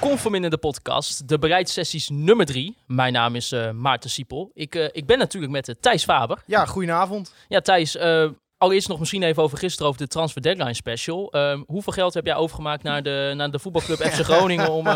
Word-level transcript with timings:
Conform 0.00 0.34
in 0.34 0.50
de 0.50 0.58
podcast, 0.58 1.28
de 1.28 1.38
bereidsessies 1.38 2.08
nummer 2.08 2.46
drie. 2.46 2.76
Mijn 2.86 3.12
naam 3.12 3.34
is 3.34 3.52
eh, 3.52 3.70
Maarten 3.70 4.10
Siepel. 4.10 4.50
Ik, 4.54 4.74
eh, 4.74 4.88
ik 4.92 5.06
ben 5.06 5.18
natuurlijk 5.18 5.52
met 5.52 5.68
eh, 5.68 5.74
Thijs 5.80 6.04
Faber. 6.04 6.42
Ja, 6.46 6.64
goedenavond. 6.64 7.34
Ja, 7.48 7.60
Thijs, 7.60 7.98
allereerst 8.58 8.88
nog 8.88 8.98
misschien 8.98 9.22
even 9.22 9.42
over 9.42 9.58
gisteren 9.58 9.88
over 9.88 10.00
de 10.00 10.08
Transfer 10.08 10.42
Deadline 10.42 10.74
Special. 10.74 11.32
Ehm, 11.32 11.62
hoeveel 11.66 11.92
geld 11.92 12.14
heb 12.14 12.26
jij 12.26 12.34
overgemaakt 12.34 12.82
naar 12.82 13.02
de, 13.02 13.32
naar 13.36 13.50
de 13.50 13.58
voetbalclub 13.58 13.98
FC 13.98 14.24
Groningen 14.30 14.70
om, 14.70 14.88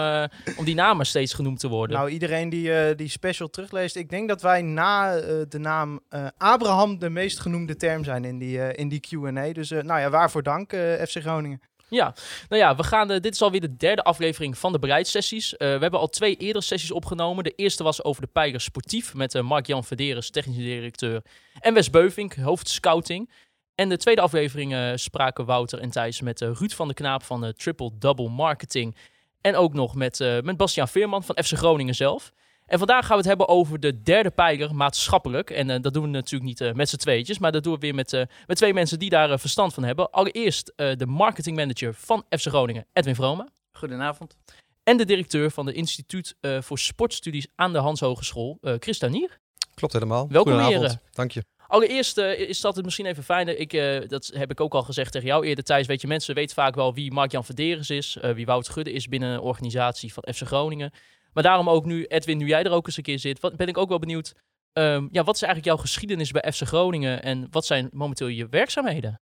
om 0.57 0.65
die 0.65 0.75
namen 0.75 1.07
steeds 1.07 1.33
genoemd 1.33 1.61
te 1.61 1.69
worden? 1.69 1.97
Nou, 1.97 2.11
iedereen 2.11 2.49
die 2.49 2.95
die 2.95 3.09
special 3.09 3.49
terugleest, 3.49 3.97
ik 3.97 4.11
denk 4.11 4.29
dat 4.29 4.43
wij 4.43 4.63
na 4.63 5.21
de 5.49 5.59
naam 5.59 6.01
Abraham 6.39 6.99
de 6.99 7.11
meest 7.11 7.41
genoemde 7.41 7.77
term 7.77 8.05
zijn 8.05 8.25
in 8.25 8.39
die, 8.39 8.75
in 8.75 8.89
die 8.89 9.01
Q&A. 9.01 9.53
Dus 9.53 9.71
nou 9.71 10.01
ja, 10.01 10.11
waarvoor 10.11 10.43
dank 10.43 10.71
FC 11.07 11.21
Groningen. 11.21 11.61
Ja, 11.89 12.15
nou 12.49 12.63
ja, 12.63 12.77
we 12.77 12.83
gaan, 12.83 13.11
eh, 13.11 13.21
dit 13.21 13.35
is 13.35 13.43
alweer 13.43 13.61
de 13.61 13.77
derde 13.77 14.03
aflevering 14.03 14.59
van 14.59 14.73
de 14.73 14.79
bereidsessies. 14.79 15.57
Eh, 15.57 15.59
we 15.59 15.81
hebben 15.81 16.01
al 16.01 16.09
twee 16.09 16.37
eerdere 16.37 16.65
sessies 16.65 16.91
opgenomen. 16.91 17.45
De 17.45 17.53
eerste 17.57 17.83
was 17.83 18.05
over 18.05 18.23
de 18.23 18.29
Pijler 18.33 18.61
Sportief 18.61 19.15
met 19.15 19.35
eh, 19.35 19.43
Mark-Jan 19.43 19.85
Verderes, 19.85 20.31
technische 20.31 20.63
directeur, 20.63 21.23
en 21.61 21.75
Wes 21.75 21.91
Beuvink, 21.91 22.35
hoofdscouting. 22.35 23.31
En 23.75 23.89
de 23.89 23.97
tweede 23.97 24.21
aflevering 24.21 24.99
spraken 24.99 25.45
Wouter 25.45 25.79
en 25.79 25.91
Thijs 25.91 26.21
met 26.21 26.41
Ruud 26.41 26.73
van 26.73 26.89
de 26.89 26.95
Knaap 26.95 27.23
van 27.23 27.53
Triple 27.57 27.91
Double 27.99 28.29
Marketing. 28.29 28.97
En 29.41 29.57
ook 29.57 29.73
nog 29.73 29.95
met, 29.95 30.19
met 30.43 30.57
Bastiaan 30.57 30.89
Veerman 30.89 31.25
van 31.25 31.39
FC 31.45 31.53
Groningen 31.53 31.95
zelf. 31.95 32.33
En 32.67 32.79
vandaag 32.79 33.01
gaan 33.01 33.11
we 33.11 33.17
het 33.17 33.27
hebben 33.27 33.49
over 33.49 33.81
de 33.81 34.03
derde 34.03 34.31
pijler 34.31 34.75
maatschappelijk. 34.75 35.51
En 35.51 35.71
eh, 35.71 35.81
dat 35.83 35.93
doen 35.95 36.03
we 36.03 36.09
natuurlijk 36.09 36.45
niet 36.51 36.61
eh, 36.61 36.73
met 36.73 36.89
z'n 36.89 36.97
tweetjes, 36.97 37.39
maar 37.39 37.53
dat 37.53 37.63
doen 37.63 37.73
we 37.75 37.79
weer 37.79 37.95
met, 37.95 38.13
eh, 38.13 38.23
met 38.47 38.57
twee 38.57 38.75
mensen 38.75 38.99
die 38.99 39.11
daar 39.11 39.39
verstand 39.39 39.75
van 39.75 39.85
hebben. 39.85 40.11
Allereerst 40.11 40.73
eh, 40.77 40.97
de 40.97 41.07
marketingmanager 41.07 41.95
van 41.95 42.25
FC 42.29 42.47
Groningen, 42.47 42.87
Edwin 42.93 43.15
Vrome. 43.15 43.49
Goedenavond. 43.73 44.37
En 44.83 44.97
de 44.97 45.05
directeur 45.05 45.51
van 45.51 45.67
het 45.67 45.75
Instituut 45.77 46.37
eh, 46.41 46.61
voor 46.61 46.79
Sportstudies 46.79 47.47
aan 47.55 47.73
de 47.73 47.79
Hans 47.79 48.01
Hogeschool, 48.01 48.59
eh 48.61 48.75
Chris 48.79 48.99
Tuinier. 48.99 49.39
Klopt 49.75 49.93
helemaal. 49.93 50.29
Welkom, 50.29 50.53
Goedenavond. 50.53 50.83
heren. 50.91 51.01
Dank 51.13 51.31
je. 51.31 51.45
Allereerst 51.67 52.19
eh, 52.19 52.39
is 52.39 52.61
dat 52.61 52.77
het 52.77 52.85
misschien 52.85 53.07
even 53.07 53.23
fijn. 53.23 53.61
Ik, 53.61 53.73
eh, 53.73 54.09
dat 54.09 54.31
heb 54.35 54.51
ik 54.51 54.61
ook 54.61 54.75
al 54.75 54.83
gezegd 54.83 55.13
tegen 55.13 55.29
jou 55.29 55.47
eerder, 55.47 55.65
Thijs. 55.65 55.87
Weet 55.87 56.01
je, 56.01 56.07
mensen 56.07 56.35
weten 56.35 56.55
vaak 56.55 56.75
wel 56.75 56.95
wie 56.95 57.13
Mark-Jan 57.13 57.45
Verderes 57.45 57.91
is, 57.91 58.17
eh, 58.21 58.31
wie 58.33 58.47
Wout 58.47 58.69
Gudde 58.69 58.93
is 58.93 59.09
binnen 59.09 59.31
een 59.31 59.41
organisatie 59.41 60.13
van 60.13 60.25
FC 60.35 60.43
Groningen. 60.47 60.93
Maar 61.35 61.43
daarom 61.43 61.69
ook 61.69 61.85
nu, 61.85 62.05
Edwin, 62.05 62.39
nu 62.39 62.47
jij 62.47 62.63
er 62.65 62.71
ook 62.73 62.87
eens 62.87 62.97
een 62.97 63.03
keer 63.03 63.19
zit, 63.19 63.41
wat, 63.41 63.57
ben 63.57 63.67
ik 63.69 63.79
ook 63.79 63.89
wel 63.89 63.99
benieuwd. 63.99 64.35
ehm, 64.73 65.07
ja, 65.11 65.25
wat 65.25 65.35
is 65.35 65.43
eigenlijk 65.43 65.65
jouw 65.75 65.77
geschiedenis 65.85 66.31
bij 66.31 66.53
FC 66.53 66.63
Groningen 66.63 67.23
en 67.23 67.47
wat 67.51 67.67
zijn 67.67 67.89
momenteel 67.93 68.27
je 68.27 68.47
werkzaamheden? 68.49 69.21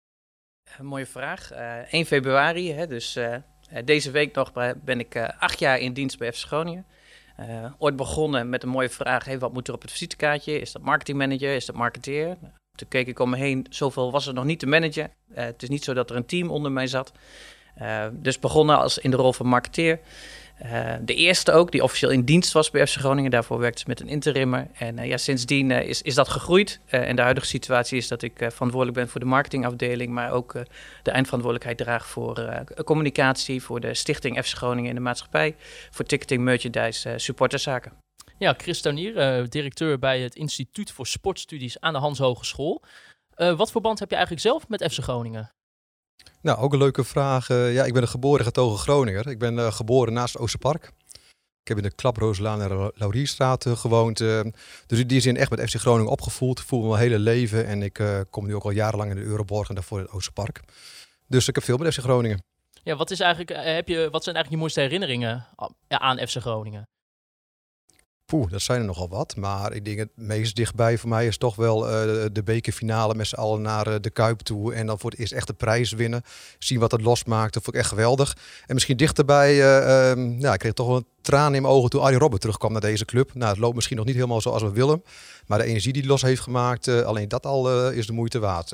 Een 0.78 0.86
mooie 0.86 1.06
vraag. 1.06 1.52
Eh 1.52 1.94
1 1.94 2.06
februari, 2.06 2.73
hè, 2.73 2.88
dus 2.88 3.16
eh, 3.16 3.34
eh, 3.34 3.42
deze 3.86 4.12
week 4.12 4.36
nog 4.36 4.52
eh, 4.54 4.70
ben 4.84 5.00
ik 5.00 5.16
eh, 5.16 5.30
acht 5.39 5.59
jaar 5.59 5.80
in 5.80 5.94
dienst 5.94 6.17
bij 6.17 6.34
FC 6.34 6.45
Groningen. 6.45 6.86
Eh, 7.38 7.66
ooit 7.78 7.95
begonnen 7.95 8.50
met 8.50 8.64
een 8.64 8.70
mooie 8.70 8.89
vraag, 8.89 9.26
hey, 9.26 9.39
wat 9.39 9.54
moet 9.54 9.67
er 9.67 9.73
op 9.73 9.82
het 9.82 9.92
visitekaartje? 9.92 10.59
Is 10.59 10.72
dat 10.72 10.82
marketingmanager, 10.82 11.56
is 11.56 11.66
dat 11.66 11.76
marketeer? 11.76 12.26
Nou, 12.28 12.54
Toen 12.78 12.88
keek 12.88 13.08
ik 13.08 13.20
om 13.20 13.30
me 13.30 13.38
heen, 13.38 13.66
zoveel 13.70 14.12
was 14.12 14.28
er 14.28 14.34
nog 14.34 14.44
niet 14.45 14.59
te 14.59 14.67
managen. 14.67 15.12
Eh, 15.34 15.45
het 15.45 15.64
is 15.64 15.70
niet 15.70 15.83
zo 15.83 15.94
dat 15.94 16.10
er 16.10 16.16
een 16.16 16.26
team 16.26 16.50
onder 16.50 16.71
mij 16.71 16.88
zat. 16.88 17.11
Eh, 17.76 18.08
dus 18.11 18.39
begonnen 18.39 18.77
als 18.77 18.98
in 18.98 19.11
de 19.11 19.17
rol 19.17 19.33
van 19.33 19.48
marketeer. 19.48 20.00
Eh, 20.61 20.94
de 21.02 21.14
eerste 21.14 21.52
ook, 21.52 21.72
die 21.72 21.83
officieel 21.83 22.11
in 22.11 22.23
dienst 22.23 22.52
was 22.52 22.72
bij 22.72 22.88
FC 22.88 22.98
Groningen. 22.98 23.32
Daarvoor 23.32 23.60
werkte 23.60 23.80
ze 23.80 23.86
met 23.88 23.99
een 23.99 24.08
interimmer. 24.08 24.67
En 24.73 24.99
eh, 24.99 25.08
ja, 25.08 25.17
sindsdien 25.17 25.72
eh, 25.72 25.88
is, 25.88 26.02
is 26.02 26.16
dat 26.16 26.30
gegroeid. 26.30 26.80
En 26.86 27.16
de 27.16 27.22
huidige 27.22 27.48
situatie 27.48 27.98
is 27.98 28.08
dat 28.08 28.22
ik 28.22 28.33
verantwoordelijk 28.38 28.94
ben 28.94 29.10
voor 29.10 29.20
de 29.20 29.26
marketingafdeling. 29.26 30.11
Maar 30.11 30.32
ook 30.32 30.54
de 31.04 31.11
eindverantwoordelijkheid 31.11 31.77
draag 31.77 32.08
voor 32.08 32.64
communicatie. 32.83 33.61
Voor 33.64 33.80
de 33.80 33.94
stichting 33.94 34.45
FC 34.45 34.55
Groningen 34.55 34.89
in 34.89 34.95
de 34.95 35.02
maatschappij. 35.02 35.55
Voor 35.89 36.05
ticketing, 36.05 36.44
merchandise, 36.44 37.14
supporterzaken. 37.16 37.92
Ja, 38.38 38.54
Chris 38.58 38.82
Tuinier, 38.82 39.17
eh, 39.17 39.45
directeur 39.50 40.00
bij 40.00 40.20
het 40.20 40.36
Instituut 40.36 40.92
voor 40.92 41.08
Sportstudies 41.08 41.80
aan 41.80 41.94
de 41.94 42.00
Hans 42.00 42.20
Hogeschool. 42.20 42.82
Wat 43.36 43.71
voor 43.71 43.82
band 43.82 44.00
heb 44.00 44.10
je 44.10 44.16
eigenlijk 44.16 44.45
zelf 44.45 44.67
met 44.67 44.94
FC 44.94 45.04
Groningen? 45.04 45.52
Nou, 46.42 46.59
ook 46.59 46.73
een 46.73 46.80
leuke 46.80 47.04
vraag. 47.04 47.49
Eh, 47.49 47.73
ja, 47.73 47.83
ik 47.83 47.93
ben 47.93 48.02
een 48.02 48.08
geboren 48.08 48.45
getogen 48.45 48.80
Groninger. 48.80 49.27
Ik 49.27 49.39
ben 49.39 49.59
eh, 49.59 49.71
geboren 49.71 50.14
naast 50.14 50.37
Oosterpark. 50.37 50.92
Ik 51.61 51.67
heb 51.67 51.77
in 51.77 51.83
de 51.83 51.95
Klaprooslaan 51.95 52.61
en 52.61 52.92
Laurierstraat 52.95 53.65
eh, 53.65 53.77
gewoond. 53.77 54.17
dus 54.17 54.99
in 54.99 55.08
die 55.08 55.20
zin 55.20 55.37
echt 55.37 55.49
met 55.49 55.70
FC 55.70 55.76
Groningen 55.76 56.11
opgevoed. 56.11 56.59
Ik 56.59 56.65
voel 56.65 56.82
me 56.82 56.87
mijn 56.87 57.02
hele 57.02 57.20
leven. 57.20 57.65
En 57.65 57.82
ik 57.82 58.26
kom 58.30 58.45
nu 58.45 58.55
ook 58.55 58.64
al 58.64 58.71
jarenlang 58.71 59.09
in 59.09 59.15
de 59.15 59.23
Euroborg 59.23 59.70
en 59.70 59.76
daarvoor 59.76 59.98
in 59.98 60.04
het 60.04 60.14
Oosterpark. 60.14 60.61
Dus 61.27 61.48
ik 61.48 61.55
heb 61.55 61.64
veel 61.64 61.77
met 61.77 61.93
FC 61.93 61.99
Groningen. 61.99 62.43
Ja, 62.83 62.95
wat, 62.95 63.11
is 63.11 63.20
eigenlijk, 63.20 63.65
heb 63.65 63.88
je, 63.88 64.08
wat 64.11 64.23
zijn 64.23 64.36
eigenlijk 64.36 64.49
je 64.49 64.58
mooiste 64.58 64.80
herinneringen 64.80 65.45
aan 65.88 66.27
FC 66.27 66.38
Groningen? 66.38 66.88
Poeh, 68.31 68.49
dat 68.49 68.61
zijn 68.61 68.80
er 68.80 68.86
nogal 68.86 69.09
wat. 69.09 69.36
Maar 69.36 69.73
ik 69.73 69.86
denk 69.86 69.97
het 69.97 70.09
meest 70.15 70.55
dichtbij 70.55 70.97
voor 70.97 71.09
mij 71.09 71.27
is 71.27 71.37
toch 71.37 71.55
wel 71.55 71.87
eh, 71.87 72.25
de 72.31 72.43
bekerfinale 72.43 73.15
met 73.15 73.27
z'n 73.27 73.36
allen 73.36 73.61
naar 73.61 73.87
eh, 73.87 73.95
de 74.02 74.09
Kuip 74.09 74.39
toe. 74.39 74.73
En 74.73 74.86
dan 74.86 74.99
voor 74.99 75.09
het 75.09 75.19
eerst 75.19 75.33
echt 75.33 75.47
de 75.47 75.53
prijs 75.53 75.92
winnen. 75.92 76.21
Zien 76.59 76.80
wat 76.80 76.91
het 76.91 77.02
losmaakt. 77.02 77.53
Dat 77.53 77.64
vond 77.64 77.75
ik 77.75 77.81
echt 77.81 77.91
geweldig. 77.91 78.37
En 78.65 78.73
misschien 78.73 78.97
dichterbij, 78.97 79.49
eh, 79.49 80.11
ehm, 80.11 80.39
ja, 80.39 80.53
ik 80.53 80.59
kreeg 80.59 80.73
toch 80.73 80.87
wel 80.87 80.95
een 80.95 81.05
traan 81.21 81.55
in 81.55 81.61
mijn 81.61 81.73
ogen 81.73 81.89
toen 81.89 82.02
Arjen 82.02 82.20
Robben 82.20 82.39
terugkwam 82.39 82.71
naar 82.71 82.81
deze 82.81 83.05
club. 83.05 83.33
Nou, 83.33 83.49
het 83.49 83.59
loopt 83.59 83.75
misschien 83.75 83.97
nog 83.97 84.05
niet 84.05 84.15
helemaal 84.15 84.41
zoals 84.41 84.61
we 84.61 84.71
willen. 84.71 85.03
Maar 85.47 85.58
de 85.58 85.65
energie 85.65 85.93
die 85.93 86.02
hij 86.02 86.11
los 86.11 86.21
heeft 86.21 86.41
gemaakt, 86.41 86.87
alleen 86.87 87.27
dat 87.27 87.45
al 87.45 87.89
is 87.91 88.08
de 88.08 88.14
moeite 88.14 88.39
waard. 88.39 88.73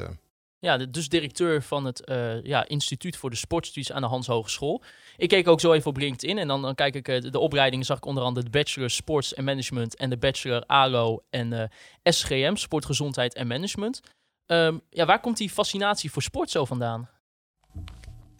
Ja, 0.59 0.77
dus 0.77 1.09
directeur 1.09 1.61
van 1.63 1.85
het 1.85 2.01
ja, 2.43 2.67
Instituut 2.67 3.17
voor 3.17 3.29
de 3.29 3.35
Sportstudies 3.35 3.91
aan 3.91 4.01
de 4.01 4.07
Hans 4.07 4.27
Hogeschool. 4.27 4.83
Ik 5.17 5.29
keek 5.29 5.47
ook 5.47 5.59
zo 5.59 5.73
even 5.73 5.89
op 5.89 5.97
LinkedIn 5.97 6.37
en 6.37 6.47
dan, 6.47 6.61
dan 6.61 6.75
kijk 6.75 6.95
ik 6.95 7.07
eh, 7.07 7.21
de, 7.21 7.29
de 7.29 7.39
opleidingen, 7.39 7.85
zag 7.85 7.97
ik 7.97 8.05
onder 8.05 8.23
andere 8.23 8.45
de 8.45 8.51
Bachelor 8.51 8.89
Sports 8.89 9.33
en 9.33 9.43
Management 9.43 9.95
en 9.95 10.09
de 10.09 10.17
Bachelor 10.17 10.63
ALO 10.65 11.23
en 11.29 11.53
eh, 11.53 11.67
SGM, 12.03 12.55
Sport, 12.55 12.85
Gezondheid 12.85 13.33
en 13.33 13.47
Management. 13.47 14.01
Ehm, 14.45 14.77
ja, 14.89 15.05
waar 15.05 15.19
komt 15.19 15.37
die 15.37 15.49
fascinatie 15.49 16.11
voor 16.11 16.21
sport 16.21 16.49
zo 16.49 16.65
vandaan? 16.65 17.09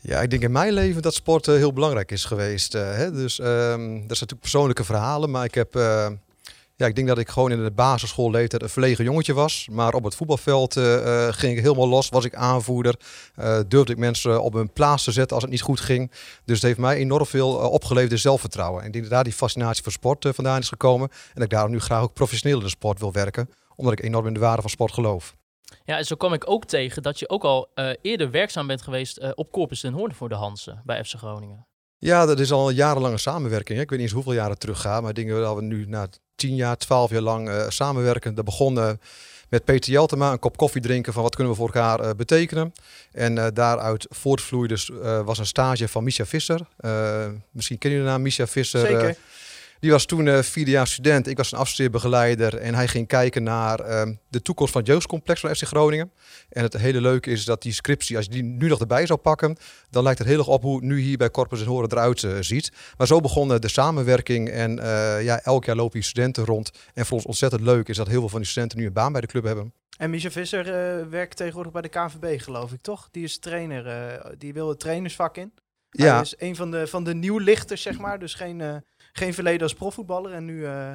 Ja, 0.01 0.21
ik 0.21 0.29
denk 0.29 0.43
in 0.43 0.51
mijn 0.51 0.73
leven 0.73 1.01
dat 1.01 1.13
sport 1.13 1.47
eh, 1.47 1.55
heel 1.55 1.73
belangrijk 1.73 2.11
is 2.11 2.25
geweest. 2.25 2.75
eh, 2.75 2.95
hè? 2.95 3.11
Dus 3.11 3.39
ehm, 3.39 3.47
dat 3.77 3.88
zijn 3.88 4.07
natuurlijk 4.07 4.39
persoonlijke 4.41 4.83
verhalen, 4.83 5.31
maar 5.31 5.44
ik 5.45 5.53
heb... 5.53 5.75
ja, 6.77 6.85
ik 6.85 6.95
denk 6.95 7.07
dat 7.07 7.17
ik 7.17 7.29
gewoon 7.29 7.51
in 7.51 7.63
de 7.63 7.71
basisschoolleeftijd 7.71 8.61
een 8.61 8.69
verlegen 8.69 9.03
jongetje 9.03 9.33
was. 9.33 9.67
Maar 9.71 9.93
op 9.93 10.03
het 10.03 10.15
voetbalveld 10.15 10.77
eh, 10.77 11.27
eh, 11.27 11.33
ging 11.33 11.57
ik 11.57 11.63
helemaal 11.63 11.88
los, 11.88 12.09
was 12.09 12.25
ik 12.25 12.35
aanvoerder. 12.35 12.95
Eh, 13.35 13.59
durfde 13.67 13.91
ik 13.91 13.97
mensen 13.97 14.41
op 14.43 14.53
hun 14.53 14.73
plaats 14.73 15.03
te 15.03 15.11
zetten 15.11 15.35
als 15.35 15.43
het 15.43 15.51
niet 15.51 15.61
goed 15.61 15.79
ging. 15.79 16.11
Dus 16.45 16.55
het 16.55 16.65
heeft 16.65 16.77
mij 16.77 16.97
enorm 16.97 17.25
veel 17.25 17.49
opgeleverd 17.49 18.11
in 18.11 18.19
zelfvertrouwen. 18.19 18.81
En 18.81 18.88
ik 18.88 18.93
denk 18.93 19.03
dat 19.05 19.13
daar 19.13 19.23
die 19.23 19.33
fascinatie 19.33 19.83
voor 19.83 19.91
sport 19.91 20.27
vandaan 20.31 20.59
is 20.59 20.67
gekomen. 20.67 21.09
En 21.09 21.33
dat 21.33 21.43
ik 21.43 21.49
daarom 21.49 21.71
nu 21.71 21.79
graag 21.79 22.01
ook 22.01 22.13
professioneel 22.13 22.57
in 22.57 22.63
de 22.63 22.69
sport 22.69 22.99
wil 22.99 23.11
werken. 23.11 23.49
Omdat 23.75 23.94
ik 23.94 24.03
enorm 24.03 24.27
in 24.27 24.33
de 24.33 24.39
waarde 24.39 24.61
van 24.61 24.69
sport 24.69 24.94
geloof. 24.94 25.35
Ja, 25.83 25.97
en 25.97 26.05
zo 26.05 26.15
kwam 26.15 26.33
ik 26.33 26.49
ook 26.49 26.65
tegen 26.65 27.01
dat 27.01 27.19
je 27.19 27.29
ook 27.29 27.44
al 27.44 27.69
eerder 28.01 28.31
werkzaam 28.31 28.67
bent 28.67 28.81
geweest 28.81 29.35
op 29.35 29.51
Corpus 29.51 29.83
Hoorn 29.83 30.13
voor 30.13 30.29
de 30.29 30.35
Hansen 30.35 30.81
bij 30.85 31.03
FC 31.03 31.13
Groningen. 31.13 31.67
Ja, 31.97 32.25
dat 32.25 32.39
is 32.39 32.51
al 32.51 32.69
een 32.69 32.75
jarenlange 32.75 33.17
samenwerking. 33.17 33.77
hè. 33.77 33.83
Ik 33.83 33.89
weet 33.89 33.99
niet 33.99 34.07
eens 34.07 34.17
hoeveel 34.17 34.33
jaren 34.33 34.57
terug 34.57 34.81
gaan, 34.81 35.01
maar 35.01 35.09
ik 35.09 35.15
denk 35.15 35.29
dat 35.29 35.55
we 35.55 35.61
nu 35.61 35.85
na 35.85 36.07
tien 36.38 36.56
jaar, 36.56 36.78
twaalf 36.78 37.10
jaar 37.10 37.22
lang 37.22 37.50
eh, 37.50 37.66
samenwerken. 37.69 38.36
Dat 38.36 38.45
begon 38.45 38.80
eh, 38.80 38.89
met 39.50 39.66
Peter 39.66 39.92
Jeltema, 39.92 40.31
een 40.31 40.39
kop 40.39 40.57
koffie 40.57 40.81
drinken 40.81 41.13
van 41.13 41.24
wat 41.24 41.36
kunnen 41.36 41.54
we 41.54 41.60
voor 41.60 41.74
elkaar 41.74 42.00
eh, 42.00 42.10
betekenen. 42.16 42.74
En 43.12 43.38
eh, 43.38 43.48
daaruit 43.54 44.06
voortvloeide 44.10 44.74
dus, 44.74 44.92
was 45.25 45.38
een 45.39 45.45
stage 45.45 45.88
van 45.88 46.04
Misha 46.04 46.25
Visser. 46.25 46.60
Misschien 47.51 47.78
kennen 47.78 48.00
jullie 48.00 48.00
de 48.00 48.04
naam 48.04 48.22
Misha 48.22 48.48
Visser. 48.48 48.80
Zeker. 48.80 49.16
Die 49.79 49.91
was 49.91 50.06
toen 50.06 50.27
eh 50.27 50.41
vierde 50.41 50.71
jaar 50.71 50.88
student. 50.88 51.27
Ik 51.27 51.38
was 51.38 51.51
een 51.51 51.57
afstudeerbegeleider. 51.57 52.57
En 52.57 52.75
hij 52.75 52.88
ging 52.88 53.07
kijken 53.07 53.44
naar 53.44 53.79
ehm, 53.79 54.13
de 54.29 54.41
toekomst 54.41 54.71
van 54.71 54.81
het 54.81 54.89
jeugdcomplex 54.89 55.39
van 55.39 55.56
FC 55.56 55.63
Groningen. 55.63 56.12
En 56.50 56.63
het 56.63 56.77
hele 56.77 57.01
leuke 57.01 57.31
is 57.31 57.45
dat 57.45 57.62
die 57.62 57.74
scriptie, 57.74 58.15
als 58.15 58.25
je 58.25 58.31
die 58.31 58.44
nu 58.44 58.68
nog 58.68 58.79
erbij 58.79 59.06
zou 59.06 59.19
pakken, 59.19 59.57
dan 59.89 60.03
lijkt 60.03 60.19
het 60.19 60.27
heel 60.27 60.38
erg 60.38 60.47
op 60.47 60.62
hoe 60.62 60.75
het 60.75 60.83
nu 60.83 61.00
hier 61.00 61.18
bij 61.18 61.31
Corpus 61.31 61.62
en 61.62 61.68
Horen 61.68 61.91
eruit 61.91 62.24
eh, 62.24 62.31
ziet. 62.39 62.71
Maar 62.97 63.07
zo 63.07 63.19
begon 63.19 63.47
de 63.47 63.69
samenwerking. 63.69 64.50
En 64.50 64.79
eh, 64.79 65.24
ja, 65.24 65.39
elk 65.39 65.65
jaar 65.65 65.75
lopen 65.75 65.94
die 65.94 66.07
studenten 66.07 66.45
rond. 66.45 66.71
En 66.94 67.06
voor 67.06 67.18
ons 67.18 67.25
ontzettend 67.25 67.62
leuk 67.62 67.88
is 67.88 67.97
dat 67.97 68.07
heel 68.07 68.19
veel 68.19 68.30
van 68.30 68.39
die 68.39 68.50
studenten 68.50 68.77
nu 68.77 68.85
een 68.85 68.94
baan 68.94 69.12
bij 69.12 69.21
de 69.21 69.27
club 69.27 69.44
hebben. 69.44 69.73
En 69.97 70.09
Micha 70.09 70.31
Visser 70.31 70.65
werkt 71.09 71.38
tegenwoordig 71.38 71.71
bij 71.71 71.81
de 71.81 71.89
KNVB, 71.89 72.41
geloof 72.41 72.71
ik, 72.71 72.81
toch? 72.81 73.07
Die 73.12 73.23
is 73.23 73.39
trainer, 73.39 74.21
die 74.38 74.53
wil 74.53 74.69
het 74.69 74.80
trainersvak 74.80 75.38
in. 75.38 75.53
Ja, 75.89 76.21
is 76.21 76.35
een 76.38 76.56
van 76.56 76.71
de, 76.71 76.88
van 76.88 77.03
de 77.03 77.13
nieuwlichters, 77.13 77.81
zeg 77.81 78.00
maar. 78.00 78.19
Dus 78.19 78.33
geen, 78.33 78.83
geen 79.18 79.34
verleden 79.34 79.62
als 79.62 79.74
profvoetballer 79.74 80.34
en 80.34 80.46
nu, 80.46 80.66
eh, 80.66 80.92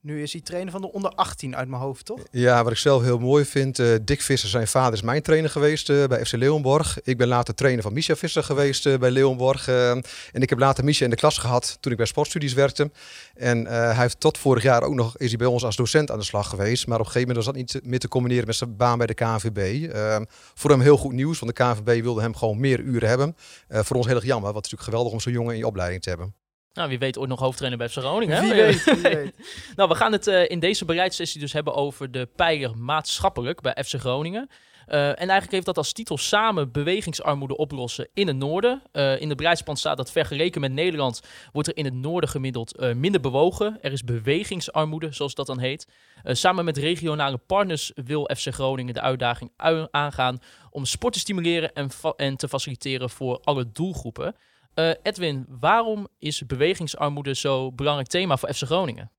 nu 0.00 0.22
is 0.22 0.32
hij 0.32 0.40
trainer 0.40 0.72
van 0.72 0.80
de 0.80 0.92
onder 0.92 1.10
18 1.10 1.56
uit 1.56 1.68
mijn 1.68 1.82
hoofd, 1.82 2.04
toch? 2.04 2.20
Ja, 2.30 2.62
wat 2.62 2.72
ik 2.72 2.78
zelf 2.78 3.02
heel 3.02 3.18
mooi 3.18 3.44
vind. 3.44 3.78
eh 3.78 3.94
Dick 4.02 4.22
Visser, 4.22 4.48
zijn 4.48 4.66
vader, 4.66 4.92
is 4.92 5.02
mijn 5.02 5.22
trainer 5.22 5.50
geweest 5.50 5.90
eh, 5.90 6.04
bij 6.04 6.24
FC 6.24 6.32
Leeuwenborg. 6.32 7.00
Ik 7.02 7.16
ben 7.16 7.28
later 7.28 7.54
trainer 7.54 7.82
van 7.82 7.92
Misha 7.92 8.16
Visser 8.16 8.42
geweest 8.42 8.98
bij 8.98 9.10
Leeuwenborg. 9.10 9.68
en 9.68 10.02
ik 10.32 10.48
heb 10.48 10.58
later 10.58 10.84
Misha 10.84 11.04
in 11.04 11.10
de 11.10 11.16
klas 11.16 11.38
gehad 11.38 11.76
toen 11.80 11.92
ik 11.92 11.98
bij 11.98 12.06
sportstudies 12.06 12.52
werkte. 12.52 12.90
En 13.34 13.66
hij 13.66 13.94
heeft 13.94 14.20
tot 14.20 14.38
vorig 14.38 14.62
jaar 14.62 14.82
ook 14.82 14.94
nog, 14.94 15.16
is 15.16 15.28
hij 15.28 15.38
bij 15.38 15.46
ons 15.46 15.64
als 15.64 15.76
docent 15.76 16.10
aan 16.10 16.18
de 16.18 16.24
slag 16.24 16.48
geweest. 16.48 16.86
Maar 16.86 16.98
op 17.00 17.06
een 17.06 17.12
gegeven 17.12 17.28
moment 17.28 17.46
was 17.46 17.54
dat 17.54 17.64
niet 17.64 17.86
meer 17.90 17.98
te 17.98 18.08
combineren 18.08 18.46
met 18.46 18.56
zijn 18.56 18.76
baan 18.76 18.98
bij 18.98 19.06
de 19.06 19.14
KNVB. 19.14 19.92
Eh, 19.92 20.20
voor 20.54 20.70
hem 20.70 20.80
heel 20.80 20.96
goed 20.96 21.12
nieuws, 21.12 21.38
want 21.38 21.56
de 21.56 21.64
KNVB 21.64 22.02
wilde 22.02 22.20
hem 22.20 22.36
gewoon 22.36 22.60
meer 22.60 22.80
uren 22.80 23.08
hebben. 23.08 23.36
Voor 23.68 23.96
ons 23.96 24.06
heel 24.06 24.14
erg 24.16 24.24
jammer, 24.24 24.52
want 24.52 24.64
het 24.64 24.64
is 24.64 24.70
natuurlijk 24.70 24.90
geweldig 24.90 25.12
om 25.12 25.20
zo'n 25.20 25.32
jongen 25.32 25.52
in 25.52 25.58
je 25.58 25.66
opleiding 25.66 26.02
te 26.02 26.08
hebben. 26.08 26.39
Nou, 26.72 26.88
wie 26.88 26.98
weet 26.98 27.18
ooit 27.18 27.28
nog 27.28 27.40
hoofdtrainer 27.40 27.78
bij 27.78 27.88
FC 27.88 27.96
Groningen. 27.96 28.36
hè? 28.36 28.42
Wie 28.42 28.62
weet, 28.62 28.84
wie 28.84 29.02
weet. 29.02 29.34
Nou, 29.76 29.88
we 29.88 29.94
gaan 29.94 30.12
het 30.12 30.26
eh, 30.26 30.48
in 30.50 30.58
deze 30.60 30.84
bereidssessie 30.84 31.40
dus 31.40 31.52
hebben 31.52 31.74
over 31.74 32.10
de 32.10 32.28
pijler 32.36 32.76
maatschappelijk 32.78 33.60
bij 33.60 33.76
FC 33.84 33.94
Groningen. 33.94 34.48
Eh, 34.86 35.08
en 35.08 35.16
eigenlijk 35.16 35.50
heeft 35.50 35.66
dat 35.66 35.76
als 35.76 35.92
titel 35.92 36.18
samen 36.18 36.72
bewegingsarmoede 36.72 37.56
oplossen 37.56 38.08
in 38.14 38.26
het 38.26 38.36
noorden. 38.36 38.82
Eh, 38.92 39.20
in 39.20 39.28
de 39.28 39.34
bereidsplan 39.34 39.76
staat 39.76 39.96
dat 39.96 40.10
vergeleken 40.12 40.60
met 40.60 40.72
Nederland 40.72 41.20
wordt 41.52 41.68
er 41.68 41.76
in 41.76 41.84
het 41.84 41.94
noorden 41.94 42.30
gemiddeld 42.30 42.94
minder 42.94 43.20
bewogen. 43.20 43.78
Er 43.82 43.92
is 43.92 44.04
bewegingsarmoede, 44.04 45.12
zoals 45.12 45.34
dat 45.34 45.46
dan 45.46 45.58
heet. 45.58 45.86
Samen 46.24 46.64
met 46.64 46.76
regionale 46.78 47.36
partners 47.38 47.92
wil 47.94 48.30
FC 48.36 48.46
Groningen 48.54 48.94
de 48.94 49.00
uitdaging 49.00 49.52
ui- 49.56 49.86
aangaan 49.90 50.38
om 50.70 50.84
sport 50.84 51.12
te 51.12 51.18
stimuleren 51.18 51.72
en, 51.72 51.88
en 52.16 52.36
te 52.36 52.48
faciliteren 52.48 53.10
voor 53.10 53.40
alle 53.44 53.72
doelgroepen. 53.72 54.34
Eh, 54.74 54.90
Edwin, 55.02 55.46
waarom 55.48 56.08
is 56.18 56.46
bewegingsarmoede 56.46 57.34
zo'n 57.34 57.74
belangrijk 57.74 58.08
thema 58.08 58.36
voor 58.36 58.54
FC 58.54 58.62
Groningen? 58.62 59.10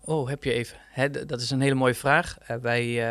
Oh, 0.00 0.28
heb 0.28 0.44
je 0.44 0.52
even. 0.52 0.78
Dat 1.26 1.40
is 1.40 1.50
een 1.50 1.60
hele 1.60 1.74
mooie 1.74 1.94
vraag. 1.94 2.38
Eh, 2.38 2.56
wij, 2.56 3.06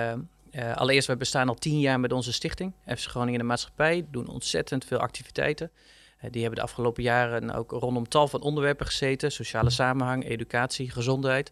eh, 0.52 0.76
allereerst, 0.76 1.08
wij 1.08 1.18
bestaan 1.18 1.48
al 1.48 1.56
tien 1.56 1.80
jaar 1.80 2.00
met 2.00 2.12
onze 2.12 2.34
stichting, 2.34 2.74
FC 2.86 3.08
Groningen 3.08 3.40
de 3.40 3.46
Maatschappij, 3.46 4.06
doen 4.12 4.28
ontzettend 4.28 4.86
veel 4.86 4.98
activiteiten. 4.98 5.72
Die 6.32 6.42
hebben 6.42 6.60
de 6.60 6.66
afgelopen 6.66 7.04
jaren 7.04 7.52
ook 7.52 7.72
rondom 7.72 8.08
tal 8.08 8.28
van 8.28 8.42
onderwerpen 8.42 8.86
gezeten. 8.86 9.32
Sociale 9.32 9.70
samenhang, 9.70 10.26
educatie, 10.26 10.92
gezondheid. 10.92 11.52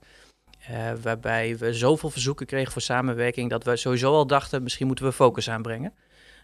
Waarbij 1.02 1.58
we 1.58 1.74
zoveel 1.74 2.10
verzoeken 2.10 2.46
kregen 2.46 2.72
voor 2.72 2.82
samenwerking 2.82 3.50
dat 3.50 3.64
we 3.64 3.76
sowieso 3.76 4.14
al 4.14 4.28
dachten, 4.28 4.64
misschien 4.64 4.88
moeten 4.88 5.06
we 5.06 5.12
focus 5.12 5.50
aanbrengen. 5.50 5.94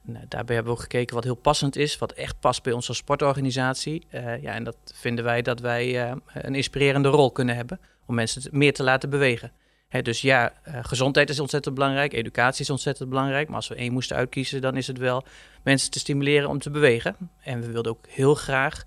Nou, 0.01 0.25
daarbij 0.27 0.55
hebben 0.55 0.73
we 0.73 0.79
ook 0.79 0.83
gekeken 0.85 1.15
wat 1.15 1.23
heel 1.23 1.35
passend 1.35 1.75
is, 1.75 1.97
wat 1.97 2.11
echt 2.11 2.39
past 2.39 2.63
bij 2.63 2.73
ons 2.73 2.87
als 2.87 2.97
sportorganisatie. 2.97 4.05
Eh, 4.09 4.41
ja, 4.41 4.53
en 4.53 4.63
dat 4.63 4.77
vinden 4.93 5.23
wij 5.23 5.41
dat 5.41 5.59
wij 5.59 6.03
eh, 6.03 6.15
een 6.33 6.55
inspirerende 6.55 7.09
rol 7.09 7.31
kunnen 7.31 7.55
hebben 7.55 7.79
om 8.05 8.15
mensen 8.15 8.41
meer 8.51 8.73
te 8.73 8.83
laten 8.83 9.09
bewegen. 9.09 9.51
Hè, 9.87 10.01
dus 10.01 10.21
ja, 10.21 10.53
gezondheid 10.63 11.29
is 11.29 11.39
ontzettend 11.39 11.75
belangrijk, 11.75 12.13
educatie 12.13 12.61
is 12.61 12.69
ontzettend 12.69 13.09
belangrijk. 13.09 13.47
Maar 13.47 13.55
als 13.55 13.67
we 13.67 13.75
één 13.75 13.93
moesten 13.93 14.15
uitkiezen, 14.17 14.61
dan 14.61 14.77
is 14.77 14.87
het 14.87 14.97
wel 14.97 15.23
mensen 15.63 15.91
te 15.91 15.99
stimuleren 15.99 16.49
om 16.49 16.59
te 16.59 16.69
bewegen. 16.69 17.15
En 17.43 17.61
we 17.61 17.71
wilden 17.71 17.91
ook 17.91 18.05
heel 18.07 18.35
graag 18.35 18.83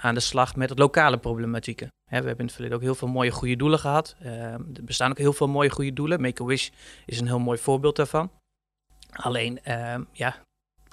aan 0.00 0.14
de 0.14 0.20
slag 0.20 0.56
met 0.56 0.78
lokale 0.78 1.18
problematieken. 1.18 1.88
Hè, 2.10 2.20
we 2.20 2.26
hebben 2.26 2.38
in 2.38 2.44
het 2.44 2.52
verleden 2.52 2.76
ook 2.76 2.82
heel 2.82 2.94
veel 2.94 3.08
mooie 3.08 3.30
goede 3.30 3.56
doelen 3.56 3.78
gehad. 3.78 4.16
Eh, 4.18 4.52
er 4.52 4.84
bestaan 4.84 5.10
ook 5.10 5.18
heel 5.18 5.32
veel 5.32 5.48
mooie 5.48 5.70
goede 5.70 5.92
doelen. 5.92 6.20
Make-A-Wish 6.20 6.68
is 7.06 7.20
een 7.20 7.26
heel 7.26 7.38
mooi 7.38 7.58
voorbeeld 7.58 7.96
daarvan. 7.96 8.30
Alleen, 9.12 9.62
eh, 9.62 9.98
ja, 10.12 10.36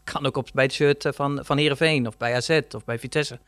kan 0.04 0.26
ook 0.26 0.38
op, 0.38 0.50
bij 0.54 0.64
het 0.64 0.74
shirt 0.74 1.06
eh, 1.06 1.14
van, 1.14 1.40
van 1.44 1.58
Heerenveen 1.58 2.08
of 2.08 2.18
bij 2.18 2.36
AZ 2.36 2.60
of 2.76 2.86
bij 2.86 3.00
Vitesse. 3.00 3.40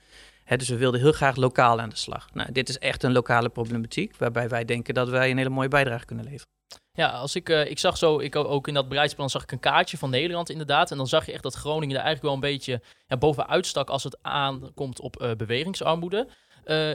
Dus 0.57 0.69
we 0.69 0.77
wilden 0.77 1.00
heel 1.00 1.12
graag 1.12 1.36
lokaal 1.36 1.80
aan 1.80 1.89
de 1.89 1.95
slag. 1.95 2.33
Nou, 2.33 2.51
dit 2.51 2.69
is 2.69 2.77
echt 2.77 3.04
een 3.04 3.12
lokale 3.12 3.50
problematiek, 3.50 4.18
waarbij 4.18 4.50
wij 4.50 4.66
denken 4.66 4.94
dat 4.94 5.10
wij 5.10 5.31
een 5.31 5.38
hele 5.38 5.50
mooie 5.50 5.68
bijdrage 5.68 6.06
kunnen 6.06 6.25
leveren. 6.25 6.48
Ja, 6.92 7.10
als 7.10 7.36
ik, 7.36 7.50
eh, 7.50 7.69
ik 7.69 7.80
zag 7.80 7.98
zo, 7.98 8.19
ik 8.19 8.36
ook 8.36 8.68
in 8.68 8.74
dat 8.74 8.89
bereidsplan 8.89 9.30
zag 9.30 9.44
ik 9.44 9.51
een 9.51 9.60
kaartje 9.60 9.98
van 9.98 10.10
Nederland 10.10 10.50
inderdaad. 10.50 10.92
En 10.92 10.98
dan 10.98 11.07
zag 11.07 11.25
je 11.25 11.31
echt 11.31 11.44
dat 11.44 11.54
Groningen 11.54 11.95
er 11.95 12.04
eigenlijk 12.04 12.25
wel 12.25 12.33
een 12.33 12.56
beetje 12.56 12.81
ja, 13.07 13.18
bovenuit 13.18 13.66
stak 13.66 13.89
als 13.89 14.04
het 14.04 14.18
aankomt 14.21 15.00
op 15.00 15.21
eh, 15.21 15.31
bewegingsarmoede. 15.31 16.27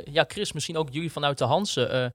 Ja, 0.04 0.24
Chris, 0.28 0.52
misschien 0.52 0.76
ook 0.76 0.88
jullie 0.92 1.12
vanuit 1.12 1.38
de 1.38 1.44
Hansen. 1.44 2.14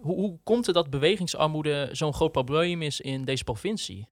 hoe, 0.00 0.14
hoe 0.14 0.38
komt 0.44 0.66
het 0.66 0.74
dat 0.74 0.90
bewegingsarmoede 0.90 1.88
zo'n 1.92 2.14
groot 2.14 2.32
probleem 2.32 2.82
is 2.82 3.00
in 3.00 3.24
deze 3.24 3.44
provincie? 3.44 4.08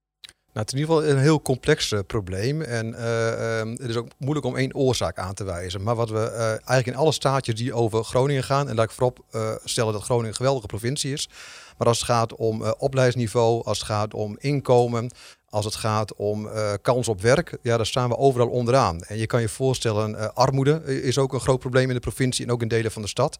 Nou, 0.53 0.65
het 0.65 0.73
is 0.73 0.79
in 0.79 0.79
ieder 0.79 0.95
geval 0.95 1.17
een 1.17 1.23
heel 1.23 1.41
complex 1.41 1.91
eh, 1.91 1.99
probleem. 2.07 2.61
En 2.61 2.93
eh, 2.93 3.59
ehm, 3.59 3.69
het 3.69 3.89
is 3.89 3.95
ook 3.95 4.07
moeilijk 4.17 4.45
om 4.45 4.55
één 4.55 4.75
oorzaak 4.75 5.17
aan 5.17 5.33
te 5.33 5.43
wijzen. 5.43 5.83
Maar 5.83 5.95
wat 5.95 6.09
we 6.09 6.19
eh, 6.19 6.47
eigenlijk 6.47 6.87
in 6.87 6.95
alle 6.95 7.11
staatjes 7.11 7.55
die 7.55 7.73
over 7.73 8.03
Groningen 8.03 8.43
gaan, 8.43 8.69
en 8.69 8.75
laat 8.75 8.85
ik 8.85 8.91
voorop 8.91 9.19
stellen 9.63 9.93
dat 9.93 10.03
Groningen 10.03 10.29
een 10.29 10.35
geweldige 10.35 10.67
provincie 10.67 11.13
is. 11.13 11.29
Maar 11.77 11.87
als 11.87 11.97
het 11.97 12.07
gaat 12.07 12.35
om 12.35 12.63
opleidingsniveau, 12.63 13.63
als 13.63 13.77
het 13.77 13.87
gaat 13.87 14.13
om 14.13 14.35
inkomen, 14.39 15.11
als 15.49 15.65
het 15.65 15.75
gaat 15.75 16.15
om 16.15 16.47
eh, 16.47 16.73
kans 16.81 17.07
op 17.07 17.21
werk, 17.21 17.57
ja, 17.61 17.77
daar 17.77 17.85
staan 17.85 18.09
we 18.09 18.17
overal 18.17 18.47
onderaan. 18.47 19.01
En 19.01 19.17
je 19.17 19.25
kan 19.25 19.41
je 19.41 19.49
voorstellen, 19.49 20.15
eh, 20.15 20.27
armoede 20.33 21.01
is 21.01 21.17
ook 21.17 21.33
een 21.33 21.39
groot 21.39 21.59
probleem 21.59 21.87
in 21.87 21.93
de 21.93 21.99
provincie 21.99 22.45
en 22.45 22.51
ook 22.51 22.61
in 22.61 22.67
delen 22.67 22.91
van 22.91 23.01
de 23.01 23.07
stad. 23.07 23.37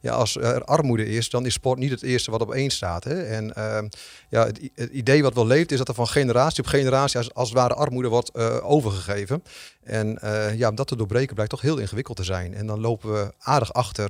Ja, 0.00 0.12
als 0.12 0.36
er 0.36 0.64
armoede 0.64 1.06
is, 1.06 1.30
dan 1.30 1.46
is 1.46 1.52
sport 1.52 1.78
niet 1.78 1.90
het 1.90 2.02
eerste 2.02 2.30
wat 2.30 2.40
op 2.40 2.52
één 2.52 2.70
staat. 2.70 3.04
Hè? 3.04 3.22
En 3.22 3.54
ehm, 3.54 3.88
ja, 4.28 4.46
het, 4.46 4.58
idee 4.92 5.22
wat 5.22 5.34
wel 5.34 5.46
leeft 5.46 5.72
is 5.72 5.78
dat 5.78 5.88
er 5.88 5.94
van 5.94 6.08
generatie 6.08 6.62
op 6.62 6.68
generatie 6.68 7.20
als, 7.32 7.48
het 7.48 7.58
ware 7.58 7.74
armoede 7.74 8.08
wordt 8.08 8.30
eh, 8.30 8.70
overgegeven. 8.70 9.42
En 9.82 10.18
ja, 10.56 10.68
om 10.68 10.74
dat 10.74 10.86
te 10.86 10.96
doorbreken 10.96 11.34
blijkt 11.34 11.52
toch 11.52 11.60
heel 11.60 11.78
ingewikkeld 11.78 12.16
te 12.16 12.24
zijn. 12.24 12.54
En 12.54 12.66
dan 12.66 12.80
lopen 12.80 13.12
we 13.12 13.32
aardig 13.38 13.72
achter 13.72 14.08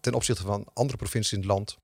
ten 0.00 0.14
opzichte 0.14 0.42
van 0.42 0.66
andere 0.72 0.98
provincies 0.98 1.32
in 1.32 1.38
het 1.38 1.48
land. 1.48 1.76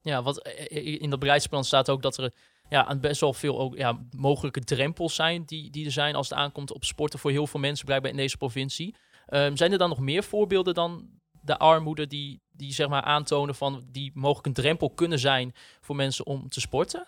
Ja, 0.00 0.22
wat 0.22 0.48
in 0.68 1.10
dat 1.10 1.18
bereidsplan 1.18 1.64
staat 1.64 1.90
ook 1.90 2.02
dat 2.02 2.16
er 2.16 2.32
ja, 2.68 2.84
aan 2.84 3.00
best 3.00 3.20
wel 3.20 3.32
veel 3.32 3.58
ook, 3.58 3.76
ja, 3.76 3.98
mogelijke 4.16 4.60
drempels 4.60 5.14
zijn 5.14 5.42
die, 5.44 5.70
die 5.70 5.84
er 5.84 5.92
zijn 5.92 6.14
als 6.14 6.28
het 6.28 6.38
aankomt 6.38 6.72
op 6.72 6.84
sporten 6.84 7.18
voor 7.18 7.30
heel 7.30 7.46
veel 7.46 7.60
mensen 7.60 7.86
blijkbaar 7.86 8.10
in 8.10 8.16
deze 8.16 8.36
provincie. 8.36 8.94
Ehm, 9.26 9.56
zijn 9.56 9.72
er 9.72 9.78
dan 9.78 9.88
nog 9.88 10.00
meer 10.00 10.24
voorbeelden 10.24 10.74
dan 10.74 11.08
de 11.40 11.58
armoede 11.58 12.06
die, 12.06 12.40
die 12.52 12.72
zeg 12.72 12.88
maar 12.88 13.02
aantonen 13.02 13.54
van 13.54 13.84
die 13.92 14.10
mogelijk 14.14 14.46
een 14.46 14.52
drempel 14.52 14.90
kunnen 14.90 15.18
zijn 15.18 15.54
voor 15.80 15.96
mensen 15.96 16.26
om 16.26 16.48
te 16.48 16.60
sporten? 16.60 17.06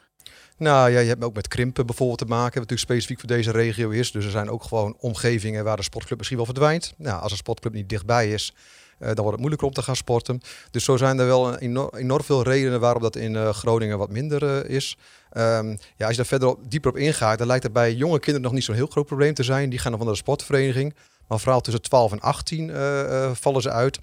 Nou 0.57 0.91
ja, 0.91 0.99
je 0.99 1.09
hebt 1.09 1.25
ook 1.25 1.35
met 1.35 1.49
krimpen 1.49 1.87
bijvoorbeeld 1.87 2.19
te 2.19 2.25
maken, 2.25 2.45
wat 2.45 2.55
natuurlijk 2.55 2.81
specifiek 2.81 3.19
voor 3.19 3.29
deze 3.29 3.51
regio 3.51 3.91
is. 3.91 4.13
Dus 4.13 4.25
er 4.25 4.31
zijn 4.31 4.51
ook 4.51 4.63
gewoon 4.65 4.97
omgevingen 4.99 5.65
waar 5.65 5.77
de 5.77 5.83
sportclub 5.83 6.17
misschien 6.17 6.39
wel 6.39 6.47
verdwijnt. 6.47 6.95
Nou, 6.97 7.23
als 7.23 7.33
een 7.33 7.39
sportclub 7.39 7.73
niet 7.73 7.89
dichtbij 7.89 8.31
is, 8.31 8.55
dan 8.99 9.15
wordt 9.15 9.31
het 9.31 9.39
moeilijker 9.39 9.67
om 9.67 9.75
te 9.75 9.83
gaan 9.83 9.97
sporten. 9.97 10.41
Dus 10.71 10.85
zo 10.85 10.97
zijn 10.97 11.19
er 11.19 11.27
wel 11.27 11.59
enorm, 11.59 11.91
enorm 11.97 12.23
veel 12.25 12.43
redenen 12.43 12.81
waarom 12.81 13.03
dat 13.03 13.17
in 13.17 13.37
eh, 13.37 13.49
Groningen 13.49 13.99
wat 13.99 14.11
minder 14.11 14.45
eh, 14.45 14.75
is. 14.75 14.97
Ehm, 15.31 15.69
ja, 15.69 16.07
als 16.07 16.11
je 16.11 16.17
daar 16.17 16.27
verder 16.27 16.49
op, 16.49 16.71
dieper 16.71 16.91
op 16.91 16.97
ingaat, 16.97 17.39
dan 17.39 17.47
lijkt 17.47 17.63
het 17.63 17.73
bij 17.73 17.95
jonge 17.95 18.19
kinderen 18.19 18.43
nog 18.43 18.53
niet 18.53 18.65
zo'n 18.65 18.75
heel 18.75 18.87
groot 18.87 19.07
probleem 19.07 19.35
te 19.35 19.43
zijn. 19.43 19.71
Die 19.71 19.79
gaan 19.79 19.91
dan 19.91 20.01
van 20.01 20.11
de 20.11 20.17
sportvereniging. 20.17 20.95
Maar 21.29 21.41
vooral 21.41 21.61
tussen 21.61 21.83
12 21.83 22.13
en 22.13 22.21
18 22.21 22.71
eh, 22.71 23.25
eh, 23.25 23.31
vallen 23.35 23.63
ze 23.63 23.71
uit. 23.71 23.99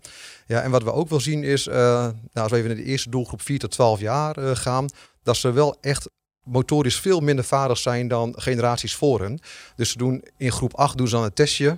Ja, 0.48 0.62
en 0.62 0.72
wat 0.72 0.84
we 0.84 0.94
ook 0.94 1.10
wel 1.10 1.20
zien 1.20 1.44
is, 1.44 1.68
eh, 1.68 1.76
nou, 1.76 2.14
als 2.34 2.52
we 2.52 2.58
even 2.58 2.70
naar 2.70 2.78
de 2.78 2.84
eerste 2.84 3.10
doelgroep 3.10 3.42
4 3.42 3.60
tot 3.60 3.72
12 3.72 4.00
jaar 4.00 4.38
eh, 4.38 4.56
gaan, 4.56 4.90
dat 5.24 5.38
ze 5.38 5.52
wel 5.52 5.78
echt 5.82 6.10
motorisch 6.44 7.00
veel 7.00 7.20
minder 7.20 7.46
vaardig 7.46 7.78
zijn 7.78 8.08
dan 8.08 8.34
generaties 8.38 8.96
voor 8.96 9.22
hen. 9.22 9.40
Dus 9.76 9.90
ze 9.92 9.98
doen 9.98 10.24
in 10.38 10.52
groep 10.52 10.74
8 10.74 10.98
doen 10.98 11.08
ze 11.08 11.16
dan 11.16 11.24
een 11.24 11.34
testje. 11.34 11.78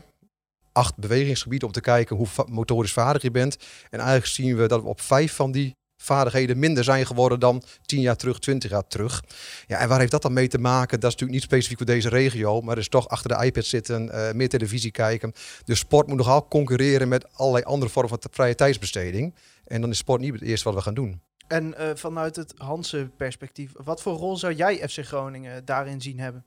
Acht 0.77 0.97
bewegingsgebieden 0.97 1.67
om 1.67 1.73
te 1.73 1.81
kijken 1.81 2.15
hoe 2.15 2.27
motorisch 2.49 2.93
vaardig 2.93 3.21
je 3.21 3.31
bent. 3.31 3.57
En 3.89 3.99
eigenlijk 3.99 4.27
zien 4.27 4.55
we 4.55 4.67
dat 4.67 4.81
we 4.81 4.87
op 4.87 5.01
vijf 5.01 5.35
van 5.35 5.51
die 5.51 5.75
vaardigheden 5.97 6.59
minder 6.59 6.83
zijn 6.83 7.05
geworden 7.05 7.39
dan 7.39 7.63
10 7.85 8.01
jaar 8.01 8.15
terug, 8.15 8.39
20 8.39 8.71
jaar 8.71 8.87
terug. 8.87 9.23
Ja, 9.67 9.77
en 9.77 9.87
waar 9.87 9.99
heeft 9.99 10.11
dat 10.11 10.21
dan 10.21 10.33
mee 10.33 10.47
te 10.47 10.57
maken? 10.57 10.99
Dat 10.99 11.09
is 11.09 11.15
natuurlijk 11.15 11.31
niet 11.31 11.41
specifiek 11.41 11.77
voor 11.77 11.85
deze 11.85 12.09
regio, 12.09 12.61
maar 12.61 12.77
is 12.77 12.89
toch 12.89 13.07
achter 13.07 13.37
de 13.37 13.45
iPad 13.45 13.65
zitten, 13.65 14.09
eh, 14.09 14.33
meer 14.33 14.49
televisie 14.49 14.91
kijken. 14.91 15.33
Dus 15.65 15.79
sport 15.79 16.07
moet 16.07 16.17
nogal 16.17 16.47
concurreren 16.47 17.07
met 17.07 17.27
allerlei 17.33 17.63
andere 17.63 17.91
vormen 17.91 18.19
van 18.21 18.31
vrije 18.31 18.55
tijdsbesteding. 18.55 19.33
En 19.65 19.81
dan 19.81 19.89
is 19.89 19.97
sport 19.97 20.21
niet 20.21 20.33
het 20.33 20.41
eerste 20.41 20.65
wat 20.65 20.77
we 20.77 20.81
gaan 20.81 20.93
doen. 20.93 21.21
En 21.47 21.77
eh, 21.77 21.89
vanuit 21.95 22.35
het 22.35 22.53
Hanse 22.57 23.09
perspectief, 23.17 23.71
wat 23.83 24.01
voor 24.01 24.13
rol 24.13 24.37
zou 24.37 24.53
jij 24.53 24.89
FC 24.89 25.05
Groningen 25.05 25.65
daarin 25.65 26.01
zien 26.01 26.19
hebben? 26.19 26.45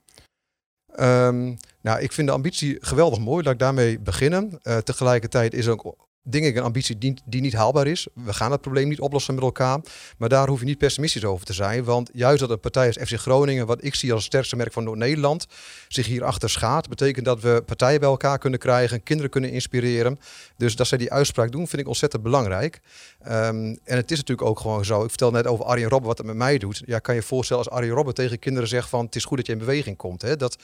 Ehm, 0.97 1.55
nou, 1.81 2.01
ik 2.01 2.13
vind 2.13 2.29
de 2.29 2.35
ambitie 2.35 2.77
geweldig 2.81 3.19
mooi. 3.19 3.45
Laat 3.45 3.53
ik 3.53 3.59
daarmee 3.59 3.99
beginnen. 3.99 4.59
Eh, 4.63 4.77
tegelijkertijd 4.77 5.55
is 5.55 5.69
ook 5.69 5.97
denk 6.23 6.45
ik 6.45 6.57
een 6.57 6.63
ambitie 6.63 6.99
die, 7.25 7.41
niet 7.41 7.53
haalbaar 7.53 7.87
is. 7.87 8.07
We 8.15 8.33
gaan 8.33 8.51
het 8.51 8.61
probleem 8.61 8.89
niet 8.89 9.01
oplossen 9.01 9.35
met 9.35 9.45
elkaar. 9.45 9.81
Maar 10.19 10.29
daar 10.29 10.49
hoef 10.49 10.59
je 10.59 10.65
niet 10.65 10.79
pessimistisch 10.79 11.25
over 11.25 11.47
te 11.47 11.53
zijn. 11.53 11.85
Want 11.85 12.11
juist 12.13 12.41
dat 12.41 12.51
een 12.51 12.61
partij 12.61 12.87
als 12.87 12.97
FC 12.97 13.19
Groningen, 13.19 13.67
wat 13.67 13.85
ik 13.85 13.95
zie 13.95 14.13
als 14.13 14.21
het 14.23 14.33
sterkste 14.33 14.57
merk 14.57 14.73
van 14.73 14.85
Noord-Nederland, 14.85 15.47
zich 15.89 16.07
hierachter 16.07 16.51
schaadt, 16.51 16.89
betekent 16.89 17.25
dat 17.25 17.41
we 17.41 17.63
partijen 17.67 18.01
bij 18.01 18.09
elkaar 18.09 18.39
kunnen 18.39 18.59
krijgen, 18.59 19.03
kinderen 19.03 19.31
kunnen 19.31 19.51
inspireren. 19.51 20.19
Dus 20.57 20.77
dat 20.77 20.87
zij 20.87 20.99
die 20.99 21.13
uitspraak 21.13 21.53
doen, 21.53 21.69
vind 21.69 21.83
ik 21.83 21.89
ontzettend 21.89 22.23
belangrijk. 22.23 22.81
Ehm, 23.21 23.77
en 23.85 23.97
het 23.97 24.11
is 24.11 24.19
natuurlijk 24.19 24.49
ook 24.49 24.61
gewoon 24.61 24.85
zo. 24.85 25.03
Ik 25.03 25.09
vertel 25.09 25.31
net 25.31 25.47
over 25.47 25.65
Arjen 25.65 25.89
Robben 25.89 26.09
wat 26.09 26.19
het 26.19 26.27
met 26.27 26.37
mij 26.37 26.59
doet. 26.59 26.83
Ja, 26.87 26.99
kan 26.99 27.15
je 27.15 27.21
je 27.21 27.27
voorstellen 27.27 27.65
als 27.65 27.73
Arjen 27.73 27.95
Robben 27.95 28.15
tegen 28.15 28.39
kinderen 28.39 28.69
zegt 28.69 28.89
van 28.89 29.05
het 29.05 29.17
is 29.17 29.25
goed 29.25 29.37
dat 29.37 29.47
je 29.47 29.53
in 29.53 29.59
beweging 29.59 29.97
komt. 29.97 30.23
Hè? 30.23 30.37
Dat, 30.37 30.57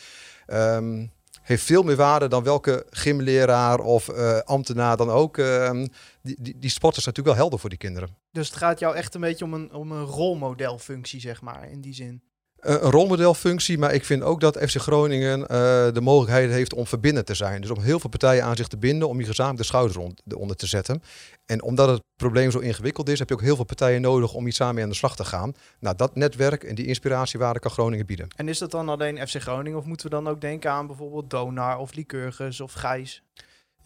ehm, 0.47 1.07
heeft 1.47 1.63
veel 1.63 1.83
meer 1.83 1.97
waarde 1.97 2.29
dan 2.29 2.43
welke 2.43 2.87
gymleraar 2.91 3.79
of 3.79 4.09
eh, 4.09 4.39
ambtenaar 4.39 4.97
dan 4.97 5.11
ook. 5.11 5.39
Ehm, 5.39 5.87
die, 6.23 6.37
die, 6.41 6.59
die 6.59 6.71
sport 6.71 6.97
is 6.97 7.05
natuurlijk 7.05 7.35
wel 7.35 7.45
helder 7.45 7.59
voor 7.59 7.71
die 7.71 7.79
kinderen. 7.79 8.17
Dus 8.33 8.49
het 8.49 8.57
gaat 8.57 8.79
jou 8.79 8.97
echt 8.97 9.15
een 9.15 9.21
beetje 9.21 9.45
om 9.45 9.55
een, 9.55 9.73
om 9.73 9.93
een 9.93 10.05
rolmodelfunctie, 10.05 11.21
zeg 11.21 11.43
maar, 11.43 11.71
in 11.71 11.81
die 11.81 11.95
zin. 11.95 12.23
Eh, 12.67 12.75
een 12.81 12.91
rolmodelfunctie, 12.91 13.79
maar 13.79 13.95
ik 13.95 14.05
vind 14.05 14.23
ook 14.23 14.41
dat 14.41 14.59
FC 14.59 14.77
Groningen 14.77 15.47
eh, 15.47 15.57
de 15.93 16.01
mogelijkheid 16.01 16.51
heeft 16.51 16.75
om 16.75 16.87
verbindend 16.87 17.27
te 17.27 17.35
zijn. 17.35 17.61
Dus 17.61 17.71
om 17.71 17.81
heel 17.81 18.01
veel 18.01 18.11
partijen 18.11 18.45
aan 18.45 18.57
zich 18.57 18.67
te 18.67 18.77
binden, 18.77 19.09
om 19.09 19.17
die 19.17 19.27
gezamenlijk 19.27 19.63
de 19.63 19.67
schouders 19.67 20.15
onder 20.37 20.57
te 20.57 20.67
zetten. 20.67 21.03
En 21.47 21.63
omdat 21.63 21.89
het 21.89 22.03
probleem 22.17 22.51
zo 22.51 22.59
ingewikkeld 22.59 23.09
is, 23.09 23.19
heb 23.19 23.29
je 23.29 23.35
ook 23.35 23.41
heel 23.41 23.57
veel 23.57 23.65
partijen 23.65 24.01
nodig 24.01 24.35
om 24.35 24.47
iets 24.47 24.57
samen 24.57 24.83
aan 24.83 24.89
de 24.89 24.95
slag 24.95 25.17
te 25.17 25.25
gaan. 25.25 25.55
Nou, 25.81 25.97
dat 25.97 26.15
netwerk 26.15 26.65
en 26.65 26.75
die 26.75 26.87
inspiratiewaarde 26.87 27.61
kan 27.61 27.71
Groningen 27.71 28.07
bieden. 28.07 28.29
En 28.37 28.49
is 28.49 28.59
dat 28.59 28.71
dan 28.71 28.89
alleen 28.89 29.29
FC 29.29 29.41
Groningen 29.41 29.79
of 29.79 29.85
moeten 29.85 30.07
we 30.11 30.15
dan 30.15 30.29
ook 30.29 30.41
denken 30.41 30.71
aan 30.71 30.87
bijvoorbeeld 30.87 31.31
Donar 31.31 31.79
of 31.79 31.95
Lycurgus 31.95 32.61
of 32.61 32.73
Gijs? 32.73 33.23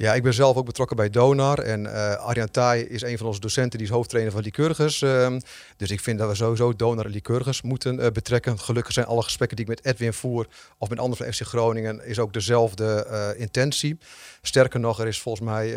Ja, 0.01 0.15
ik 0.15 0.23
ben 0.23 0.35
zelf 0.35 0.57
ook 0.57 0.65
betrokken 0.65 0.97
bij 0.97 1.11
Donar. 1.11 1.59
En 1.59 1.85
uh, 1.85 2.15
Arjan 2.15 2.49
is 2.89 3.03
een 3.03 3.19
van 3.19 3.27
onze 3.27 3.41
docenten, 3.41 3.79
die 3.79 3.89
is 3.89 3.95
hoofdtrainer 3.95 4.33
van 4.33 4.43
Lycurgus. 4.43 5.01
Uh, 5.01 5.37
dus 5.77 5.91
ik 5.91 6.01
vind 6.01 6.19
dat 6.19 6.29
we 6.29 6.35
sowieso 6.35 6.77
Donar 6.77 7.05
en 7.05 7.11
Lycurgus 7.11 7.63
moeten 7.63 8.01
uh, 8.01 8.07
betrekken. 8.07 8.59
Gelukkig 8.59 8.93
zijn 8.93 9.07
alle 9.07 9.23
gesprekken 9.23 9.57
die 9.57 9.67
ik 9.67 9.71
met 9.71 9.85
Edwin 9.85 10.13
voer 10.13 10.47
of 10.79 10.89
met 10.89 10.99
anderen 10.99 11.25
van 11.25 11.33
FC 11.35 11.43
Groningen, 11.43 12.07
is 12.07 12.19
ook 12.19 12.33
dezelfde 12.33 13.07
uh, 13.11 13.41
intentie. 13.41 13.99
Sterker 14.43 14.81
nog, 14.81 15.01
er 15.01 15.07
is 15.07 15.21
volgens 15.21 15.45
mij 15.45 15.77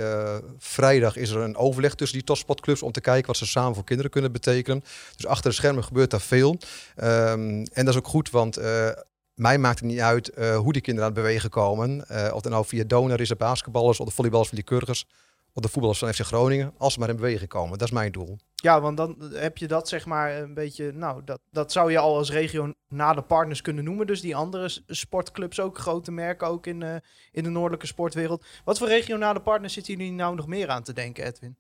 vrijdag 0.58 1.16
is 1.16 1.30
er 1.30 1.42
een 1.42 1.58
overleg 1.58 1.96
tussen 1.96 2.18
die 2.18 2.28
topsportclubs 2.28 2.82
om 2.82 2.92
te 2.92 3.02
kijken 3.02 3.28
wat 3.28 3.38
ze 3.38 3.46
samen 3.46 3.76
voor 3.76 3.84
kinderen 3.84 4.12
kunnen 4.12 4.32
betekenen. 4.32 4.84
Dus 5.16 5.26
achter 5.26 5.50
de 5.50 5.56
schermen 5.56 5.84
gebeurt 5.84 6.12
daar 6.12 6.22
veel. 6.22 6.58
Um, 7.04 7.64
en 7.64 7.86
dat 7.86 7.88
is 7.88 7.98
ook 7.98 8.08
goed, 8.08 8.30
want 8.30 8.60
mij 9.36 9.58
maakt 9.58 9.80
het 9.80 9.90
niet 9.90 10.00
uit 10.00 10.38
uh, 10.38 10.58
hoe 10.58 10.74
die 10.74 10.82
kinderen 10.82 11.10
aan 11.10 11.16
het 11.16 11.24
bewegen 11.24 11.50
komen. 11.50 12.06
Uh, 12.12 12.30
of 12.34 12.44
het 12.44 12.52
nou 12.52 12.66
via 12.66 12.84
donor 12.84 13.20
is, 13.20 13.28
de 13.28 13.36
basketballers, 13.36 14.00
of 14.00 14.06
de 14.06 14.14
volleyballers 14.14 14.50
van 14.50 14.58
die 14.58 14.68
Kurgers, 14.68 15.06
of 15.54 15.62
de 15.62 15.70
voetballers 15.70 16.00
van 16.00 16.14
FC 16.14 16.20
Groningen. 16.20 16.74
Als 16.78 16.94
ze 16.94 17.00
maar 17.00 17.10
in 17.10 17.16
beweging 17.16 17.50
komen. 17.50 17.78
Dat 17.78 17.88
is 17.88 17.94
mijn 17.94 18.12
doel. 18.12 18.38
Ja, 18.56 18.82
want 18.82 18.98
dan 18.98 19.16
heb 19.34 19.58
je 19.58 19.68
dat 19.68 19.88
zeg 19.88 20.06
maar 20.06 20.38
een 20.38 20.54
beetje, 20.54 20.92
nou, 20.92 21.22
dat, 21.26 21.40
dat 21.52 21.72
zou 21.72 21.92
je 21.92 21.98
al 21.98 22.18
als 22.18 22.32
regionale 22.32 23.22
partners 23.28 23.62
kunnen 23.62 23.84
noemen. 23.84 24.08
Dus 24.08 24.22
die 24.22 24.36
andere 24.36 24.82
sportclubs 24.88 25.60
ook, 25.60 25.78
grote 25.78 26.12
merken 26.12 26.48
ook 26.48 26.68
in, 26.68 27.02
in 27.32 27.44
de 27.44 27.50
noordelijke 27.50 27.88
sportwereld. 27.88 28.46
Wat 28.64 28.78
voor 28.78 28.88
regionale 28.88 29.42
partners 29.42 29.74
zitten 29.74 29.98
jullie 29.98 30.12
nou 30.12 30.36
nog 30.36 30.48
meer 30.48 30.70
aan 30.70 30.84
te 30.84 30.94
denken, 30.94 31.26
Edwin? 31.26 31.58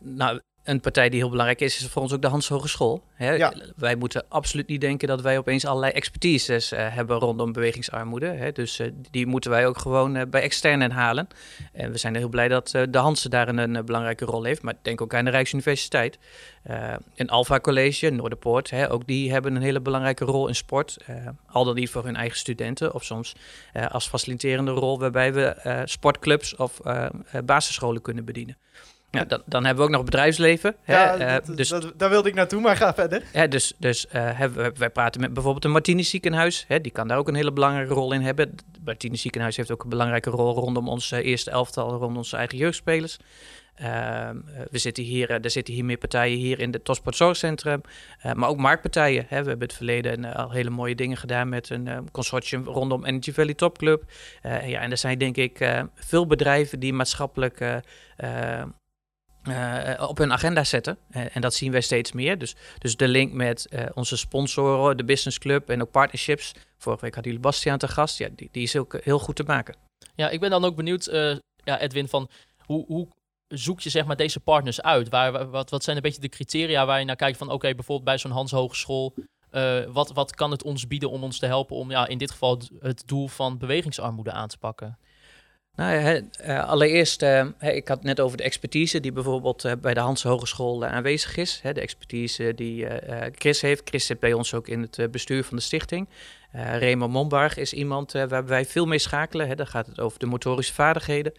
Nou, 0.00 0.40
een 0.64 0.80
partij 0.80 1.08
die 1.08 1.20
heel 1.20 1.30
belangrijk 1.30 1.60
is, 1.60 1.80
is 1.80 1.86
voor 1.86 2.02
ons 2.02 2.12
ook 2.12 2.22
de 2.22 2.28
Hans 2.28 2.48
Hogeschool. 2.48 3.02
Hè? 3.14 3.32
Ja. 3.32 3.52
Wij 3.76 3.96
moeten 3.96 4.24
absoluut 4.28 4.66
niet 4.66 4.80
denken 4.80 5.08
dat 5.08 5.20
wij 5.20 5.38
opeens 5.38 5.64
allerlei 5.64 5.92
expertises 5.92 6.72
uh, 6.72 6.94
hebben 6.94 7.18
rondom 7.18 7.52
bewegingsarmoede. 7.52 8.26
Hè? 8.26 8.52
Dus 8.52 8.80
uh, 8.80 8.86
die 9.10 9.26
moeten 9.26 9.50
wij 9.50 9.66
ook 9.66 9.78
gewoon 9.78 10.16
uh, 10.16 10.22
bij 10.30 10.42
externen 10.42 10.90
halen. 10.90 11.28
En 11.72 11.90
we 11.92 11.98
zijn 11.98 12.16
heel 12.16 12.28
blij 12.28 12.48
dat 12.48 12.68
de 12.68 12.98
Hansen 12.98 13.30
daar 13.30 13.48
een, 13.48 13.58
een, 13.58 13.84
belangrijke 13.84 14.24
rol 14.24 14.44
heeft. 14.44 14.62
Maar 14.62 14.74
denk 14.82 15.00
ook 15.00 15.14
aan 15.14 15.24
de 15.24 15.30
Rijksuniversiteit. 15.30 16.18
een 17.14 17.28
Alpha 17.28 17.60
College, 17.60 18.10
Noorderpoort, 18.10 18.70
hè? 18.70 18.90
ook 18.90 19.06
die 19.06 19.32
hebben 19.32 19.56
een 19.56 19.62
hele 19.62 19.80
belangrijke 19.80 20.24
rol 20.24 20.48
in 20.48 20.54
sport. 20.54 20.96
al 21.46 21.64
dan 21.64 21.74
niet 21.74 21.90
voor 21.90 22.04
hun 22.04 22.16
eigen 22.16 22.38
studenten 22.38 22.94
of 22.94 23.04
soms 23.04 23.34
als 23.88 24.08
faciliterende 24.08 24.70
rol 24.70 24.98
waarbij 24.98 25.32
we 25.32 25.82
sportclubs 25.84 26.56
of 26.56 26.80
basisscholen 27.44 28.02
kunnen 28.02 28.24
bedienen. 28.24 28.56
Ja, 29.10 29.24
dan, 29.24 29.42
dan, 29.46 29.64
hebben 29.64 29.84
we 29.84 29.90
ook 29.90 29.96
nog 29.96 30.04
bedrijfsleven. 30.04 30.76
Ja, 30.84 31.10
hè, 31.10 31.18
dat, 31.18 31.48
uh, 31.48 31.56
dus, 31.56 31.68
dat, 31.68 31.92
daar 31.96 32.10
wilde 32.10 32.28
ik 32.28 32.34
naartoe, 32.34 32.60
maar 32.60 32.76
ga 32.76 32.94
verder. 32.94 33.22
Ja, 33.32 33.46
dus 33.46 33.74
dus 33.78 34.06
uh, 34.06 34.12
hebben, 34.12 34.78
wij 34.78 34.90
praten 34.90 35.20
met 35.20 35.32
bijvoorbeeld 35.32 35.64
een 35.64 35.70
Martini 35.70 36.04
ziekenhuis. 36.04 36.64
Hè, 36.68 36.80
die 36.80 36.92
kan 36.92 37.08
daar 37.08 37.18
ook 37.18 37.28
een 37.28 37.34
hele 37.34 37.52
belangrijke 37.52 37.94
rol 37.94 38.12
in 38.12 38.20
hebben. 38.20 38.48
Het 38.48 38.84
Martini 38.84 39.16
ziekenhuis 39.16 39.56
heeft 39.56 39.70
ook 39.70 39.82
een 39.82 39.88
belangrijke 39.88 40.30
rol 40.30 40.54
rondom 40.54 40.88
ons 40.88 41.10
eerste 41.10 41.50
elftal, 41.50 41.90
rondom 41.90 42.16
onze 42.16 42.36
eigen 42.36 42.58
jeugdspelers. 42.58 43.18
Uh, 43.82 44.30
we 44.70 44.78
zitten 44.78 45.04
hier, 45.04 45.30
er 45.30 45.50
zitten 45.50 45.74
hier 45.74 45.84
meer 45.84 45.98
partijen 45.98 46.38
hier 46.38 46.60
in 46.60 46.72
het 46.72 46.84
Tosport 46.84 47.16
Zorgcentrum, 47.16 47.80
maar 48.34 48.48
ook 48.48 48.56
marktpartijen. 48.56 49.24
Hè. 49.28 49.42
We 49.42 49.48
hebben 49.48 49.68
het 49.68 49.76
verleden 49.76 50.34
al 50.34 50.50
hele 50.50 50.70
mooie 50.70 50.94
dingen 50.94 51.16
gedaan 51.16 51.48
met 51.48 51.70
een 51.70 52.10
consortium 52.12 52.64
rondom 52.64 53.04
Energy 53.04 53.32
Valley 53.32 53.54
Top 53.54 53.78
Club. 53.78 54.02
ja, 54.42 54.80
en 54.80 54.90
er 54.90 54.98
zijn 54.98 55.18
denk 55.18 55.36
ik 55.36 55.82
veel 55.94 56.26
bedrijven 56.26 56.80
die 56.80 56.92
maatschappelijk 56.92 57.82
uh, 59.48 60.08
op 60.08 60.18
hun 60.18 60.32
agenda 60.32 60.64
zetten. 60.64 60.98
Uh, 61.10 61.36
en 61.36 61.40
dat 61.40 61.54
zien 61.54 61.72
wij 61.72 61.80
steeds 61.80 62.12
meer. 62.12 62.38
Dus, 62.38 62.56
dus 62.78 62.96
de 62.96 63.08
link 63.08 63.32
met 63.32 63.66
uh, 63.70 63.82
onze 63.94 64.16
sponsoren, 64.16 64.96
de 64.96 65.04
Business 65.04 65.38
Club 65.38 65.68
en 65.68 65.82
ook 65.82 65.90
partnerships. 65.90 66.54
Vorige 66.78 67.02
week 67.02 67.14
hadden 67.14 67.32
jullie 67.32 67.48
Bastiaan 67.48 67.78
te 67.78 67.88
gast. 67.88 68.18
Ja, 68.18 68.28
die, 68.36 68.48
die 68.52 68.62
is 68.62 68.76
ook 68.76 68.98
heel 69.02 69.18
goed 69.18 69.36
te 69.36 69.42
maken. 69.42 69.76
Ja, 70.14 70.28
ik 70.28 70.40
ben 70.40 70.50
dan 70.50 70.64
ook 70.64 70.76
benieuwd, 70.76 71.04
ja, 71.64 71.80
Edwin, 71.80 72.08
van 72.08 72.28
hoe, 72.64 72.84
hoe 72.86 73.08
zoek 73.48 73.80
je 73.80 73.90
zeg 73.90 74.04
maar 74.04 74.16
deze 74.16 74.40
partners 74.40 74.82
uit? 74.82 75.08
Waar, 75.08 75.50
wat, 75.50 75.70
wat 75.70 75.84
zijn 75.84 75.96
een 75.96 76.02
beetje 76.02 76.20
de 76.20 76.28
criteria 76.28 76.86
waar 76.86 76.98
je 76.98 77.04
naar 77.04 77.16
kijkt 77.16 77.38
van 77.38 77.50
oké, 77.50 77.74
bijvoorbeeld 77.74 78.04
bij 78.04 78.18
zo'n 78.18 78.30
Hans 78.30 78.50
Hogeschool. 78.50 79.14
wat, 79.92 80.12
wat 80.12 80.34
kan 80.34 80.50
het 80.50 80.62
ons 80.62 80.86
bieden 80.86 81.10
om 81.10 81.22
ons 81.22 81.38
te 81.38 81.46
helpen 81.46 81.76
om 81.76 81.90
ja, 81.90 82.06
in 82.06 82.18
dit 82.18 82.30
geval 82.30 82.60
het 82.80 83.02
doel 83.06 83.28
van 83.28 83.58
bewegingsarmoede 83.58 84.32
aan 84.32 84.48
te 84.48 84.58
pakken? 84.58 84.98
Nou 85.74 86.22
uh, 86.46 86.68
allereerst, 86.68 87.22
uh, 87.22 87.44
ik 87.60 87.88
had 87.88 87.96
het 87.96 88.06
net 88.06 88.20
over 88.20 88.36
de 88.36 88.42
expertise 88.42 89.00
die 89.00 89.12
bijvoorbeeld 89.12 89.64
uh, 89.64 89.72
bij 89.80 89.94
de 89.94 90.00
Hans 90.00 90.22
Hogeschool 90.22 90.84
aanwezig 90.84 91.36
is. 91.36 91.60
De 91.62 91.80
expertise 91.80 92.54
die 92.54 92.86
Chris 93.34 93.60
heeft. 93.60 93.82
Chris 93.84 94.06
zit 94.06 94.20
bij 94.20 94.32
ons 94.32 94.54
ook 94.54 94.68
in 94.68 94.80
het 94.80 95.10
bestuur 95.10 95.44
van 95.44 95.56
de 95.56 95.62
stichting. 95.62 96.08
Remo 96.52 97.08
Mombarg 97.08 97.56
is 97.56 97.72
iemand 97.72 98.12
waar 98.12 98.46
wij 98.46 98.64
veel 98.64 98.86
mee 98.86 98.98
schakelen. 98.98 99.56
Dan 99.56 99.66
gaat 99.66 99.86
het 99.86 100.00
over 100.00 100.18
de 100.18 100.26
motorische 100.26 100.74
vaardigheden. 100.74 101.32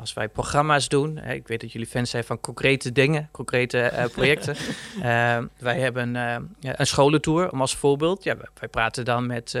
Als 0.00 0.12
wij 0.12 0.28
programma's 0.28 0.88
doen, 0.88 1.18
ik 1.18 1.48
weet 1.48 1.60
dat 1.60 1.72
jullie 1.72 1.86
fans 1.86 2.10
zijn 2.10 2.24
van 2.24 2.40
concrete 2.40 2.92
dingen, 2.92 3.28
concrete 3.32 3.92
projecten. 4.14 4.56
wij 5.58 5.78
hebben 5.78 6.14
een 6.60 6.86
scholentour, 6.86 7.52
om 7.52 7.60
als 7.60 7.76
voorbeeld. 7.76 8.24
Ja, 8.24 8.36
wij 8.58 8.68
praten 8.68 9.04
dan 9.04 9.26
met, 9.26 9.58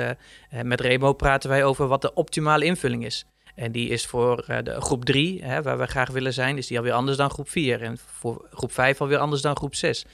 met 0.62 0.80
Remo 0.80 1.12
praten 1.12 1.50
wij 1.50 1.64
over 1.64 1.86
wat 1.86 2.02
de 2.02 2.14
optimale 2.14 2.64
invulling 2.64 3.04
is. 3.04 3.26
En 3.54 3.72
die 3.72 3.88
is 3.88 4.06
voor 4.06 4.44
uh, 4.50 4.58
de 4.62 4.80
groep 4.80 5.04
3, 5.04 5.44
waar 5.62 5.78
we 5.78 5.86
graag 5.86 6.10
willen 6.10 6.32
zijn, 6.32 6.56
is 6.56 6.66
die 6.66 6.78
alweer 6.78 6.92
anders 6.92 7.16
dan 7.16 7.30
groep 7.30 7.48
4. 7.48 7.82
En 7.82 7.98
voor 7.98 8.48
groep 8.50 8.72
5 8.72 9.00
alweer 9.00 9.18
anders 9.18 9.42
dan 9.42 9.56
groep 9.56 9.74
6. 9.74 10.04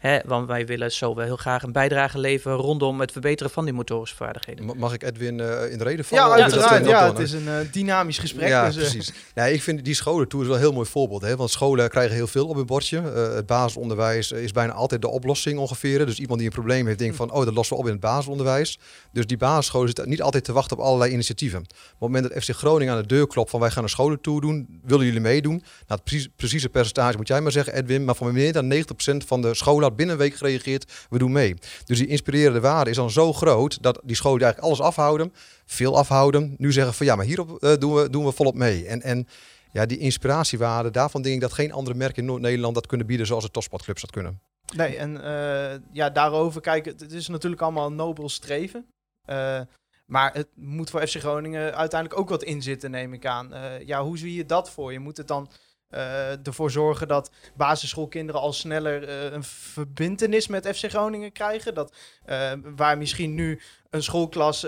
Hè, 0.00 0.18
want 0.24 0.46
wij 0.46 0.66
willen 0.66 0.92
zo 0.92 1.14
wel 1.14 1.24
heel 1.24 1.36
graag 1.36 1.62
een 1.62 1.72
bijdrage 1.72 2.18
leveren 2.18 2.56
rondom 2.56 3.00
het 3.00 3.12
verbeteren 3.12 3.52
van 3.52 3.64
die 3.64 3.74
motorische 3.74 4.16
vaardigheden. 4.16 4.78
Mag 4.78 4.92
ik 4.92 5.02
Edwin 5.02 5.38
uh, 5.38 5.72
in 5.72 5.78
de 5.78 5.84
reden 5.84 6.04
vallen? 6.04 6.36
Ja, 6.36 6.42
uiteraard. 6.42 6.86
Ja, 6.86 7.06
het 7.06 7.18
is 7.18 7.32
een 7.32 7.46
uh, 7.46 7.56
dynamisch 7.72 8.18
gesprek. 8.18 8.48
Ja, 8.48 8.66
dus, 8.66 8.76
precies. 8.76 9.12
ja, 9.34 9.44
ik 9.44 9.62
vind 9.62 9.84
die 9.84 9.94
scholentour 9.94 10.46
wel 10.46 10.54
een 10.54 10.60
heel 10.60 10.72
mooi 10.72 10.88
voorbeeld. 10.88 11.22
Hè? 11.22 11.36
Want 11.36 11.50
scholen 11.50 11.88
krijgen 11.88 12.14
heel 12.14 12.26
veel 12.26 12.46
op 12.46 12.56
hun 12.56 12.66
bordje. 12.66 12.98
Uh, 12.98 13.34
het 13.34 13.46
basisonderwijs 13.46 14.32
is 14.32 14.52
bijna 14.52 14.72
altijd 14.72 15.02
de 15.02 15.08
oplossing 15.08 15.58
ongeveer. 15.58 16.06
Dus 16.06 16.18
iemand 16.18 16.38
die 16.38 16.48
een 16.48 16.54
probleem 16.54 16.86
heeft, 16.86 16.98
denkt 16.98 17.16
van, 17.16 17.32
oh, 17.32 17.44
dat 17.44 17.54
lossen 17.54 17.76
we 17.76 17.82
op 17.82 17.88
in 17.88 17.92
het 17.92 18.02
basisonderwijs. 18.02 18.78
Dus 19.12 19.26
die 19.26 19.36
basisscholen 19.36 19.86
zitten 19.86 20.08
niet 20.08 20.22
altijd 20.22 20.44
te 20.44 20.52
wachten 20.52 20.76
op 20.76 20.82
allerlei 20.82 21.12
initiatieven. 21.12 21.60
Op 21.60 21.66
het 21.66 21.98
moment 21.98 22.28
dat 22.28 22.42
FC 22.42 22.50
Groningen 22.50 22.94
aan 22.94 23.00
de 23.00 23.06
deur 23.06 23.26
klopt 23.26 23.50
van, 23.50 23.60
wij 23.60 23.70
gaan 23.70 23.82
een 23.82 23.88
scholentour 23.88 24.40
doen, 24.40 24.80
willen 24.82 25.04
jullie 25.06 25.20
meedoen? 25.20 25.56
Nou, 25.56 25.64
het 25.86 26.04
precies, 26.04 26.28
precieze 26.36 26.68
percentage 26.68 27.16
moet 27.16 27.28
jij 27.28 27.40
maar 27.40 27.52
zeggen, 27.52 27.74
Edwin. 27.74 28.04
Maar 28.04 28.14
van 28.14 28.32
meer 28.32 28.52
dan 28.52 28.74
90% 28.74 29.26
van 29.26 29.42
de 29.42 29.54
scholen 29.54 29.89
binnen 29.94 30.14
een 30.14 30.20
week 30.20 30.34
gereageerd 30.34 31.06
we 31.10 31.18
doen 31.18 31.32
mee. 31.32 31.54
Dus 31.84 31.98
die 31.98 32.06
inspirerende 32.06 32.60
waarde 32.60 32.90
is 32.90 32.96
dan 32.96 33.10
zo 33.10 33.32
groot 33.32 33.82
dat 33.82 34.00
die 34.04 34.16
scholen 34.16 34.42
eigenlijk 34.42 34.72
alles 34.72 34.86
afhouden, 34.86 35.32
veel 35.66 35.98
afhouden. 35.98 36.54
Nu 36.58 36.72
zeggen 36.72 36.94
van 36.94 37.06
ja, 37.06 37.16
maar 37.16 37.24
hierop 37.24 37.64
uh, 37.64 37.72
doen, 37.78 37.94
we, 37.94 38.10
doen 38.10 38.24
we 38.24 38.32
volop 38.32 38.54
mee. 38.54 38.86
En, 38.86 39.02
en 39.02 39.26
ja, 39.72 39.86
die 39.86 39.98
inspiratiewaarde, 39.98 40.90
daarvan 40.90 41.22
denk 41.22 41.34
ik 41.34 41.40
dat 41.40 41.52
geen 41.52 41.72
andere 41.72 41.96
merken 41.96 42.16
in 42.16 42.24
Noord-Nederland 42.24 42.74
dat 42.74 42.86
kunnen 42.86 43.06
bieden 43.06 43.26
zoals 43.26 43.44
de 43.44 43.50
topsportclubs 43.50 44.00
dat 44.00 44.10
kunnen. 44.10 44.40
Nee, 44.76 44.96
en 44.96 45.16
uh, 45.16 45.82
ja, 45.92 46.10
daarover 46.10 46.60
kijken, 46.60 46.94
het 46.98 47.12
is 47.12 47.28
natuurlijk 47.28 47.62
allemaal 47.62 47.86
een 47.86 47.94
nobel 47.94 48.28
streven. 48.28 48.86
Uh, 49.26 49.60
maar 50.06 50.34
het 50.34 50.48
moet 50.54 50.90
voor 50.90 51.06
FC 51.06 51.16
Groningen 51.16 51.76
uiteindelijk 51.76 52.20
ook 52.20 52.28
wat 52.28 52.42
inzitten, 52.42 52.90
neem 52.90 53.12
ik 53.12 53.26
aan. 53.26 53.52
ja, 53.86 54.02
hoe 54.02 54.18
zie 54.18 54.34
je 54.34 54.46
dat 54.46 54.70
voor 54.70 54.92
je? 54.92 54.98
Moet 54.98 55.16
het 55.16 55.28
dan 55.28 55.50
uh, 55.90 56.46
ervoor 56.46 56.70
zorgen 56.70 57.08
dat 57.08 57.30
basisschoolkinderen 57.56 58.40
al 58.40 58.52
sneller 58.52 59.08
uh, 59.08 59.32
een 59.32 59.44
verbindenis 59.44 60.46
met 60.46 60.66
FC 60.76 60.90
Groningen 60.90 61.32
krijgen. 61.32 61.74
Dat, 61.74 61.96
uh, 62.26 62.52
waar 62.76 62.98
misschien 62.98 63.34
nu 63.34 63.60
een 63.90 64.02
schoolklas 64.02 64.66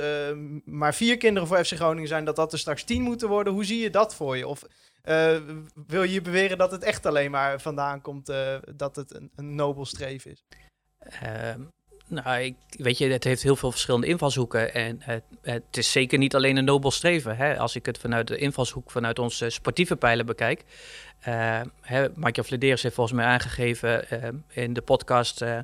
maar 0.65 0.95
vier 0.95 1.17
kinderen 1.17 1.49
voor 1.49 1.65
FC 1.65 1.73
Groningen 1.73 2.09
zijn, 2.09 2.25
dat 2.25 2.37
dat 2.37 2.53
er 2.53 2.59
straks 2.59 2.85
tien 2.85 3.03
moeten 3.03 3.29
worden. 3.29 3.53
Hoe 3.53 3.65
zie 3.65 3.81
je 3.81 3.91
dat 3.91 4.15
voor 4.15 4.37
je? 4.37 4.47
Of 4.47 4.65
wil 5.87 6.03
je 6.03 6.21
beweren 6.21 6.59
dat 6.59 6.71
het 6.71 6.83
echt 6.83 7.07
alleen 7.07 7.31
maar 7.31 7.61
vandaan 7.61 8.01
komt 8.01 8.33
dat 8.77 8.97
het 8.97 9.15
een, 9.15 9.31
een 9.35 9.55
nobel 9.55 9.85
streven 9.85 10.31
is? 10.31 10.45
Ehm, 10.99 11.61
nou, 12.13 12.41
ik, 12.41 12.55
weet 12.69 12.99
je, 12.99 13.09
het 13.09 13.25
heeft 13.25 13.43
heel 13.43 13.57
veel 13.57 13.71
verschillende 13.71 14.07
invalshoeken. 14.07 14.75
En 14.75 15.01
het, 15.03 15.23
het 15.43 15.77
is 15.77 15.93
zeker 15.93 16.19
niet 16.19 16.35
alleen 16.35 16.57
een 16.57 16.65
nobel 16.65 16.91
streven. 16.91 17.37
Hè? 17.37 17.59
Als 17.59 17.77
ik 17.77 17.87
het 17.87 17.99
vanuit 17.99 18.29
de 18.29 18.37
invalshoek, 18.37 18.91
vanuit 18.91 19.19
onze 19.19 19.51
sportieve 19.51 19.97
pijlen 19.97 20.27
bekijk. 20.27 20.65
Uh, 21.29 21.61
hè, 21.81 22.07
Michael 22.15 22.47
heeft 22.59 22.95
volgens 22.95 23.13
mij 23.13 23.25
aangegeven 23.25 24.05
uh, 24.13 24.29
in 24.49 24.73
de 24.73 24.81
podcast 24.81 25.43
uh, 25.43 25.59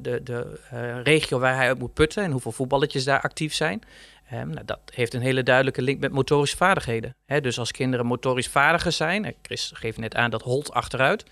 de, 0.00 0.20
de 0.22 0.60
regio 1.02 1.38
waar 1.38 1.56
hij 1.56 1.66
uit 1.66 1.78
moet 1.78 1.94
putten 1.94 2.24
en 2.24 2.30
hoeveel 2.30 2.52
voetballetjes 2.52 3.04
daar 3.04 3.20
actief 3.20 3.54
zijn. 3.54 3.82
Nou, 4.30 4.64
dat 4.64 4.80
heeft 4.94 5.14
een 5.14 5.20
hele 5.20 5.42
duidelijke 5.42 5.82
link 5.82 6.00
met 6.00 6.12
motorische 6.12 6.56
vaardigheden. 6.56 7.16
Dus 7.40 7.58
als 7.58 7.70
kinderen 7.70 8.06
motorisch 8.06 8.48
vaardiger 8.48 8.92
zijn, 8.92 9.34
Chris 9.42 9.70
geeft 9.74 9.98
net 9.98 10.14
aan 10.14 10.30
dat 10.30 10.42
holt 10.42 10.72
achteruit, 10.72 11.24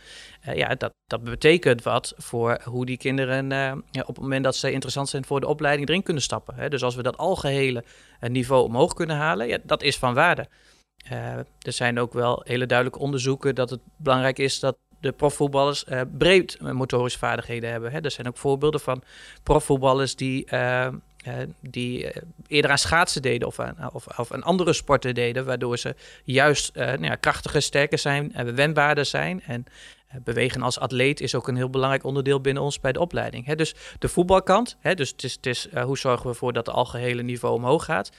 ja, 0.55 0.75
dat, 0.75 0.93
dat 1.07 1.25
betekent 1.25 1.83
wat 1.83 2.13
voor 2.17 2.61
hoe 2.65 2.87
die 2.87 2.97
kinderen 2.97 3.49
ja, 3.91 4.01
op 4.01 4.07
het 4.07 4.19
moment 4.19 4.45
dat 4.45 4.57
ze 4.57 4.73
interessant 4.73 5.09
zijn 5.09 5.25
voor 5.25 5.41
de 5.41 5.47
opleiding 5.47 5.89
erin 5.89 6.03
kunnen 6.03 6.23
stappen. 6.23 6.71
Dus 6.71 6.83
als 6.83 6.95
we 6.95 7.03
dat 7.03 7.17
algehele 7.17 7.85
niveau 8.21 8.65
omhoog 8.65 8.95
kunnen 8.95 9.17
halen, 9.17 9.49
ja, 9.49 9.59
dat 9.63 9.83
is 9.83 9.99
van 9.99 10.15
waarde. 10.15 10.49
Uh, 11.13 11.37
er 11.37 11.73
zijn 11.73 11.99
ook 11.99 12.13
wel 12.13 12.43
hele 12.45 12.67
duidelijke 12.67 13.03
onderzoeken 13.03 13.55
dat 13.55 13.71
het 13.71 13.81
belangrijk 13.97 14.39
is 14.39 14.61
dat 14.61 14.77
de 15.01 15.13
profvoetballers 15.13 15.85
breed 16.19 16.61
motorische 16.61 17.19
vaardigheden 17.19 17.71
hebben. 17.71 18.03
Er 18.05 18.11
zijn 18.11 18.29
ook 18.29 18.37
voorbeelden 18.37 18.81
van 18.81 19.03
profvoetballers 19.43 20.17
die, 20.17 20.47
die 21.61 22.13
eerder 22.47 22.71
aan 22.71 22.79
schaatsen 22.79 23.23
deden 23.23 23.49
of 23.49 23.61
aan, 23.61 23.77
of, 23.93 24.07
of 24.19 24.33
andere 24.33 24.73
sporten 24.73 25.15
deden, 25.15 25.45
waardoor 25.45 25.79
ze 25.79 25.95
juist 26.25 26.75
nou 26.75 27.05
ja, 27.05 27.15
krachtiger, 27.15 27.63
sterker 27.63 27.99
zijn, 27.99 28.35
en 28.35 28.55
wendbaarder 28.55 29.05
zijn. 29.05 29.43
En 29.43 29.65
bewegen 30.25 30.63
als 30.63 30.79
atleet 30.79 31.21
is 31.21 31.35
ook 31.35 31.49
een 31.49 31.57
heel 31.57 31.71
belangrijk 31.71 32.05
onderdeel 32.05 32.41
binnen 32.41 32.63
ons 32.63 32.81
bij 32.81 32.93
de 32.93 33.01
opleiding. 33.01 33.47
Hè. 33.47 33.55
Dus 33.55 33.75
de 33.99 34.09
voetbalkant, 34.09 34.77
hè, 34.81 34.95
dus 34.95 35.11
het 35.11 35.25
is, 35.25 35.33
het 35.33 35.47
is 35.47 35.69
hoe 35.85 35.99
zorgen 35.99 36.23
we 36.23 36.29
ervoor 36.29 36.53
dat 36.53 36.67
het 36.67 36.75
algehele 36.75 37.23
niveau 37.23 37.55
omhoog 37.55 37.85
gaat 37.85 38.11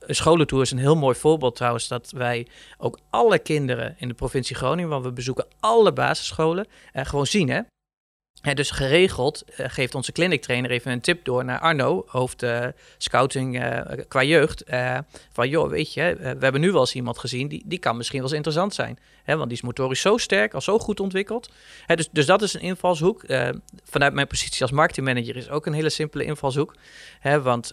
een 0.00 0.14
scholentour 0.14 0.62
is 0.62 0.70
een 0.70 0.78
heel 0.78 0.96
mooi 0.96 1.16
voorbeeld 1.16 1.56
trouwens, 1.56 1.88
dat 1.88 2.10
wij 2.10 2.46
ook 2.78 2.98
alle 3.10 3.38
kinderen 3.38 3.94
in 3.98 4.08
de 4.08 4.14
provincie 4.14 4.56
Groningen, 4.56 4.90
want 4.90 5.04
we 5.04 5.12
bezoeken 5.12 5.46
alle 5.60 5.92
basisscholen, 5.92 6.66
uh, 6.92 7.04
gewoon 7.04 7.26
zien. 7.26 7.48
Hè? 7.48 7.60
Dus 8.42 8.70
geregeld 8.70 9.44
uh, 9.46 9.66
geeft 9.68 9.94
onze 9.94 10.12
clinic 10.12 10.42
trainer 10.42 10.70
even 10.70 10.92
een 10.92 11.00
tip 11.00 11.24
door 11.24 11.44
naar 11.44 11.58
Arno, 11.58 12.04
hoofd 12.06 12.42
uh, 12.42 12.66
scouting 12.98 13.62
uh, 13.62 13.80
qua 14.08 14.22
jeugd. 14.22 14.64
van 15.32 15.48
joh, 15.48 15.70
weet 15.70 15.92
je, 15.94 16.16
we 16.20 16.38
hebben 16.40 16.60
nu 16.60 16.72
wel 16.72 16.80
eens 16.80 16.94
iemand 16.94 17.18
gezien, 17.18 17.48
die, 17.48 17.62
die 17.66 17.78
kan 17.78 17.96
misschien 17.96 18.18
wel 18.18 18.28
eens 18.28 18.36
interessant 18.36 18.74
zijn. 18.74 18.98
Hè, 19.22 19.36
want 19.36 19.48
die 19.48 19.58
is 19.58 19.64
motorisch 19.64 20.00
zo 20.00 20.16
sterk, 20.16 20.54
al 20.54 20.60
zo 20.60 20.78
goed 20.78 21.00
ontwikkeld. 21.00 21.50
Hè, 21.86 21.96
dus, 21.96 22.08
dus 22.12 22.26
dat 22.26 22.42
is 22.42 22.54
een 22.54 22.60
invalshoek. 22.60 23.24
vanuit 23.84 24.12
mijn 24.12 24.26
positie 24.26 24.62
als 24.62 24.70
marketingmanager 24.70 25.36
is 25.36 25.50
ook 25.50 25.66
een 25.66 25.72
hele 25.72 25.90
simpele 25.90 26.24
invalshoek. 26.24 26.74
Hè, 27.20 27.42
want 27.42 27.72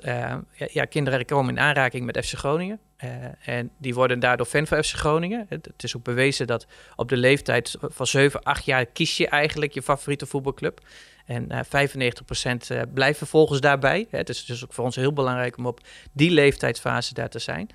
ja, 0.72 0.86
kinderen 0.86 1.26
komen 1.26 1.56
in 1.58 1.62
aanraking 1.62 2.06
met 2.06 2.26
FC 2.26 2.34
Groningen. 2.38 2.80
Uh, 3.04 3.10
en 3.46 3.72
die 3.78 3.94
worden 3.94 4.20
daardoor 4.20 4.46
fan 4.46 4.68
van 4.68 4.84
FC 4.84 4.96
Groningen. 4.96 5.46
Het, 5.50 5.70
is 5.78 5.96
ook 5.96 6.04
bewezen 6.04 6.48
dat 6.48 6.68
op 6.96 7.10
de 7.10 7.18
leeftijd 7.18 7.76
van 7.82 8.08
7, 8.08 8.44
8 8.44 8.66
jaar 8.66 8.86
kies 8.86 9.18
je 9.18 9.28
eigenlijk 9.28 9.74
je 9.74 9.82
favoriete 9.82 10.26
voetbalclub. 10.26 10.80
En 11.26 11.48
uh, 11.52 11.60
95% 11.60 12.72
uh, 12.72 12.82
blijft 12.94 13.18
vervolgens 13.18 13.60
daarbij. 13.60 14.08
Het 14.10 14.30
is 14.30 14.46
dus 14.46 14.64
ook 14.64 14.74
voor 14.74 14.86
ons 14.86 14.96
heel 14.96 15.14
belangrijk 15.14 15.58
om 15.58 15.66
op 15.66 15.80
die 16.12 16.32
leeftijdsfase 16.32 17.14
daar 17.14 17.30
te 17.30 17.40
zijn. 17.40 17.70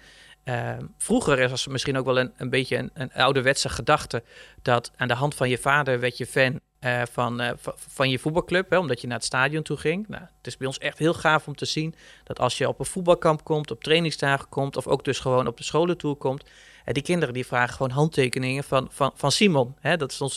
Uh, 0.45 0.71
vroeger 0.99 1.49
was 1.49 1.63
het 1.63 1.73
misschien 1.73 1.99
ook 1.99 2.05
wel 2.05 2.19
een, 2.19 2.33
een 2.37 2.51
beetje 2.51 2.77
een, 2.77 2.91
een 2.95 3.13
ouderwetse 3.13 3.69
gedachte 3.69 4.23
dat 4.63 4.91
aan 4.97 5.09
de 5.09 5.15
hand 5.15 5.35
van 5.35 5.49
je 5.49 5.59
vader 5.59 6.01
werd 6.01 6.17
je 6.17 6.27
fan 6.27 6.61
uh, 6.85 7.03
van, 7.11 7.43
uh, 7.43 7.51
van 7.75 8.11
je 8.11 8.19
voetbalclub, 8.19 8.71
hè, 8.71 8.79
omdat 8.79 9.01
je 9.01 9.07
naar 9.07 9.17
het 9.17 9.27
stadion 9.27 9.63
toe 9.63 9.77
ging. 9.77 10.09
Nou, 10.09 10.23
het 10.23 10.47
is 10.47 10.57
bij 10.57 10.67
ons 10.67 10.79
echt 10.79 10.99
heel 10.99 11.15
gaaf 11.15 11.47
om 11.47 11.55
te 11.55 11.65
zien 11.65 11.95
dat 12.25 12.41
als 12.41 12.59
je 12.59 12.69
op 12.69 12.79
een 12.79 12.85
voetbalkamp 12.85 13.45
komt, 13.45 13.71
op 13.71 13.83
trainingsdagen 13.83 14.49
komt, 14.49 14.77
of 14.77 14.87
ook 14.87 15.05
dus 15.05 15.19
gewoon 15.19 15.47
op 15.47 15.57
de 15.57 15.65
scholen 15.65 15.97
toe 15.97 16.15
komt, 16.15 16.45
uh, 16.45 16.95
die 16.95 17.03
kinderen 17.03 17.35
die 17.35 17.47
vragen 17.47 17.75
gewoon 17.75 17.91
handtekeningen 17.91 18.65
van, 18.65 18.89
van, 18.91 19.13
van 19.15 19.33
Simon. 19.33 19.77
Hè, 19.81 19.97
dat 19.97 20.13
is 20.13 20.21
ons, 20.21 20.35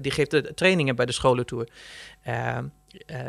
die 0.00 0.10
geeft 0.10 0.30
de 0.30 0.54
trainingen 0.54 0.96
bij 0.96 1.06
de 1.06 1.12
scholentour. 1.12 1.68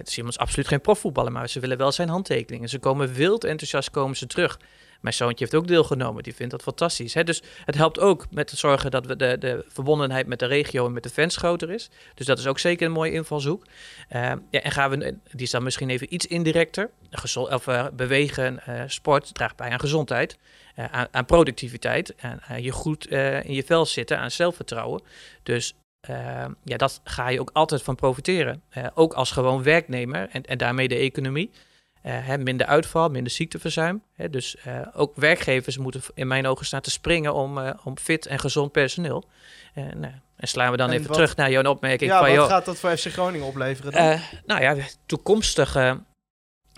Simon 0.04 0.30
is 0.30 0.38
absoluut 0.38 0.68
geen 0.68 0.82
profvoetballer, 0.82 1.32
maar 1.32 1.50
ze 1.50 1.60
willen 1.60 1.78
wel 1.78 1.92
zijn 1.92 2.10
handtekeningen. 2.10 2.70
Ze 2.70 2.80
komen 2.80 3.14
wild 3.14 3.44
enthousiast 3.44 3.90
komen 3.90 4.18
ze 4.18 4.28
terug. 4.28 4.60
Mijn 5.02 5.14
zoontje 5.14 5.46
heeft 5.46 5.56
ook 5.56 5.68
deelgenomen. 5.68 6.24
Die 6.24 6.36
vindt 6.36 6.52
dat 6.52 6.62
fantastisch. 6.62 7.14
Hè? 7.14 7.24
Dus 7.24 7.42
het 7.66 7.76
helpt 7.76 8.00
ook 8.00 8.26
met 8.32 8.48
te 8.48 8.58
zorgen 8.58 8.92
dat 8.92 9.06
we 9.06 9.16
de, 9.16 9.38
de 9.38 9.66
verbondenheid 9.68 10.28
met 10.28 10.40
de 10.40 10.46
regio 10.46 10.86
en 10.86 10.94
met 10.94 11.04
de 11.04 11.10
fans 11.10 11.38
groter 11.38 11.70
is. 11.72 11.90
Dus 12.14 12.26
dat 12.26 12.40
is 12.40 12.48
ook 12.48 12.60
zeker 12.60 12.86
een 12.86 12.92
mooie 12.92 13.12
invalshoek. 13.12 13.66
Uh, 14.16 14.32
ja, 14.50 14.62
en 14.62 14.72
gaan 14.72 14.90
we, 14.90 15.18
die 15.32 15.46
is 15.46 15.52
dan 15.52 15.64
misschien 15.64 15.90
even 15.90 16.14
iets 16.14 16.26
indirecter. 16.26 16.90
Of, 17.34 17.68
uh, 17.68 17.88
bewegen, 17.94 18.60
uh, 18.70 18.84
sport 18.88 19.34
draagt 19.34 19.56
bij 19.56 19.70
aan 19.70 19.80
gezondheid, 19.80 20.38
aan, 20.76 21.08
aan, 21.12 21.26
productiviteit. 21.26 22.16
Aan, 22.22 22.64
je 22.64 22.72
goed 22.72 23.08
in 23.08 23.54
je 23.54 23.64
vel 23.64 23.86
zitten, 23.86 24.20
aan 24.20 24.32
zelfvertrouwen. 24.32 25.02
Dus 25.44 25.74
ja, 26.64 26.78
dat 26.78 27.02
ga 27.04 27.30
je 27.30 27.40
ook 27.40 27.50
altijd 27.54 27.82
van 27.82 27.96
profiteren. 27.96 28.64
ook 28.94 29.14
als 29.14 29.32
gewoon 29.32 29.64
werknemer 29.64 30.30
en, 30.30 30.44
en 30.44 30.58
daarmee 30.58 30.88
de 30.88 30.96
economie. 30.96 31.52
Uh, 32.08 32.36
minder 32.36 32.68
uitval, 32.68 33.10
minder 33.10 33.32
ziekteverzuim. 33.32 34.02
Hè, 34.16 34.30
dus 34.30 34.56
uh, 34.68 34.80
ook 34.94 35.16
werkgevers 35.16 35.78
moeten 35.78 36.02
in 36.14 36.28
mijn 36.28 36.48
ogen 36.48 36.66
staan 36.66 36.82
te 36.82 36.92
springen 36.92 37.34
om, 37.34 37.58
uh, 37.58 37.70
om 37.84 37.98
fit 37.98 38.26
en 38.26 38.40
gezond 38.40 38.72
personeel. 38.72 39.24
en 39.74 40.24
slaan 40.40 40.72
we 40.72 40.78
dan 40.78 40.88
En 40.90 40.94
even 40.94 41.08
wat- 41.08 41.16
terug 41.16 41.36
naar 41.36 41.52
jouw 41.52 41.64
opmerking. 41.64 42.12
Ja, 42.12 42.18
van, 42.20 42.28
wat 42.28 42.36
joh, 42.36 42.48
gaat 42.48 42.66
dat 42.66 42.78
voor 42.78 42.98
FC 42.98 43.06
Groningen 43.08 43.48
opleveren 43.48 43.92
dan? 43.92 44.02
eh, 44.02 44.22
nou 44.46 44.62
ja, 44.62 44.76
toekomstige 45.06 46.02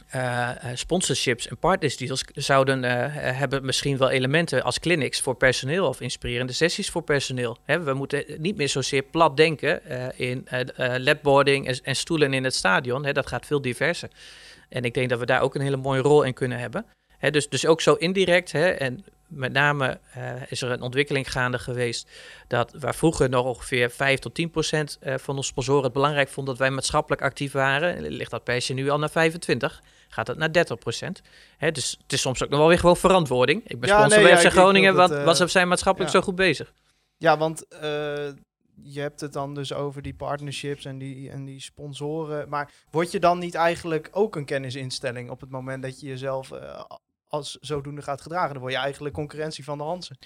eh, 0.09 0.49
eh, 0.49 0.55
sponsorships 0.73 1.47
en 1.47 1.57
partnersdeals 1.57 2.23
zouden 2.33 2.83
eh, 2.83 2.93
hebben 3.37 3.65
misschien 3.65 3.97
wel 3.97 4.09
elementen 4.09 4.63
als 4.63 4.79
clinics 4.79 5.21
voor 5.21 5.35
personeel 5.35 5.87
of 5.87 6.01
inspirerende 6.01 6.53
sessies 6.53 6.89
voor 6.89 7.01
personeel. 7.03 7.57
Hè, 7.63 7.79
we 7.83 7.93
moeten 7.93 8.23
niet 8.37 8.57
meer 8.57 8.69
zozeer 8.69 9.01
plat 9.03 9.37
denken 9.37 9.85
eh, 9.85 10.07
in 10.29 10.47
eh 10.47 10.59
eh, 10.59 10.99
ledboarding 11.01 11.67
en, 11.67 11.79
en 11.83 11.95
stoelen 11.95 12.33
in 12.33 12.43
het 12.43 12.55
stadion. 12.55 13.05
Hè, 13.05 13.11
dat 13.11 13.27
gaat 13.27 13.45
veel 13.45 13.61
diverser. 13.61 14.09
En 14.69 14.83
ik 14.83 14.93
denk 14.93 15.09
dat 15.09 15.19
we 15.19 15.25
daar 15.25 15.41
ook 15.41 15.55
een 15.55 15.61
hele 15.61 15.77
mooie 15.77 16.01
rol 16.01 16.23
in 16.23 16.33
kunnen 16.33 16.59
hebben. 16.59 16.85
Dus, 17.31 17.49
dus 17.49 17.65
ook 17.65 17.81
zo 17.81 17.93
indirect. 17.93 18.53
En 18.53 19.05
met 19.29 19.51
name 19.51 19.99
eh, 20.13 20.31
is 20.47 20.61
er 20.61 20.71
een 20.71 20.81
ontwikkeling 20.81 21.31
gaande 21.31 21.59
geweest 21.59 22.09
dat 22.47 22.73
waar 22.79 22.95
vroeger 22.95 23.29
nog 23.29 23.45
ongeveer 23.45 23.89
5 23.89 24.19
tot 24.19 24.33
10 24.33 24.49
procent 24.49 24.97
eh, 24.99 25.17
van 25.17 25.35
onze 25.35 25.49
sponsoren 25.49 25.83
het 25.83 25.93
belangrijk 25.93 26.29
vond 26.29 26.47
dat 26.47 26.57
wij 26.57 26.69
maatschappelijk 26.69 27.21
actief 27.21 27.51
waren, 27.51 28.07
ligt 28.07 28.31
dat 28.31 28.43
percentage 28.43 28.83
nu 28.83 28.89
al 28.89 28.99
naar 28.99 29.09
25. 29.09 29.81
Gaat 30.09 30.27
het 30.27 30.37
naar 30.37 30.51
30 30.51 30.77
procent. 30.77 31.21
Dus 31.71 31.97
het 32.01 32.13
is 32.13 32.21
soms 32.21 32.43
ook 32.43 32.49
nog 32.49 32.59
wel 32.59 32.67
weer 32.67 32.79
gewoon 32.79 32.97
verantwoording. 32.97 33.61
Ik 33.67 33.79
ben 33.79 33.89
Ja, 33.89 33.97
sponsor 33.97 34.21
nee, 34.21 34.31
bij 34.31 34.41
FC 34.41 34.51
Groningen, 34.51 34.95
dat 34.95 34.99
want, 34.99 35.09
het, 35.09 35.23
want 35.23 35.39
eh, 35.39 35.47
zijn 35.47 35.67
maatschappelijk 35.67 36.11
ja. 36.11 36.19
zo 36.19 36.25
goed 36.25 36.35
bezig. 36.35 36.73
Ja, 37.17 37.37
want 37.37 37.67
eh, 37.67 38.27
je 38.83 38.99
hebt 38.99 39.21
het 39.21 39.33
dan 39.33 39.53
dus 39.53 39.73
over 39.73 40.01
die 40.01 40.13
partnerships 40.13 40.85
en 40.85 40.97
die, 40.97 41.29
en 41.29 41.45
die 41.45 41.61
sponsoren. 41.61 42.49
Maar 42.49 42.71
word 42.91 43.11
je 43.11 43.19
dan 43.19 43.39
niet 43.39 43.55
eigenlijk 43.55 44.09
ook 44.11 44.35
een 44.35 44.45
kennisinstelling 44.45 45.29
op 45.29 45.41
het 45.41 45.49
moment 45.49 45.83
dat 45.83 45.99
je 45.99 46.07
jezelf 46.07 46.51
eh, 46.51 46.83
als 47.27 47.57
zodoende 47.61 48.01
gaat 48.01 48.21
gedragen? 48.21 48.51
Dan 48.51 48.61
word 48.61 48.73
je 48.73 48.79
eigenlijk 48.79 49.15
concurrentie 49.15 49.63
van 49.63 49.77
de 49.77 49.83
Hansen. 49.83 50.17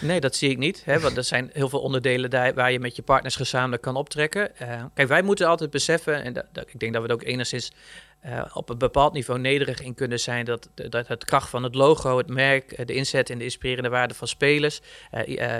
Nee, 0.00 0.20
dat 0.20 0.34
zie 0.34 0.50
ik 0.50 0.58
niet. 0.58 0.84
Hè, 0.84 1.00
want 1.00 1.16
er 1.16 1.24
zijn 1.24 1.50
heel 1.52 1.68
veel 1.68 1.80
onderdelen 1.80 2.54
waar 2.54 2.72
je 2.72 2.80
met 2.80 2.96
je 2.96 3.02
partners 3.02 3.36
gezamenlijk 3.36 3.82
kan 3.82 3.96
optrekken. 3.96 4.56
Eh, 4.56 4.84
kijk, 4.94 5.08
wij 5.08 5.22
moeten 5.22 5.48
altijd 5.48 5.70
beseffen, 5.70 6.22
en 6.22 6.48
ik 6.66 6.80
denk 6.80 6.92
dat 6.92 7.02
we 7.02 7.08
er 7.08 7.14
ook 7.14 7.24
enigszins 7.24 7.72
eh, 8.20 8.44
op 8.54 8.68
een 8.68 8.78
bepaald 8.78 9.12
niveau 9.12 9.40
nederig 9.40 9.80
in 9.80 9.94
kunnen 9.94 10.20
zijn, 10.20 10.44
dat, 10.44 10.68
dat 10.74 11.08
het 11.08 11.24
kracht 11.24 11.48
van 11.48 11.62
het 11.62 11.74
logo, 11.74 12.18
het 12.18 12.28
merk, 12.28 12.86
de 12.86 12.94
inzet 12.94 13.30
en 13.30 13.38
de 13.38 13.44
inspirerende 13.44 13.88
waarde 13.88 14.14
van 14.14 14.28
spelers, 14.28 14.80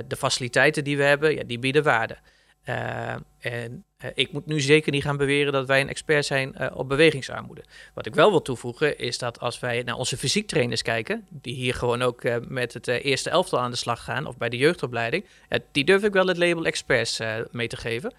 de 0.07 0.17
faciliteiten 0.19 0.85
die 0.85 0.97
we 0.97 1.03
hebben, 1.03 1.35
ja, 1.35 1.43
die 1.47 1.59
bieden 1.59 1.83
waarde. 1.83 2.17
Eh, 2.65 3.15
en 3.39 3.85
eh, 3.97 4.11
ik 4.15 4.33
moet 4.33 4.47
nu 4.47 4.61
zeker 4.61 4.93
niet 4.93 5.03
gaan 5.03 5.17
beweren 5.17 5.53
dat 5.53 5.67
wij 5.67 5.81
een 5.81 5.89
expert 5.89 6.27
zijn 6.27 6.55
eh, 6.55 6.77
op 6.77 6.89
bewegingsarmoede. 6.89 7.65
Wat 7.95 8.07
ik 8.07 8.15
wel 8.15 8.31
wil 8.31 8.43
toevoegen 8.43 8.99
is 8.99 9.19
dat 9.19 9.41
als 9.41 9.61
wij 9.61 9.83
naar 9.83 9.97
onze 9.97 10.17
fysiektrainers 10.17 10.83
kijken, 10.83 11.27
die 11.31 11.55
hier 11.55 11.75
gewoon 11.75 12.03
ook 12.03 12.23
met 12.49 12.75
het 12.75 12.87
eerste 12.87 13.31
elftal 13.31 13.61
aan 13.61 13.71
de 13.71 13.77
slag 13.77 14.05
gaan, 14.05 14.27
of 14.27 14.37
bij 14.37 14.49
de 14.49 14.57
jeugdopleiding, 14.57 15.25
die 15.73 15.85
durf 15.85 16.03
ik 16.03 16.13
wel 16.13 16.27
het 16.27 16.37
label 16.37 16.65
experts 16.65 17.21
mee 17.51 17.69
te 17.69 17.77
geven. 17.77 18.15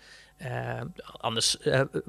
Anders 1.17 1.57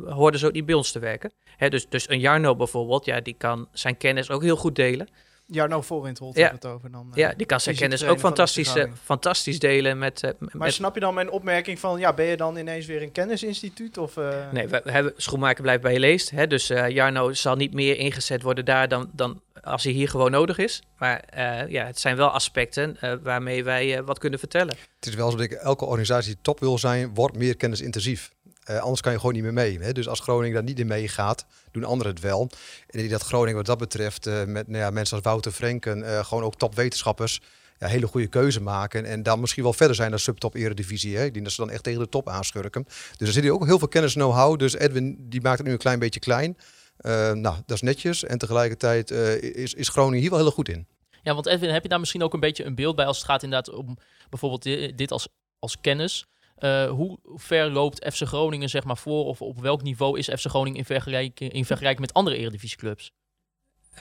hoorden 0.07 0.41
ze 0.41 0.47
ook 0.47 0.53
niet 0.53 0.67
bij 0.67 0.75
ons 0.75 0.93
te 0.93 0.99
werken. 0.99 1.33
Hè, 1.57 1.69
dus, 1.69 1.89
dus 1.89 2.09
een 2.09 2.21
Jarno 2.21 2.57
bijvoorbeeld, 2.57 3.05
ja, 3.05 3.21
die 3.21 3.35
kan 3.39 3.69
zijn 3.73 3.97
kennis 3.97 4.31
ook 4.31 4.43
heel 4.43 4.57
goed 4.57 4.77
delen. 4.77 5.09
Jarno 5.47 5.81
Voorwindholt 5.83 6.37
Ja. 6.37 6.43
hebben 6.43 6.61
we 6.61 6.67
het 6.67 6.77
over 6.77 6.91
dan. 6.91 7.09
eh. 7.13 7.17
Ja, 7.19 7.33
die 7.37 7.47
kan 7.47 7.61
zijn 7.61 7.77
kennis 7.77 8.05
ook 8.05 8.19
fantastisch, 8.19 8.75
eh, 8.75 8.85
fantastisch 9.05 9.59
delen 9.59 9.99
met... 9.99 10.23
eh, 10.23 10.31
Maar 10.39 10.51
met 10.53 10.73
snap 10.73 10.95
je 10.95 11.01
dan 11.01 11.15
mijn 11.15 11.31
opmerking 11.31 11.79
van, 11.79 11.99
ja, 11.99 12.13
ben 12.13 12.27
je 12.27 12.37
dan 12.37 12.57
ineens 12.57 12.87
weer 12.87 13.03
een 13.03 13.13
kennisinstituut? 13.13 13.99
Of, 13.99 14.17
eh, 14.17 14.29
Nee, 14.53 14.69
we, 14.69 14.83
hebben 14.85 15.13
schoenmaker 15.17 15.63
blijft 15.63 15.83
bij 15.83 15.93
je 15.93 15.99
leest. 16.01 16.31
Hè? 16.31 16.47
Dus 16.47 16.71
eh, 16.71 16.89
Jarno 16.89 17.33
zal 17.33 17.57
niet 17.57 17.75
meer 17.75 17.99
ingezet 17.99 18.43
worden 18.43 18.65
daar 18.65 18.89
dan, 18.89 19.11
dan 19.13 19.41
als 19.63 19.85
hij 19.85 19.93
hier 19.93 20.09
gewoon 20.09 20.31
nodig 20.31 20.59
is. 20.59 20.83
Maar 20.99 21.21
eh, 21.21 21.69
ja, 21.69 21.85
het 21.87 21.99
zijn 21.99 22.17
wel 22.17 22.29
aspecten 22.29 22.97
eh, 23.01 23.13
waarmee 23.23 23.65
wij 23.65 24.03
wat 24.03 24.19
kunnen 24.19 24.39
vertellen. 24.39 24.75
Het 24.97 25.07
is 25.09 25.15
wel 25.15 25.31
zo 25.31 25.37
dat 25.37 25.45
ik, 25.47 25.53
elke 25.53 25.85
organisatie 25.85 26.33
die 26.33 26.43
top 26.43 26.61
wil 26.61 26.79
zijn, 26.79 27.15
wordt 27.15 27.37
meer 27.37 27.57
kennisintensief. 27.57 28.35
Eh, 28.67 28.79
anders 28.79 29.01
kan 29.01 29.13
je 29.13 29.19
gewoon 29.19 29.35
niet 29.35 29.43
meer 29.43 29.53
mee. 29.53 29.79
Hè? 29.79 29.93
Dus 29.93 30.09
als 30.09 30.21
Groningen 30.21 30.55
daar 30.55 30.63
niet 30.63 30.79
in 30.79 30.87
meegaat, 30.87 31.47
doen 31.71 31.85
anderen 31.85 32.13
het 32.13 32.23
wel. 32.23 32.51
En 32.87 33.09
dat 33.09 33.23
Groningen 33.23 33.57
wat 33.57 33.67
dat 33.67 33.79
betreft, 33.79 34.27
eh, 34.27 34.45
met 34.45 34.69
nou 34.69 34.83
ja, 34.83 34.91
mensen 34.91 35.17
als 35.17 35.25
Wouter 35.25 35.53
Frenken, 35.53 36.03
eh, 36.03 36.25
gewoon 36.25 36.45
ook 36.45 36.57
topwetenschappers, 36.57 37.41
ja, 37.79 37.87
hele 37.87 38.07
goede 38.07 38.27
keuze 38.27 38.61
maken. 38.61 39.05
En 39.05 39.23
dan 39.23 39.41
misschien 39.41 39.63
wel 39.63 39.73
verder 39.73 39.97
zijn 39.97 40.11
dan 40.11 40.19
subtop 40.19 40.55
eredivisie. 40.55 41.17
Hè. 41.17 41.25
Ik 41.25 41.43
dat 41.43 41.53
ze 41.53 41.61
dan 41.61 41.71
echt 41.71 41.83
tegen 41.83 42.01
de 42.01 42.09
top 42.09 42.29
aanschurken. 42.29 42.85
Dus 43.17 43.27
er 43.27 43.35
zit 43.35 43.43
hier 43.43 43.53
ook 43.53 43.67
heel 43.67 43.79
veel 43.79 43.89
kennis 43.89 44.15
en 44.15 44.21
know-how. 44.21 44.59
Dus 44.59 44.75
Edwin 44.75 45.17
die 45.21 45.41
maakt 45.41 45.59
het 45.59 45.67
nu 45.67 45.73
een 45.73 45.79
klein 45.79 45.99
beetje 45.99 46.21
klein. 46.21 46.57
Nou, 46.97 47.43
dat 47.43 47.77
is 47.77 47.81
netjes. 47.81 48.25
En 48.25 48.39
tegelijkertijd 48.39 49.11
is, 49.11 49.75
is 49.75 49.89
Groningen 49.89 50.21
hier 50.21 50.31
wel 50.31 50.39
heel 50.39 50.51
goed 50.51 50.69
in. 50.69 50.87
Ja, 51.23 51.35
want 51.35 51.47
Edwin, 51.47 51.71
heb 51.71 51.83
je 51.83 51.89
daar 51.89 52.01
misschien 52.01 52.23
ook 52.23 52.35
een 52.35 52.41
beetje 52.41 52.65
een 52.65 52.75
beeld 52.75 52.97
bij 52.97 53.07
als 53.07 53.17
het 53.17 53.27
gaat 53.27 53.43
inderdaad 53.43 53.75
om 53.75 53.99
bijvoorbeeld 54.31 54.97
dit 54.99 55.11
als, 55.11 55.29
als 55.59 55.81
kennis? 55.81 56.27
Uh, 56.59 56.91
hoe 56.91 57.19
ver 57.23 57.71
loopt 57.71 58.15
FC 58.15 58.23
Groningen 58.27 58.69
zeg 58.69 58.85
maar 58.85 58.97
voor 58.97 59.25
of 59.25 59.43
op 59.43 59.61
welk 59.61 59.83
niveau 59.83 60.19
is 60.19 60.29
FC 60.29 60.47
Groningen 60.47 60.79
in 60.79 60.85
vergelijking, 60.85 61.53
in 61.53 61.65
vergelijking 61.65 62.07
met 62.07 62.15
andere 62.15 62.37
eredivisieclubs? 62.37 63.13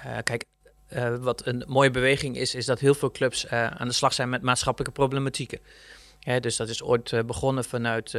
Uh, 0.06 0.18
kijk, 0.24 0.46
uh, 0.94 1.16
wat 1.16 1.46
een 1.46 1.64
mooie 1.68 1.92
beweging 1.92 2.38
is, 2.38 2.56
is 2.56 2.66
dat 2.66 2.80
heel 2.80 2.94
veel 2.94 3.12
clubs 3.12 3.48
aan 3.48 3.88
de 3.88 3.94
slag 3.94 4.14
zijn 4.14 4.30
met 4.30 4.42
maatschappelijke 4.42 4.94
problematieken. 4.94 5.60
Dus 6.40 6.56
dat 6.56 6.70
is 6.70 6.84
ooit 6.84 7.26
begonnen 7.26 7.64
vanuit, 7.64 8.16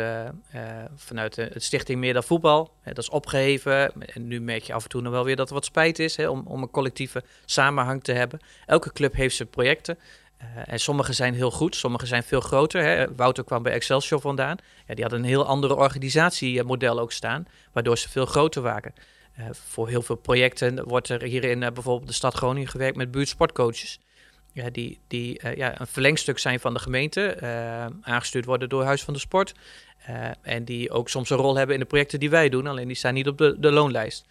vanuit 0.96 1.36
het 1.36 1.62
Stichting 1.64 2.00
Meer 2.00 2.12
dan 2.12 2.22
Voetbal. 2.22 2.72
dat 2.84 2.98
is 2.98 3.08
opgeheven. 3.08 3.92
En 4.06 4.26
nu 4.26 4.40
merk 4.40 4.62
je 4.62 4.72
af 4.72 4.82
en 4.82 4.88
toe 4.88 5.00
nog 5.00 5.12
wel 5.12 5.24
weer 5.24 5.36
dat 5.36 5.48
er 5.48 5.54
wat 5.54 5.64
spijt 5.64 5.98
is 5.98 6.16
hè, 6.16 6.28
om, 6.28 6.42
om 6.46 6.62
een 6.62 6.70
collectieve 6.70 7.22
samenhang 7.44 8.04
te 8.04 8.12
hebben. 8.12 8.40
Elke 8.66 8.92
club 8.92 9.14
heeft 9.14 9.36
zijn 9.36 9.48
projecten. 9.48 9.98
Uh, 10.42 10.46
en 10.66 10.80
sommige 10.80 11.12
zijn 11.12 11.34
heel 11.34 11.50
goed, 11.50 11.76
sommige 11.76 12.06
zijn 12.06 12.22
veel 12.22 12.40
groter. 12.40 12.82
Hè. 12.82 13.14
Wouter 13.14 13.44
kwam 13.44 13.62
bij 13.62 13.72
Excelsior 13.72 14.20
vandaan. 14.20 14.56
Ja, 14.86 14.94
die 14.94 15.02
hadden 15.02 15.20
een 15.20 15.28
heel 15.28 15.46
andere 15.46 15.76
organisatiemodel 15.76 16.98
ook 17.00 17.12
staan, 17.12 17.46
waardoor 17.72 17.98
ze 17.98 18.08
veel 18.08 18.26
groter 18.26 18.62
waren. 18.62 18.94
Uh, 19.38 19.44
voor 19.52 19.88
heel 19.88 20.02
veel 20.02 20.16
projecten 20.16 20.84
wordt 20.88 21.08
er 21.08 21.22
hier 21.22 21.44
in 21.44 21.62
uh, 21.62 21.70
bijvoorbeeld 21.70 22.08
de 22.08 22.14
stad 22.14 22.34
Groningen 22.34 22.68
gewerkt 22.68 22.96
met 22.96 23.10
buurtsportcoaches. 23.10 24.00
Ja, 24.52 24.70
die 24.70 24.98
die 25.08 25.40
ja, 25.56 25.80
een 25.80 25.86
verlengstuk 25.86 26.38
zijn 26.38 26.60
van 26.60 26.74
de 26.74 26.80
gemeente, 26.80 27.40
aangestuurd 28.02 28.44
worden 28.44 28.68
door 28.68 28.84
Huis 28.84 29.02
van 29.02 29.14
de 29.14 29.20
Sport. 29.20 29.54
en 30.42 30.64
die 30.64 30.90
ook 30.90 31.08
soms 31.08 31.30
een 31.30 31.36
rol 31.36 31.56
hebben 31.56 31.74
in 31.74 31.80
de 31.80 31.86
projecten 31.86 32.20
die 32.20 32.30
wij 32.30 32.48
doen, 32.48 32.66
alleen 32.66 32.86
die 32.86 32.96
staan 32.96 33.14
niet 33.14 33.28
op 33.28 33.38
de, 33.38 33.56
de 33.58 33.70
loonlijst 33.70 34.24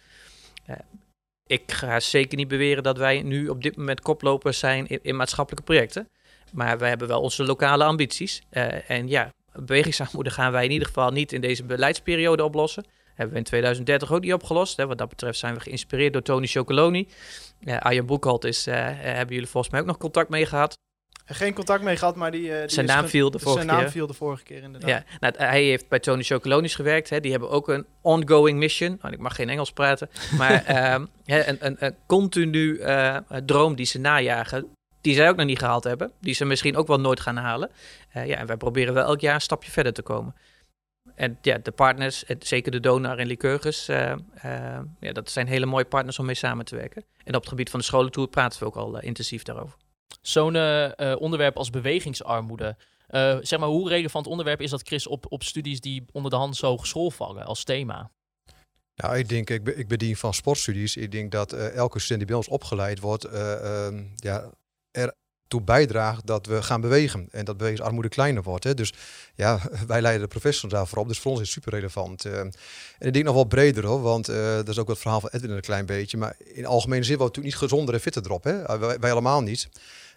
ik 1.46 1.72
ga 1.72 2.00
zeker 2.00 2.36
niet 2.36 2.48
beweren 2.48 2.82
dat 2.82 2.98
wij 2.98 3.22
nu 3.22 3.48
op 3.48 3.62
dit 3.62 3.76
moment 3.76 4.00
koplopers 4.00 4.58
zijn 4.58 4.86
in, 4.86 5.16
maatschappelijke 5.16 5.64
projecten. 5.64 6.08
Maar 6.52 6.78
wij 6.78 6.88
hebben 6.88 7.08
wel 7.08 7.20
onze 7.20 7.44
lokale 7.44 7.84
ambities. 7.84 8.42
Uh, 8.52 8.90
en 8.90 9.08
ja, 9.08 9.32
bewegingsarmoede 9.52 10.30
gaan 10.30 10.52
wij 10.52 10.64
in 10.64 10.70
ieder 10.70 10.86
geval 10.86 11.10
niet 11.10 11.32
in 11.32 11.40
deze 11.40 11.64
beleidsperiode 11.64 12.44
oplossen. 12.44 12.84
Hebben 13.14 13.32
we 13.32 13.38
in 13.38 13.44
2030 13.44 14.12
ook 14.12 14.22
niet 14.22 14.32
opgelost. 14.32 14.76
Hè. 14.76 14.86
Wat 14.86 14.98
dat 14.98 15.08
betreft 15.08 15.38
zijn 15.38 15.54
we 15.54 15.60
geïnspireerd 15.60 16.12
door 16.12 16.22
Tony 16.22 16.46
Chocoloni. 16.46 17.08
Uh, 17.60 17.78
Arjen 17.78 18.06
Boekholt 18.06 18.44
is, 18.44 18.66
uh, 18.66 18.74
hebben 18.90 19.34
jullie 19.34 19.50
volgens 19.50 19.72
mij 19.72 19.80
ook 19.80 19.86
nog 19.86 19.96
contact 19.96 20.28
mee 20.28 20.46
gehad 20.46 20.76
geen 21.24 21.54
contact 21.54 21.82
mee 21.82 21.96
gehad, 21.96 22.16
maar 22.16 22.30
die... 22.30 22.48
Uh, 22.48 22.60
die 22.60 22.68
zijn 22.68 22.86
naam 22.86 23.06
viel 23.06 23.30
de 23.30 23.38
vorige 23.38 23.58
zijn 23.58 23.74
keer. 23.74 23.82
naam 23.82 23.92
viel 23.92 24.06
de 24.06 24.14
vorige 24.14 24.42
keer 24.42 24.62
inderdaad. 24.62 24.90
Ja, 24.90 25.04
nou, 25.20 25.34
hij 25.36 25.62
heeft 25.62 25.88
bij 25.88 25.98
Tony 25.98 26.22
Chocolonis 26.22 26.74
gewerkt. 26.74 27.10
Hè. 27.10 27.20
Die 27.20 27.30
hebben 27.30 27.50
ook 27.50 27.68
een 27.68 27.86
ongoing 28.00 28.58
mission. 28.58 28.98
Nou, 29.02 29.14
ik 29.14 29.20
mag 29.20 29.34
geen 29.34 29.48
Engels 29.48 29.72
praten. 29.72 30.10
Maar 30.36 30.64
um, 30.94 31.08
een, 31.24 31.66
een, 31.66 31.76
een 31.78 31.94
continu 32.06 32.78
uh, 32.78 33.16
droom 33.44 33.74
die 33.74 33.86
ze 33.86 33.98
najagen. 33.98 34.66
Die 35.00 35.14
zij 35.14 35.28
ook 35.28 35.36
nog 35.36 35.46
niet 35.46 35.58
gehaald 35.58 35.84
hebben. 35.84 36.12
Die 36.20 36.34
ze 36.34 36.44
misschien 36.44 36.76
ook 36.76 36.86
wel 36.86 37.00
nooit 37.00 37.20
gaan 37.20 37.36
halen. 37.36 37.70
Uh, 38.16 38.26
ja, 38.26 38.36
en 38.36 38.46
wij 38.46 38.56
proberen 38.56 38.94
wel 38.94 39.04
elk 39.04 39.20
jaar 39.20 39.34
een 39.34 39.40
stapje 39.40 39.70
verder 39.70 39.92
te 39.92 40.02
komen. 40.02 40.34
En 41.14 41.38
ja, 41.42 41.58
de 41.58 41.70
partners, 41.70 42.24
zeker 42.38 42.72
de 42.72 42.80
donor 42.80 43.18
en 43.18 43.26
Lycurgus, 43.26 43.86
ja, 45.00 45.12
dat 45.12 45.30
zijn 45.30 45.46
hele 45.46 45.66
mooie 45.66 45.84
partners 45.84 46.18
om 46.18 46.26
mee 46.26 46.34
samen 46.34 46.64
te 46.64 46.76
werken. 46.76 47.04
En 47.24 47.34
op 47.34 47.40
het 47.40 47.48
gebied 47.48 47.70
van 47.70 47.80
de 47.80 47.84
scholentour 47.84 48.28
praten 48.28 48.58
we 48.58 48.66
ook 48.66 48.76
al 48.76 49.00
intensief 49.00 49.42
daarover. 49.42 49.76
Zo'n 50.20 50.54
uh, 50.54 50.90
onderwerp 51.18 51.56
als 51.56 51.70
bewegingsarmoede. 51.70 52.76
Uh, 53.10 53.36
zeg 53.40 53.58
maar, 53.58 53.68
hoe 53.68 53.88
relevant 53.88 54.26
onderwerp 54.26 54.60
is 54.60 54.70
dat, 54.70 54.82
Chris, 54.82 55.06
op, 55.06 55.26
op 55.28 55.42
studies 55.42 55.80
die 55.80 56.04
onder 56.12 56.30
de 56.30 56.36
Hans 56.36 56.60
Hogeschool 56.60 57.10
vallen 57.10 57.44
als 57.44 57.64
thema? 57.64 58.10
Nou, 58.94 59.16
ik 59.16 59.28
denk, 59.28 59.50
ik, 59.50 59.68
ik 59.68 59.88
bedien 59.88 60.16
van 60.16 60.34
sportstudies. 60.34 60.96
Ik 60.96 61.10
denk 61.10 61.32
dat 61.32 61.52
elke 61.52 61.98
student 61.98 62.18
die 62.18 62.26
bij 62.28 62.36
ons 62.36 62.48
opgeleid 62.48 63.00
wordt, 63.00 63.26
uh, 63.26 63.88
ja, 64.16 64.50
er 64.90 65.14
toe 65.48 65.62
bijdraagt 65.62 66.26
dat 66.26 66.46
we 66.46 66.62
gaan 66.62 66.80
bewegen. 66.80 67.28
En 67.30 67.44
dat 67.44 67.56
bewegingsarmoede 67.56 68.08
kleiner 68.08 68.42
wordt. 68.42 68.64
Hè. 68.64 68.74
Dus 68.74 68.92
ja, 69.34 69.60
wij 69.86 70.00
leiden 70.00 70.22
de 70.22 70.28
professionals 70.28 70.78
daarvoor 70.78 70.98
op. 70.98 71.08
Dus 71.08 71.18
voor 71.18 71.30
ons 71.30 71.40
is 71.40 71.46
het 71.46 71.54
super 71.54 71.78
relevant. 71.78 72.26
Uh, 72.26 72.38
en 72.38 72.52
ik 72.98 73.12
denk 73.12 73.24
nog 73.24 73.34
wel 73.34 73.44
breder 73.44 73.86
hoor. 73.86 74.02
Want 74.02 74.30
uh, 74.30 74.36
dat 74.54 74.68
is 74.68 74.78
ook 74.78 74.88
het 74.88 74.98
verhaal 74.98 75.20
van 75.20 75.30
Edwin 75.32 75.50
een 75.50 75.60
klein 75.60 75.86
beetje. 75.86 76.16
Maar 76.16 76.36
in 76.38 76.66
algemene 76.66 77.04
zin 77.04 77.16
wordt 77.16 77.36
natuurlijk 77.36 77.54
niet 77.60 77.70
gezonder 77.70 77.94
en 77.94 78.00
fitter 78.00 78.22
erop. 78.24 78.44
Hè. 78.44 78.78
Wij, 78.78 78.98
wij 78.98 79.10
allemaal 79.10 79.42
niet. 79.42 79.68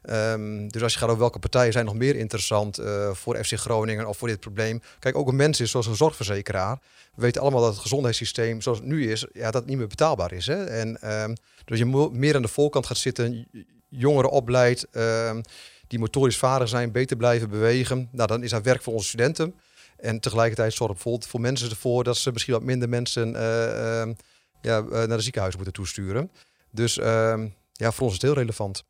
Um, 0.09 0.71
dus 0.71 0.81
als 0.81 0.93
je 0.93 0.99
gaat 0.99 1.07
over 1.07 1.21
welke 1.21 1.39
partijen 1.39 1.73
zijn 1.73 1.85
nog 1.85 1.93
meer 1.93 2.15
interessant 2.15 2.79
uh, 2.79 3.13
voor 3.13 3.43
FC 3.43 3.53
Groningen 3.53 4.07
of 4.07 4.17
voor 4.17 4.27
dit 4.27 4.39
probleem. 4.39 4.81
Kijk, 4.99 5.17
ook 5.17 5.27
een 5.27 5.35
mens 5.35 5.59
is 5.59 5.71
zoals 5.71 5.87
een 5.87 5.95
zorgverzekeraar. 5.95 6.79
We 7.15 7.21
weten 7.21 7.41
allemaal 7.41 7.61
dat 7.61 7.71
het 7.71 7.81
gezondheidssysteem 7.81 8.61
zoals 8.61 8.77
het 8.77 8.87
nu 8.87 9.11
is, 9.11 9.25
ja, 9.33 9.51
dat 9.51 9.65
niet 9.65 9.77
meer 9.77 9.87
betaalbaar 9.87 10.31
is. 10.31 10.47
Hè? 10.47 10.63
En 10.63 11.13
um, 11.21 11.35
dus 11.65 11.79
je 11.79 12.09
meer 12.11 12.35
aan 12.35 12.41
de 12.41 12.47
voorkant 12.47 12.85
gaat 12.85 12.97
zitten, 12.97 13.47
jongeren 13.89 14.29
opleidt, 14.29 14.87
um, 14.95 15.41
die 15.87 15.99
motorisch 15.99 16.37
vaardig 16.37 16.69
zijn, 16.69 16.91
beter 16.91 17.17
blijven 17.17 17.49
bewegen. 17.49 18.09
Nou, 18.11 18.27
dan 18.27 18.43
is 18.43 18.49
dat 18.49 18.63
werk 18.63 18.81
voor 18.81 18.93
onze 18.93 19.07
studenten. 19.07 19.55
En 19.97 20.19
tegelijkertijd 20.19 20.73
zorgt 20.73 20.93
bijvoorbeeld 20.93 21.27
voor 21.27 21.41
mensen 21.41 21.69
ervoor 21.69 22.03
dat 22.03 22.17
ze 22.17 22.31
misschien 22.31 22.53
wat 22.53 22.63
minder 22.63 22.89
mensen 22.89 23.33
uh, 23.33 23.41
uh, 23.41 24.15
ja, 24.61 24.79
naar 24.81 25.07
de 25.07 25.21
ziekenhuis 25.21 25.55
moeten 25.55 25.73
toesturen. 25.73 26.31
Dus 26.71 26.95
ja, 27.73 27.91
voor 27.91 28.07
ons 28.07 28.15
is 28.15 28.21
het 28.21 28.21
heel 28.21 28.33
relevant. 28.33 28.83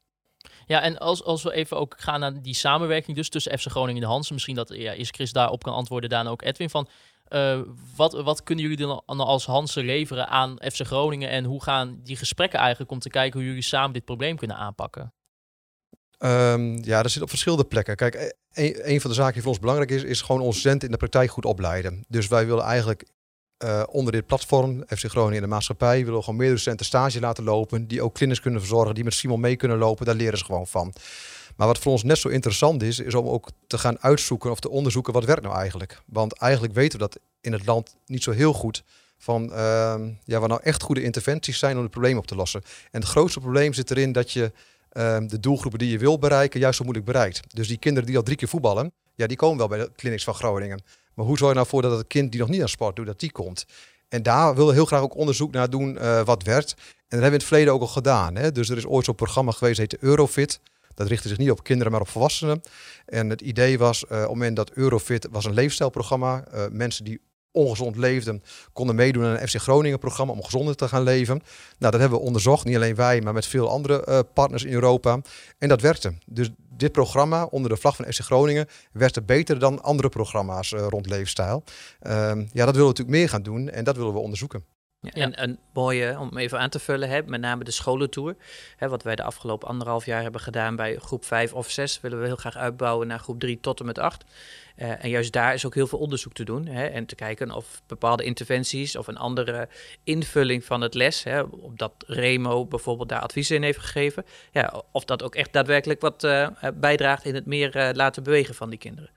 Ja, 0.65 0.81
en 0.81 0.97
als, 0.97 1.23
als 1.23 1.43
we 1.43 1.53
even 1.53 1.77
ook 1.77 1.95
gaan 1.97 2.19
naar 2.19 2.41
die 2.41 2.55
samenwerking 2.55 3.15
dus 3.15 3.29
tussen 3.29 3.59
FC 3.59 3.65
Groningen 3.67 4.01
en 4.01 4.07
de 4.07 4.13
Hansen, 4.13 4.33
misschien 4.33 4.55
dat 4.55 4.69
ja, 4.73 4.91
is 4.91 5.09
Chris 5.09 5.31
daarop 5.31 5.63
kan 5.63 5.73
antwoorden, 5.73 6.09
daarna 6.09 6.29
ook 6.29 6.41
Edwin, 6.41 6.69
van 6.69 6.87
uh, 7.29 7.61
wat, 7.95 8.13
wat 8.13 8.43
kunnen 8.43 8.63
jullie 8.63 8.85
dan 8.85 9.03
als 9.05 9.45
Hansen 9.45 9.85
leveren 9.85 10.27
aan 10.27 10.57
FC 10.71 10.85
Groningen 10.85 11.29
en 11.29 11.43
hoe 11.43 11.63
gaan 11.63 11.99
die 12.03 12.15
gesprekken 12.15 12.59
eigenlijk 12.59 12.91
om 12.91 12.99
te 12.99 13.09
kijken 13.09 13.39
hoe 13.39 13.47
jullie 13.47 13.63
samen 13.63 13.93
dit 13.93 14.05
probleem 14.05 14.37
kunnen 14.37 14.57
aanpakken? 14.57 15.13
Um, 16.19 16.83
ja, 16.83 17.01
dat 17.01 17.11
zit 17.11 17.21
op 17.21 17.29
verschillende 17.29 17.65
plekken. 17.65 17.95
Kijk, 17.95 18.15
e-, 18.15 18.29
een, 18.53 18.91
een, 18.91 19.01
van 19.01 19.09
de 19.09 19.15
zaken 19.15 19.33
die 19.33 19.41
voor 19.41 19.51
ons 19.51 19.59
belangrijk 19.59 19.91
is, 19.91 20.03
is 20.03 20.21
gewoon 20.21 20.41
onze 20.41 20.59
studenten 20.59 20.87
in 20.87 20.93
de 20.93 20.99
praktijk 20.99 21.31
goed 21.31 21.45
opleiden. 21.45 22.03
Dus 22.07 22.27
wij 22.27 22.45
willen 22.45 22.63
eigenlijk 22.63 23.05
uh, 23.63 23.83
onder 23.89 24.13
dit 24.13 24.25
platform, 24.25 24.83
FC 24.87 25.05
Groningen 25.05 25.35
in 25.35 25.41
de 25.41 25.47
maatschappij, 25.47 25.97
willen 25.97 26.13
we 26.13 26.23
gewoon 26.23 26.35
meerdere 26.35 26.59
studenten 26.59 26.85
stage 26.85 27.19
laten 27.19 27.43
lopen, 27.43 27.87
die 27.87 28.01
ook 28.01 28.13
klinisch 28.13 28.41
kunnen 28.41 28.59
verzorgen, 28.59 28.95
die 28.95 29.03
met 29.03 29.13
Simon 29.13 29.39
mee 29.39 29.55
kunnen 29.55 29.77
lopen, 29.77 30.05
daar 30.05 30.15
leren 30.15 30.37
ze 30.37 30.45
gewoon 30.45 30.67
van. 30.67 30.93
Maar 31.59 31.67
wat 31.67 31.79
voor 31.79 31.91
ons 31.91 32.03
net 32.03 32.17
zo 32.17 32.27
interessant 32.27 32.83
is, 32.83 32.99
is 32.99 33.15
om 33.15 33.27
ook 33.27 33.49
te 33.67 33.77
gaan 33.77 33.99
uitzoeken 33.99 34.51
of 34.51 34.59
te 34.59 34.69
onderzoeken 34.69 35.13
wat 35.13 35.25
werkt 35.25 35.41
nou 35.41 35.55
eigenlijk. 35.55 36.01
Want 36.05 36.33
eigenlijk 36.33 36.73
weten 36.73 36.99
we 36.99 37.05
dat 37.09 37.19
in 37.41 37.51
het 37.51 37.65
land 37.65 37.95
niet 38.05 38.23
zo 38.23 38.31
heel 38.31 38.53
goed 38.53 38.83
van 39.17 39.43
uh, 39.43 39.95
ja, 40.23 40.39
wat 40.39 40.49
nou 40.49 40.61
echt 40.63 40.83
goede 40.83 41.03
interventies 41.03 41.59
zijn 41.59 41.75
om 41.75 41.81
het 41.81 41.91
probleem 41.91 42.17
op 42.17 42.27
te 42.27 42.35
lossen. 42.35 42.61
En 42.91 42.99
het 42.99 43.09
grootste 43.09 43.39
probleem 43.39 43.73
zit 43.73 43.91
erin 43.91 44.11
dat 44.11 44.31
je 44.31 44.51
uh, 44.93 45.17
de 45.27 45.39
doelgroepen 45.39 45.79
die 45.79 45.91
je 45.91 45.97
wil 45.97 46.19
bereiken 46.19 46.59
juist 46.59 46.77
zo 46.77 46.83
moeilijk 46.83 47.07
bereikt. 47.07 47.39
Dus 47.55 47.67
die 47.67 47.77
kinderen 47.77 48.07
die 48.07 48.17
al 48.17 48.23
drie 48.23 48.37
keer 48.37 48.47
voetballen, 48.47 48.91
ja, 49.15 49.27
die 49.27 49.37
komen 49.37 49.57
wel 49.57 49.67
bij 49.67 49.79
de 49.79 49.91
clinics 49.95 50.23
van 50.23 50.33
Groningen. 50.33 50.81
Maar 51.13 51.25
hoe 51.25 51.37
zorg 51.37 51.51
je 51.51 51.57
nou 51.57 51.67
voor 51.67 51.81
dat 51.81 51.97
het 51.97 52.07
kind 52.07 52.31
die 52.31 52.39
nog 52.39 52.49
niet 52.49 52.61
aan 52.61 52.69
sport 52.69 52.95
doet, 52.95 53.05
dat 53.05 53.19
die 53.19 53.31
komt? 53.31 53.65
En 54.09 54.23
daar 54.23 54.53
willen 54.53 54.69
we 54.69 54.73
heel 54.73 54.85
graag 54.85 55.01
ook 55.01 55.15
onderzoek 55.15 55.51
naar 55.51 55.69
doen 55.69 55.95
uh, 55.95 56.21
wat 56.21 56.43
werkt. 56.43 56.71
En 56.71 56.83
dat 57.17 57.19
hebben 57.19 57.19
we 57.19 57.25
in 57.25 57.33
het 57.33 57.43
verleden 57.43 57.73
ook 57.73 57.81
al 57.81 57.87
gedaan. 57.87 58.35
Hè? 58.35 58.51
Dus 58.51 58.69
er 58.69 58.77
is 58.77 58.85
ooit 58.85 59.05
zo'n 59.05 59.15
programma 59.15 59.51
geweest, 59.51 59.77
dat 59.79 59.91
heette 59.91 60.07
Eurofit. 60.07 60.59
Dat 60.93 61.07
richtte 61.07 61.27
zich 61.27 61.37
niet 61.37 61.51
op 61.51 61.63
kinderen, 61.63 61.91
maar 61.91 62.01
op 62.01 62.07
volwassenen. 62.07 62.61
En 63.05 63.29
het 63.29 63.41
idee 63.41 63.77
was, 63.77 64.03
uh, 64.03 64.09
op 64.09 64.19
het 64.19 64.29
moment 64.29 64.55
dat 64.55 64.71
Eurofit 64.71 65.27
was 65.31 65.45
een 65.45 65.53
leefstijlprogramma. 65.53 66.43
Uh, 66.53 66.65
mensen 66.71 67.05
die 67.05 67.21
ongezond 67.51 67.95
leefden, 67.95 68.43
konden 68.73 68.95
meedoen 68.95 69.23
aan 69.23 69.37
een 69.39 69.47
FC 69.47 69.55
Groningen 69.55 69.99
programma 69.99 70.33
om 70.33 70.43
gezonder 70.43 70.75
te 70.75 70.87
gaan 70.87 71.03
leven. 71.03 71.41
Nou, 71.77 71.91
dat 71.91 71.99
hebben 71.99 72.19
we 72.19 72.25
onderzocht, 72.25 72.65
niet 72.65 72.75
alleen 72.75 72.95
wij, 72.95 73.21
maar 73.21 73.33
met 73.33 73.45
veel 73.45 73.69
andere 73.69 74.05
uh, 74.09 74.19
partners 74.33 74.63
in 74.63 74.73
Europa. 74.73 75.21
En 75.57 75.69
dat 75.69 75.81
werkte. 75.81 76.13
Dus 76.25 76.49
dit 76.57 76.91
programma 76.91 77.45
onder 77.45 77.69
de 77.69 77.77
vlag 77.77 77.95
van 77.95 78.05
FC 78.05 78.19
Groningen 78.19 78.67
werkte 78.91 79.21
beter 79.21 79.59
dan 79.59 79.81
andere 79.81 80.09
programma's 80.09 80.71
rond 80.71 81.09
leefstijl. 81.09 81.63
Uh, 82.01 82.11
ja, 82.11 82.35
dat 82.35 82.53
willen 82.53 82.73
we 82.73 82.79
natuurlijk 82.79 83.17
meer 83.17 83.29
gaan 83.29 83.43
doen 83.43 83.69
en 83.69 83.83
dat 83.83 83.95
willen 83.95 84.13
we 84.13 84.19
onderzoeken. 84.19 84.63
En 85.01 85.43
een 85.43 85.59
mooie, 85.73 86.19
om 86.19 86.37
even 86.37 86.59
aan 86.59 86.69
te 86.69 86.79
vullen, 86.79 87.09
hè, 87.09 87.21
met 87.25 87.41
name 87.41 87.63
de 87.63 87.71
scholentour. 87.71 88.35
Hè, 88.77 88.89
wat 88.89 89.03
wij 89.03 89.15
de 89.15 89.23
afgelopen 89.23 89.67
anderhalf 89.67 90.05
jaar 90.05 90.21
hebben 90.21 90.41
gedaan 90.41 90.75
bij 90.75 90.95
groep 90.95 91.25
5 91.25 91.53
of 91.53 91.69
6, 91.69 92.01
willen 92.01 92.19
we 92.19 92.25
heel 92.25 92.35
graag 92.35 92.57
uitbouwen 92.57 93.07
naar 93.07 93.19
groep 93.19 93.39
3 93.39 93.59
tot 93.59 93.79
en 93.79 93.85
met 93.85 93.97
8. 93.97 94.23
Uh, 94.77 95.03
en 95.03 95.09
juist 95.09 95.31
daar 95.31 95.53
is 95.53 95.65
ook 95.65 95.73
heel 95.73 95.87
veel 95.87 95.99
onderzoek 95.99 96.33
te 96.33 96.43
doen. 96.43 96.65
Hè, 96.65 96.85
en 96.85 97.05
te 97.05 97.15
kijken 97.15 97.51
of 97.51 97.81
bepaalde 97.87 98.23
interventies 98.23 98.95
of 98.95 99.07
een 99.07 99.17
andere 99.17 99.69
invulling 100.03 100.63
van 100.63 100.81
het 100.81 100.93
les, 100.93 101.23
hè, 101.23 101.41
op 101.41 101.79
dat 101.79 101.93
Remo 102.07 102.65
bijvoorbeeld 102.65 103.09
daar 103.09 103.21
adviezen 103.21 103.55
in 103.55 103.63
heeft 103.63 103.79
gegeven, 103.79 104.25
ja, 104.51 104.83
of 104.91 105.05
dat 105.05 105.23
ook 105.23 105.35
echt 105.35 105.53
daadwerkelijk 105.53 106.01
wat 106.01 106.23
uh, 106.23 106.47
bijdraagt 106.73 107.25
in 107.25 107.35
het 107.35 107.45
meer 107.45 107.75
uh, 107.75 107.89
laten 107.93 108.23
bewegen 108.23 108.55
van 108.55 108.69
die 108.69 108.79
kinderen. 108.79 109.09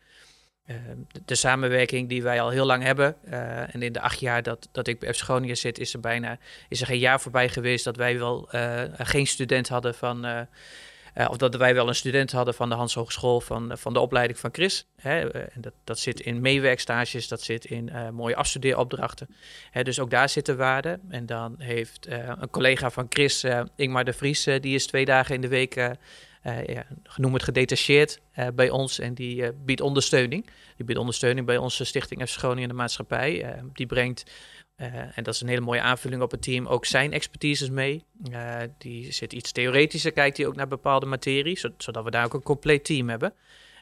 Uh, 0.67 0.77
de, 1.25 1.35
samenwerking 1.35 2.09
die 2.09 2.23
wij 2.23 2.41
al 2.41 2.51
heel 2.51 2.67
lang 2.67 2.83
hebben. 2.83 3.17
Uh, 3.25 3.75
en 3.75 3.83
in 3.83 3.93
de 3.93 4.01
acht 4.01 4.21
jaar 4.21 4.43
dat, 4.43 4.69
dat 4.73 4.87
ik 4.87 4.99
bij 4.99 5.15
FC 5.15 5.21
Groningen 5.21 5.57
zit, 5.57 5.79
is 5.79 5.95
er 5.95 6.01
bijna 6.01 6.39
is 6.69 6.81
er 6.81 6.87
geen 6.87 6.99
jaar 6.99 7.21
voorbij 7.21 7.49
geweest 7.49 7.85
dat 7.85 7.97
wij 7.97 8.19
wel 8.19 8.49
uh, 8.55 8.83
geen 8.97 9.27
student 9.27 9.69
hadden 9.69 9.95
van 9.95 10.47
Eh, 11.13 11.27
of 11.31 11.37
dat 11.37 11.57
wij 11.57 11.75
wel 11.75 11.89
een 11.89 11.95
student 11.95 12.33
hadden 12.33 12.55
van 12.55 12.69
de 12.69 12.75
Hans 12.75 12.95
Hogeschool 12.95 13.41
van, 13.41 13.79
van 13.79 13.93
de 13.93 14.01
opleiding 14.01 14.39
van 14.39 14.51
Chris. 14.53 14.87
Hè, 14.97 15.31
eh, 15.31 15.41
en 15.41 15.61
dat, 15.61 15.73
dat 15.85 15.99
zit 15.99 16.21
in 16.21 16.41
meewerkstages, 16.41 17.29
dat 17.29 17.43
zit 17.43 17.65
in 17.65 17.89
eh, 17.89 18.09
mooie 18.09 18.37
afstudeeropdrachten. 18.37 19.29
Hè, 19.71 19.83
dus 19.83 20.01
ook 20.01 20.11
daar 20.11 20.29
zitten 20.29 20.57
waarde. 20.57 21.01
En 21.09 21.27
dan 21.27 21.55
heeft 21.59 22.07
eh, 22.07 22.33
een 22.39 22.51
collega 22.51 22.91
van 22.91 23.07
Chris, 23.09 23.43
eh, 23.43 23.63
Ingmar 23.77 24.05
de 24.05 24.13
Vries, 24.13 24.47
eh, 24.47 24.61
die 24.61 24.75
is 24.75 24.87
twee 24.87 25.05
dagen 25.05 25.35
in 25.35 25.41
de 25.41 25.49
week, 25.49 25.77
eh 25.77 25.85
eh, 25.87 25.91
ja, 26.43 26.87
genoem 27.03 27.33
het 27.33 27.43
gedetacheerd, 27.43 28.21
eh, 28.33 28.47
bij 28.55 28.71
ons. 28.71 28.99
En 28.99 29.15
die 29.15 29.43
eh, 29.45 29.51
biedt 29.65 29.81
ondersteuning. 29.81 30.47
Die 30.77 30.87
biedt 30.87 30.99
ondersteuning 30.99 31.47
bij 31.47 31.57
onze 31.57 31.85
stichting 31.85 32.29
FC 32.29 32.37
Groningen 32.39 32.69
de 32.69 32.75
Maatschappij. 32.75 33.43
Eh, 33.45 33.63
die 33.73 33.87
brengt 33.87 34.31
eh, 34.77 34.95
en 34.95 35.23
dat 35.25 35.35
is 35.35 35.41
een 35.41 35.49
hele 35.49 35.61
mooie 35.61 35.81
aanvulling 35.81 36.23
op 36.23 36.31
het 36.31 36.43
team. 36.43 36.67
Ook 36.67 36.85
zijn 36.85 37.13
expertises 37.13 37.71
mee. 37.71 38.05
Eh, 38.33 38.57
die 38.79 39.13
zit 39.13 39.33
iets 39.33 39.53
theoretischer, 39.53 40.13
kijkt 40.13 40.37
hij 40.37 40.47
ook 40.47 40.57
naar 40.57 40.69
bepaalde 40.69 41.07
materie, 41.07 41.59
zo- 41.59 41.75
zodat 41.77 42.05
we 42.05 42.11
daar 42.11 42.25
ook 42.25 42.35
een 42.35 42.43
compleet 42.43 42.85
team 42.85 43.09
hebben. 43.09 43.35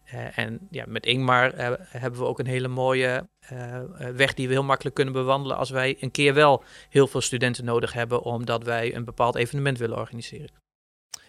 Eh, 0.04 0.38
en 0.38 0.58
ja, 0.70 0.84
met 0.88 1.06
Ingmar 1.06 1.52
eh, 1.54 1.72
hebben 1.86 2.20
we 2.20 2.26
ook 2.26 2.38
een 2.38 2.46
hele 2.46 2.68
mooie 2.68 3.28
eh, 3.40 3.76
eh, 3.76 3.84
weg 4.14 4.34
die 4.34 4.46
we 4.48 4.52
heel 4.52 4.62
makkelijk 4.64 4.94
kunnen 4.94 5.14
bewandelen 5.14 5.56
als 5.56 5.70
wij 5.70 5.96
een 6.00 6.10
keer 6.10 6.34
wel 6.34 6.64
heel 6.88 7.06
veel 7.06 7.20
studenten 7.20 7.64
nodig 7.64 7.92
hebben, 7.92 8.22
omdat 8.22 8.64
wij 8.64 8.94
een 8.94 9.04
bepaald 9.04 9.36
evenement 9.36 9.78
willen 9.78 9.96
organiseren. 9.98 10.59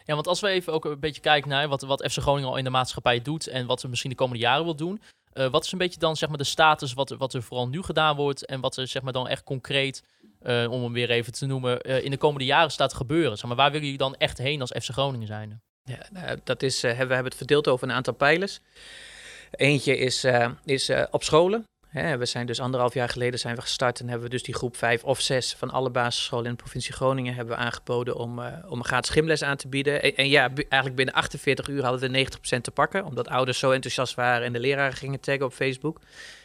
Ja, 0.05 0.13
want 0.13 0.27
als 0.27 0.39
we 0.39 0.47
even 0.47 0.73
ook 0.73 0.85
een 0.85 0.99
beetje 0.99 1.21
kijken 1.21 1.49
naar 1.49 1.67
wat, 1.67 1.81
wat 1.81 2.11
FC 2.11 2.17
Groningen 2.17 2.49
al 2.49 2.57
in 2.57 2.63
de 2.63 2.69
maatschappij 2.69 3.21
doet 3.21 3.47
en 3.47 3.65
wat 3.65 3.81
we 3.81 3.87
misschien 3.87 4.09
de 4.09 4.15
komende 4.15 4.43
jaren 4.43 4.63
wil 4.63 4.75
doen. 4.75 5.01
eh, 5.33 5.47
wat 5.47 5.65
is 5.65 5.71
een 5.71 5.77
beetje 5.77 5.99
dan 5.99 6.15
zeg 6.17 6.29
maar 6.29 6.37
de 6.37 6.43
status 6.43 6.93
wat, 6.93 7.09
wat 7.09 7.33
er 7.33 7.43
vooral 7.43 7.67
nu 7.67 7.81
gedaan 7.81 8.15
wordt 8.15 8.45
en 8.45 8.59
wat 8.61 8.77
er 8.77 8.87
zeg 8.87 9.01
maar 9.01 9.13
dan 9.13 9.27
echt 9.27 9.43
concreet, 9.43 10.03
eh, 10.41 10.71
om 10.71 10.83
hem 10.83 10.93
weer 10.93 11.09
even 11.09 11.33
te 11.33 11.45
noemen, 11.45 11.81
eh, 11.81 12.03
in 12.03 12.11
de 12.11 12.17
komende 12.17 12.45
jaren 12.45 12.71
staat 12.71 12.89
te 12.89 12.95
gebeuren? 12.95 13.37
Zeg 13.37 13.47
maar, 13.47 13.55
waar 13.57 13.71
willen 13.71 13.83
jullie 13.85 13.99
dan 14.01 14.15
echt 14.15 14.37
heen 14.37 14.61
als 14.61 14.71
FC 14.71 14.89
Groningen 14.89 15.27
zijn? 15.27 15.61
Ja, 15.83 16.05
nou, 16.11 16.39
dat 16.43 16.63
is, 16.63 16.81
we 16.81 16.87
hebben 16.87 17.23
het 17.23 17.35
verdeeld 17.35 17.67
over 17.67 17.87
een 17.87 17.93
aantal 17.95 18.13
pijlers. 18.13 18.59
Eentje 19.51 19.97
is, 19.97 20.25
is 20.65 20.91
op 21.11 21.23
scholen. 21.23 21.63
Hè, 21.91 22.17
we 22.17 22.25
zijn 22.25 22.45
dus 22.45 22.59
anderhalf 22.59 22.93
jaar 22.93 23.09
geleden 23.09 23.39
zijn 23.39 23.55
we 23.55 23.61
gestart 23.61 23.99
en 23.99 24.07
hebben 24.07 24.23
we 24.23 24.33
dus 24.33 24.43
die 24.43 24.55
groep 24.55 24.77
5 24.77 25.03
of 25.03 25.21
6 25.21 25.53
van 25.53 25.69
alle 25.69 25.89
basisscholen 25.89 26.45
in 26.45 26.51
de 26.51 26.57
provincie 26.57 26.93
Groningen 26.93 27.33
hebben 27.33 27.55
we 27.55 27.61
aangeboden 27.61 28.15
om, 28.15 28.39
eh, 28.39 28.53
om 28.67 28.77
een 28.77 28.85
gratis 28.85 29.09
gymles 29.09 29.43
aan 29.43 29.57
te 29.57 29.67
bieden. 29.67 30.15
En, 30.15 30.29
ja, 30.29 30.49
eigenlijk 30.55 30.95
binnen 30.95 31.13
48 31.13 31.67
uur 31.67 31.83
hadden 31.83 32.01
we 32.01 32.07
90% 32.07 32.63
te 32.63 32.71
pakken, 32.71 33.05
omdat 33.05 33.27
ouders 33.27 33.59
zo 33.59 33.71
enthousiast 33.71 34.15
waren 34.15 34.45
en 34.45 34.53
de 34.53 34.59
leraren 34.59 34.93
gingen 34.93 35.19
taggen 35.19 35.45
op 35.45 35.53
Facebook. 35.53 35.99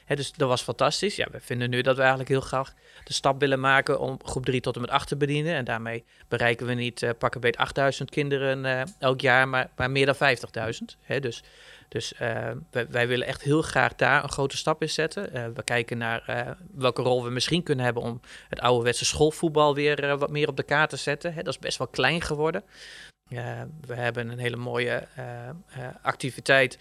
Hè, 0.05 0.17
dus 0.17 0.33
dat 0.33 0.49
was 0.49 0.63
fantastisch. 0.63 1.17
Ja, 1.17 1.27
we 1.33 1.41
vinden 1.41 1.71
nu 1.71 1.81
dat 1.81 1.95
we 1.95 2.01
eigenlijk 2.01 2.31
heel 2.31 2.41
graag 2.41 2.73
de 3.05 3.13
stap 3.13 3.41
willen 3.41 3.61
maken 3.61 4.01
om 4.01 4.19
groep 4.25 4.45
3 4.45 4.61
tot 4.61 4.75
en 4.75 4.81
met 4.81 4.91
8 4.91 5.09
te 5.09 5.17
bedienen. 5.17 5.55
En 5.55 5.65
daarmee 5.65 6.05
bereiken 6.29 6.67
we 6.67 6.75
niet 6.75 7.03
uh, 7.03 7.11
pakken 7.19 7.41
beet 7.41 7.57
8000 7.57 8.11
kinderen 8.11 8.65
eh, 8.65 8.83
elk 8.99 9.21
jaar, 9.21 9.49
maar, 9.49 9.71
maar 9.77 9.91
meer 9.91 10.07
dan 10.07 10.15
50.000. 10.15 10.99
Hè, 11.03 11.21
dus 11.21 11.43
dus 11.89 12.13
uh, 12.13 12.51
wij, 12.71 12.89
wij, 12.89 13.09
willen 13.09 13.27
echt 13.27 13.43
heel 13.43 13.63
graag 13.63 13.95
daar 13.95 14.23
een 14.23 14.29
grote 14.29 14.57
stap 14.57 14.83
in 14.83 14.91
zetten. 14.91 15.37
Uh, 15.37 15.47
we 15.55 15.63
kijken 15.63 15.99
naar 15.99 16.25
uh, 16.31 16.51
welke 16.75 17.03
rol 17.03 17.25
we 17.25 17.31
misschien 17.31 17.63
kunnen 17.63 17.85
hebben 17.85 18.03
om 18.03 18.21
het 18.49 18.61
ouderwetse 18.61 19.05
schoolvoetbal 19.05 19.75
weer 19.75 20.17
wat 20.19 20.31
meer 20.31 20.49
op 20.49 20.57
de 20.57 20.63
kaart 20.63 20.91
te 20.91 20.97
zetten. 20.97 21.35
Hè, 21.35 21.43
dat 21.43 21.55
is 21.55 21.59
best 21.59 21.79
wel 21.79 21.87
klein 21.87 22.21
geworden. 22.21 22.65
we 23.81 23.95
hebben 23.95 24.29
een 24.29 24.39
hele 24.39 24.57
mooie 24.57 25.09
activiteit 26.03 26.79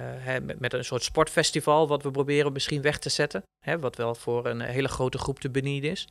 hè, 0.00 0.40
met, 0.40 0.72
een 0.72 0.84
soort 0.84 1.02
sportfestival, 1.02 1.88
wat 1.88 2.02
we 2.02 2.10
proberen 2.10 2.52
misschien 2.52 2.82
weg 2.82 2.98
te 2.98 3.08
zetten. 3.08 3.42
Hè, 3.64 3.78
wat 3.78 3.96
wel 3.96 4.14
voor 4.14 4.46
een 4.46 4.60
hele 4.60 4.88
grote 4.88 5.18
groep 5.18 5.40
te 5.40 5.50
bedienen 5.50 5.90
is. 5.90 6.08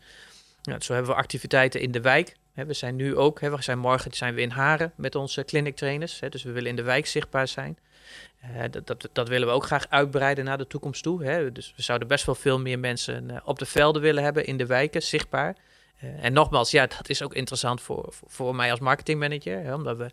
Nou, 0.62 0.82
zo 0.82 0.93
hebben 0.93 1.12
we 1.12 1.17
activiteiten 1.17 1.82
in 1.82 1.91
de 1.91 2.02
wijk. 2.02 2.36
We 2.65 2.74
zijn 2.74 2.96
nu 2.96 3.15
ook, 3.15 3.39
we 3.39 3.62
zijn 3.62 3.80
morgen 3.80 4.13
zijn 4.13 4.34
we 4.34 4.41
in 4.41 4.50
Haren 4.50 4.93
met 4.96 5.15
onze 5.15 5.46
clinic 5.46 5.76
trainers. 5.76 6.20
Dus 6.30 6.43
we 6.43 6.52
willen 6.52 6.70
in 6.70 6.76
de 6.76 6.82
wijk 6.82 7.06
zichtbaar 7.06 7.48
zijn. 7.48 7.78
Uh, 8.43 8.62
dat, 8.72 8.88
dat, 8.88 9.10
dat, 9.13 9.28
willen 9.28 9.48
we 9.48 9.54
ook 9.54 9.63
graag 9.63 9.89
uitbreiden 9.89 10.46
naar 10.46 10.58
de 10.58 10.67
toekomst 10.67 11.04
toe. 11.04 11.52
Dus 11.52 11.74
we 11.76 11.82
zouden 11.82 12.08
best 12.08 12.26
wel 12.26 12.36
veel 12.36 12.60
meer 12.60 12.80
mensen 12.80 13.30
uh, 13.30 13.38
op 13.43 13.60
de 13.60 13.65
velden 13.65 14.02
willen 14.02 14.24
hebben 14.24 14.46
in 14.46 14.58
de 14.58 14.65
wijken, 14.65 15.04
zichtbaar. 15.04 15.56
Uh, 16.04 16.24
en 16.24 16.34
nogmaals, 16.34 16.72
ja, 16.72 16.88
dat 16.88 17.10
is 17.10 17.22
ook 17.22 17.34
interessant 17.34 17.82
voor, 17.82 18.13
voor, 18.26 18.56
mij 18.56 18.72
als 18.72 18.80
marketingmanager, 18.80 19.63
hè, 19.63 19.74
omdat 19.74 19.98
we 19.98 20.12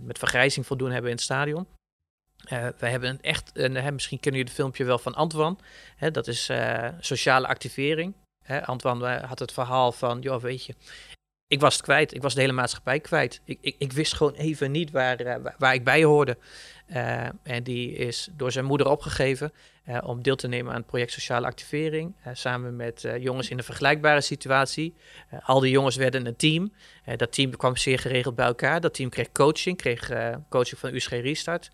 met 0.00 0.18
vergrijzing 0.18 0.66
voldoen 0.66 0.90
hebben 0.90 1.10
in 1.10 1.16
het 1.16 1.24
stadion. 1.24 1.66
wij 2.78 2.90
hebben 2.90 3.08
een 3.08 3.22
echt, 3.22 3.50
een, 3.54 3.72
misschien 3.72 4.20
kennen 4.20 4.40
jullie 4.40 4.54
het 4.54 4.60
filmpje 4.62 4.84
wel 4.84 4.98
van 4.98 5.14
Antwan. 5.14 5.58
Hè, 5.96 6.10
dat 6.10 6.26
is 6.26 6.50
sociale 7.00 7.46
activering. 7.46 8.14
Hè, 8.44 8.66
Antwan 8.66 9.04
had 9.04 9.38
het 9.38 9.52
verhaal 9.52 9.92
van, 9.92 10.20
joh, 10.20 10.42
weet 10.42 10.64
je, 10.64 10.74
ik 11.50 11.60
was 11.60 11.80
kwijt. 11.80 12.14
Ik 12.14 12.22
was 12.22 12.34
de 12.34 12.40
hele 12.40 12.52
maatschappij 12.52 13.00
kwijt. 13.00 13.40
Ik, 13.44 13.58
ik, 13.60 13.74
ik 13.78 13.92
wist 13.92 14.14
gewoon 14.14 14.32
even 14.32 14.70
niet 14.70 14.90
waar, 14.90 15.26
uh, 15.26 15.34
waar 15.58 15.74
ik 15.74 15.84
bij 15.84 16.04
hoorde. 16.04 16.36
Uh, 16.88 17.28
en 17.42 17.62
die 17.62 17.92
is 17.92 18.28
door 18.32 18.52
zijn 18.52 18.64
moeder 18.64 18.88
opgegeven 18.88 19.52
uh, 19.88 19.98
om 20.04 20.22
deel 20.22 20.36
te 20.36 20.48
nemen 20.48 20.72
aan 20.72 20.78
het 20.78 20.86
project 20.86 21.12
Sociale 21.12 21.46
Activering. 21.46 22.14
samen 22.32 22.76
met 22.76 23.08
jongens 23.18 23.50
in 23.50 23.58
een 23.58 23.64
vergelijkbare 23.64 24.20
situatie. 24.20 24.94
al 25.42 25.60
die 25.60 25.70
jongens 25.70 25.96
werden 25.96 26.26
een 26.26 26.36
team. 26.36 26.72
dat 27.16 27.32
team 27.32 27.56
kwam 27.56 27.76
zeer 27.76 27.98
geregeld 27.98 28.34
bij 28.34 28.46
elkaar. 28.46 28.80
Dat 28.80 28.94
team 28.94 29.08
kreeg 29.08 29.32
coaching, 29.32 29.76
kreeg 29.76 30.10
coaching 30.48 30.80
van 30.80 30.94
USG 30.94 31.10
Restart. 31.10 31.70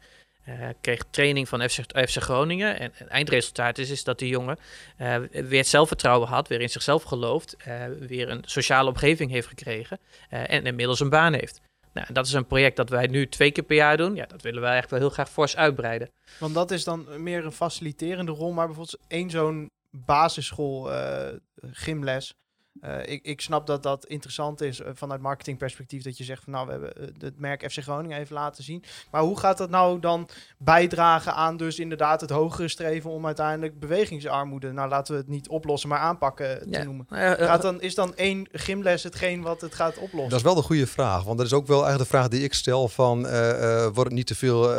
Uh, 0.48 0.68
kreeg 0.80 1.02
training 1.10 1.48
van 1.48 1.68
FC, 1.68 1.80
FC 2.08 2.16
Groningen. 2.22 2.78
En 2.78 2.90
het 2.94 3.08
eindresultaat 3.08 3.78
is, 3.78 3.90
is 3.90 4.04
dat 4.04 4.18
die 4.18 4.28
jongen 4.28 4.58
uh, 5.00 5.16
weer 5.30 5.64
zelfvertrouwen 5.64 6.28
had, 6.28 6.48
weer 6.48 6.60
in 6.60 6.70
zichzelf 6.70 7.02
gelooft, 7.02 7.56
uh, 7.68 7.84
weer 8.00 8.30
een 8.30 8.42
sociale 8.44 8.88
omgeving 8.88 9.30
heeft 9.30 9.48
gekregen 9.48 9.98
en 10.28 10.64
inmiddels 10.66 11.00
een 11.00 11.08
baan 11.08 11.32
heeft. 11.32 11.60
Nou, 11.92 12.12
dat 12.12 12.26
is 12.26 12.32
een 12.32 12.46
project 12.46 12.76
dat 12.76 12.88
wij 12.88 13.06
nu 13.06 13.28
twee 13.28 13.50
keer 13.50 13.64
per 13.64 13.76
jaar 13.76 13.96
doen. 13.96 14.14
Ja, 14.14 14.26
dat 14.26 14.42
willen 14.42 14.62
wij 14.62 14.76
echt 14.76 14.90
wel 14.90 14.98
heel 14.98 15.10
graag 15.10 15.30
fors 15.30 15.56
uitbreiden. 15.56 16.10
Want 16.38 16.54
dat 16.54 16.70
is 16.70 16.84
dan 16.84 17.22
meer 17.22 17.44
een 17.44 17.52
faciliterende 17.52 18.32
rol, 18.32 18.52
maar 18.52 18.66
bijvoorbeeld 18.66 19.00
één 19.08 19.30
zo'n 19.30 19.70
basisschool 19.90 20.90
gymles. 21.72 22.34
Uh, 22.84 23.06
ik, 23.06 23.24
ik 23.24 23.40
snap 23.40 23.66
dat 23.66 23.82
dat 23.82 24.06
interessant 24.06 24.60
is 24.60 24.80
uh, 24.80 24.86
vanuit 24.94 25.20
marketingperspectief. 25.20 26.02
Dat 26.02 26.18
je 26.18 26.24
zegt 26.24 26.44
van 26.44 26.52
nou, 26.52 26.66
we 26.66 26.72
hebben 26.72 26.92
uh, 27.00 27.08
het 27.18 27.38
merk 27.38 27.70
FC 27.72 27.78
Groningen 27.78 28.18
even 28.18 28.34
laten 28.34 28.64
zien. 28.64 28.84
Maar 29.10 29.22
hoe 29.22 29.38
gaat 29.38 29.58
dat 29.58 29.70
nou 29.70 30.00
dan 30.00 30.28
bijdragen 30.58 31.34
aan 31.34 31.56
dus 31.56 31.78
inderdaad 31.78 32.20
het 32.20 32.30
hogere 32.30 32.68
streven 32.68 33.10
om 33.10 33.26
uiteindelijk 33.26 33.78
bewegingsarmoede, 33.80 34.72
nou 34.72 34.88
laten 34.88 35.14
we 35.14 35.20
het 35.20 35.28
niet 35.28 35.48
oplossen, 35.48 35.88
maar 35.88 35.98
aanpakken 35.98 36.58
te 36.58 36.78
ja. 36.78 36.82
noemen. 36.82 37.06
Gaat 37.08 37.62
dan, 37.62 37.80
is 37.80 37.94
dan 37.94 38.14
één 38.14 38.48
gymles 38.52 39.02
hetgeen 39.02 39.42
wat 39.42 39.60
het 39.60 39.74
gaat 39.74 39.98
oplossen? 39.98 40.30
Dat 40.30 40.38
is 40.38 40.44
wel 40.44 40.54
de 40.54 40.62
goede 40.62 40.86
vraag. 40.86 41.24
Want 41.24 41.38
dat 41.38 41.46
is 41.46 41.52
ook 41.52 41.66
wel 41.66 41.84
eigenlijk 41.84 42.10
de 42.10 42.16
vraag 42.16 42.28
die 42.28 42.42
ik 42.42 42.54
stel 42.54 42.88
van 42.88 43.26
eh, 43.26 43.82
wordt 43.82 44.04
het 44.04 44.12
niet 44.12 44.26
te 44.26 44.34
veel 44.34 44.70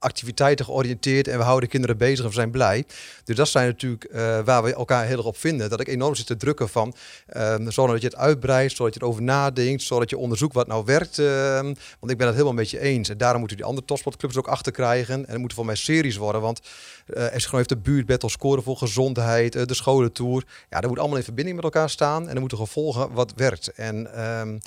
activiteiten 0.00 0.64
georiënteerd 0.64 1.28
en 1.28 1.38
we 1.38 1.44
houden 1.44 1.68
kinderen 1.68 1.96
bezig 1.96 2.18
en 2.18 2.28
we 2.28 2.34
zijn 2.34 2.50
blij. 2.50 2.84
Dus 3.24 3.36
dat 3.36 3.48
zijn 3.48 3.66
natuurlijk 3.66 4.08
uh, 4.12 4.40
waar 4.44 4.62
we 4.62 4.74
elkaar 4.74 5.06
heel 5.06 5.16
erg 5.16 5.26
op 5.26 5.36
vinden. 5.36 5.70
Dat 5.70 5.80
ik 5.80 5.88
enorm 5.88 6.14
zit 6.14 6.26
te 6.26 6.36
drukken 6.36 6.68
van, 6.68 6.94
um, 7.36 7.70
zodat 7.70 8.00
je 8.00 8.06
het 8.06 8.16
uitbreidt, 8.16 8.76
zodat 8.76 8.94
je 8.94 9.00
erover 9.02 9.22
nadenkt, 9.22 9.82
zodat 9.82 10.10
je 10.10 10.18
onderzoekt 10.18 10.54
wat 10.54 10.66
nou 10.66 10.84
werkt. 10.84 11.18
Um, 11.18 11.74
want 12.00 12.12
ik 12.12 12.18
ben 12.18 12.26
het 12.26 12.34
helemaal 12.34 12.54
met 12.54 12.70
je 12.70 12.80
eens. 12.80 13.08
En 13.08 13.18
daarom 13.18 13.38
moeten 13.38 13.56
die 13.56 13.66
andere 13.66 13.86
topsportclubs 13.86 14.36
ook 14.36 14.48
achter 14.48 14.72
krijgen. 14.72 15.14
En 15.14 15.30
het 15.30 15.38
moeten 15.38 15.56
voor 15.56 15.66
mij 15.66 15.74
series 15.74 16.16
worden, 16.16 16.40
want 16.40 16.60
uh, 17.06 17.24
FC 17.24 17.50
heeft 17.50 17.68
de 17.68 17.76
buurtbattle 17.76 18.30
scoren 18.30 18.62
voor 18.62 18.76
gezondheid, 18.76 19.56
uh, 19.56 19.62
de 19.64 19.74
scholentour. 19.74 20.44
Ja, 20.70 20.80
dat 20.80 20.90
moet 20.90 20.98
allemaal 20.98 21.16
in 21.16 21.24
verbinding 21.24 21.56
met 21.56 21.64
elkaar 21.64 21.90
staan 21.90 22.28
en 22.28 22.34
er 22.34 22.40
moeten 22.40 22.58
gevolgen 22.58 23.12
wat 23.12 23.32
werkt. 23.36 23.68
En 23.68 24.24
um, 24.40 24.60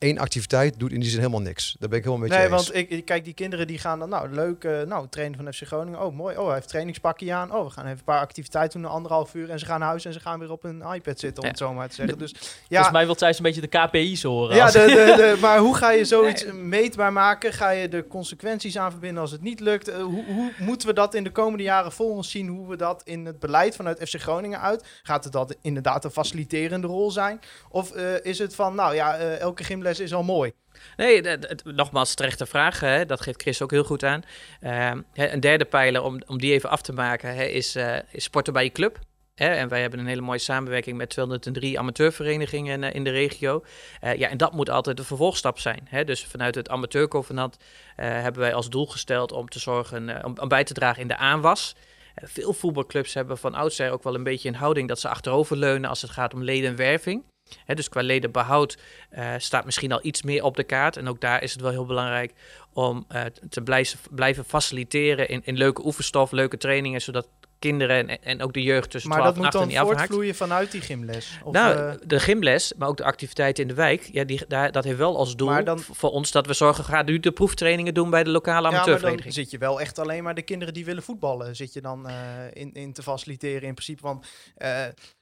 één 0.00 0.18
activiteit 0.18 0.78
doet 0.78 0.92
in 0.92 1.00
die 1.00 1.08
zin 1.08 1.18
helemaal 1.18 1.40
niks. 1.40 1.76
Daar 1.78 1.88
ben 1.88 1.98
ik 1.98 2.04
helemaal 2.04 2.26
met 2.28 2.36
nee, 2.36 2.46
je 2.48 2.52
eens. 2.54 2.70
want 2.70 2.90
ik, 2.90 3.04
kijk, 3.04 3.24
die 3.24 3.34
kinderen 3.34 3.66
die 3.66 3.78
gaan 3.78 3.98
dan, 3.98 4.08
nou, 4.08 4.28
leuk, 4.34 4.64
uh, 4.64 4.82
nou, 4.82 5.06
trainen 5.10 5.38
van 5.44 5.52
FC 5.52 5.62
Groningen. 5.66 6.00
Oh, 6.04 6.14
mooi. 6.14 6.36
Oh, 6.36 6.44
hij 6.44 6.54
heeft 6.54 6.68
trainingspakje 6.68 7.32
aan. 7.32 7.54
Oh, 7.54 7.64
we 7.64 7.70
gaan 7.70 7.84
even 7.84 7.98
een 7.98 8.04
paar 8.04 8.20
activiteiten 8.20 8.80
doen, 8.80 8.88
een 8.90 8.94
anderhalf 8.96 9.34
uur. 9.34 9.50
En 9.50 9.58
ze 9.58 9.66
gaan 9.66 9.78
naar 9.80 9.88
huis 9.88 10.04
en 10.04 10.12
ze 10.12 10.20
gaan 10.20 10.38
weer 10.38 10.50
op 10.52 10.64
een 10.64 10.82
iPad 10.94 11.18
zitten, 11.20 11.36
om 11.38 11.42
Ja. 11.44 11.48
het 11.48 11.58
zo 11.58 11.72
maar 11.74 11.88
te 11.88 11.94
zeggen. 11.94 12.18
Dus 12.18 12.30
ja, 12.30 12.38
Volgens 12.68 12.90
mij 12.92 13.04
wil 13.06 13.14
Thijs 13.14 13.36
een 13.36 13.42
beetje 13.42 13.60
de 13.60 13.66
KPI's 13.66 14.22
horen. 14.22 14.56
ja 14.56 14.64
als- 14.64 14.72
de, 14.72 14.78
de, 14.86 14.94
de, 15.16 15.36
maar 15.40 15.58
hoe 15.58 15.76
ga 15.76 15.90
je 15.90 16.04
zoiets 16.14 16.44
meetbaar 16.52 17.12
maken? 17.12 17.52
Ga 17.52 17.70
je 17.70 17.88
de 17.88 18.06
consequenties 18.08 18.78
aan 18.78 18.90
verbinden 18.90 19.20
als 19.22 19.30
het 19.30 19.42
niet 19.42 19.60
lukt? 19.60 19.88
Uh, 19.88 19.96
hoe, 19.96 20.24
hoe 20.24 20.52
moeten 20.58 20.88
we 20.88 20.94
dat 20.94 21.14
in 21.14 21.24
de 21.24 21.30
komende 21.32 21.62
jaren 21.64 21.92
volgens 21.92 22.30
zien? 22.30 22.48
Hoe 22.48 22.68
we 22.68 22.76
dat 22.76 23.02
in 23.04 23.26
het 23.26 23.38
beleid 23.38 23.76
vanuit 23.76 24.08
FC 24.08 24.20
Groningen 24.20 24.60
uit? 24.60 24.84
Gaat 25.02 25.24
het 25.24 25.32
dat 25.32 25.56
inderdaad 25.62 26.04
een 26.04 26.10
faciliterende 26.10 26.86
rol 26.86 27.10
zijn? 27.10 27.40
Of 27.70 27.96
uh, 27.96 28.02
is 28.24 28.38
het 28.38 28.54
van, 28.54 28.74
nou 28.74 28.94
ja, 28.94 29.18
uh, 29.20 29.38
elke 29.40 29.64
gymles 29.64 29.89
is 29.98 30.14
al 30.14 30.22
mooi? 30.22 30.52
Nee, 30.96 31.22
nogmaals, 31.64 32.14
terechte 32.14 32.46
vraag. 32.46 32.80
Hè? 32.80 33.06
Dat 33.06 33.20
geeft 33.20 33.42
Chris 33.42 33.62
ook 33.62 33.70
heel 33.70 33.84
goed 33.84 34.04
aan. 34.04 34.22
Uh, 34.60 34.90
een 35.14 35.40
derde 35.40 35.64
pijler, 35.64 36.02
om, 36.02 36.20
om 36.26 36.38
die 36.38 36.52
even 36.52 36.70
af 36.70 36.82
te 36.82 36.92
maken, 36.92 37.34
hè, 37.34 37.44
is, 37.44 37.76
is 38.10 38.24
sporten 38.24 38.52
bij 38.52 38.64
je 38.64 38.70
club. 38.70 38.98
Hè? 39.34 39.48
En 39.48 39.68
wij 39.68 39.80
hebben 39.80 39.98
een 39.98 40.06
hele 40.06 40.20
mooie 40.20 40.38
samenwerking 40.38 40.96
met 40.96 41.10
203 41.10 41.78
amateurverenigingen 41.78 42.82
uh, 42.82 42.94
in 42.94 43.04
de 43.04 43.10
regio. 43.10 43.64
ja, 44.00 44.28
en 44.28 44.36
dat 44.36 44.52
moet 44.52 44.70
altijd 44.70 44.96
de 44.96 45.04
vervolgstap 45.04 45.58
zijn. 45.58 45.86
Hè? 45.88 46.04
Dus 46.04 46.24
vanuit 46.24 46.54
het 46.54 46.68
amateurcovenant 46.68 47.56
hebben 47.96 48.40
wij 48.40 48.54
als 48.54 48.70
doel 48.70 48.86
gesteld 48.86 49.32
om 49.32 49.48
te 49.48 49.58
zorgen, 49.58 50.24
om, 50.24 50.34
om 50.40 50.48
bij 50.48 50.64
te 50.64 50.74
dragen 50.74 51.02
in 51.02 51.08
de 51.08 51.16
aanwas. 51.16 51.74
Veel 52.14 52.52
voetbalclubs 52.52 53.14
hebben 53.14 53.38
van 53.38 53.54
oudsher 53.54 53.90
ook 53.90 54.02
wel 54.02 54.14
een 54.14 54.22
beetje 54.22 54.48
een 54.48 54.54
houding 54.54 54.88
dat 54.88 55.00
ze 55.00 55.08
achteroverleunen 55.08 55.90
als 55.90 56.02
het 56.02 56.10
gaat 56.10 56.34
om 56.34 56.42
ledenwerving. 56.42 57.22
Dus 57.66 57.88
qua 57.88 58.02
ledenbehoud 58.02 58.78
uh, 59.12 59.34
staat 59.38 59.64
misschien 59.64 59.92
al 59.92 60.00
iets 60.02 60.22
meer 60.22 60.44
op 60.44 60.56
de 60.56 60.64
kaart. 60.64 60.96
En 60.96 61.08
ook 61.08 61.20
daar 61.20 61.42
is 61.42 61.52
het 61.52 61.60
wel 61.60 61.70
heel 61.70 61.86
belangrijk 61.86 62.32
om 62.72 63.06
uh, 63.12 63.22
te 63.48 63.62
blijven, 63.62 63.98
blijven 64.10 64.44
faciliteren 64.44 65.28
in, 65.28 65.40
in 65.44 65.56
leuke 65.56 65.84
oefenstof, 65.84 66.30
leuke 66.30 66.56
trainingen, 66.56 67.00
zodat 67.00 67.28
kinderen 67.60 68.08
en, 68.08 68.22
en 68.22 68.42
ook 68.42 68.52
de 68.52 68.62
jeugd 68.62 68.90
tussen 68.90 69.10
maar 69.10 69.20
12 69.20 69.36
en 69.36 69.44
18 69.44 69.60
niet 69.60 69.68
niet 69.68 69.78
afhaakt. 69.78 69.98
Maar 69.98 70.06
dat 70.06 70.16
moet 70.16 70.16
dan 70.16 70.26
voortvloeien 70.26 70.34
vanuit 70.34 70.72
die 70.72 70.80
gymles? 70.80 71.38
Of, 71.44 71.52
nou, 71.52 71.76
uh, 71.76 71.92
de 72.04 72.20
gymles, 72.20 72.72
maar 72.76 72.88
ook 72.88 72.96
de 72.96 73.04
activiteiten 73.04 73.62
in 73.62 73.68
de 73.68 73.74
wijk, 73.74 74.08
ja, 74.12 74.24
die, 74.24 74.42
daar, 74.48 74.72
dat 74.72 74.84
heeft 74.84 74.98
wel 74.98 75.16
als 75.16 75.36
doel 75.36 75.64
dan, 75.64 75.78
voor 75.78 76.10
ons 76.10 76.30
dat 76.30 76.46
we 76.46 76.52
zorgen, 76.52 76.84
ga 76.84 77.02
nu 77.02 77.20
de 77.20 77.32
proeftrainingen 77.32 77.94
doen 77.94 78.10
bij 78.10 78.24
de 78.24 78.30
lokale 78.30 78.68
amateurvereniging. 78.68 79.18
Ja, 79.18 79.24
dan 79.24 79.32
zit 79.32 79.50
je 79.50 79.58
wel 79.58 79.80
echt 79.80 79.98
alleen 79.98 80.22
maar 80.22 80.34
de 80.34 80.42
kinderen 80.42 80.74
die 80.74 80.84
willen 80.84 81.02
voetballen, 81.02 81.56
zit 81.56 81.72
je 81.72 81.80
dan 81.80 82.06
uh, 82.06 82.14
in, 82.52 82.72
in 82.72 82.92
te 82.92 83.02
faciliteren 83.02 83.68
in 83.68 83.74
principe. 83.74 84.02
Want 84.02 84.26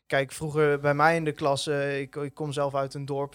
kijk, 0.09 0.33
vroeger 0.33 0.81
bij 0.81 0.95
mij 0.95 1.17
in 1.17 1.25
de 1.25 1.33
klas, 1.33 1.67
ik, 1.67 2.17
ik, 2.17 2.35
kom 2.35 2.53
zelf 2.53 2.75
uit 2.75 2.95
een 2.95 3.05
dorp, 3.05 3.35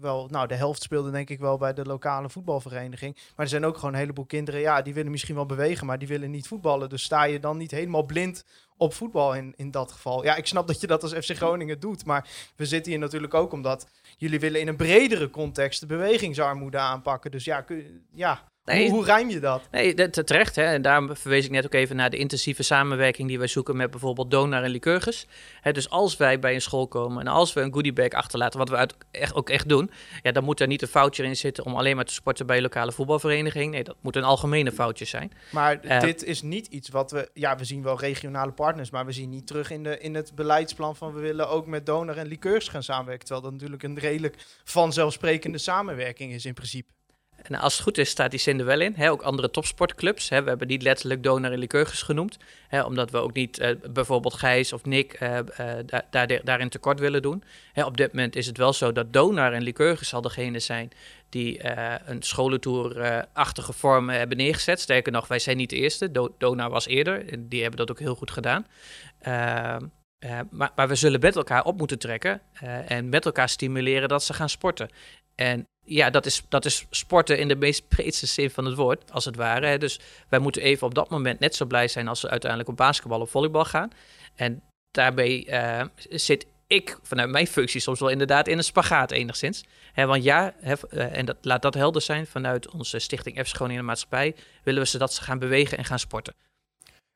wel, 0.00 0.28
nou, 0.30 0.46
de 0.46 0.54
helft 0.54 0.82
speelde 0.82 1.10
denk 1.10 1.30
ik 1.30 1.38
wel 1.38 1.58
bij 1.58 1.72
de 1.72 1.84
lokale 1.84 2.30
voetbalvereniging. 2.30 3.14
Maar 3.14 3.44
er 3.44 3.48
zijn 3.48 3.64
ook 3.64 3.76
gewoon 3.76 3.92
een 3.92 3.98
heleboel 3.98 4.24
kinderen, 4.24 4.60
ja, 4.60 4.82
die 4.82 4.94
willen 4.94 5.10
misschien 5.10 5.34
wel 5.34 5.46
bewegen, 5.46 5.86
maar 5.86 5.98
die 5.98 6.08
willen 6.08 6.30
niet 6.30 6.48
voetballen. 6.48 6.88
Dus 6.88 7.02
sta 7.02 7.24
je 7.24 7.40
dan 7.40 7.56
niet 7.56 7.70
helemaal 7.70 8.04
blind 8.04 8.44
op 8.76 8.94
voetbal 8.94 9.34
in, 9.34 9.54
in 9.56 9.70
dat 9.70 9.92
geval. 9.92 10.24
Ja, 10.24 10.36
ik 10.36 10.46
snap 10.46 10.66
dat 10.66 10.80
je 10.80 10.86
dat 10.86 11.02
als 11.02 11.12
FC 11.12 11.36
Groningen 11.36 11.80
doet, 11.80 12.04
maar 12.04 12.28
we 12.56 12.66
zitten 12.66 12.92
hier 12.92 13.00
natuurlijk 13.00 13.34
ook 13.34 13.52
omdat 13.52 13.86
jullie 14.16 14.40
willen 14.40 14.60
in 14.60 14.68
een 14.68 14.76
bredere 14.76 15.30
context 15.30 15.80
de 15.80 15.86
bewegingsarmoede 15.86 16.78
aanpakken. 16.78 17.30
Dus 17.30 17.44
ja, 17.44 17.60
kun, 17.60 18.06
ja 18.10 18.52
Nee, 18.64 18.88
hoe, 18.88 18.96
hoe 18.96 19.04
rijm 19.04 19.28
je 19.30 19.40
dat? 19.40 19.62
Nee, 19.70 20.10
terecht. 20.10 20.56
Hè? 20.56 20.62
En 20.64 20.82
daarom 20.82 21.16
verwees 21.16 21.44
ik 21.44 21.50
net 21.50 21.64
ook 21.64 21.74
even 21.74 21.96
naar 21.96 22.10
de 22.10 22.16
intensieve 22.16 22.62
samenwerking 22.62 23.28
die 23.28 23.38
wij 23.38 23.46
zoeken 23.46 23.76
met 23.76 23.90
bijvoorbeeld 23.90 24.30
Donar 24.30 24.62
en 24.62 24.70
Lycurgus. 24.70 25.26
Hè, 25.60 25.72
dus 25.72 25.90
als 25.90 26.16
wij 26.16 26.38
bij 26.38 26.54
een 26.54 26.60
school 26.60 26.88
komen 26.88 27.20
en 27.20 27.26
als 27.26 27.52
we 27.52 27.60
een 27.60 27.72
goodiebag 27.72 28.08
achterlaten, 28.08 28.58
wat 28.58 28.68
we 28.68 28.76
uit, 28.76 28.94
echt, 29.10 29.34
ook 29.34 29.50
echt 29.50 29.68
doen, 29.68 29.90
ja, 30.22 30.32
dan 30.32 30.44
moet 30.44 30.60
er 30.60 30.66
niet 30.66 30.82
een 30.82 30.88
foutje 30.88 31.24
in 31.24 31.36
zitten 31.36 31.64
om 31.64 31.74
alleen 31.74 31.96
maar 31.96 32.04
te 32.04 32.12
sporten 32.12 32.46
bij 32.46 32.56
een 32.56 32.62
lokale 32.62 32.92
voetbalvereniging. 32.92 33.72
Nee, 33.72 33.84
dat 33.84 33.96
moet 34.00 34.16
een 34.16 34.24
algemene 34.24 34.72
foutje 34.72 35.04
zijn. 35.04 35.32
Maar 35.50 35.84
uh, 35.84 36.00
dit 36.00 36.24
is 36.24 36.42
niet 36.42 36.66
iets 36.66 36.88
wat 36.88 37.10
we, 37.10 37.30
ja, 37.34 37.56
we 37.56 37.64
zien 37.64 37.82
wel 37.82 37.98
regionale 37.98 38.52
partners, 38.52 38.90
maar 38.90 39.06
we 39.06 39.12
zien 39.12 39.30
niet 39.30 39.46
terug 39.46 39.70
in, 39.70 39.82
de, 39.82 39.98
in 39.98 40.14
het 40.14 40.34
beleidsplan 40.34 40.96
van 40.96 41.14
we 41.14 41.20
willen 41.20 41.48
ook 41.48 41.66
met 41.66 41.86
Donar 41.86 42.16
en 42.16 42.26
Lycurgus 42.26 42.68
gaan 42.68 42.82
samenwerken. 42.82 43.26
Terwijl 43.26 43.44
dat 43.44 43.52
natuurlijk 43.52 43.82
een 43.82 43.98
redelijk 43.98 44.36
vanzelfsprekende 44.64 45.58
samenwerking 45.58 46.32
is 46.32 46.44
in 46.44 46.54
principe. 46.54 46.92
En 47.42 47.54
als 47.54 47.72
het 47.72 47.82
goed 47.82 47.98
is, 47.98 48.08
staat 48.08 48.30
die 48.30 48.40
zin 48.40 48.58
er 48.58 48.64
wel 48.64 48.80
in. 48.80 49.08
Ook 49.08 49.22
andere 49.22 49.50
topsportclubs. 49.50 50.28
We 50.28 50.34
hebben 50.34 50.66
niet 50.66 50.82
letterlijk 50.82 51.22
Donar 51.22 51.52
en 51.52 51.58
Lycurgus 51.58 52.02
genoemd. 52.02 52.36
Omdat 52.86 53.10
we 53.10 53.18
ook 53.18 53.32
niet 53.32 53.60
uh, 53.60 53.70
bijvoorbeeld 53.90 54.34
Gijs 54.34 54.72
of 54.72 54.84
Nick 54.84 55.20
uh, 55.20 55.38
uh, 55.60 55.98
daar, 56.10 56.40
daarin 56.44 56.68
tekort 56.68 57.00
willen 57.00 57.22
doen. 57.22 57.44
Op 57.74 57.96
dit 57.96 58.12
moment 58.12 58.36
is 58.36 58.46
het 58.46 58.56
wel 58.56 58.72
zo 58.72 58.92
dat 58.92 59.12
Donar 59.12 59.52
en 59.52 59.62
Lycurgus 59.62 60.14
al 60.14 60.20
degene 60.20 60.58
zijn 60.58 60.90
die 61.28 61.60
een 62.04 62.22
scholentour-achtige 62.22 63.72
vorm 63.72 64.08
hebben 64.08 64.36
neergezet. 64.36 64.80
Sterker 64.80 65.12
nog, 65.12 65.28
wij 65.28 65.38
zijn 65.38 65.56
niet 65.56 65.70
de 65.70 65.76
eerste. 65.76 66.10
Do 66.10 66.34
Donar 66.38 66.70
was 66.70 66.86
eerder. 66.86 67.28
En 67.28 67.48
die 67.48 67.60
hebben 67.60 67.78
dat 67.78 67.90
ook 67.90 67.98
heel 67.98 68.14
goed 68.14 68.30
gedaan. 68.30 68.66
Ehm, 69.20 69.86
maar, 70.50 70.70
maar, 70.74 70.88
we 70.88 70.94
zullen 70.94 71.20
met 71.20 71.36
elkaar 71.36 71.64
op 71.64 71.78
moeten 71.78 71.98
trekken 71.98 72.40
en 72.86 73.08
met 73.08 73.24
elkaar 73.24 73.48
stimuleren 73.48 74.08
dat 74.08 74.24
ze 74.24 74.34
gaan 74.34 74.48
sporten. 74.48 74.88
En 75.34 75.66
ja, 75.84 76.10
dat 76.10 76.26
is, 76.26 76.42
dat 76.48 76.64
is 76.64 76.86
sporten 76.90 77.38
in 77.38 77.48
de 77.48 77.56
meest 77.56 77.88
breedste 77.88 78.26
zin 78.26 78.50
van 78.50 78.64
het 78.64 78.74
woord, 78.74 79.12
als 79.12 79.24
het 79.24 79.36
ware. 79.36 79.66
Hè. 79.66 79.78
Dus 79.78 80.00
wij 80.28 80.38
moeten 80.38 80.62
even 80.62 80.86
op 80.86 80.94
dat 80.94 81.10
moment 81.10 81.40
net 81.40 81.54
zo 81.54 81.64
blij 81.64 81.88
zijn 81.88 82.08
als 82.08 82.20
ze 82.20 82.30
uiteindelijk 82.30 82.70
op 82.70 82.76
basketbal 82.76 83.20
of 83.20 83.30
volleybal 83.30 83.64
gaan. 83.64 83.90
En 84.34 84.62
daarbij 84.90 85.46
uh, 85.48 85.86
zit 86.10 86.46
ik 86.66 86.98
vanuit 87.02 87.30
mijn 87.30 87.46
functie 87.46 87.80
soms 87.80 88.00
wel 88.00 88.08
inderdaad 88.08 88.48
in 88.48 88.58
een 88.58 88.64
spagaat 88.64 89.10
enigszins. 89.10 89.64
He, 89.92 90.06
want 90.06 90.22
ja, 90.22 90.54
he, 90.60 90.74
uh, 90.90 91.16
en 91.16 91.24
dat, 91.24 91.36
laat 91.40 91.62
dat 91.62 91.74
helder 91.74 92.02
zijn, 92.02 92.26
vanuit 92.26 92.70
onze 92.70 92.98
stichting 92.98 93.40
F 93.42 93.48
Schoon 93.48 93.70
in 93.70 93.76
de 93.76 93.82
Maatschappij 93.82 94.34
willen 94.62 94.82
we 94.82 94.88
ze 94.88 94.98
dat 94.98 95.14
ze 95.14 95.22
gaan 95.22 95.38
bewegen 95.38 95.78
en 95.78 95.84
gaan 95.84 95.98
sporten 95.98 96.34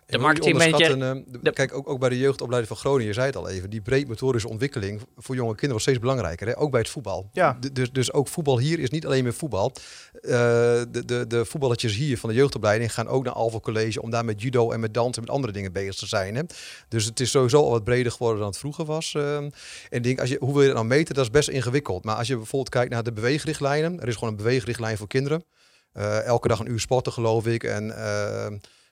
de 0.09 0.19
marketingmanager... 0.19 0.99
Uh, 0.99 1.53
kijk, 1.53 1.75
ook, 1.75 1.89
ook 1.89 1.99
bij 1.99 2.09
de 2.09 2.19
jeugdopleiding 2.19 2.69
van 2.69 2.77
Groningen, 2.77 3.07
je 3.07 3.13
zei 3.13 3.27
het 3.27 3.37
al 3.37 3.49
even, 3.49 3.71
die 3.71 3.81
breedmotorische 3.81 4.49
ontwikkeling 4.49 5.01
voor 5.17 5.35
jonge 5.35 5.49
kinderen 5.49 5.69
wordt 5.69 5.83
steeds 5.83 5.99
belangrijker. 5.99 6.47
Hè? 6.47 6.59
Ook 6.59 6.71
bij 6.71 6.81
het 6.81 6.89
voetbal. 6.89 7.29
Ja. 7.33 7.59
dus, 7.73 7.93
dus 7.93 8.13
ook 8.13 8.29
voetbal 8.29 8.59
hier 8.59 8.79
is 8.79 8.91
niet 8.91 9.07
alleen 9.07 9.23
meer 9.23 9.35
voetbal. 9.35 9.73
Uh, 10.23 10.31
de, 10.31 11.03
de, 11.05 11.27
de 11.27 11.45
voetballetjes 11.45 11.95
hier 11.95 12.19
van 12.19 12.29
de 12.29 12.35
jeugdopleiding 12.35 12.95
gaan 12.95 13.09
ook 13.09 13.25
naar 13.25 13.33
Alvo 13.33 13.61
College 13.61 14.03
om 14.03 14.11
daar 14.11 14.25
met 14.25 14.43
judo 14.43 14.71
en 14.71 14.81
met 14.81 14.95
dansen 14.95 15.15
en 15.15 15.21
met 15.21 15.31
andere 15.31 15.53
dingen 15.53 15.73
bezig 15.73 15.95
te 15.95 16.07
zijn. 16.07 16.35
Hè? 16.35 16.43
Dus 16.89 17.05
het 17.05 17.21
is 17.21 17.31
sowieso 17.31 17.63
al 17.63 17.71
wat 17.71 17.85
breder 17.85 18.13
geworden 18.13 18.39
dan 18.39 18.49
het 18.49 18.59
vroeger 18.59 18.85
was. 18.85 19.15
Uh, 19.17 19.37
en 19.89 20.03
denk, 20.03 20.21
als 20.21 20.29
je, 20.29 20.37
hoe 20.41 20.53
wil 20.53 20.61
je 20.61 20.67
dat 20.67 20.77
nou 20.77 20.89
meten? 20.89 21.15
Dat 21.15 21.25
is 21.25 21.31
best 21.31 21.49
ingewikkeld. 21.49 22.05
Maar 22.05 22.17
als 22.17 22.27
je 22.27 22.37
bijvoorbeeld 22.37 22.71
kijkt 22.71 22.91
naar 22.91 23.03
de 23.03 23.13
beweegrichtlijnen, 23.13 24.01
er 24.01 24.09
is 24.09 24.15
gewoon 24.15 24.31
een 24.31 24.37
beweegrichtlijn 24.37 24.97
voor 24.97 25.07
kinderen. 25.07 25.45
elke 26.25 26.49
dag 26.49 26.59
een 26.59 26.71
uur 26.71 26.81
sporten, 26.81 27.13
geloof 27.13 27.47
ik. 27.47 27.65
En 27.65 27.87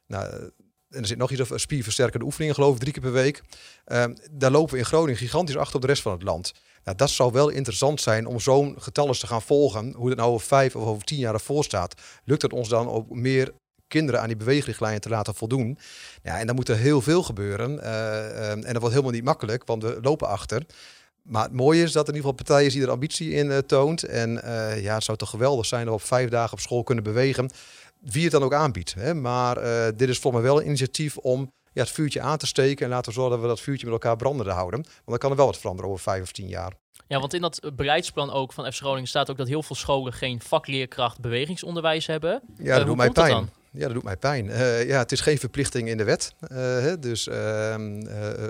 nou, 0.06 0.50
en 0.96 1.02
er 1.02 1.08
zit 1.08 1.18
nog 1.18 1.30
iets 1.30 1.40
over 1.40 1.60
spierversterkende 1.60 2.24
oefeningen, 2.24 2.54
geloof 2.54 2.74
ik, 2.74 2.80
drie 2.80 2.92
keer 2.92 3.02
per 3.02 3.12
week. 3.12 3.42
Ehm, 3.84 4.14
daar 4.30 4.50
lopen 4.50 4.72
we 4.72 4.78
in 4.78 4.84
Groningen 4.84 5.16
gigantisch 5.16 5.56
achter 5.56 5.74
op 5.74 5.80
de 5.80 5.86
rest 5.86 6.02
van 6.02 6.12
het 6.12 6.22
land. 6.22 6.52
Nou, 6.84 6.96
dat 6.96 7.10
zou 7.10 7.32
wel 7.32 7.48
interessant 7.48 8.00
zijn 8.00 8.26
om 8.26 8.40
zo'n 8.40 8.74
getal 8.78 9.06
eens 9.06 9.18
te 9.18 9.26
gaan 9.26 9.42
volgen. 9.42 9.92
Hoe 9.96 10.08
het 10.08 10.18
nou 10.18 10.30
over 10.30 10.46
vijf 10.46 10.76
of 10.76 10.84
over 10.84 11.04
tien 11.04 11.18
jaar 11.18 11.34
ervoor 11.34 11.64
staat. 11.64 11.94
Lukt 12.24 12.42
het 12.42 12.52
ons 12.52 12.68
dan 12.68 12.88
ook 12.88 13.10
meer 13.10 13.52
kinderen 13.88 14.20
aan 14.20 14.26
die 14.26 14.36
beweegrichtlijnen 14.36 15.00
te 15.00 15.08
laten 15.08 15.34
voldoen? 15.34 15.78
Ja, 16.22 16.38
en 16.38 16.46
dan 16.46 16.54
moet 16.54 16.68
er 16.68 16.76
heel 16.76 17.00
veel 17.00 17.22
gebeuren. 17.22 17.78
Uh, 17.78 18.50
en 18.50 18.60
dat 18.60 18.76
wordt 18.76 18.94
helemaal 18.94 19.10
niet 19.10 19.24
makkelijk, 19.24 19.64
want 19.64 19.82
we 19.82 19.98
lopen 20.02 20.28
achter. 20.28 20.62
Maar 21.22 21.42
het 21.42 21.52
mooie 21.52 21.82
is 21.82 21.92
dat 21.92 22.08
er 22.08 22.14
in 22.14 22.16
ieder 22.16 22.30
geval 22.30 22.44
partijen 22.44 22.72
die 22.72 22.82
er 22.82 22.90
ambitie 22.90 23.30
in 23.30 23.46
uh, 23.46 23.58
toont. 23.58 24.02
En 24.02 24.30
uh, 24.44 24.82
ja, 24.82 24.94
het 24.94 25.04
zou 25.04 25.18
toch 25.18 25.30
geweldig 25.30 25.66
zijn 25.66 25.84
dat 25.84 25.94
we 25.94 26.00
op 26.00 26.06
vijf 26.06 26.28
dagen 26.28 26.52
op 26.52 26.60
school 26.60 26.82
kunnen 26.82 27.04
bewegen 27.04 27.50
wie 28.10 28.22
het 28.22 28.32
dan 28.32 28.42
ook 28.42 28.54
aanbiedt. 28.54 28.94
Hè. 28.94 29.14
Maar 29.14 29.62
uh, 29.62 29.86
dit 29.96 30.08
is 30.08 30.18
voor 30.18 30.32
mij 30.32 30.42
wel 30.42 30.60
een 30.60 30.66
initiatief 30.66 31.16
om 31.16 31.52
ja, 31.72 31.82
het 31.82 31.90
vuurtje 31.90 32.20
aan 32.20 32.38
te 32.38 32.46
steken 32.46 32.84
en 32.84 32.90
laten 32.90 33.08
we 33.08 33.12
zorgen 33.12 33.32
dat 33.32 33.40
we 33.40 33.48
dat 33.48 33.60
vuurtje 33.60 33.86
met 33.86 33.94
elkaar 33.94 34.16
brandende 34.16 34.52
houden. 34.52 34.80
Want 34.82 35.04
dan 35.04 35.18
kan 35.18 35.30
er 35.30 35.36
wel 35.36 35.46
wat 35.46 35.58
veranderen 35.58 35.90
over 35.90 36.02
vijf 36.02 36.22
of 36.22 36.32
tien 36.32 36.48
jaar. 36.48 36.72
Ja, 37.06 37.20
want 37.20 37.34
in 37.34 37.40
dat 37.40 37.70
beleidsplan 37.74 38.30
ook 38.30 38.52
van 38.52 38.72
F. 38.72 38.76
Groningen 38.76 39.08
staat 39.08 39.30
ook 39.30 39.36
dat 39.36 39.48
heel 39.48 39.62
veel 39.62 39.76
scholen 39.76 40.12
geen 40.12 40.40
vakleerkracht 40.40 41.20
bewegingsonderwijs 41.20 42.06
hebben. 42.06 42.42
Ja, 42.58 42.72
dat 42.72 42.80
uh, 42.80 42.86
doet 42.86 42.96
mij 42.96 43.10
pijn. 43.10 43.50
Ja, 43.76 43.84
dat 43.84 43.94
doet 43.94 44.02
mij 44.02 44.16
pijn. 44.16 44.46
Uh, 44.46 44.88
ja, 44.88 44.98
het 44.98 45.12
is 45.12 45.20
geen 45.20 45.38
verplichting 45.38 45.88
in 45.88 45.96
de 45.96 46.04
wet. 46.04 46.34
Hè, 46.48 46.98
dus 46.98 47.26
uh, 47.26 47.74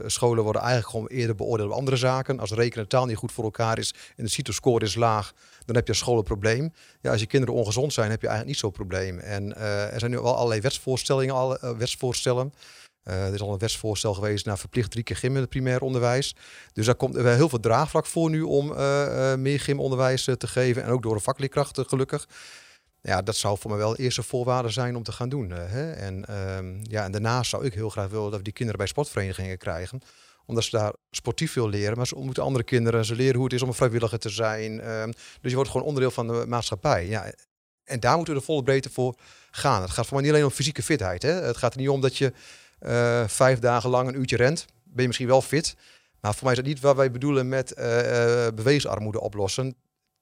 scholen 0.06 0.42
worden 0.42 0.62
eigenlijk 0.62 0.90
gewoon 0.90 1.06
eerder 1.06 1.34
beoordeeld 1.34 1.70
op 1.70 1.76
andere 1.76 1.96
zaken. 1.96 2.40
Als 2.40 2.52
rekenen 2.52 2.88
taal 2.88 3.06
niet 3.06 3.16
goed 3.16 3.32
voor 3.32 3.44
elkaar 3.44 3.78
is 3.78 3.94
en 4.16 4.24
de 4.24 4.30
CITO-score 4.30 4.84
is 4.84 4.94
laag, 4.94 5.32
dan 5.64 5.74
heb 5.74 5.84
je 5.84 5.92
als 5.92 6.00
school 6.00 6.18
een 6.18 6.22
probleem. 6.22 6.72
Ja, 7.00 7.10
als 7.10 7.20
je 7.20 7.26
kinderen 7.26 7.54
ongezond 7.54 7.92
zijn, 7.92 8.10
heb 8.10 8.20
je 8.20 8.26
eigenlijk 8.26 8.56
niet 8.56 8.64
zo'n 8.64 8.86
probleem. 8.86 9.18
En 9.18 9.56
er 9.56 9.98
zijn 9.98 10.10
nu 10.10 10.18
wel 10.20 10.36
allerlei 10.36 10.60
wetsvoorstellingen, 10.60 11.34
al, 11.34 11.58
wetsvoorstellen. 11.78 12.52
er 13.02 13.34
is 13.34 13.40
al 13.40 13.52
een 13.52 13.58
wetsvoorstel 13.58 14.14
geweest 14.14 14.46
naar 14.46 14.58
verplicht 14.58 14.90
drie 14.90 15.04
keer 15.04 15.16
gym 15.16 15.34
in 15.34 15.40
het 15.40 15.50
primair 15.50 15.80
onderwijs. 15.80 16.34
Dus 16.72 16.86
daar 16.86 16.94
komt 16.94 17.16
er 17.16 17.34
heel 17.34 17.48
veel 17.48 17.60
draagvlak 17.60 18.06
voor 18.06 18.30
nu 18.30 18.42
om 18.42 18.66
meer 19.42 19.60
gymonderwijs 19.60 20.24
te 20.24 20.46
geven. 20.46 20.82
En 20.82 20.90
ook 20.90 21.02
door 21.02 21.14
de 21.14 21.20
vakleerkrachten 21.20 21.86
gelukkig. 21.86 22.26
Ja, 23.00 23.22
dat 23.22 23.36
zou 23.36 23.58
voor 23.58 23.70
mij 23.70 23.78
wel 23.78 23.96
de 23.96 24.02
eerste 24.02 24.22
voorwaarde 24.22 24.68
zijn 24.68 24.96
om 24.96 25.02
te 25.02 25.12
gaan 25.12 25.28
doen. 25.28 25.50
hè? 25.50 25.92
En, 25.92 26.38
um, 26.56 26.80
ja, 26.82 27.04
en 27.04 27.12
daarnaast 27.12 27.50
zou 27.50 27.64
ik 27.64 27.74
heel 27.74 27.90
graag 27.90 28.08
willen 28.08 28.28
dat 28.28 28.38
we 28.38 28.44
die 28.44 28.52
kinderen 28.52 28.78
bij 28.78 28.88
sportverenigingen 28.88 29.58
krijgen 29.58 30.00
omdat 30.46 30.64
ze 30.64 30.76
daar 30.76 30.92
sportief 31.10 31.52
veel 31.52 31.68
leren. 31.68 31.96
Maar 31.96 32.06
ze 32.06 32.14
ontmoeten 32.14 32.42
andere 32.42 32.64
kinderen. 32.64 33.04
Ze 33.04 33.14
leren 33.14 33.34
hoe 33.34 33.44
het 33.44 33.52
is 33.52 33.62
om 33.62 33.68
een 33.68 33.74
vrijwilliger 33.74 34.18
te 34.18 34.28
zijn. 34.28 34.90
Um, 34.90 35.12
dus 35.40 35.50
je 35.50 35.54
wordt 35.54 35.70
gewoon 35.70 35.86
onderdeel 35.86 36.10
van 36.10 36.26
de 36.26 36.44
maatschappij. 36.46 37.06
Ja, 37.06 37.32
en 37.84 38.00
daar 38.00 38.16
moeten 38.16 38.34
we 38.34 38.40
de 38.40 38.46
volle 38.46 38.62
breedte 38.62 38.90
voor 38.90 39.14
gaan. 39.50 39.82
Het 39.82 39.90
gaat 39.90 40.06
voor 40.06 40.14
mij 40.14 40.22
niet 40.22 40.32
alleen 40.32 40.44
om 40.44 40.50
fysieke 40.50 40.82
fitheid. 40.82 41.22
Hè? 41.22 41.30
Het 41.30 41.56
gaat 41.56 41.74
er 41.74 41.80
niet 41.80 41.88
om 41.88 42.00
dat 42.00 42.16
je 42.16 42.32
uh, 42.80 43.24
vijf 43.26 43.58
dagen 43.58 43.90
lang 43.90 44.08
een 44.08 44.18
uurtje 44.18 44.36
rent. 44.36 44.66
Ben 44.84 45.00
je 45.00 45.06
misschien 45.06 45.26
wel 45.28 45.42
fit. 45.42 45.76
Maar 46.20 46.34
voor 46.34 46.42
mij 46.42 46.52
is 46.52 46.58
dat 46.58 46.68
niet 46.68 46.80
wat 46.80 46.96
wij 46.96 47.10
bedoelen 47.10 47.48
met 47.48 47.74
uh, 47.78 47.84
beweegsarmoede 48.54 49.20
oplossen 49.20 49.76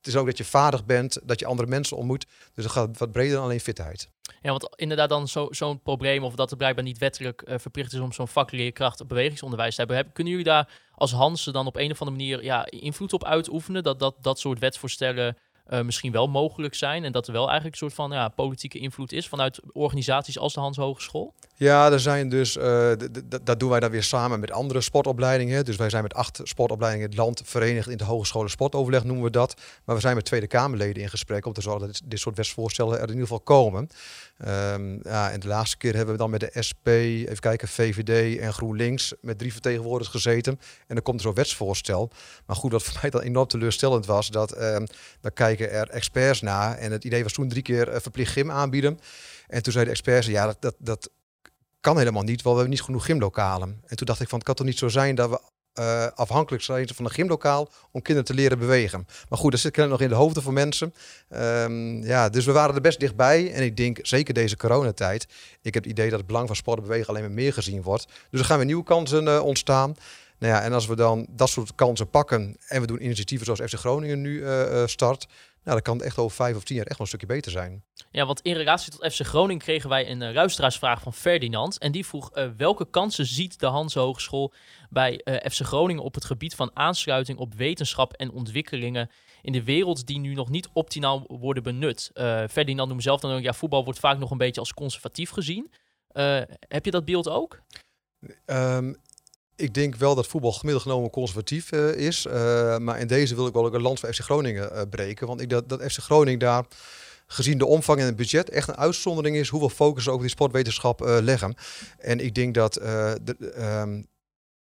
het 0.04 0.14
is 0.14 0.20
ook 0.20 0.26
dat 0.26 0.38
je 0.38 0.44
vaardig 0.44 0.84
bent, 0.84 1.18
dat 1.22 1.40
je 1.40 1.46
andere 1.46 1.68
mensen 1.68 1.96
ontmoet. 1.96 2.26
Dus 2.54 2.64
dat 2.64 2.72
gaat 2.72 2.98
wat 2.98 3.12
breder 3.12 3.34
dan 3.34 3.44
alleen 3.44 3.60
fitheid. 3.60 4.10
Ja, 4.42 4.50
want 4.50 4.68
inderdaad 4.76 5.08
dan 5.08 5.28
zo'n 5.50 5.82
probleem 5.82 6.24
of 6.24 6.34
dat 6.34 6.48
het 6.48 6.58
blijkbaar 6.58 6.84
niet 6.84 6.98
wettelijk 6.98 7.42
uh, 7.46 7.54
verplicht 7.58 7.92
is 7.92 7.98
om 7.98 8.12
zo'n 8.12 8.28
vakleerkracht 8.28 9.06
bewegingsonderwijs 9.06 9.74
te 9.74 9.80
hebben. 9.80 9.96
Heb, 9.96 10.14
kunnen 10.14 10.32
jullie 10.32 10.48
daar 10.48 10.68
als 10.94 11.12
Hansen 11.12 11.52
dan 11.52 11.66
op 11.66 11.76
een 11.76 11.90
of 11.90 12.00
andere 12.00 12.16
manier 12.16 12.44
ja, 12.44 12.66
invloed 12.70 13.12
op 13.12 13.24
uitoefenen? 13.24 13.82
Dat 13.82 13.98
dat, 13.98 14.14
dat 14.20 14.38
soort 14.38 14.58
wetsvoorstellen 14.58 15.36
eh, 15.64 15.80
misschien 15.80 16.12
wel 16.12 16.28
mogelijk 16.28 16.74
zijn. 16.74 17.04
En 17.04 17.12
dat 17.12 17.26
er 17.26 17.32
wel 17.32 17.44
eigenlijk 17.44 17.72
een 17.72 17.88
soort 17.88 17.94
van 17.94 18.10
ja, 18.10 18.28
politieke 18.28 18.78
invloed 18.78 19.12
is 19.12 19.28
vanuit 19.28 19.60
organisaties 19.72 20.38
als 20.38 20.54
de 20.54 20.60
Hans 20.60 20.76
Hogeschool? 20.76 21.34
Ja, 21.56 21.92
er 21.92 22.00
zijn 22.00 22.28
dus, 22.28 22.56
eh, 22.56 22.92
dat 23.42 23.60
doen 23.60 23.70
wij 23.70 23.80
dan 23.80 23.90
weer 23.90 24.02
samen 24.02 24.40
met 24.40 24.50
andere 24.50 24.80
sportopleidingen. 24.80 25.64
Dus 25.64 25.76
wij 25.76 25.90
zijn 25.90 26.02
met 26.02 26.14
acht 26.14 26.40
sportopleidingen 26.42 27.06
in 27.06 27.16
het 27.16 27.24
land 27.24 27.42
verenigd 27.44 27.88
in 27.88 27.96
de 27.96 28.04
Hogescholen 28.04 28.50
Sportoverleg 28.50 29.04
noemen 29.04 29.24
we 29.24 29.30
dat. 29.30 29.60
Maar 29.84 29.94
we 29.94 30.00
zijn 30.00 30.14
met 30.14 30.24
Tweede 30.24 30.46
Kamerleden 30.46 31.02
in 31.02 31.08
gesprek 31.08 31.46
om 31.46 31.52
te 31.52 31.60
zorgen 31.60 31.86
dat 31.86 32.00
dit, 32.04 32.20
soort 32.20 32.36
wetsvoorstellen 32.36 32.94
er 32.94 33.02
in 33.02 33.08
ieder 33.08 33.22
geval 33.22 33.40
komen. 33.40 33.88
Ehm, 34.38 34.98
ja, 35.02 35.30
en 35.30 35.40
de 35.40 35.48
laatste 35.48 35.76
keer 35.76 35.94
hebben 35.94 36.14
we 36.14 36.20
dan 36.20 36.30
met 36.30 36.40
de 36.40 36.62
SP, 36.68 36.86
even 36.86 37.38
kijken, 37.38 37.68
VVD 37.68 38.38
en 38.38 38.52
GroenLinks 38.52 39.14
met 39.20 39.38
drie 39.38 39.52
vertegenwoordigers 39.52 40.22
gezeten. 40.22 40.60
En 40.86 40.94
dan 40.94 41.02
komt 41.02 41.16
er 41.16 41.22
zo'n 41.22 41.34
wetsvoorstel. 41.34 42.10
Maar 42.46 42.56
goed, 42.56 42.72
wat 42.72 42.82
voor 42.82 42.98
mij 43.00 43.10
dan 43.10 43.20
enorm 43.20 43.46
teleurstellend 43.46 44.06
was, 44.06 44.28
dat 44.28 44.52
ehm 44.52 44.84
dan 45.20 45.32
kijken 45.56 45.76
er 45.76 45.88
experts 45.88 46.40
naar. 46.40 46.76
En 46.76 46.92
het 46.92 47.04
idee 47.04 47.22
was 47.22 47.32
toen 47.32 47.48
drie 47.48 47.62
keer 47.62 47.88
eh, 47.88 48.00
verplicht 48.00 48.32
gym 48.32 48.50
aanbieden. 48.50 49.00
En 49.46 49.62
toen 49.62 49.72
zeiden 49.72 49.94
de 49.94 50.00
experts, 50.00 50.26
ja, 50.26 50.46
dat, 50.46 50.56
dat, 50.60 50.74
dat 50.78 51.10
kan 51.80 51.98
helemaal 51.98 52.22
niet, 52.22 52.42
want 52.42 52.56
we 52.56 52.60
hebben 52.60 52.70
niet 52.70 52.82
genoeg 52.82 53.04
gymlokalen. 53.04 53.80
En 53.86 53.96
toen 53.96 54.06
dacht 54.06 54.20
ik 54.20 54.28
van, 54.28 54.38
het 54.38 54.46
kan 54.46 54.56
toch 54.56 54.66
niet 54.66 54.78
zo 54.78 54.88
zijn 54.88 55.14
dat 55.14 55.30
we 55.30 55.40
eh, 55.74 56.06
afhankelijk 56.14 56.62
zijn 56.62 56.88
van 56.94 57.04
een 57.04 57.10
gymlokaal 57.10 57.68
om 57.90 58.02
kinderen 58.02 58.24
te 58.24 58.34
leren 58.34 58.58
bewegen. 58.58 59.06
Maar 59.28 59.38
goed, 59.38 59.50
dat 59.50 59.60
zit 59.60 59.72
kennelijk 59.72 60.00
nog 60.00 60.10
in 60.10 60.16
de 60.16 60.22
hoofden 60.22 60.42
van 60.42 60.52
mensen. 60.52 60.94
Ehm, 61.28 62.02
ja, 62.02 62.28
dus 62.28 62.44
we 62.44 62.52
waren 62.52 62.74
er 62.74 62.80
best 62.80 63.00
dichtbij. 63.00 63.52
En 63.52 63.62
ik 63.62 63.76
denk, 63.76 63.98
zeker 64.02 64.34
deze 64.34 64.56
coronatijd, 64.56 65.26
ik 65.62 65.74
heb 65.74 65.82
het 65.82 65.92
idee 65.92 66.08
dat 66.08 66.18
het 66.18 66.26
belang 66.26 66.46
van 66.46 66.56
sport 66.56 66.78
en 66.78 66.84
bewegen 66.84 67.08
alleen 67.08 67.22
maar 67.22 67.30
meer 67.30 67.52
gezien 67.52 67.82
wordt. 67.82 68.06
Dus 68.30 68.40
er 68.40 68.46
gaan 68.46 68.56
weer 68.56 68.66
nieuwe 68.66 68.84
kansen 68.84 69.28
eh, 69.28 69.44
ontstaan. 69.44 69.96
Nou 70.38 70.52
ja, 70.52 70.62
en 70.62 70.72
als 70.72 70.86
we 70.86 70.96
dan 70.96 71.26
dat 71.30 71.48
soort 71.48 71.74
kansen 71.74 72.10
pakken 72.10 72.56
en 72.68 72.80
we 72.80 72.86
doen 72.86 73.04
initiatieven 73.04 73.46
zoals 73.46 73.60
FC 73.60 73.78
Groningen 73.78 74.20
nu 74.20 74.42
eh, 74.42 74.82
eh, 74.82 74.88
start, 74.88 75.26
nou, 75.64 75.76
dan 75.76 75.82
kan 75.82 75.96
het 75.96 76.06
echt 76.06 76.18
over 76.18 76.36
vijf 76.36 76.56
of 76.56 76.64
tien 76.64 76.76
jaar 76.76 76.86
echt 76.86 76.98
wel 76.98 77.06
een 77.06 77.18
stukje 77.18 77.34
beter 77.34 77.50
zijn. 77.50 77.84
Ja, 78.10 78.26
want 78.26 78.40
in 78.40 78.54
relatie 78.54 78.92
tot 78.92 79.12
FC 79.12 79.20
Groningen 79.20 79.62
kregen 79.62 79.88
wij 79.88 80.10
een 80.10 80.20
uh, 80.20 80.32
luisteraarsvraag 80.32 81.00
van 81.00 81.12
Ferdinand. 81.12 81.78
En 81.78 81.92
die 81.92 82.06
vroeg 82.06 82.36
uh, 82.36 82.48
welke 82.56 82.90
kansen 82.90 83.26
ziet 83.26 83.60
de 83.60 83.66
Hans 83.66 83.94
Hogeschool 83.94 84.52
bij 84.90 85.20
uh, 85.24 85.34
FC 85.34 85.60
Groningen 85.60 86.02
op 86.02 86.14
het 86.14 86.24
gebied 86.24 86.54
van 86.54 86.70
aansluiting 86.74 87.38
op 87.38 87.54
wetenschap 87.54 88.12
en 88.12 88.30
ontwikkelingen 88.30 89.10
in 89.42 89.52
de 89.52 89.64
wereld 89.64 90.06
die 90.06 90.18
nu 90.18 90.34
nog 90.34 90.48
niet 90.48 90.68
optimaal 90.72 91.24
worden 91.26 91.62
benut. 91.62 92.10
Ferdinand 92.50 92.88
noemt 92.88 93.02
zelf 93.02 93.20
dan 93.20 93.32
ook, 93.32 93.42
ja, 93.42 93.52
voetbal 93.52 93.84
wordt 93.84 93.98
vaak 93.98 94.18
nog 94.18 94.30
een 94.30 94.38
beetje 94.38 94.60
als 94.60 94.74
conservatief 94.74 95.30
gezien. 95.30 95.70
Heb 96.68 96.84
je 96.84 96.90
dat 96.90 97.04
beeld 97.04 97.28
ook? 97.28 97.60
Um, 98.46 98.96
ik 99.56 99.74
denk 99.74 99.96
wel 99.96 100.14
dat 100.14 100.26
voetbal 100.26 100.52
gemiddeld 100.52 100.82
genomen 100.82 101.10
conservatief 101.10 101.72
uh, 101.72 101.94
is. 101.94 102.26
Uh, 102.26 102.32
maar 102.78 103.00
in 103.00 103.06
deze 103.06 103.34
wil 103.34 103.46
ik 103.46 103.52
wel 103.52 103.66
ook 103.66 103.74
een 103.74 103.82
land 103.82 104.00
van 104.00 104.12
FC 104.12 104.20
Groningen 104.20 104.70
uh, 104.72 104.80
breken. 104.90 105.26
Want 105.26 105.40
ik 105.40 105.48
dat, 105.48 105.68
dat 105.68 105.82
FC 105.82 105.98
Groningen 105.98 106.38
daar 106.38 106.64
gezien 107.26 107.58
de 107.58 107.66
omvang 107.66 108.00
en 108.00 108.06
het 108.06 108.16
budget 108.16 108.50
echt 108.50 108.68
een 108.68 108.76
uitzondering 108.76 109.36
is 109.36 109.48
hoeveel 109.48 109.68
focus 109.68 110.04
ze 110.04 110.10
over 110.10 110.22
die 110.22 110.30
sportwetenschap 110.30 111.00
leggen. 111.00 111.54
En 111.98 112.20
ik 112.20 112.34
denk 112.34 112.54
dat 112.54 112.72
de, 112.72 113.36
um, 113.82 114.06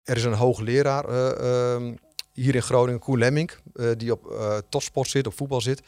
er 0.03 0.17
is 0.17 0.23
een 0.23 0.33
hoogleraar 0.33 1.09
um, 1.73 1.97
hier 2.33 2.55
in 2.55 2.61
Groningen, 2.61 2.99
Koen 2.99 3.17
Lemming, 3.17 3.51
die 3.97 4.11
op 4.11 4.33
topsport 4.69 5.09
zit, 5.09 5.27
op 5.27 5.37
voetbal 5.37 5.61
zit. 5.61 5.81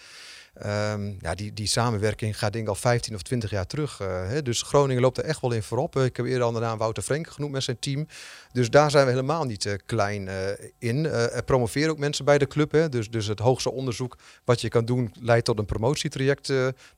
Um, 0.66 1.18
ja, 1.22 1.36
die, 1.36 1.54
die 1.54 1.68
samenwerking 1.68 2.38
gaat 2.38 2.54
denk 2.54 2.64
ik 2.64 2.70
al 2.70 2.76
15 2.76 3.16
of 3.16 3.22
20 3.22 3.50
jaar 3.50 3.66
terug. 3.66 3.97
Hè. 3.97 4.41
Dus 4.41 4.62
Groningen 4.62 5.02
loopt 5.02 5.18
er 5.18 5.24
echt 5.24 5.41
wel 5.41 5.52
in 5.52 5.64
voorop. 5.64 5.95
Ik 5.95 6.18
heb 6.18 6.26
eerder 6.26 6.43
al 6.43 6.52
naam 6.52 6.78
Wouter 6.78 7.04
Frenk 7.04 7.30
genoemd 7.30 7.52
met 7.52 7.64
zijn 7.64 7.80
team. 7.80 8.08
Dus 8.52 8.70
daar 8.70 8.91
zijn 8.91 9.06
we 9.06 9.12
helemaal 9.12 9.43
niet 9.43 9.66
uh, 9.66 9.74
klein 9.86 10.30
in. 10.80 11.06
er 11.06 11.43
promoveren 11.43 11.89
ook 11.89 11.97
mensen 11.97 12.26
bij 12.26 12.38
de 12.38 12.47
club. 12.47 12.72
Hè. 12.72 12.89
Dus, 12.89 13.10
dus 13.10 13.28
het 13.28 13.39
hoogste 13.39 13.72
onderzoek 13.72 14.18
wat 14.45 14.62
je 14.62 14.68
kan 14.70 14.86
doen 14.86 15.14
leidt 15.20 15.45
tot 15.45 15.60
een 15.60 15.66
promotietraject. 15.66 16.47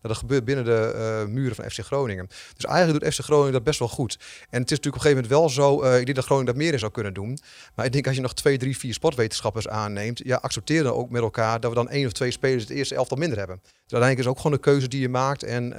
dat 0.02 0.18
gebeurt 0.18 0.46
binnen 0.46 0.66
de 0.66 1.26
muren 1.30 1.56
van 1.56 1.70
FC 1.70 1.80
Groningen. 1.80 2.28
Dus 2.56 2.66
eigenlijk 2.66 3.04
doet 3.04 3.14
FC 3.14 3.20
Groningen 3.20 3.54
dat 3.54 3.64
best 3.64 3.80
wel 3.80 3.88
goed. 3.88 4.18
En 4.50 4.62
het 4.62 4.72
is 4.72 4.78
natuurlijk 4.78 4.86
op 4.86 4.94
een 4.94 5.02
gegeven 5.02 5.30
moment 5.30 5.34
wel 5.34 5.50
zo. 5.50 5.96
ik 5.96 6.06
denk 6.06 6.16
dat 6.16 6.26
Groningen 6.26 6.54
dat 6.54 6.62
meer 6.64 6.74
in 6.74 6.80
zou 6.80 6.92
kunnen 6.92 7.14
doen. 7.14 7.40
Maar 7.76 7.86
ik 7.86 7.92
denk 7.92 8.08
als 8.08 8.16
je 8.16 8.22
nog 8.22 8.34
twee, 8.34 8.58
drie, 8.58 8.78
vier 8.78 8.94
sportwetenschappers 8.94 9.68
aanneemt. 9.68 10.22
Ja, 10.24 10.36
accepteer 10.36 10.84
dan 10.84 10.94
ook 10.94 11.10
met 11.10 11.22
elkaar 11.22 11.60
dat 11.60 11.70
we 11.70 11.76
dan 11.76 11.90
één 11.90 12.06
of 12.06 12.12
twee 12.12 12.32
spelers 12.32 12.64
het 12.64 12.72
eerste 12.72 12.96
elftal 12.96 13.18
minder 13.18 13.38
hebben. 13.38 13.60
Dus 13.62 14.00
uiteindelijk 14.00 14.20
is 14.20 14.26
het 14.26 14.34
ook 14.34 14.42
gewoon 14.42 14.54
een 14.54 14.64
keuze 14.64 14.88
die 14.88 15.02
je 15.02 15.10
maakt. 15.10 15.44
En 15.44 15.74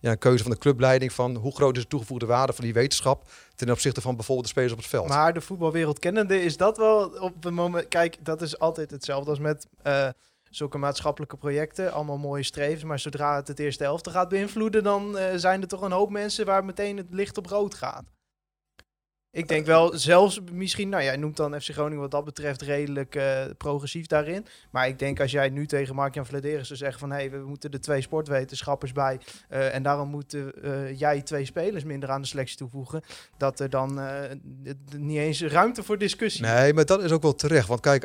ja, 0.00 0.10
een 0.10 0.18
keuze 0.18 0.42
van 0.42 0.52
de 0.52 0.58
clubleiding 0.58 1.12
van 1.12 1.36
hoe 1.36 1.54
groot 1.54 1.76
is 1.76 1.82
de 1.82 1.88
toegevoegde 1.88 2.26
waarde 2.26 2.52
van 2.52 2.64
die 2.64 2.72
wetenschap 2.72 3.28
ten 3.56 3.70
opzichte 3.70 4.00
van 4.00 4.14
bijvoorbeeld 4.14 4.46
de 4.46 4.52
spelers 4.52 4.72
op 4.72 4.78
het 4.78 4.88
veld. 4.88 5.08
Maar 5.08 5.34
de 5.34 5.40
voetbalwereld 5.40 5.98
kennende 5.98 6.42
is 6.42 6.56
dat 6.56 6.76
wel 6.76 7.08
op 7.08 7.42
het 7.42 7.54
moment... 7.54 7.88
Kijk, 7.88 8.16
dat 8.24 8.42
is 8.42 8.58
altijd 8.58 8.90
hetzelfde 8.90 9.30
als 9.30 9.38
met 9.38 9.66
uh, 9.86 10.08
zulke 10.50 10.78
maatschappelijke 10.78 11.36
projecten. 11.36 11.92
Allemaal 11.92 12.18
mooie 12.18 12.42
strevens, 12.42 12.84
maar 12.84 12.98
zodra 12.98 13.36
het 13.36 13.48
het 13.48 13.58
eerste 13.58 13.84
elfte 13.84 14.10
gaat 14.10 14.28
beïnvloeden... 14.28 14.82
dan 14.82 15.16
uh, 15.16 15.24
zijn 15.34 15.62
er 15.62 15.68
toch 15.68 15.82
een 15.82 15.92
hoop 15.92 16.10
mensen 16.10 16.46
waar 16.46 16.64
meteen 16.64 16.96
het 16.96 17.06
licht 17.10 17.38
op 17.38 17.46
rood 17.46 17.74
gaat. 17.74 18.04
Ik 19.36 19.48
denk 19.48 19.66
wel, 19.66 19.98
zelfs 19.98 20.40
misschien, 20.52 20.88
nou 20.88 21.02
jij 21.02 21.16
noemt 21.16 21.36
dan 21.36 21.60
FC 21.60 21.70
Groningen 21.70 22.00
wat 22.00 22.10
dat 22.10 22.24
betreft 22.24 22.62
redelijk 22.62 23.14
uh, 23.14 23.40
progressief 23.58 24.06
daarin. 24.06 24.46
Maar 24.70 24.88
ik 24.88 24.98
denk 24.98 25.20
als 25.20 25.30
jij 25.30 25.48
nu 25.48 25.66
tegen 25.66 25.94
Mark-Jan 25.94 26.26
Vladeris 26.26 26.66
zou 26.66 26.78
zeggen 26.78 26.98
van... 26.98 27.10
hé, 27.10 27.16
hey, 27.16 27.30
we 27.30 27.36
moeten 27.46 27.70
er 27.70 27.80
twee 27.80 28.00
sportwetenschappers 28.00 28.92
bij... 28.92 29.20
Uh, 29.50 29.74
en 29.74 29.82
daarom 29.82 30.08
moeten 30.08 30.52
uh, 30.64 30.98
jij 30.98 31.22
twee 31.22 31.44
spelers 31.44 31.84
minder 31.84 32.10
aan 32.10 32.20
de 32.20 32.26
selectie 32.26 32.56
toevoegen... 32.56 33.02
dat 33.36 33.60
er 33.60 33.70
dan 33.70 34.00
niet 34.96 35.18
eens 35.18 35.42
ruimte 35.42 35.82
voor 35.82 35.98
discussie 35.98 36.42
Nee, 36.42 36.74
maar 36.74 36.84
dat 36.84 37.02
is 37.02 37.10
ook 37.10 37.22
wel 37.22 37.34
terecht. 37.34 37.68
Want 37.68 37.80
kijk, 37.80 38.04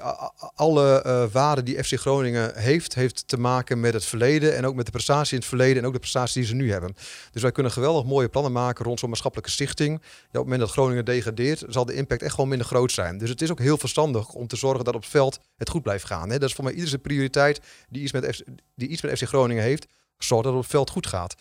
alle 0.55 1.29
waarden 1.31 1.65
die 1.65 1.83
FC 1.83 1.93
Groningen 1.93 2.51
heeft... 2.55 2.95
heeft 2.95 3.27
te 3.27 3.39
maken 3.39 3.79
met 3.79 3.93
het 3.93 4.05
verleden 4.05 4.55
en 4.55 4.65
ook 4.65 4.75
met 4.75 4.85
de 4.85 4.91
prestatie 4.91 5.33
in 5.33 5.39
het 5.39 5.47
verleden... 5.47 5.81
en 5.81 5.87
ook 5.87 5.93
de 5.93 5.99
prestatie 5.99 6.41
die 6.41 6.49
ze 6.49 6.55
nu 6.55 6.71
hebben. 6.71 6.95
Dus 7.31 7.41
wij 7.41 7.51
kunnen 7.51 7.71
geweldig 7.71 8.05
mooie 8.05 8.29
plannen 8.29 8.51
maken 8.51 8.85
rond 8.85 8.99
zo'n 8.99 9.09
maatschappelijke 9.09 9.51
stichting. 9.51 9.99
Ja, 10.01 10.05
op 10.05 10.31
het 10.31 10.43
moment 10.43 10.59
dat 10.59 10.71
Groningen 10.71 11.05
degradeert, 11.23 11.63
zal 11.67 11.85
de 11.85 11.93
impact 11.93 12.21
echt 12.21 12.33
gewoon 12.33 12.49
minder 12.49 12.67
groot 12.67 12.91
zijn. 12.91 13.17
Dus 13.17 13.29
het 13.29 13.41
is 13.41 13.51
ook 13.51 13.59
heel 13.59 13.77
verstandig 13.77 14.33
om 14.33 14.47
te 14.47 14.55
zorgen 14.55 14.85
dat 14.85 14.95
op 14.95 15.01
het 15.01 15.09
veld 15.09 15.39
het 15.57 15.69
goed 15.69 15.83
blijft 15.83 16.05
gaan. 16.05 16.29
Hè. 16.29 16.39
Dat 16.39 16.49
is 16.49 16.55
voor 16.55 16.63
mij 16.63 16.73
iedere 16.73 16.97
prioriteit 16.97 17.61
die 17.89 18.01
iets, 18.01 18.11
met 18.11 18.35
FC, 18.35 18.41
die 18.75 18.87
iets 18.87 19.01
met 19.01 19.17
FC 19.17 19.27
Groningen 19.27 19.63
heeft. 19.63 19.85
Zorg 20.17 20.43
dat 20.43 20.51
het 20.51 20.61
op 20.61 20.61
het 20.61 20.71
veld 20.71 20.89
goed 20.89 21.07
gaat. 21.07 21.35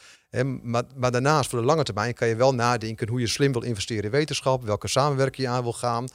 Maar, 0.62 0.84
maar 0.96 1.10
daarnaast, 1.10 1.50
voor 1.50 1.58
de 1.58 1.64
lange 1.64 1.82
termijn, 1.82 2.14
kan 2.14 2.28
je 2.28 2.36
wel 2.36 2.54
nadenken 2.54 3.08
hoe 3.08 3.20
je 3.20 3.26
slim 3.26 3.52
wil 3.52 3.62
investeren 3.62 4.04
in 4.04 4.10
wetenschap, 4.10 4.64
welke 4.64 4.88
samenwerking 4.88 5.46
je 5.46 5.52
aan 5.52 5.62
wil 5.62 5.72
gaan. 5.72 6.08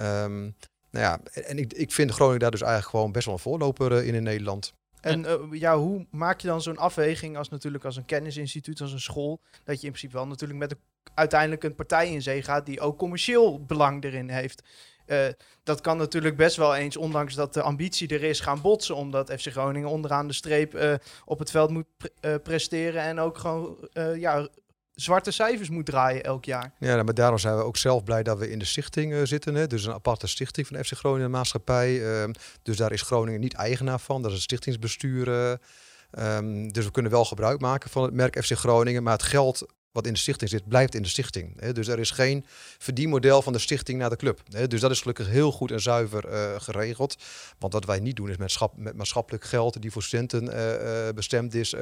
Um, 0.00 0.54
nou 0.90 1.04
ja, 1.04 1.20
en 1.42 1.58
ik, 1.58 1.72
ik 1.72 1.92
vind 1.92 2.10
Groningen 2.10 2.40
daar 2.40 2.50
dus 2.50 2.60
eigenlijk 2.60 2.90
gewoon 2.90 3.12
best 3.12 3.24
wel 3.24 3.34
een 3.34 3.40
voorloper 3.40 3.92
uh, 3.92 4.06
in 4.06 4.14
in 4.14 4.22
Nederland. 4.22 4.74
En 5.04 5.20
uh, 5.20 5.60
ja, 5.60 5.76
hoe 5.76 6.06
maak 6.10 6.40
je 6.40 6.46
dan 6.46 6.62
zo'n 6.62 6.76
afweging 6.76 7.36
als 7.36 7.48
natuurlijk 7.48 7.84
als 7.84 7.96
een 7.96 8.04
kennisinstituut, 8.04 8.80
als 8.80 8.92
een 8.92 9.00
school, 9.00 9.40
dat 9.64 9.80
je 9.80 9.86
in 9.86 9.92
principe 9.92 10.16
wel 10.16 10.26
natuurlijk 10.26 10.60
met 10.60 10.70
een, 10.70 10.78
uiteindelijk 11.14 11.64
een 11.64 11.74
partij 11.74 12.10
in 12.10 12.22
zee 12.22 12.42
gaat 12.42 12.66
die 12.66 12.80
ook 12.80 12.98
commercieel 12.98 13.64
belang 13.64 14.04
erin 14.04 14.28
heeft. 14.28 14.62
Uh, 15.06 15.26
dat 15.62 15.80
kan 15.80 15.96
natuurlijk 15.96 16.36
best 16.36 16.56
wel 16.56 16.74
eens, 16.74 16.96
ondanks 16.96 17.34
dat 17.34 17.54
de 17.54 17.62
ambitie 17.62 18.08
er 18.08 18.22
is, 18.22 18.40
gaan 18.40 18.60
botsen. 18.60 18.96
Omdat 18.96 19.32
FC 19.32 19.46
Groningen 19.46 19.88
onderaan 19.88 20.26
de 20.26 20.32
streep 20.32 20.74
uh, 20.74 20.94
op 21.24 21.38
het 21.38 21.50
veld 21.50 21.70
moet 21.70 21.86
pre 21.96 22.40
presteren 22.40 23.02
en 23.02 23.18
ook 23.18 23.38
gewoon 23.38 23.88
ja, 24.16 24.48
zwarte 24.94 25.30
cijfers 25.30 25.68
moet 25.68 25.86
draaien 25.86 26.22
elk 26.22 26.44
jaar. 26.44 26.72
Ja, 26.78 27.02
maar 27.02 27.14
daarom 27.14 27.38
zijn 27.38 27.56
we 27.56 27.62
ook 27.62 27.76
zelf 27.76 28.04
blij 28.04 28.22
dat 28.22 28.38
we 28.38 28.50
in 28.50 28.58
de 28.58 28.64
stichting 28.64 29.12
uh, 29.12 29.20
zitten. 29.24 29.54
Hè? 29.54 29.66
Dus 29.66 29.84
een 29.84 29.92
aparte 29.92 30.26
stichting 30.26 30.66
van 30.66 30.84
FC 30.84 30.92
Groningen 30.92 31.30
Maatschappij. 31.30 31.92
Uh, 31.92 32.30
dus 32.62 32.76
daar 32.76 32.92
is 32.92 33.02
Groningen 33.02 33.40
niet 33.40 33.54
eigenaar 33.54 34.00
van. 34.00 34.22
Dat 34.22 34.30
is 34.30 34.36
een 34.36 34.42
stichtingsbestuur. 34.42 35.28
Uh, 35.28 36.36
um, 36.36 36.72
dus 36.72 36.84
we 36.84 36.90
kunnen 36.90 37.12
wel 37.12 37.24
gebruik 37.24 37.60
maken 37.60 37.90
van 37.90 38.02
het 38.02 38.14
merk 38.14 38.44
FC 38.44 38.52
Groningen. 38.52 39.02
Maar 39.02 39.12
het 39.12 39.22
geld 39.22 39.66
wat 39.94 40.06
in 40.06 40.12
de 40.12 40.18
stichting 40.18 40.50
zit, 40.50 40.68
blijft 40.68 40.94
in 40.94 41.02
de 41.02 41.08
stichting. 41.08 41.60
Hè? 41.60 41.72
Dus 41.72 41.88
er 41.88 41.98
is 41.98 42.10
geen 42.10 42.44
verdienmodel 42.78 43.42
van 43.42 43.52
de 43.52 43.58
stichting 43.58 43.98
naar 43.98 44.10
de 44.10 44.16
club. 44.16 44.40
Hè? 44.50 44.66
Dus 44.66 44.80
dat 44.80 44.90
is 44.90 45.00
gelukkig 45.00 45.28
heel 45.28 45.52
goed 45.52 45.70
en 45.70 45.80
zuiver 45.80 46.32
uh, 46.32 46.60
geregeld. 46.60 47.16
Want 47.58 47.72
wat 47.72 47.84
wij 47.84 48.00
niet 48.00 48.16
doen 48.16 48.30
is 48.30 48.36
met, 48.36 48.50
schap, 48.50 48.76
met 48.76 48.96
maatschappelijk 48.96 49.44
geld 49.44 49.82
die 49.82 49.90
voor 49.90 50.02
studenten 50.02 50.44
uh, 50.44 51.06
uh, 51.06 51.12
bestemd 51.14 51.54
is, 51.54 51.74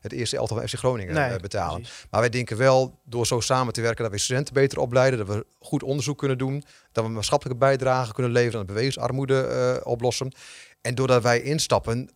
het 0.00 0.12
eerste 0.12 0.36
elftal 0.36 0.56
van 0.56 0.68
FC 0.68 0.74
Groningen 0.74 1.14
nee, 1.14 1.40
betalen. 1.40 1.80
precies. 1.80 2.06
Maar 2.10 2.20
wij 2.20 2.30
denken 2.30 2.56
wel, 2.56 2.98
door 3.04 3.26
zo 3.26 3.40
samen 3.40 3.72
te 3.72 3.80
werken, 3.80 4.02
dat 4.02 4.12
we 4.12 4.18
studenten 4.18 4.54
beter 4.54 4.78
opleiden, 4.78 5.18
dat 5.18 5.36
we 5.36 5.46
goed 5.60 5.82
onderzoek 5.82 6.18
kunnen 6.18 6.38
doen, 6.38 6.64
dat 6.92 7.04
we 7.04 7.10
maatschappelijke 7.10 7.60
bijdrage 7.60 8.12
kunnen 8.12 8.32
leveren 8.32 8.60
aan 8.60 8.66
de 8.66 8.72
bewegingsarmoede 8.72 9.80
oplossen. 9.84 10.32
En 10.80 10.94
doordat 10.94 11.22
wij 11.22 11.42
instappen, 11.42 12.10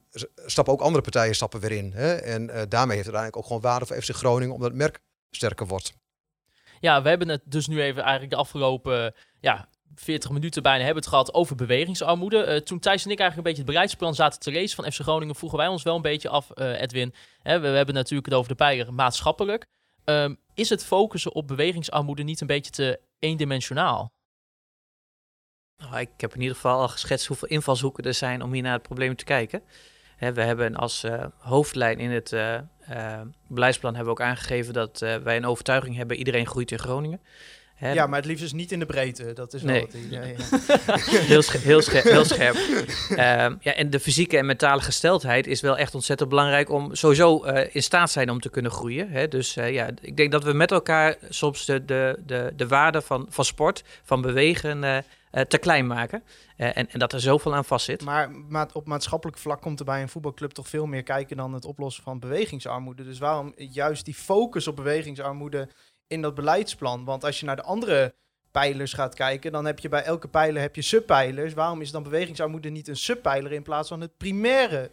stappen 0.46 0.72
ook 0.72 0.80
andere 0.80 1.02
partijen 1.02 1.34
stappen 1.34 1.60
weer 1.60 1.72
in. 1.72 1.92
Hè? 1.94 2.14
En 2.14 2.46
daarmee 2.46 2.96
heeft 2.96 3.06
het 3.06 3.14
uiteindelijk 3.14 3.36
ook 3.36 3.46
gewoon 3.46 3.62
waarde 3.62 3.86
voor 3.86 4.02
FC 4.02 4.10
Groningen, 4.10 4.54
omdat 4.54 4.68
het 4.68 4.78
merk 4.78 5.00
sterker 5.36 5.66
wordt. 5.66 5.94
Ja, 6.80 7.02
we 7.02 7.08
hebben 7.08 7.28
het 7.28 7.42
dus 7.44 7.66
nu 7.66 7.82
even 7.82 8.02
eigenlijk 8.02 8.30
de 8.30 8.38
afgelopen 8.38 9.14
ja, 9.40 9.68
40 9.94 10.30
minuten 10.30 10.62
bijna 10.62 10.84
hebben 10.84 11.02
het 11.02 11.12
gehad 11.12 11.34
over 11.34 11.56
bewegingsarmoede. 11.56 12.46
Uh, 12.46 12.56
toen 12.56 12.78
Thijs 12.78 13.04
en 13.04 13.10
ik 13.10 13.18
eigenlijk 13.18 13.36
een 13.36 13.42
beetje 13.42 13.62
het 13.62 13.72
beleidsplan 13.72 14.14
zaten 14.14 14.40
te 14.40 14.50
lezen 14.50 14.76
van 14.76 14.92
FC 14.92 15.00
Groningen, 15.00 15.34
vroegen 15.34 15.58
wij 15.58 15.68
ons 15.68 15.82
wel 15.82 15.96
een 15.96 16.02
beetje 16.02 16.28
af, 16.28 16.50
uh, 16.54 16.80
Edwin. 16.80 17.14
Hè, 17.42 17.60
we, 17.60 17.70
we, 17.70 17.76
hebben 17.76 17.94
natuurlijk 17.94 18.28
het 18.28 18.34
over 18.34 18.48
de 18.48 18.56
pijler 18.56 18.94
maatschappelijk. 18.94 19.66
Um, 20.04 20.38
is 20.54 20.68
het 20.68 20.84
focussen 20.84 21.34
op 21.34 21.48
bewegingsarmoede 21.48 22.22
niet 22.22 22.40
een 22.40 22.46
beetje 22.46 22.70
te 22.70 23.00
eendimensionaal? 23.18 24.12
Nou, 25.76 25.98
ik 26.00 26.10
heb 26.16 26.34
in 26.34 26.40
ieder 26.40 26.54
geval 26.54 26.80
al 26.80 26.88
geschetst 26.88 27.26
hoeveel 27.26 27.48
invalshoeken 27.48 28.04
er 28.04 28.14
zijn 28.14 28.42
om 28.42 28.52
hier 28.52 28.62
naar 28.62 28.72
het 28.72 28.82
probleem 28.82 29.16
te 29.16 29.24
kijken. 29.24 29.62
Hè, 30.16 30.32
we 30.32 30.42
hebben 30.42 30.74
als 30.76 31.04
eh, 31.04 31.24
hoofdlijn 31.38 31.98
in 31.98 32.10
het 32.10 32.32
eh, 32.32 32.54
eh, 32.54 33.20
beleidsplan 33.46 33.94
hebben 33.94 34.14
we 34.14 34.20
ook 34.20 34.26
aangegeven 34.26 34.74
dat 34.74 35.02
eh, 35.02 35.16
wij 35.16 35.36
een 35.36 35.46
overtuiging 35.46 35.96
hebben: 35.96 36.16
iedereen 36.16 36.46
groeit 36.46 36.70
in 36.70 36.78
Groningen. 36.78 37.20
Hè, 37.74 37.92
Ja, 37.92 38.06
maar 38.06 38.18
het 38.18 38.26
liefst 38.28 38.44
is 38.44 38.52
niet 38.52 38.72
in 38.72 38.78
de 38.78 38.86
breedte. 38.86 39.32
Dat 39.32 39.54
is 39.54 39.62
wel 39.62 39.74
het 39.74 39.94
idee. 39.94 40.34
heel, 41.32 41.42
sche- 41.42 41.58
heel, 41.58 41.82
sche- 41.82 42.08
heel 42.08 42.24
scherp. 42.24 42.56
Ehm, 43.10 43.54
ja, 43.60 43.74
en 43.74 43.90
de 43.90 44.00
fysieke 44.00 44.36
en 44.38 44.46
mentale 44.46 44.80
gesteldheid 44.80 45.46
is 45.46 45.60
wel 45.60 45.76
echt 45.78 45.94
ontzettend 45.94 46.28
belangrijk 46.28 46.70
om 46.70 46.94
sowieso 46.94 47.42
eh, 47.44 47.74
in 47.74 47.82
staat 47.82 48.10
zijn 48.10 48.30
om 48.30 48.40
te 48.40 48.48
kunnen 48.50 48.70
groeien. 48.70 49.10
Hè? 49.10 49.28
Dus 49.28 49.56
eh, 49.56 49.72
ja, 49.72 49.88
ik 50.00 50.16
denk 50.16 50.32
dat 50.32 50.44
we 50.44 50.52
met 50.52 50.70
elkaar 50.70 51.16
soms 51.28 51.64
de, 51.64 51.84
de, 51.84 52.18
de, 52.26 52.52
de 52.56 52.66
waarde 52.66 53.00
van, 53.02 53.26
van 53.30 53.44
sport, 53.44 53.84
van 54.02 54.20
bewegen, 54.20 55.04
te 55.30 55.58
klein 55.58 55.86
maken. 55.86 56.22
Eh, 56.56 56.76
en, 56.76 56.90
en 56.90 56.98
dat 56.98 57.12
er 57.12 57.20
zoveel 57.20 57.54
aan 57.54 57.64
vastzit. 57.64 58.04
Maar 58.04 58.30
ma- 58.30 58.68
op 58.72 58.86
maatschappelijk 58.86 59.38
vlak 59.38 59.60
komt 59.60 59.78
er 59.78 59.84
bij 59.84 60.02
een 60.02 60.08
voetbalclub 60.08 60.50
toch 60.50 60.68
veel 60.68 60.86
meer 60.86 61.02
kijken 61.02 61.36
dan 61.36 61.52
het 61.52 61.64
oplossen 61.64 62.02
van 62.02 62.18
bewegingsarmoede. 62.18 63.04
Dus 63.04 63.18
waarom 63.18 63.52
juist 63.56 64.04
die 64.04 64.14
focus 64.14 64.66
op 64.66 64.76
bewegingsarmoede 64.76 65.68
in 66.06 66.22
dat 66.22 66.34
beleidsplan? 66.34 67.04
Want 67.04 67.24
als 67.24 67.40
je 67.40 67.46
naar 67.46 67.56
de 67.56 67.62
andere 67.62 68.14
pijlers 68.50 68.92
gaat 68.92 69.14
kijken, 69.14 69.52
dan 69.52 69.64
heb 69.64 69.78
je 69.78 69.88
bij 69.88 70.02
elke 70.02 70.28
pijler 70.28 70.62
heb 70.62 70.74
je 70.76 70.82
subpijlers. 70.82 71.54
Waarom 71.54 71.80
is 71.80 71.90
dan 71.90 72.02
bewegingsarmoede 72.02 72.68
niet 72.68 72.88
een 72.88 72.96
subpijler 72.96 73.52
in 73.52 73.62
plaats 73.62 73.88
van 73.88 74.00
het 74.00 74.16
primaire 74.16 74.90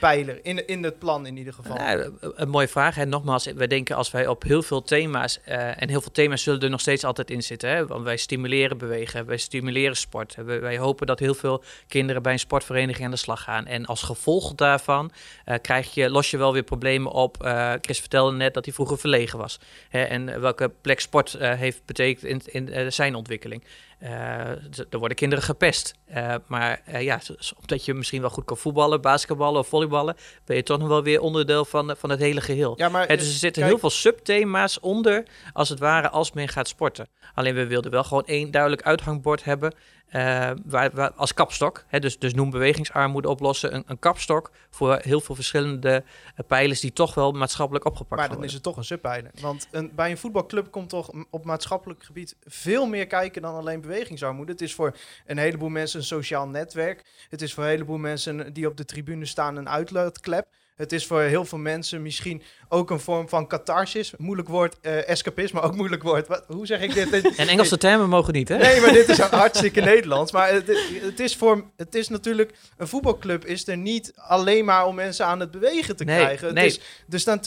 pijler 0.00 0.38
in, 0.42 0.66
in 0.66 0.82
het 0.84 0.98
plan 0.98 1.26
in 1.26 1.36
ieder 1.36 1.52
geval? 1.52 1.76
Nou, 1.76 2.12
een- 2.20 2.48
mooie 2.48 2.68
vraag. 2.68 3.04
Nogmaals, 3.04 3.44
wij 3.54 3.66
denken 3.66 3.96
als 3.96 4.10
wij 4.10 4.26
op 4.26 4.42
heel 4.42 4.62
veel 4.62 4.82
thema's, 4.82 5.40
eh, 5.44 5.82
en 5.82 5.88
heel 5.88 6.00
veel 6.00 6.12
thema's 6.12 6.42
zullen 6.42 6.60
er 6.60 6.70
nog 6.70 6.80
steeds 6.80 7.04
altijd 7.04 7.30
in 7.30 7.42
zitten. 7.42 7.70
Hè. 7.70 7.86
Want 7.86 8.04
wij 8.04 8.16
stimuleren 8.16 8.78
bewegen, 8.78 9.26
wij 9.26 9.36
stimuleren 9.36 9.96
sport. 9.96 10.34
Wij, 10.44 10.60
wij 10.60 10.78
hopen 10.78 11.06
dat 11.06 11.18
heel 11.18 11.34
veel 11.34 11.62
kinderen 11.88 12.22
bij 12.22 12.32
een 12.32 12.38
sportvereniging 12.38 13.04
aan 13.04 13.10
de 13.10 13.16
slag 13.16 13.42
gaan. 13.42 13.66
En 13.66 13.86
als 13.86 14.02
gevolg 14.02 14.54
daarvan 14.54 15.10
eh, 15.44 15.56
krijg 15.60 15.94
je, 15.94 16.10
los 16.10 16.30
je 16.30 16.36
wel 16.36 16.52
weer 16.52 16.62
problemen 16.62 17.12
op. 17.12 17.42
Eh, 17.42 17.72
Chris 17.80 18.00
vertelde 18.00 18.36
net 18.36 18.54
dat 18.54 18.64
hij 18.64 18.74
vroeger 18.74 18.98
verlegen 18.98 19.38
was. 19.38 19.58
Hè, 19.88 20.02
en 20.02 20.40
welke 20.40 20.70
plek 20.80 21.00
sport 21.00 21.36
heeft 21.38 21.80
betekend 21.84 22.48
in, 22.48 22.68
in 22.68 22.92
zijn 22.92 23.14
ontwikkeling. 23.14 23.64
Eh, 23.98 24.48
er 24.90 24.98
worden 24.98 25.16
kinderen 25.16 25.44
gepest. 25.44 25.94
Eh, 26.04 26.34
maar 26.46 26.82
eh, 26.84 27.02
ja, 27.02 27.20
omdat 27.60 27.84
je 27.84 27.94
misschien 27.94 28.20
wel 28.20 28.30
goed 28.30 28.44
kan 28.44 28.56
voetballen, 28.56 29.00
basketballen 29.00 29.60
of 29.60 29.68
volleyballen, 29.68 30.16
ben 30.44 30.56
je 30.56 30.62
toch 30.62 30.78
nog 30.78 30.88
wel 30.88 31.02
weer 31.02 31.20
onderdeel 31.20 31.64
van, 31.64 31.94
van 31.98 32.10
het 32.10 32.20
hele 32.20 32.40
geheel. 32.40 32.74
Ja, 32.76 32.88
maar 32.88 33.06
dus 33.06 33.18
er 33.18 33.24
zitten 33.24 33.62
kijk, 33.62 33.66
heel 33.66 33.78
veel 33.78 33.90
subthema's 33.90 34.80
onder, 34.80 35.26
als 35.52 35.68
het 35.68 35.78
ware, 35.78 36.10
als 36.10 36.32
men 36.32 36.48
gaat 36.48 36.68
sporten. 36.68 37.08
Alleen 37.34 37.54
we 37.54 37.66
wilden 37.66 37.90
wel 37.90 38.04
gewoon 38.04 38.26
één 38.26 38.50
duidelijk 38.50 38.82
uithangbord 38.82 39.44
hebben, 39.44 39.74
waar, 40.10 40.90
waar, 40.92 41.12
als 41.12 41.34
kapstok. 41.34 41.84
Hè, 41.86 41.98
dus, 41.98 42.18
dus 42.18 42.34
noem 42.34 42.50
bewegingsarmoede 42.50 43.28
oplossen, 43.28 43.74
een, 43.74 43.84
een 43.86 43.98
kapstok 43.98 44.50
voor 44.70 44.98
heel 45.02 45.20
veel 45.20 45.34
verschillende 45.34 46.04
eh, 46.34 46.46
pijlers 46.46 46.80
die 46.80 46.92
toch 46.92 47.14
wel 47.14 47.32
maatschappelijk 47.32 47.84
opgepakt 47.84 48.20
Maar 48.20 48.28
gaan 48.28 48.36
dan 48.36 48.44
is 48.44 48.52
worden. 48.52 48.70
het 48.70 48.74
toch 48.74 48.76
een 48.76 48.96
subpijler. 48.96 49.30
Want 49.40 49.68
een, 49.70 49.92
bij 49.94 50.10
een 50.10 50.18
voetbalclub 50.18 50.70
komt 50.70 50.88
toch 50.88 51.10
op 51.30 51.44
maatschappelijk 51.44 52.02
gebied 52.02 52.36
veel 52.44 52.86
meer 52.86 53.06
kijken 53.06 53.42
dan 53.42 53.54
alleen 53.54 53.80
bewegingsarmoede. 53.80 54.52
Het 54.52 54.60
is 54.60 54.74
voor 54.74 54.96
een 55.26 55.38
heleboel 55.38 55.68
mensen 55.68 55.98
een 55.98 56.06
sociaal 56.06 56.48
netwerk. 56.48 57.04
Het 57.28 57.42
is 57.42 57.54
voor 57.54 57.64
een 57.64 57.70
heleboel 57.70 57.98
mensen 57.98 58.52
die 58.52 58.66
op 58.66 58.76
de 58.76 58.84
tribune 58.84 59.26
staan 59.26 59.56
een 59.56 59.68
uitlaatklep. 59.68 60.46
Het 60.76 60.92
is 60.92 61.06
voor 61.06 61.20
heel 61.20 61.44
veel 61.44 61.58
mensen 61.58 62.02
misschien 62.02 62.42
ook 62.68 62.90
een 62.90 63.00
vorm 63.00 63.28
van 63.28 63.46
catharsis. 63.46 64.12
Moeilijk 64.16 64.48
woord, 64.48 64.76
eh 64.80 65.08
escapisme, 65.08 65.60
ook 65.60 65.74
moeilijk 65.76 66.02
woord. 66.02 66.28
Wat, 66.28 66.44
hoe 66.46 66.66
zeg 66.66 66.80
ik 66.80 66.94
dit? 66.94 67.12
En 67.36 67.48
Engelse 67.48 67.78
termen 67.78 68.08
mogen 68.08 68.32
niet, 68.32 68.48
hè? 68.48 68.56
Nee, 68.56 68.80
maar 68.80 68.92
dit 68.92 69.08
is 69.08 69.18
hartstikke 69.42 69.80
Nederlands. 69.80 70.32
Maar 70.32 70.52
het, 70.52 70.66
het, 71.02 71.20
is 71.20 71.36
voor, 71.36 71.64
het 71.76 71.94
is 71.94 72.08
natuurlijk... 72.08 72.54
Een 72.76 72.88
voetbalclub 72.88 73.44
is 73.44 73.68
er 73.68 73.76
niet 73.76 74.12
alleen 74.16 74.64
maar 74.64 74.86
om 74.86 74.94
mensen 74.94 75.26
aan 75.26 75.40
het 75.40 75.50
bewegen 75.50 75.96
te 75.96 76.04
Nee, 76.04 76.18
krijgen. 76.18 76.54
nee. 76.54 76.66
Is, 76.66 76.80
er 77.10 77.20
staan 77.20 77.40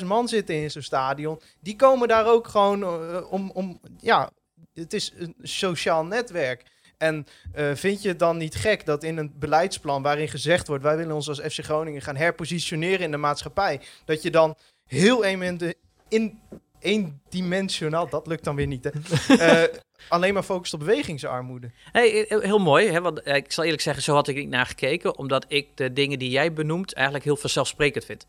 22.000 0.00 0.06
man 0.06 0.28
zitten 0.28 0.54
in 0.54 0.70
zo'n 0.70 0.82
stadion. 0.82 1.40
Die 1.60 1.76
komen 1.76 2.08
daar 2.08 2.26
ook 2.26 2.48
gewoon 2.48 2.82
eh, 2.82 3.32
om, 3.32 3.50
om... 3.50 3.80
Ja, 4.00 4.30
het 4.74 4.92
is 4.92 5.12
een 5.16 5.34
sociaal 5.42 6.04
netwerk. 6.04 6.62
En 7.00 7.26
eh, 7.52 7.70
vind 7.74 8.02
je 8.02 8.08
het 8.08 8.18
dan 8.18 8.36
niet 8.36 8.54
gek 8.54 8.86
dat 8.86 9.02
in 9.02 9.16
een 9.16 9.32
beleidsplan 9.38 10.02
waarin 10.02 10.28
gezegd 10.28 10.66
wordt... 10.66 10.82
wij 10.82 10.96
willen 10.96 11.14
ons 11.14 11.28
als 11.28 11.40
FC 11.40 11.64
Groningen 11.64 12.02
gaan 12.02 12.16
herpositioneren 12.16 13.00
in 13.00 13.10
de 13.10 13.16
maatschappij... 13.16 13.80
dat 14.04 14.22
je 14.22 14.30
dan 14.30 14.56
heel 14.86 15.24
eenmente- 15.24 15.74
in, 16.08 16.40
eendimensionaal, 16.78 18.08
dat 18.08 18.26
lukt 18.26 18.44
dan 18.44 18.56
weer 18.56 18.66
niet, 18.66 18.84
hè? 18.84 18.90
Eh, 19.46 19.62
alleen 20.08 20.34
maar 20.34 20.42
focust 20.42 20.74
op 20.74 20.80
bewegingsarmoede. 20.80 21.70
Hey, 21.92 22.26
heel 22.28 22.58
mooi, 22.58 22.90
hè? 22.90 23.00
want 23.00 23.22
eh, 23.22 23.36
ik 23.36 23.52
zal 23.52 23.64
eerlijk 23.64 23.82
zeggen, 23.82 24.02
zo 24.02 24.14
had 24.14 24.28
ik 24.28 24.36
niet 24.36 24.48
naar 24.48 24.66
gekeken, 24.66 25.18
omdat 25.18 25.44
ik 25.48 25.68
de 25.74 25.92
dingen 25.92 26.18
die 26.18 26.30
jij 26.30 26.52
benoemt 26.52 26.92
eigenlijk 26.92 27.24
heel 27.24 27.36
vanzelfsprekend 27.36 28.04
vind. 28.04 28.26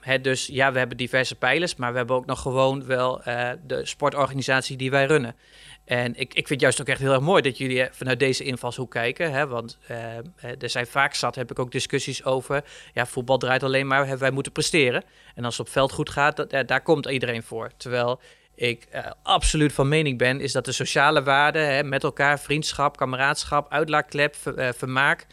Hè, 0.00 0.20
dus 0.20 0.46
ja, 0.46 0.72
we 0.72 0.78
hebben 0.78 0.96
diverse 0.96 1.34
pijlers, 1.34 1.76
maar 1.76 1.92
we 1.92 1.98
hebben 1.98 2.16
ook 2.16 2.26
nog 2.26 2.40
gewoon 2.40 2.86
wel 2.86 3.22
de 3.66 3.80
sportorganisatie 3.82 4.76
die 4.76 4.90
wij 4.90 5.04
runnen. 5.06 5.36
En 5.84 6.14
ik, 6.16 6.34
ik 6.34 6.46
vind 6.46 6.60
juist 6.60 6.80
ook 6.80 6.86
echt 6.86 7.00
heel 7.00 7.12
erg 7.12 7.20
mooi 7.20 7.42
dat 7.42 7.58
jullie 7.58 7.82
eh, 7.82 7.92
vanuit 7.92 8.18
deze 8.18 8.44
invalshoek 8.44 8.90
kijken. 8.90 9.32
Hè? 9.32 9.46
Want 9.46 9.78
eh, 9.86 10.18
eh, 10.18 10.22
er 10.58 10.70
zijn 10.70 10.86
vaak 10.86 11.14
zat, 11.14 11.34
heb 11.34 11.50
ik 11.50 11.58
ook 11.58 11.72
discussies 11.72 12.24
over. 12.24 12.64
Ja, 12.94 13.06
voetbal 13.06 13.38
draait 13.38 13.62
alleen 13.62 13.86
maar, 13.86 14.06
hè, 14.06 14.16
wij 14.16 14.30
moeten 14.30 14.52
presteren. 14.52 15.04
En 15.34 15.44
als 15.44 15.56
het 15.58 15.66
op 15.66 15.72
veld 15.72 15.92
goed 15.92 16.10
gaat, 16.10 16.36
dat, 16.36 16.68
daar 16.68 16.82
komt 16.82 17.06
iedereen 17.06 17.42
voor. 17.42 17.70
Terwijl 17.76 18.20
ik 18.54 18.88
absoluut 19.22 19.72
van 19.72 19.88
mening 19.88 20.18
ben, 20.18 20.40
is 20.40 20.52
dat 20.52 20.64
de 20.64 20.72
sociale 20.72 21.22
waarden 21.22 21.74
hè, 21.74 21.82
met 21.82 22.04
elkaar, 22.04 22.40
vriendschap, 22.40 22.96
kameraadschap, 22.96 23.72
uitlaatklep, 23.72 24.36
ver- 24.36 24.74
vermaak, 24.74 25.26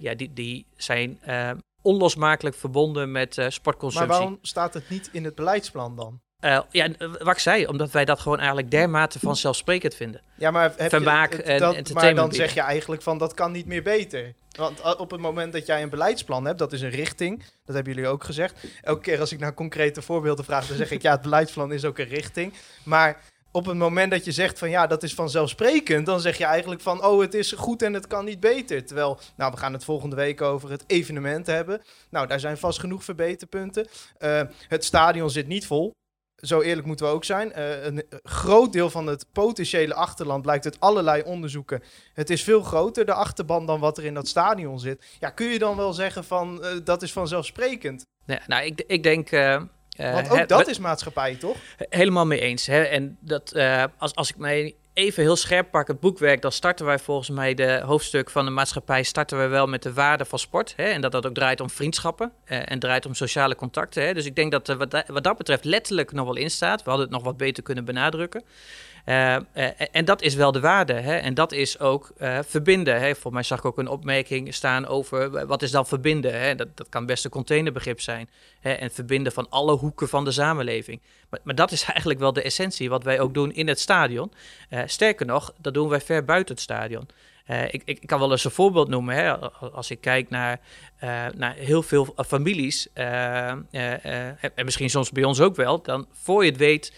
ja, 0.00 0.14
die, 0.16 0.32
die 0.32 0.66
zijn 0.76 1.20
onlosmakelijk 1.82 2.56
verbonden 2.56 3.12
met 3.12 3.38
eh, 3.38 3.44
Maar 3.44 3.52
sportconsumptie. 3.52 4.12
waarom 4.18 4.38
staat 4.42 4.74
het 4.74 4.88
niet 4.88 5.08
in 5.12 5.24
het 5.24 5.34
beleidsplan 5.34 5.96
dan? 5.96 6.20
Eh, 6.40 6.60
ja, 6.70 6.88
eh, 6.98 7.08
wat 7.18 7.28
ik 7.34 7.38
zei, 7.38 7.66
omdat 7.66 7.90
wij 7.90 8.04
dat 8.04 8.20
gewoon 8.20 8.38
eigenlijk 8.38 8.70
dermate 8.70 9.18
vanzelfsprekend 9.18 9.94
vinden. 9.94 10.20
Ja, 10.34 10.50
maar 10.50 10.72
heb 10.76 10.88
Vermaak 10.88 11.30
je, 11.30 11.36
het- 11.36 11.46
en 11.46 11.58
dat, 11.58 11.74
entertainment 11.74 11.94
Maar 11.94 12.14
dan 12.14 12.28
bieden. 12.28 12.46
zeg 12.46 12.54
je 12.54 12.60
eigenlijk 12.70 13.02
van 13.02 13.18
dat 13.18 13.34
kan 13.34 13.52
niet 13.52 13.66
meer 13.66 13.82
beter. 13.82 14.34
Want 14.56 14.84
a- 14.84 14.92
op 14.92 15.10
het 15.10 15.20
moment 15.20 15.52
dat 15.52 15.66
jij 15.66 15.82
een 15.82 15.88
beleidsplan 15.90 16.44
hebt, 16.44 16.58
dat 16.58 16.72
is 16.72 16.80
een 16.80 16.90
richting. 16.90 17.38
Dat 17.64 17.74
hebben 17.74 17.94
jullie 17.94 18.08
ook 18.08 18.24
gezegd. 18.24 18.64
Elke 18.82 19.00
keer 19.00 19.20
als 19.20 19.32
ik 19.32 19.38
naar 19.38 19.54
concrete 19.54 20.02
voorbeelden 20.02 20.44
vraag, 20.44 20.66
dan 20.66 20.76
zeg 20.76 20.90
ik 20.90 21.02
ja, 21.02 21.12
het 21.12 21.22
beleidsplan 21.22 21.72
is 21.72 21.84
ook 21.84 21.98
een 21.98 22.08
richting. 22.08 22.52
Maar 22.82 23.20
op 23.52 23.66
het 23.66 23.76
moment 23.76 24.10
dat 24.10 24.24
je 24.24 24.32
zegt 24.32 24.58
van 24.58 24.70
ja, 24.70 24.86
dat 24.86 25.02
is 25.02 25.14
vanzelfsprekend, 25.14 26.06
dan 26.06 26.20
zeg 26.20 26.38
je 26.38 26.44
eigenlijk 26.44 26.80
van 26.80 27.04
oh, 27.04 27.20
het 27.20 27.34
is 27.34 27.52
goed 27.52 27.82
en 27.82 27.92
het 27.94 28.06
kan 28.06 28.24
niet 28.24 28.40
beter. 28.40 28.84
Terwijl, 28.86 29.18
nou, 29.36 29.52
we 29.52 29.56
gaan 29.58 29.72
het 29.72 29.84
volgende 29.84 30.16
week 30.16 30.40
over 30.42 30.70
het 30.70 30.84
evenement 30.86 31.46
hebben. 31.46 31.82
Nou, 32.10 32.26
daar 32.26 32.40
zijn 32.40 32.58
vast 32.58 32.78
genoeg 32.80 33.04
verbeterpunten. 33.04 33.86
Eh, 34.18 34.40
het 34.68 34.84
stadion 34.84 35.30
zit 35.30 35.46
niet 35.46 35.66
vol. 35.66 35.94
Zo 36.38 36.60
eerlijk 36.60 36.86
moeten 36.86 37.06
we 37.06 37.12
ook 37.12 37.24
zijn. 37.24 37.52
Eh, 37.52 37.84
een 37.84 38.02
groot 38.22 38.72
deel 38.72 38.90
van 38.90 39.06
het 39.06 39.26
potentiële 39.32 39.94
achterland 39.94 40.42
blijkt 40.42 40.64
uit 40.64 40.80
allerlei 40.80 41.22
onderzoeken. 41.22 41.82
Het 42.14 42.30
is 42.30 42.42
veel 42.42 42.62
groter, 42.62 43.06
de 43.06 43.12
achterban, 43.12 43.66
dan 43.66 43.80
wat 43.80 43.98
er 43.98 44.04
in 44.04 44.14
dat 44.14 44.28
stadion 44.28 44.80
zit. 44.80 45.04
Ja, 45.20 45.30
kun 45.30 45.46
je 45.46 45.58
dan 45.58 45.76
wel 45.76 45.92
zeggen 45.92 46.24
van 46.24 46.64
eh, 46.64 46.70
dat 46.84 47.02
is 47.02 47.12
vanzelfsprekend? 47.12 48.06
Ja, 48.26 48.40
nou, 48.46 48.64
ik, 48.64 48.82
ik 48.86 49.02
denk. 49.02 49.30
eh, 49.30 49.62
Want 49.96 50.30
ook 50.30 50.48
dat 50.48 50.68
is 50.68 50.78
maatschappij, 50.78 51.34
toch? 51.34 51.56
Helemaal 51.76 52.26
mee 52.26 52.40
eens. 52.40 52.66
Hè? 52.66 52.82
En 52.82 53.16
dat, 53.20 53.54
als, 53.98 54.14
als 54.14 54.28
ik 54.30 54.36
mij 54.36 54.74
even 54.98 55.22
heel 55.22 55.36
scherp 55.36 55.70
pak, 55.70 55.88
het 55.88 56.00
boekwerk, 56.00 56.42
dan 56.42 56.52
starten 56.52 56.86
wij 56.86 56.98
volgens 56.98 57.30
mij 57.30 57.54
de 57.54 57.80
hoofdstuk 57.84 58.30
van 58.30 58.44
de 58.44 58.50
maatschappij, 58.50 59.02
starten 59.02 59.38
we 59.38 59.46
wel 59.46 59.66
met 59.66 59.82
de 59.82 59.92
waarde 59.92 60.24
van 60.24 60.38
sport. 60.38 60.72
Hè? 60.76 60.84
En 60.84 61.00
dat 61.00 61.12
dat 61.12 61.26
ook 61.26 61.34
draait 61.34 61.60
om 61.60 61.70
vriendschappen 61.70 62.32
eh, 62.44 62.58
en 62.64 62.78
draait 62.78 63.06
om 63.06 63.14
sociale 63.14 63.54
contacten. 63.54 64.02
Hè? 64.02 64.14
Dus 64.14 64.24
ik 64.24 64.36
denk 64.36 64.52
dat 64.52 64.68
er 64.68 64.76
wat, 64.76 65.04
wat 65.06 65.24
dat 65.24 65.36
betreft 65.36 65.64
letterlijk 65.64 66.12
nog 66.12 66.24
wel 66.24 66.36
in 66.36 66.50
staat. 66.50 66.82
We 66.82 66.88
hadden 66.88 67.06
het 67.06 67.16
nog 67.16 67.24
wat 67.24 67.36
beter 67.36 67.62
kunnen 67.62 67.84
benadrukken. 67.84 68.42
Eh, 69.08 69.34
eh, 69.34 69.70
en 69.92 70.04
dat 70.04 70.22
is 70.22 70.34
wel 70.34 70.52
de 70.52 70.60
waarde. 70.60 70.92
Hè? 70.92 71.16
En 71.16 71.34
dat 71.34 71.52
is 71.52 71.78
ook 71.78 72.12
eh, 72.18 72.38
verbinden. 72.46 73.00
Hè? 73.00 73.12
Mij 73.30 73.42
zag 73.42 73.58
ik 73.58 73.64
ook 73.64 73.78
een 73.78 73.88
opmerking 73.88 74.54
staan 74.54 74.86
over 74.86 75.46
wat 75.46 75.62
is 75.62 75.70
dan 75.70 75.86
verbinden. 75.86 76.40
Hè? 76.40 76.54
Dat, 76.54 76.68
dat 76.74 76.88
kan 76.88 77.06
best 77.06 77.24
een 77.24 77.30
containerbegrip 77.30 78.00
zijn. 78.00 78.28
Hè? 78.60 78.72
En 78.72 78.90
verbinden 78.90 79.32
van 79.32 79.46
alle 79.50 79.76
hoeken 79.76 80.08
van 80.08 80.24
de 80.24 80.30
samenleving. 80.30 81.00
Maar, 81.30 81.40
maar 81.42 81.54
dat 81.54 81.72
is 81.72 81.84
eigenlijk 81.92 82.18
wel 82.18 82.32
de 82.32 82.42
essentie 82.42 82.88
wat 82.88 83.04
wij 83.04 83.20
ook 83.20 83.34
doen 83.34 83.52
in 83.52 83.68
het 83.68 83.80
stadion. 83.80 84.32
Sterker 84.86 85.26
nog, 85.26 85.52
dat 85.58 85.74
doen 85.74 85.88
wij 85.88 86.00
ver 86.00 86.24
buiten 86.24 86.54
het 86.54 86.62
stadion. 86.62 87.08
Eh, 87.48 87.64
ik, 87.64 87.82
ik, 87.84 88.06
kan 88.06 88.18
wel 88.18 88.30
eens 88.30 88.44
een 88.44 88.50
voorbeeld 88.50 88.88
noemen. 88.88 89.14
Hè? 89.14 89.38
Als 89.72 89.90
ik 89.90 90.00
kijk 90.00 90.30
naar, 90.30 90.60
eh, 90.98 91.26
heel 91.54 91.82
veel 91.82 92.12
eh, 92.16 92.24
families, 92.24 92.88
en 92.92 94.64
misschien 94.64 94.90
soms 94.90 95.10
bij 95.10 95.24
ons 95.24 95.40
ook 95.40 95.56
wel, 95.56 95.82
dan 95.82 96.06
voor 96.12 96.44
je 96.44 96.50
het 96.50 96.58
weet, 96.58 96.92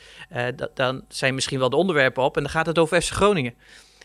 dan 0.75 1.05
zijn 1.09 1.35
misschien 1.35 1.59
wel 1.59 1.71
de 1.71 1.77
onderwerpen 1.77 2.23
op 2.23 2.37
en 2.37 2.43
dan 2.43 2.53
gaat 2.53 2.67
het 2.67 2.79
over 2.79 3.03
FC 3.03 3.13
Groningen. 3.13 3.55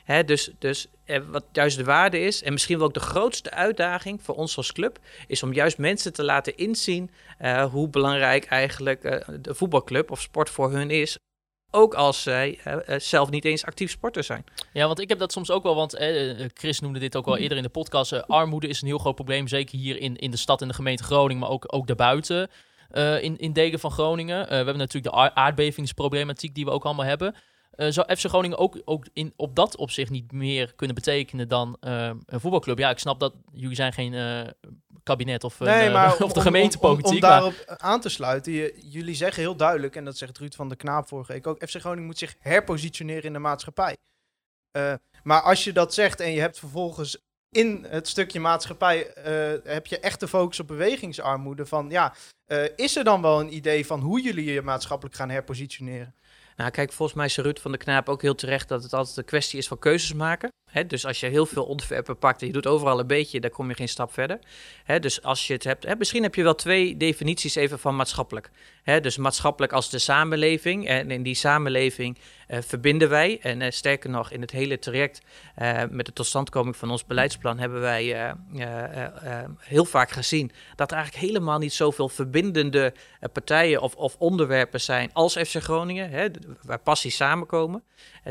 Hè, 0.04 0.24
dus 0.24 0.52
dus 0.60 0.88
wat 1.28 1.44
juist 1.52 1.78
de 1.78 1.84
waarde 1.84 2.20
is, 2.20 2.44
en 2.44 2.54
misschien 2.54 2.78
wel 2.78 2.88
ook 2.88 2.94
de 2.94 3.00
grootste 3.00 3.52
uitdaging 3.52 4.22
voor 4.22 4.36
ons 4.36 4.58
als 4.58 4.72
club, 4.72 5.00
is 5.28 5.44
om 5.44 5.54
juist 5.54 5.78
mensen 5.78 6.14
te 6.14 6.24
laten 6.24 6.58
inzien 6.58 7.12
hoe 7.72 7.90
belangrijk 7.90 8.46
eigenlijk 8.46 9.02
de 9.42 9.56
voetbalclub 9.56 10.12
of 10.12 10.22
sport 10.22 10.50
voor 10.50 10.72
hun 10.72 10.90
is. 10.90 11.18
Ook 11.76 11.94
als 11.94 12.22
zij 12.22 12.60
eh, 12.64 13.00
zelf 13.00 13.30
niet 13.30 13.46
eens 13.46 13.66
actief 13.66 13.92
sporter 13.92 14.24
zijn. 14.24 14.44
Ja, 14.74 14.86
want 14.86 15.00
ik 15.00 15.10
heb 15.10 15.20
dat 15.20 15.32
soms 15.32 15.52
ook 15.52 15.64
wel, 15.64 15.76
want 15.76 15.94
eh, 15.94 16.30
eh, 16.32 16.50
Chris 16.54 16.80
noemde 16.80 17.00
dit 17.00 17.16
ook 17.16 17.26
wel 17.26 17.38
eerder 17.38 17.58
in 17.58 17.64
de 17.64 17.70
podcast. 17.70 18.28
armoede 18.28 18.68
is 18.68 18.82
een 18.82 18.88
heel 18.88 18.98
groot 18.98 19.16
probleem, 19.16 19.48
zeker 19.48 19.78
hier 19.78 20.00
in, 20.00 20.16
in 20.16 20.32
de 20.32 20.38
stad 20.38 20.62
en 20.62 20.68
de 20.68 20.74
gemeente 20.74 21.04
Groningen, 21.04 21.42
maar 21.42 21.50
ook, 21.50 21.64
ook 21.68 21.88
daarbuiten 21.88 22.50
in, 23.22 23.38
in 23.38 23.54
delen 23.54 23.80
van 23.80 23.92
Groningen. 23.92 24.48
We 24.48 24.56
hebben 24.56 24.78
natuurlijk 24.78 25.14
de 25.14 25.20
aard- 25.20 25.36
aardbevingsproblematiek 25.36 26.56
die 26.56 26.66
we 26.66 26.72
ook 26.72 26.86
allemaal 26.86 27.06
hebben. 27.06 27.36
Eh, 27.76 27.88
zou 27.90 28.16
FC 28.16 28.26
Groningen 28.26 28.58
ook, 28.58 28.82
ook 28.86 29.06
in, 29.14 29.34
op 29.36 29.56
dat 29.56 29.76
opzicht 29.78 30.10
niet 30.12 30.32
meer 30.32 30.74
kunnen 30.76 30.96
betekenen 30.96 31.48
dan 31.48 31.78
eh, 31.80 32.12
een 32.26 32.40
voetbalclub? 32.40 32.78
Ja, 32.78 32.90
ik 32.90 33.00
snap 33.00 33.20
dat 33.20 33.34
jullie 33.54 33.76
zijn 33.76 33.94
geen 33.94 34.14
eh, 34.14 34.42
kabinet 35.04 35.44
of, 35.44 35.60
Nee, 35.60 35.90
maar 35.90 36.18
of 36.24 36.34
de 36.34 36.42
gemeentepolitiek. 36.42 37.06
Om, 37.08 37.14
om, 37.14 37.20
daarop 37.20 37.64
aan 37.78 38.02
te 38.02 38.10
sluiten, 38.10 38.52
je- 38.54 38.80
jullie 38.84 39.16
zeggen 39.16 39.42
heel 39.42 39.56
duidelijk, 39.56 39.96
en 39.96 40.06
dat 40.06 40.18
zegt 40.18 40.38
Ruud 40.38 40.54
van 40.56 40.68
der 40.68 40.78
Knaap 40.78 41.08
vorige 41.08 41.32
week 41.32 41.48
ook, 41.48 41.64
FC 41.68 41.76
Groningen 41.80 42.06
moet 42.06 42.18
zich 42.18 42.36
herpositioneren 42.40 43.24
in 43.24 43.34
de 43.34 43.40
maatschappij. 43.40 43.96
Maar 45.24 45.42
als 45.42 45.64
je 45.64 45.74
dat 45.74 45.94
zegt 45.94 46.20
en 46.20 46.32
je 46.32 46.40
hebt 46.40 46.60
vervolgens 46.60 47.18
in 47.50 47.86
het 47.90 48.08
stukje 48.08 48.40
maatschappij, 48.40 49.12
heb 49.64 49.88
je 49.88 50.00
echt 50.00 50.20
de 50.20 50.28
focus 50.28 50.60
op 50.60 50.68
bewegingsarmoede, 50.68 51.66
van 51.66 51.90
ja, 51.90 52.14
is 52.76 52.96
er 52.96 53.04
dan 53.04 53.22
wel 53.22 53.40
een 53.40 53.54
idee 53.56 53.86
van 53.86 54.00
hoe 54.00 54.22
jullie 54.22 54.52
je 54.54 54.62
maatschappelijk 54.62 55.16
gaan 55.16 55.30
herpositioneren? 55.30 56.16
Nou, 56.56 56.72
kijk, 56.72 56.92
volgens 56.92 57.18
mij 57.18 57.26
is 57.26 57.38
Ruud 57.38 57.60
van 57.60 57.72
de 57.72 57.78
Knaap 57.78 58.10
ook 58.10 58.22
heel 58.22 58.36
terecht 58.36 58.68
dat 58.68 58.84
het 58.84 58.94
altijd 58.94 59.18
een 59.18 59.26
kwestie 59.26 59.60
is 59.60 59.68
van 59.68 59.80
keuzes 59.80 60.14
maken. 60.14 60.50
Dus 60.88 61.06
als 61.06 61.20
je 61.20 61.28
heel 61.28 61.46
veel 61.46 61.66
onderwerpen 61.66 62.18
pakt 62.18 62.42
en 62.42 62.48
je 62.48 62.54
doet 62.54 62.68
overal 62.68 63.00
een 63.00 63.08
beetje, 63.08 63.40
dan 63.40 63.50
kom 63.50 63.70
je 63.70 63.76
geen 63.76 63.90
stap 63.90 64.14
verder. 64.14 64.40
Dus 65.00 65.22
als 65.22 65.48
je 65.48 65.54
het 65.54 65.64
hebt, 65.64 65.98
misschien 65.98 66.24
heb 66.24 66.36
je 66.36 66.44
wel 66.44 66.56
twee 66.56 66.98
definities 66.98 67.56
even 67.56 67.80
van 67.80 67.96
maatschappelijk. 67.96 68.50
Hè, 68.86 69.00
dus 69.00 69.18
maatschappelijk 69.18 69.74
als 69.74 69.90
de 69.90 70.00
samenleving. 70.00 70.88
En 70.88 71.12
in 71.12 71.24
die 71.24 71.36
samenleving 71.36 72.18
eh, 72.48 72.60
verbinden 72.62 73.10
wij. 73.10 73.40
En 73.42 73.62
eh, 73.62 73.72
sterker 73.72 74.10
nog, 74.10 74.32
in 74.32 74.42
het 74.42 74.52
hele 74.52 74.80
traject 74.80 75.22
eh, 75.56 75.84
met 75.90 76.06
de 76.06 76.14
totstandkoming 76.14 76.76
van 76.78 76.92
ons 76.92 77.06
beleidsplan 77.06 77.60
hebben 77.60 77.82
wij 77.82 78.34
heel 79.60 79.86
vaak 79.86 80.12
gezien 80.12 80.52
dat 80.76 80.92
er 80.92 80.98
eigenlijk 80.98 81.26
helemaal 81.26 81.60
niet 81.60 81.74
zoveel 81.74 82.10
verbindende 82.10 82.94
partijen 83.34 83.82
of, 83.82 83.96
of 83.96 84.16
onderwerpen 84.18 84.82
zijn 84.82 85.10
als 85.14 85.34
FC 85.34 85.56
Groningen, 85.56 86.10
hè, 86.10 86.28
waar 86.62 86.80
passies 86.80 87.16
samenkomen. 87.16 87.84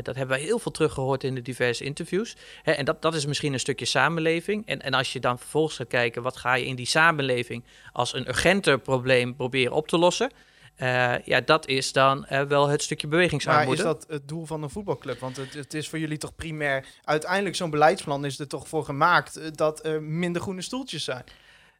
Dat 0.03 0.15
hebben 0.15 0.37
wij 0.37 0.45
heel 0.45 0.59
veel 0.59 0.71
teruggehoord 0.71 1.23
in 1.23 1.35
de 1.35 1.41
diverse 1.41 1.83
interviews. 1.83 2.35
En 2.63 2.85
dat, 2.85 3.01
dat 3.01 3.15
is 3.15 3.25
misschien 3.25 3.53
een 3.53 3.59
stukje 3.59 3.85
samenleving. 3.85 4.67
En, 4.67 4.81
en 4.81 4.93
als 4.93 5.13
je 5.13 5.19
dan 5.19 5.39
vervolgens 5.39 5.75
gaat 5.75 5.87
kijken, 5.87 6.21
wat 6.21 6.37
ga 6.37 6.53
je 6.53 6.65
in 6.65 6.75
die 6.75 6.85
samenleving 6.85 7.63
als 7.91 8.13
een 8.13 8.27
urgenter 8.27 8.79
probleem 8.79 9.35
proberen 9.35 9.73
op 9.73 9.87
te 9.87 9.97
lossen? 9.97 10.31
Eh, 10.75 11.13
ja, 11.25 11.41
dat 11.41 11.67
is 11.67 11.91
dan 11.91 12.25
eh, 12.25 12.41
wel 12.41 12.67
het 12.67 12.81
stukje 12.81 13.07
Maar 13.07 13.15
bewegingsarmoede. 13.17 13.77
is 13.77 13.83
dat 13.83 14.05
het 14.07 14.27
doel 14.27 14.45
van 14.45 14.63
een 14.63 14.69
voetbalclub? 14.69 15.19
Want 15.19 15.37
het, 15.37 15.53
het 15.53 15.73
is 15.73 15.89
voor 15.89 15.99
jullie 15.99 16.17
toch 16.17 16.35
primair, 16.35 16.85
uiteindelijk 17.03 17.55
zo'n 17.55 17.69
beleidsplan 17.69 18.25
is 18.25 18.39
er 18.39 18.47
toch 18.47 18.67
voor 18.67 18.85
gemaakt 18.85 19.37
eh, 19.37 19.47
dat 19.51 19.85
er 19.85 20.03
minder 20.03 20.41
groene 20.41 20.61
stoeltjes 20.61 21.03
zijn. 21.03 21.23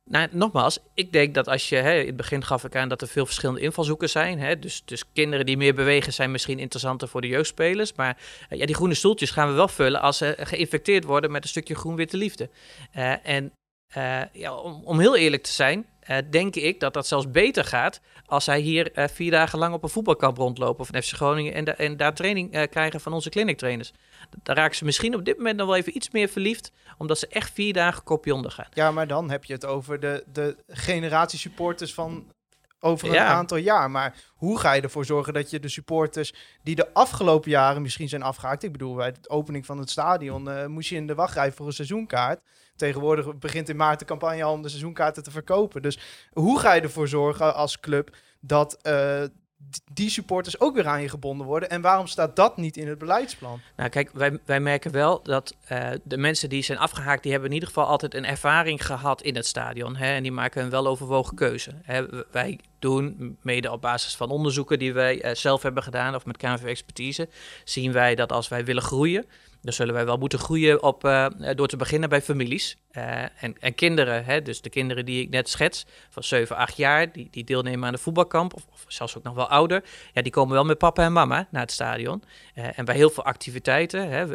Nou, 0.10 0.28
nogmaals, 0.32 0.80
ik 0.94 1.12
denk 1.12 1.34
dat 1.34 1.48
als 1.48 1.70
je, 1.70 1.76
hè, 1.76 2.00
in 2.00 2.06
het 2.06 2.16
begin 2.16 2.44
gaf 2.44 2.64
ik 2.64 2.76
aan 2.76 2.90
dat 2.90 3.02
er 3.02 3.08
veel 3.08 3.26
verschillende 3.26 3.62
invalshoeken 3.62 4.10
zijn. 4.10 4.40
Hè, 4.40 4.60
dus, 4.60 4.82
dus 4.86 5.04
kinderen 5.14 5.46
die 5.46 5.58
meer 5.58 5.74
bewegen 5.76 6.14
zijn 6.14 6.32
misschien 6.32 6.60
interessanter 6.60 7.08
voor 7.08 7.22
de 7.22 7.28
jeugdspelers. 7.28 7.94
Maar 7.94 8.18
eh, 8.50 8.60
ja, 8.60 8.66
die 8.66 8.76
groene 8.76 8.94
stoeltjes 8.94 9.32
gaan 9.32 9.48
we 9.48 9.54
wel 9.54 9.68
vullen 9.68 10.02
als 10.02 10.18
ze 10.18 10.36
geïnfecteerd 10.40 11.04
worden 11.04 11.32
met 11.32 11.44
een 11.44 11.50
stukje 11.50 11.76
groen-witte 11.76 12.18
liefde. 12.18 12.50
Eh, 12.92 13.28
en 13.28 13.52
eh, 13.94 14.22
ja, 14.34 14.56
om, 14.56 14.82
om 14.84 15.00
heel 15.00 15.16
eerlijk 15.16 15.44
te 15.44 15.52
zijn, 15.52 15.86
denk 16.30 16.56
ik 16.56 16.80
dat 16.80 16.94
dat 16.94 17.08
zelfs 17.08 17.32
beter 17.32 17.64
gaat 17.64 18.02
als 18.26 18.44
zij 18.44 18.60
hier 18.60 18.92
vier 18.94 19.32
dagen 19.32 19.60
lang 19.60 19.74
op 19.74 19.84
een 19.84 19.90
voetbalkamp 19.90 20.38
rondlopen 20.38 20.86
van 20.86 21.02
FC 21.02 21.14
Groningen 21.14 21.54
en, 21.54 21.78
en 21.78 21.98
daar 21.98 22.14
training 22.14 22.68
krijgen 22.70 23.02
van 23.02 23.14
onze 23.14 23.30
clinic 23.30 23.58
trainers. 23.58 23.92
Daar 24.44 24.56
raken 24.56 24.76
ze 24.76 24.86
misschien 24.86 25.16
op 25.16 25.26
dit 25.26 25.38
moment 25.38 25.58
nog 25.58 25.68
wel 25.68 25.76
even 25.76 25.96
iets 25.96 26.10
meer 26.12 26.28
verliefd, 26.28 26.72
omdat 26.98 27.20
ze 27.20 27.28
echt 27.28 27.52
vier 27.54 27.74
dagen 27.74 28.04
kopje 28.04 28.34
onder 28.34 28.52
gaan. 28.52 28.68
Ja, 28.74 28.92
maar 28.92 29.08
dan 29.08 29.30
heb 29.30 29.44
je 29.44 29.54
het 29.54 29.66
over 29.66 30.00
de, 30.00 30.24
de 30.34 30.56
generatie 30.68 31.40
supporters 31.40 31.94
van 31.94 32.32
over 32.80 33.08
een 33.08 33.14
Ja. 33.14 33.28
aantal 33.28 33.58
jaar. 33.58 33.92
Maar 33.92 34.16
hoe 34.36 34.60
ga 34.60 34.74
je 34.74 34.82
ervoor 34.82 35.06
zorgen 35.06 35.34
dat 35.34 35.50
je 35.50 35.60
de 35.60 35.70
supporters 35.70 36.34
die 36.64 36.76
de 36.76 36.94
afgelopen 36.94 37.52
jaren 37.52 37.82
misschien 37.82 38.10
zijn 38.10 38.24
afgehaakt... 38.24 38.64
Ik 38.64 38.72
bedoel, 38.72 38.96
bij 38.96 39.12
de 39.12 39.30
opening 39.30 39.66
van 39.66 39.78
het 39.78 39.90
stadion 39.90 40.50
eh, 40.50 40.66
moest 40.66 40.90
je 40.90 40.96
in 40.96 41.08
de 41.08 41.16
wachtrij 41.16 41.52
voor 41.52 41.66
een 41.66 41.74
seizoenkaart. 41.74 42.40
Tegenwoordig 42.76 43.38
begint 43.38 43.70
in 43.70 43.76
maart 43.76 44.00
de 44.00 44.06
campagne 44.06 44.44
al 44.44 44.54
om 44.54 44.62
de 44.62 44.70
seizoenkaarten 44.70 45.24
te 45.24 45.32
verkopen. 45.32 45.82
Dus 45.82 46.00
hoe 46.32 46.60
ga 46.60 46.74
je 46.74 46.82
ervoor 46.82 47.08
zorgen 47.08 47.56
als 47.56 47.80
club 47.80 48.16
dat 48.40 48.78
eh, 48.82 49.24
die 49.92 50.10
supporters 50.10 50.60
ook 50.60 50.76
weer 50.76 50.88
aan 50.88 51.02
je 51.02 51.10
gebonden 51.10 51.48
worden? 51.48 51.70
En 51.70 51.82
waarom 51.82 52.08
staat 52.08 52.36
dat 52.36 52.58
niet 52.58 52.78
in 52.78 52.88
het 52.88 52.98
beleidsplan? 52.98 53.62
Nou, 53.76 53.90
kijk, 53.90 54.10
wij, 54.14 54.40
wij 54.46 54.60
merken 54.60 54.92
wel 54.92 55.24
dat 55.24 55.56
eh, 55.68 55.90
de 56.04 56.18
mensen 56.18 56.50
die 56.50 56.64
zijn 56.64 56.78
afgehaakt, 56.78 57.24
die 57.24 57.32
hebben 57.32 57.50
in 57.50 57.56
ieder 57.56 57.70
geval 57.70 57.86
altijd 57.86 58.14
een 58.14 58.26
ervaring 58.26 58.86
gehad 58.86 59.22
in 59.22 59.36
het 59.36 59.46
stadion. 59.46 59.96
Hè, 59.96 60.14
en 60.14 60.24
die 60.24 60.32
maken 60.32 60.64
een 60.64 60.70
weloverwogen 60.70 61.36
keuze. 61.36 61.72
Hè. 61.84 62.06
Wij 62.32 62.60
doen, 62.80 63.38
mede 63.42 63.72
op 63.72 63.82
basis 63.82 64.16
van 64.16 64.30
onderzoeken 64.30 64.80
die 64.80 64.94
wij 64.94 65.22
eh, 65.22 65.36
zelf 65.36 65.62
hebben 65.62 65.84
gedaan, 65.84 66.16
of 66.16 66.26
met 66.26 66.38
KNV 66.38 66.64
Expertise, 66.64 67.30
zien 67.64 67.92
wij 67.92 68.16
dat 68.16 68.32
als 68.32 68.48
wij 68.48 68.66
willen 68.66 68.84
groeien, 68.84 69.26
dan 69.66 69.74
zullen 69.74 69.94
wij 69.94 70.06
wel 70.06 70.18
moeten 70.18 70.40
groeien 70.40 70.84
op, 70.84 71.04
eh, 71.04 71.26
door 71.56 71.68
te 71.68 71.78
beginnen 71.78 72.10
bij 72.10 72.22
families. 72.22 72.78
Eh, 72.92 73.22
en, 73.22 73.56
en 73.60 73.76
kinderen, 73.76 74.26
hè, 74.26 74.42
dus 74.42 74.62
de 74.62 74.70
kinderen 74.70 75.06
die 75.06 75.22
ik 75.22 75.30
net 75.30 75.50
schets, 75.50 75.86
van 76.10 76.24
7, 76.24 76.56
8 76.56 76.78
jaar, 76.78 77.12
die, 77.12 77.28
die 77.32 77.44
deelnemen 77.44 77.86
aan 77.88 77.94
de 77.94 78.00
voetbalkamp, 78.00 78.54
of, 78.54 78.66
of 78.74 78.86
zelfs 78.88 79.18
ook 79.18 79.24
nog 79.24 79.34
wel 79.34 79.48
ouder, 79.48 79.84
ja, 80.14 80.22
die 80.22 80.32
komen 80.32 80.54
wel 80.54 80.64
met 80.64 80.78
papa 80.78 81.04
en 81.04 81.14
mama 81.14 81.48
naar 81.52 81.62
het 81.62 81.72
stadion. 81.72 82.24
Eh, 82.56 82.68
en 82.76 82.86
bij 82.86 82.96
heel 82.96 83.10
veel 83.10 83.24
activiteiten, 83.24 84.10
hè, 84.10 84.26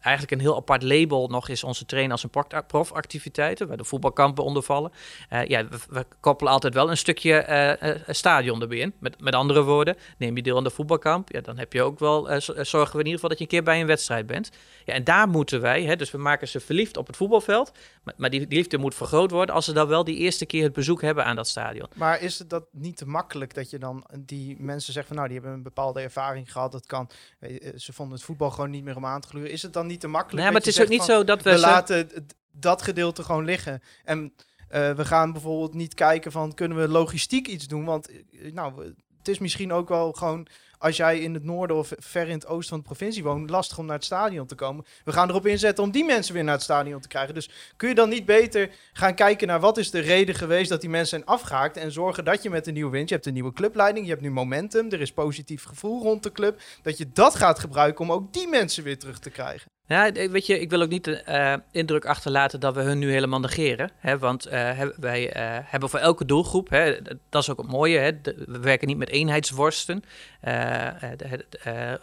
eigenlijk 0.00 0.30
een 0.30 0.40
heel 0.40 0.56
apart 0.56 0.82
label 0.82 1.28
nog 1.28 1.48
is 1.48 1.64
onze 1.64 1.86
trainen 1.86 2.12
als 2.12 2.22
een 2.22 2.64
profactiviteiten, 2.66 3.68
waar 3.68 3.76
de 3.76 3.84
voetbalkampen 3.84 4.44
onder 4.44 4.62
vallen. 4.62 4.92
Eh, 5.28 5.46
ja, 5.46 5.68
we, 5.88 6.06
koppelen 6.20 6.52
altijd 6.52 6.74
wel 6.74 6.90
een 6.90 6.96
stukje 6.96 7.34
eh, 7.34 7.94
stadion 8.08 8.60
erbij 8.60 8.78
in. 8.78 8.94
Met, 8.98 9.20
met 9.20 9.34
andere 9.34 9.62
woorden, 9.62 9.96
neem 10.16 10.36
je 10.36 10.42
deel 10.42 10.56
aan 10.56 10.64
de 10.64 10.70
voetbalkamp, 10.70 11.32
ja, 11.32 11.40
dan 11.40 11.58
heb 11.58 11.72
je 11.72 11.82
ook 11.82 11.98
wel, 11.98 12.40
zorgen 12.40 12.92
we 12.92 12.98
in 12.98 13.06
ieder 13.06 13.12
geval 13.12 13.28
dat 13.28 13.38
je 13.38 13.44
een 13.44 13.50
keer 13.50 13.62
bij 13.62 13.80
een 13.80 13.86
wedstrijd 13.86 14.26
bent. 14.26 14.50
Ja, 14.84 14.94
en 14.94 15.04
daar 15.04 15.28
moeten 15.28 15.60
wij, 15.60 15.82
hè, 15.82 15.96
dus 15.96 16.10
we 16.10 16.18
maken 16.18 16.48
ze 16.48 16.60
verliefd 16.60 16.96
op 16.96 17.06
het 17.06 17.16
voetbalveld, 17.16 17.72
maar, 18.16 18.30
die, 18.30 18.46
die 18.46 18.58
liefde 18.58 18.78
moet 18.78 18.94
vergroot 18.94 19.30
worden 19.30 19.54
als 19.54 19.64
ze 19.64 19.72
dan 19.72 19.88
wel 19.88 20.04
die 20.04 20.16
eerste 20.16 20.46
keer 20.46 20.62
het 20.62 20.72
bezoek 20.72 21.00
hebben 21.02 21.24
aan 21.24 21.36
dat 21.36 21.48
stadion. 21.48 21.88
Maar 21.94 22.22
is 22.22 22.38
het 22.38 22.50
dat 22.50 22.64
niet 22.70 22.96
te 22.96 23.06
makkelijk 23.06 23.54
dat 23.54 23.70
je 23.70 23.78
dan 23.78 24.04
die 24.18 24.56
mensen 24.58 24.92
zegt 24.92 25.06
van 25.06 25.16
nou, 25.16 25.28
die 25.28 25.36
hebben 25.36 25.56
een 25.56 25.62
bepaalde 25.62 26.00
ervaring 26.00 26.52
gehad. 26.52 26.72
Dat 26.72 26.86
kan, 26.86 27.10
weet 27.38 27.62
je, 27.62 27.72
ze 27.76 27.92
vonden 27.92 28.16
het 28.16 28.24
voetbal 28.24 28.50
gewoon 28.50 28.70
niet 28.70 28.84
meer 28.84 28.96
om 28.96 29.06
aan 29.06 29.20
te 29.20 29.28
gluren. 29.28 29.50
Is 29.50 29.62
het 29.62 29.72
dan 29.72 29.86
niet 29.86 30.00
te 30.00 30.08
makkelijk? 30.08 30.42
Nee, 30.42 30.52
maar 30.52 30.60
het 30.60 30.70
is 30.70 30.80
ook 30.80 30.88
niet 30.88 30.98
van, 30.98 31.06
zo 31.06 31.24
dat 31.24 31.42
we... 31.42 31.50
We 31.50 31.58
laten 31.58 32.10
dat 32.52 32.82
gedeelte 32.82 33.22
gewoon 33.22 33.44
liggen. 33.44 33.82
En 34.04 34.32
eh, 34.68 34.90
we 34.90 35.04
gaan 35.04 35.32
bijvoorbeeld 35.32 35.74
niet 35.74 35.94
kijken 35.94 36.32
van 36.32 36.54
kunnen 36.54 36.78
we 36.78 36.88
logistiek 36.88 37.48
iets 37.48 37.66
doen? 37.66 37.84
Want 37.84 38.08
eh, 38.10 38.52
nou, 38.52 38.94
het 39.18 39.28
is 39.28 39.38
misschien 39.38 39.72
ook 39.72 39.88
wel 39.88 40.12
gewoon 40.12 40.46
als 40.78 40.96
jij 40.96 41.18
in 41.18 41.34
het 41.34 41.44
noorden 41.44 41.76
of 41.76 41.92
ver 41.98 42.28
in 42.28 42.34
het 42.34 42.46
oosten 42.46 42.68
van 42.68 42.78
de 42.78 42.84
provincie 42.84 43.22
woont, 43.22 43.50
lastig 43.50 43.78
om 43.78 43.86
naar 43.86 43.96
het 43.96 44.04
stadion 44.04 44.46
te 44.46 44.54
komen. 44.54 44.84
We 45.04 45.12
gaan 45.12 45.28
erop 45.28 45.46
inzetten 45.46 45.84
om 45.84 45.90
die 45.90 46.04
mensen 46.04 46.34
weer 46.34 46.44
naar 46.44 46.54
het 46.54 46.62
stadion 46.62 47.00
te 47.00 47.08
krijgen. 47.08 47.34
Dus 47.34 47.50
kun 47.76 47.88
je 47.88 47.94
dan 47.94 48.08
niet 48.08 48.24
beter 48.24 48.70
gaan 48.92 49.14
kijken 49.14 49.46
naar 49.46 49.60
wat 49.60 49.78
is 49.78 49.90
de 49.90 49.98
reden 49.98 50.34
geweest 50.34 50.68
dat 50.68 50.80
die 50.80 50.90
mensen 50.90 51.08
zijn 51.08 51.24
afgehaakt 51.24 51.76
en 51.76 51.92
zorgen 51.92 52.24
dat 52.24 52.42
je 52.42 52.50
met 52.50 52.66
een 52.66 52.74
nieuwe 52.74 52.90
wind, 52.90 53.08
je 53.08 53.14
hebt 53.14 53.26
een 53.26 53.32
nieuwe 53.32 53.52
clubleiding, 53.52 54.04
je 54.04 54.10
hebt 54.10 54.22
nu 54.22 54.30
momentum, 54.30 54.90
er 54.90 55.00
is 55.00 55.12
positief 55.12 55.64
gevoel 55.64 56.02
rond 56.02 56.22
de 56.22 56.32
club, 56.32 56.60
dat 56.82 56.98
je 56.98 57.10
dat 57.12 57.34
gaat 57.34 57.58
gebruiken 57.58 58.04
om 58.04 58.12
ook 58.12 58.32
die 58.32 58.48
mensen 58.48 58.84
weer 58.84 58.98
terug 58.98 59.18
te 59.18 59.30
krijgen. 59.30 59.77
Ja, 59.88 60.12
weet 60.12 60.46
je, 60.46 60.60
ik 60.60 60.70
wil 60.70 60.82
ook 60.82 60.88
niet 60.88 61.04
de 61.04 61.16
eh, 61.16 61.54
indruk 61.70 62.04
achterlaten 62.04 62.60
dat 62.60 62.74
we 62.74 62.80
hun 62.80 62.98
nu 62.98 63.10
helemaal 63.10 63.40
negeren. 63.40 63.90
Hè, 63.98 64.18
want 64.18 64.46
eh, 64.46 64.80
wij 64.96 65.32
eh, 65.32 65.58
hebben 65.64 65.88
voor 65.88 65.98
elke 65.98 66.24
doelgroep, 66.24 66.68
hè, 66.68 67.02
dat 67.28 67.42
is 67.42 67.50
ook 67.50 67.58
het 67.58 67.70
mooie, 67.70 67.98
hè, 67.98 68.10
we 68.22 68.58
werken 68.58 68.88
niet 68.88 68.96
met 68.96 69.08
eenheidsworsten 69.08 70.04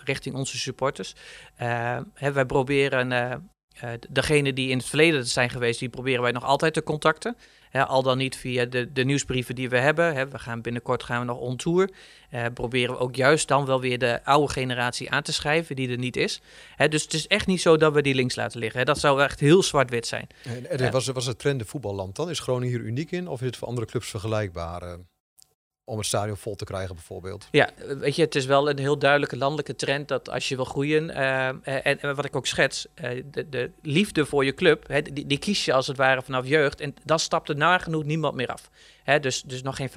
richting 0.04 0.36
onze 0.36 0.58
supporters. 0.58 1.16
Hè, 2.14 2.32
wij 2.32 2.46
proberen, 2.46 3.10
degene 4.10 4.54
die 4.54 4.70
in 4.70 4.78
het 4.78 4.88
verleden 4.88 5.26
zijn 5.26 5.50
geweest, 5.50 5.80
die 5.80 5.90
proberen 5.90 6.22
wij 6.22 6.32
nog 6.32 6.44
altijd 6.44 6.74
te 6.74 6.84
contacten. 6.84 7.38
Hè, 7.76 7.86
al 7.86 8.04
dan 8.04 8.18
niet 8.18 8.38
via 8.38 8.66
de, 8.66 8.92
de 8.92 9.04
nieuwsbrieven 9.04 9.56
die 9.56 9.70
we 9.70 9.78
hebben. 9.78 10.14
Hè, 10.14 10.28
we 10.28 10.40
gaan 10.40 10.62
binnenkort 10.62 11.04
gaan 11.04 11.20
we 11.20 11.26
nog 11.26 11.38
on 11.38 11.56
tour. 11.56 11.90
Eh, 12.30 12.46
proberen 12.54 12.94
we 12.94 13.00
ook 13.00 13.16
juist 13.16 13.48
dan 13.48 13.66
wel 13.66 13.82
weer 13.82 14.00
de 14.00 14.24
oude 14.24 14.52
generatie 14.52 15.12
aan 15.12 15.24
te 15.24 15.34
schrijven 15.34 15.76
die 15.76 15.90
er 15.90 15.98
niet 15.98 16.18
is. 16.18 16.42
Hè, 16.76 16.88
dus 16.88 17.04
het 17.04 17.14
is 17.14 17.28
echt 17.28 17.48
niet 17.48 17.62
zo 17.62 17.78
dat 17.78 17.94
we 17.94 18.02
die 18.02 18.16
links 18.16 18.36
laten 18.36 18.60
liggen. 18.60 18.80
Hè. 18.80 18.86
Dat 18.86 19.00
zou 19.00 19.22
echt 19.22 19.40
heel 19.40 19.64
zwart-wit 19.64 20.08
zijn. 20.08 20.28
En, 20.70 20.92
was, 20.92 21.08
was 21.08 21.26
het 21.26 21.40
trend 21.40 21.60
de 21.60 21.66
voetballand 21.66 22.16
dan? 22.16 22.30
Is 22.30 22.40
Groningen 22.40 22.78
hier 22.78 22.88
uniek 22.88 23.12
in 23.12 23.28
of 23.28 23.40
is 23.40 23.46
het 23.46 23.58
voor 23.58 23.68
andere 23.68 23.88
clubs 23.88 24.10
vergelijkbaar? 24.10 24.98
Eh? 25.86 25.92
om 25.92 25.98
het 25.98 26.08
stadion 26.08 26.38
vol 26.38 26.56
te 26.56 26.66
krijgen 26.66 26.96
bijvoorbeeld. 26.96 27.48
Ja, 27.52 27.70
weet 27.98 28.16
je, 28.16 28.22
het 28.22 28.36
is 28.36 28.46
wel 28.46 28.70
een 28.70 28.80
heel 28.80 28.98
duidelijke 28.98 29.38
landelijke 29.38 29.76
trend 29.76 30.08
dat 30.08 30.30
als 30.30 30.50
je 30.50 30.56
wil 30.56 30.66
groeien, 30.66 31.10
eh, 31.10 31.48
en, 31.48 32.02
en 32.02 32.16
wat 32.16 32.26
ik 32.26 32.36
ook 32.36 32.48
schets, 32.48 32.88
eh, 32.94 33.24
de, 33.32 33.50
de 33.50 33.72
liefde 33.82 34.26
voor 34.26 34.46
je 34.46 34.54
club, 34.54 34.88
hè, 34.88 35.02
die, 35.02 35.26
die 35.26 35.38
kies 35.38 35.66
je 35.66 35.74
als 35.74 35.88
het 35.88 35.98
ware 35.98 36.22
vanaf 36.22 36.48
jeugd. 36.48 36.80
En 36.82 36.96
dan 37.04 37.20
stapt 37.20 37.50
er 37.50 37.56
nagenoeg 37.56 38.04
niemand 38.04 38.36
meer 38.36 38.48
af. 38.48 38.70
Hè, 39.04 39.20
dus, 39.20 39.42
dus 39.42 39.62
nog 39.62 39.76
geen 39.76 39.90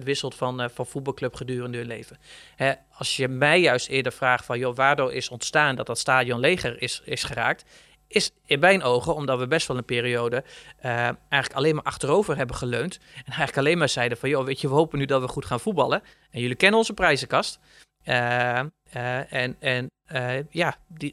5% 0.00 0.04
wisselt 0.04 0.34
van, 0.34 0.60
eh, 0.60 0.68
van 0.74 0.86
voetbalclub 0.86 1.34
gedurende 1.34 1.78
hun 1.78 1.86
leven. 1.86 2.18
Hè, 2.56 2.72
als 2.90 3.16
je 3.16 3.28
mij 3.28 3.60
juist 3.60 3.88
eerder 3.88 4.12
vraagt 4.12 4.44
van, 4.44 4.58
joh, 4.58 4.76
waardoor 4.76 5.12
is 5.12 5.28
ontstaan 5.28 5.76
dat 5.76 5.86
dat 5.86 5.98
stadion 5.98 6.40
leger 6.40 6.82
is, 6.82 7.02
is 7.04 7.24
geraakt, 7.24 7.64
is 8.08 8.30
in 8.44 8.60
mijn 8.60 8.82
ogen 8.82 9.14
omdat 9.14 9.38
we 9.38 9.46
best 9.46 9.66
wel 9.66 9.76
een 9.76 9.84
periode 9.84 10.44
eh, 10.78 10.92
eigenlijk 11.28 11.52
alleen 11.52 11.74
maar 11.74 11.84
achterover 11.84 12.36
hebben 12.36 12.56
geleund. 12.56 12.98
En 13.14 13.24
eigenlijk 13.24 13.56
alleen 13.56 13.78
maar 13.78 13.88
zeiden 13.88 14.18
van, 14.18 14.28
joh, 14.28 14.44
weet 14.44 14.60
je, 14.60 14.68
we 14.68 14.74
hopen 14.74 14.98
nu 14.98 15.04
dat 15.04 15.20
we 15.20 15.28
goed 15.28 15.44
gaan 15.44 15.60
voetballen. 15.60 16.02
En 16.30 16.40
jullie 16.40 16.56
kennen 16.56 16.78
onze 16.78 16.92
prijzenkast. 16.94 17.58
Eh, 18.02 18.58
eh, 18.58 19.32
en 19.32 19.56
en 19.58 19.90
ja, 20.50 20.76
die, 20.86 21.12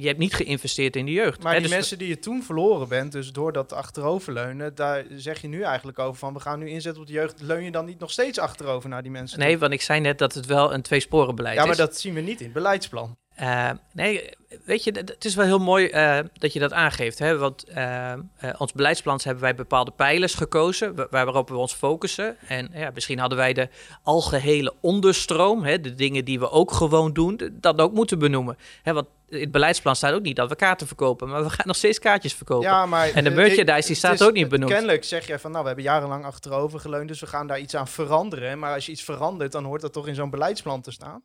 je 0.00 0.06
hebt 0.06 0.18
niet 0.18 0.34
geïnvesteerd 0.34 0.96
in 0.96 1.04
de 1.04 1.12
jeugd. 1.12 1.42
Maar 1.42 1.52
Hè, 1.52 1.58
die 1.58 1.68
dus- 1.68 1.76
mensen 1.76 1.98
die 1.98 2.08
je 2.08 2.18
toen 2.18 2.42
verloren 2.42 2.88
bent, 2.88 3.12
dus 3.12 3.32
door 3.32 3.52
dat 3.52 3.72
achteroverleunen, 3.72 4.74
daar 4.74 5.04
zeg 5.16 5.40
je 5.40 5.48
nu 5.48 5.62
eigenlijk 5.62 5.98
over 5.98 6.18
van 6.18 6.32
we 6.32 6.40
gaan 6.40 6.58
nu 6.58 6.68
inzetten 6.68 7.02
op 7.02 7.06
de 7.08 7.12
jeugd. 7.12 7.40
Leun 7.40 7.64
je 7.64 7.70
dan 7.70 7.84
niet 7.84 7.98
nog 7.98 8.10
steeds 8.10 8.38
achterover 8.38 8.88
naar 8.88 9.02
die 9.02 9.10
mensen? 9.10 9.38
toe? 9.38 9.46
Nee, 9.46 9.58
want 9.58 9.72
ik 9.72 9.82
zei 9.82 10.00
net 10.00 10.18
dat 10.18 10.34
het 10.34 10.46
wel 10.46 10.74
een 10.74 10.82
tweesporenbeleid 10.82 11.56
ja, 11.56 11.62
maar 11.62 11.70
is. 11.70 11.76
dat 11.76 11.96
zien 11.96 12.14
we 12.14 12.20
niet 12.20 12.38
in 12.38 12.44
het 12.44 12.54
beleidsplan. 12.54 13.16
Eh, 13.34 13.70
nee, 13.92 14.30
weet 14.64 14.84
je, 14.84 14.90
het 14.92 15.24
is 15.24 15.34
wel 15.34 15.44
heel 15.46 15.58
mooi 15.58 15.86
eh, 15.86 16.18
dat 16.32 16.52
je 16.52 16.58
dat 16.58 16.72
aangeeft. 16.72 17.18
Hè? 17.18 17.36
Want 17.38 17.64
eh, 17.64 18.12
ons 18.58 18.72
beleidsplan 18.72 19.20
hebben 19.22 19.42
wij 19.42 19.54
bepaalde 19.54 19.90
pijlers 19.90 20.34
gekozen 20.34 20.94
wa- 20.94 21.06
waarop 21.10 21.48
we 21.48 21.56
ons 21.56 21.72
focussen. 21.72 22.36
En 22.48 22.70
ja, 22.74 22.90
misschien 22.94 23.18
hadden 23.18 23.38
wij 23.38 23.52
de 23.52 23.68
algehele 24.02 24.74
onderstroom, 24.80 25.64
hè, 25.64 25.80
de 25.80 25.94
dingen 25.94 26.24
die 26.24 26.38
we 26.38 26.50
ook 26.50 26.72
gewoon 26.72 27.12
doen, 27.12 27.40
dat 27.52 27.80
ook 27.80 27.92
moeten 27.92 28.18
benoemen. 28.18 28.56
Hè, 28.82 28.92
want 28.92 29.06
in 29.28 29.40
het 29.40 29.50
beleidsplan 29.50 29.96
staat 29.96 30.12
ook 30.14 30.22
niet 30.22 30.36
dat 30.36 30.48
we 30.48 30.56
kaarten 30.56 30.86
verkopen, 30.86 31.28
maar 31.28 31.42
we 31.42 31.50
gaan 31.50 31.66
nog 31.66 31.76
steeds 31.76 31.98
kaartjes 31.98 32.34
verkopen. 32.34 32.68
Ja, 32.68 32.86
maar, 32.86 33.10
en 33.10 33.24
de 33.24 33.30
merchandise 33.30 33.78
ik- 33.78 33.86
die 33.86 33.96
staat 33.96 34.14
is- 34.14 34.22
ook 34.22 34.32
niet 34.32 34.48
benoemd. 34.48 34.72
Kennelijk 34.72 35.04
zeg 35.04 35.26
jij 35.26 35.38
van 35.38 35.50
nou, 35.50 35.62
we 35.62 35.68
hebben 35.68 35.86
jarenlang 35.86 36.24
achterover 36.24 36.80
geleund, 36.80 37.08
dus 37.08 37.20
we 37.20 37.26
gaan 37.26 37.46
daar 37.46 37.58
iets 37.60 37.74
aan 37.74 37.88
veranderen. 37.88 38.58
Maar 38.58 38.74
als 38.74 38.86
je 38.86 38.92
iets 38.92 39.02
verandert, 39.02 39.52
dan 39.52 39.64
hoort 39.64 39.80
dat 39.80 39.92
toch 39.92 40.06
in 40.08 40.14
zo'n 40.14 40.30
beleidsplan 40.30 40.80
te 40.80 40.90
staan? 40.90 41.22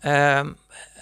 Ehm, 0.00 0.52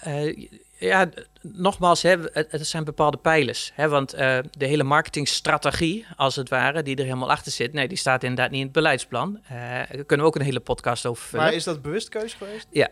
eh, 0.07 0.47
ja, 0.77 1.09
nogmaals, 1.41 2.01
hè, 2.01 2.15
het, 2.31 2.51
het 2.51 2.67
zijn 2.67 2.83
bepaalde 2.83 3.17
pijlers. 3.17 3.71
Hè, 3.73 3.89
want 3.89 4.13
eh, 4.13 4.37
de 4.51 4.65
hele 4.65 4.83
marketingstrategie, 4.83 6.05
als 6.15 6.35
het 6.35 6.49
ware, 6.49 6.83
die 6.83 6.95
er 6.95 7.03
helemaal 7.03 7.31
achter 7.31 7.51
zit, 7.51 7.73
nee, 7.73 7.87
die 7.87 7.97
staat 7.97 8.23
inderdaad 8.23 8.49
niet 8.49 8.59
in 8.59 8.65
het 8.65 8.75
beleidsplan. 8.75 9.39
Eh, 9.43 9.59
daar 9.59 9.87
kunnen 9.87 10.25
we 10.25 10.31
ook 10.31 10.35
een 10.35 10.41
hele 10.41 10.59
podcast 10.59 11.05
over 11.05 11.23
vullen. 11.23 11.45
Maar 11.45 11.53
is 11.53 11.63
dat 11.63 11.81
bewust 11.81 12.09
keus 12.09 12.33
geweest? 12.33 12.67
Ja. 12.71 12.89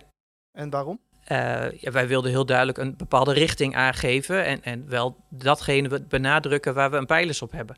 En 0.52 0.70
waarom? 0.70 1.00
Ja, 1.28 1.92
wij 1.92 2.08
wilden 2.08 2.32
heel 2.32 2.46
duidelijk 2.46 2.78
een 2.78 2.98
bepaalde 2.98 3.34
richting 3.34 3.76
aangeven 3.76 4.46
en, 4.46 4.64
en 4.64 4.90
wel 4.90 5.18
datgene 5.30 6.02
benadrukken 6.02 6.74
waar 6.74 6.92
we 6.92 6.98
een 6.98 7.06
pijlers 7.06 7.42
op 7.42 7.52
hebben. 7.52 7.78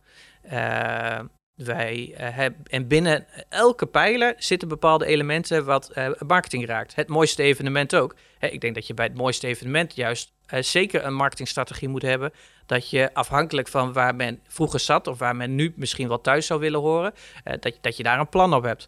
Wij 1.57 2.13
eh, 2.17 2.35
hebben, 2.35 2.61
en 2.69 2.87
binnen 2.87 3.25
elke 3.49 3.85
pijler 3.85 4.33
zitten 4.37 4.67
bepaalde 4.67 5.05
elementen 5.05 5.65
wat 5.65 5.89
eh, 5.89 6.09
marketing 6.27 6.65
raakt. 6.65 6.95
Het 6.95 7.07
mooiste 7.07 7.43
evenement 7.43 7.95
ook. 7.95 8.15
Hè, 8.37 8.47
ik 8.47 8.61
denk 8.61 8.75
dat 8.75 8.87
je 8.87 8.93
bij 8.93 9.05
het 9.05 9.17
mooiste 9.17 9.47
evenement 9.47 9.95
juist 9.95 10.31
eh, 10.45 10.61
zeker 10.61 11.05
een 11.05 11.13
marketingstrategie 11.13 11.87
moet 11.87 12.01
hebben. 12.01 12.31
Dat 12.65 12.89
je 12.89 13.13
afhankelijk 13.13 13.67
van 13.67 13.93
waar 13.93 14.15
men 14.15 14.39
vroeger 14.47 14.79
zat 14.79 15.07
of 15.07 15.19
waar 15.19 15.35
men 15.35 15.55
nu 15.55 15.73
misschien 15.75 16.07
wel 16.07 16.21
thuis 16.21 16.45
zou 16.45 16.59
willen 16.59 16.79
horen, 16.79 17.13
dat, 17.59 17.77
dat 17.81 17.97
je 17.97 18.03
daar 18.03 18.19
een 18.19 18.29
plan 18.29 18.53
op 18.53 18.63
hebt. 18.63 18.87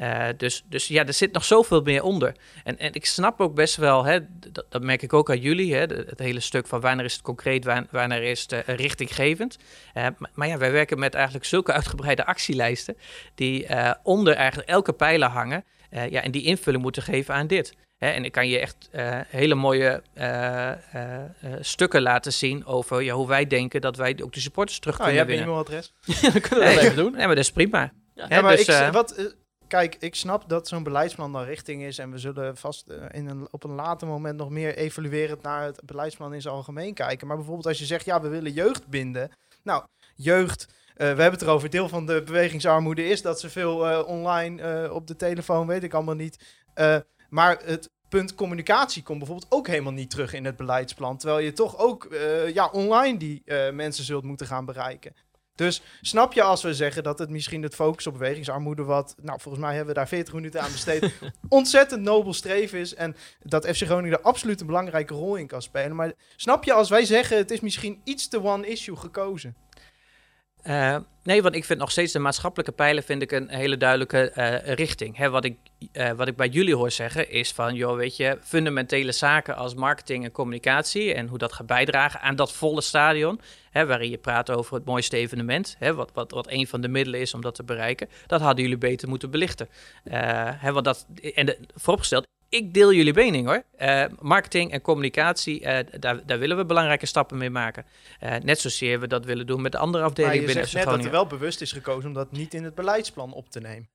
Eh, 0.00 0.26
dus, 0.36 0.64
dus 0.68 0.88
ja, 0.88 1.06
er 1.06 1.12
zit 1.12 1.32
nog 1.32 1.44
zoveel 1.44 1.82
meer 1.82 2.02
onder. 2.02 2.34
En, 2.64 2.78
en 2.78 2.92
ik 2.92 3.06
snap 3.06 3.40
ook 3.40 3.54
best 3.54 3.76
wel, 3.76 4.04
hè, 4.04 4.18
dat, 4.52 4.66
dat 4.68 4.82
merk 4.82 5.02
ik 5.02 5.12
ook 5.12 5.30
aan 5.30 5.40
jullie, 5.40 5.74
hè, 5.74 5.80
het 5.80 6.18
hele 6.18 6.40
stuk 6.40 6.66
van 6.66 6.80
wanneer 6.80 7.04
is 7.04 7.12
het 7.12 7.22
concreet, 7.22 7.64
wanneer 7.90 8.22
is 8.22 8.42
het 8.42 8.52
eh, 8.52 8.74
richtinggevend. 8.74 9.56
Eh, 9.94 10.02
maar, 10.02 10.30
maar 10.34 10.48
ja, 10.48 10.58
wij 10.58 10.72
werken 10.72 10.98
met 10.98 11.14
eigenlijk 11.14 11.44
zulke 11.44 11.72
uitgebreide 11.72 12.24
actielijsten, 12.26 12.96
die 13.34 13.66
onder 14.02 14.34
eigenlijk 14.34 14.68
elke 14.68 14.92
pijler 14.92 15.28
hangen 15.28 15.64
ja, 15.90 16.22
en 16.22 16.30
die 16.30 16.44
invulling 16.44 16.82
moeten 16.82 17.02
geven 17.02 17.34
aan 17.34 17.46
dit. 17.46 17.74
Hè, 17.98 18.10
en 18.10 18.24
ik 18.24 18.32
kan 18.32 18.48
je 18.48 18.58
echt 18.58 18.88
hele 19.26 19.54
mooie 19.54 20.02
stukken 21.60 22.02
laten 22.02 22.32
zien 22.32 22.66
over 22.66 23.02
ja, 23.02 23.14
hoe 23.14 23.28
wij 23.28 23.46
denken 23.46 23.80
dat 23.80 23.96
wij 23.96 24.18
ook 24.22 24.32
de 24.32 24.40
supporters 24.40 24.78
terug 24.78 24.98
Nou, 24.98 25.10
je 25.10 25.24
kunnen 25.24 25.46
hebt 25.46 25.48
een 25.48 25.56
winnen. 25.56 25.92
e-mailadres. 26.06 26.32
dat 26.40 26.48
kunnen 26.48 26.68
we 26.68 26.74
wel 26.74 26.84
even 26.84 26.96
doen. 26.96 27.12
Nee, 27.12 27.26
maar 27.26 27.34
dat 27.34 27.44
is 27.44 27.52
prima. 27.52 27.92
Ja, 28.14 28.26
Hè, 28.28 28.42
maar 28.42 28.56
dus, 28.56 28.68
ik, 28.68 28.92
wat, 28.92 29.34
kijk, 29.70 29.96
ik 29.98 30.14
snap 30.14 30.48
dat 30.48 30.68
zo'n 30.68 30.82
beleidsplan 30.82 31.32
dan 31.32 31.44
richting 31.44 31.82
is. 31.82 31.98
En 31.98 32.10
we 32.10 32.18
zullen 32.18 32.56
vast 32.56 32.88
eh, 32.88 33.04
in 33.10 33.48
op 33.50 33.64
een 33.64 33.74
later 33.74 34.06
moment 34.08 34.36
nog 34.36 34.50
meer 34.50 34.76
evaluerend 34.76 35.42
naar 35.42 35.64
het 35.64 35.80
beleidsplan 35.84 36.34
in 36.34 36.42
zijn 36.42 36.54
algemeen 36.54 36.94
kijken. 36.94 37.26
Maar 37.26 37.36
bijvoorbeeld 37.36 37.66
als 37.66 37.78
je 37.78 37.84
zegt, 37.84 38.04
ja, 38.04 38.20
we 38.20 38.28
willen 38.28 38.52
jeugd 38.52 38.86
binden. 38.86 39.30
Nou, 39.62 39.84
jeugd, 40.14 40.66
eh, 40.68 40.96
we 40.96 41.04
hebben 41.04 41.32
het 41.32 41.42
erover. 41.42 41.70
Deel 41.70 41.88
van 41.88 42.06
de 42.06 42.22
bewegingsarmoede 42.22 43.04
is 43.04 43.22
dat 43.22 43.40
ze 43.40 43.50
veel 43.50 43.88
eh, 43.88 44.06
online 44.06 44.92
op 44.92 45.06
de 45.06 45.16
telefoon, 45.16 45.66
weet 45.66 45.82
ik 45.82 45.94
allemaal 45.94 46.14
niet. 46.14 46.62
Maar 47.28 47.58
het 47.64 47.90
punt 48.08 48.34
communicatie 48.34 49.02
komt 49.02 49.18
bijvoorbeeld 49.18 49.52
ook 49.52 49.66
helemaal 49.66 49.92
niet 49.92 50.10
terug 50.10 50.32
in 50.32 50.44
het 50.44 50.56
beleidsplan. 50.56 51.16
Terwijl 51.16 51.40
je 51.40 51.52
toch 51.52 51.78
ook 51.78 52.08
ja, 52.52 52.68
online 52.72 53.18
die 53.18 53.42
mensen 53.72 54.04
zult 54.04 54.24
moeten 54.24 54.46
gaan 54.46 54.64
bereiken. 54.64 55.14
Dus 55.60 55.82
snap 56.00 56.32
je 56.32 56.42
als 56.42 56.62
we 56.62 56.74
zeggen 56.74 57.02
dat 57.02 57.18
het 57.18 57.30
misschien 57.30 57.62
het 57.62 57.74
focus 57.74 58.06
op 58.06 58.12
bewegingsarmoede 58.12 58.82
wat, 58.82 59.14
nou 59.22 59.40
volgens 59.40 59.64
mij 59.64 59.74
hebben 59.74 59.94
we 59.94 59.98
daar 59.98 60.08
40 60.08 60.34
minuten 60.34 60.60
aan 60.60 60.72
besteed, 60.72 61.12
ontzettend 61.48 62.02
nobel 62.02 62.34
streven 62.34 62.78
is 62.78 62.94
en 62.94 63.16
dat 63.42 63.66
FC 63.66 63.82
Groningen 63.82 64.18
er 64.18 64.24
absoluut 64.24 64.60
een 64.60 64.66
belangrijke 64.66 65.14
rol 65.14 65.36
in 65.36 65.46
kan 65.46 65.62
spelen. 65.62 65.96
Maar 65.96 66.12
snap 66.36 66.64
je 66.64 66.72
als 66.72 66.88
wij 66.88 67.04
zeggen 67.04 67.36
het 67.36 67.50
is 67.50 67.60
misschien 67.60 68.00
iets 68.04 68.28
te 68.28 68.42
one 68.42 68.66
issue 68.66 68.96
gekozen? 68.96 69.54
Eh, 70.62 70.96
nee, 71.22 71.42
want 71.42 71.54
ik 71.54 71.64
vind 71.64 71.78
nog 71.78 71.90
steeds 71.90 72.12
de 72.12 72.18
maatschappelijke 72.18 72.72
pijlen 72.72 73.02
vind 73.02 73.22
ik 73.22 73.32
een 73.32 73.48
hele 73.48 73.76
duidelijke 73.76 74.30
eh, 74.30 74.74
richting. 74.74 75.16
Hè, 75.16 75.30
wat, 75.30 75.44
ik, 75.44 75.56
eh, 75.92 76.10
wat 76.10 76.28
ik 76.28 76.36
bij 76.36 76.48
jullie 76.48 76.74
hoor 76.74 76.90
zeggen 76.90 77.30
is 77.30 77.52
van, 77.52 77.74
joh, 77.74 77.96
weet 77.96 78.16
je, 78.16 78.38
fundamentele 78.42 79.12
zaken 79.12 79.56
als 79.56 79.74
marketing 79.74 80.24
en 80.24 80.32
communicatie 80.32 81.14
en 81.14 81.26
hoe 81.26 81.38
dat 81.38 81.52
gaat 81.52 81.66
bijdragen 81.66 82.20
aan 82.20 82.36
dat 82.36 82.52
volle 82.52 82.80
stadion, 82.80 83.40
hè, 83.70 83.86
waarin 83.86 84.10
je 84.10 84.18
praat 84.18 84.50
over 84.50 84.74
het 84.74 84.84
mooiste 84.84 85.16
evenement, 85.16 85.76
hè, 85.78 85.94
wat, 85.94 86.10
wat, 86.14 86.30
wat 86.30 86.50
een 86.50 86.66
van 86.66 86.80
de 86.80 86.88
middelen 86.88 87.20
is 87.20 87.34
om 87.34 87.40
dat 87.40 87.54
te 87.54 87.64
bereiken, 87.64 88.08
dat 88.26 88.40
hadden 88.40 88.62
jullie 88.62 88.78
beter 88.78 89.08
moeten 89.08 89.30
belichten. 89.30 89.68
Hè, 90.10 90.72
want 90.72 90.84
dat, 90.84 91.06
en 91.34 91.46
de, 91.46 91.58
vooropgesteld, 91.74 92.26
ik 92.50 92.74
deel 92.74 92.92
jullie 92.92 93.14
mening 93.14 93.46
hoor. 93.46 93.62
Eh, 93.76 94.04
marketing 94.20 94.72
en 94.72 94.80
communicatie, 94.80 95.64
eh, 95.64 96.00
daar, 96.00 96.26
daar 96.26 96.38
willen 96.38 96.56
we 96.56 96.64
belangrijke 96.64 97.06
stappen 97.06 97.38
mee 97.38 97.50
maken. 97.50 97.84
Eh, 98.20 98.36
net 98.36 98.60
zozeer 98.60 99.00
we 99.00 99.06
dat 99.06 99.24
willen 99.24 99.46
doen 99.46 99.62
met 99.62 99.72
de 99.72 99.78
andere 99.78 99.98
Maar 99.98 100.12
afdelingen 100.12 100.40
je 100.40 100.46
binnen 100.46 100.68
zegt 100.68 100.84
FC 100.84 100.88
net 100.88 100.96
dat 100.96 101.04
er 101.04 101.10
wel 101.10 101.26
bewust 101.26 101.60
is 101.60 101.72
gekozen 101.72 102.08
om 102.08 102.14
dat 102.14 102.32
niet 102.32 102.54
in 102.54 102.64
het 102.64 102.74
beleidsplan 102.74 103.32
op 103.32 103.50
te 103.50 103.60
nemen. 103.60 103.88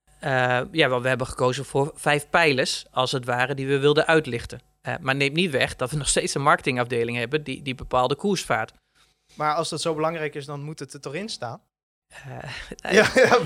Ja, 0.71 0.89
wel, 0.89 1.01
we 1.01 1.07
hebben 1.07 1.27
gekozen 1.27 1.65
voor 1.65 1.91
vijf 1.95 2.29
pijlers, 2.29 2.85
als 2.91 3.11
het 3.11 3.25
ware, 3.25 3.53
die 3.53 3.67
we 3.67 3.79
wilden 3.79 4.07
uitlichten. 4.07 4.61
Maar 5.01 5.15
neemt 5.15 5.35
niet 5.35 5.51
weg 5.51 5.75
dat 5.75 5.91
we 5.91 5.97
nog 6.03 6.07
steeds 6.07 6.33
een 6.33 6.41
marketingafdeling 6.41 7.17
hebben 7.17 7.43
die, 7.43 7.61
die 7.61 7.75
bepaalde 7.75 8.15
koers 8.15 8.43
vaart. 8.43 8.73
Maar 9.33 9.53
als 9.53 9.69
dat 9.69 9.81
zo 9.81 9.95
belangrijk 9.95 10.35
is, 10.35 10.45
dan 10.45 10.63
moet 10.63 10.79
het 10.79 10.93
er 10.93 11.01
toch 11.01 11.13
in 11.13 11.29
staan? 11.29 11.61
Ja, 12.75 13.11
ja 13.15 13.39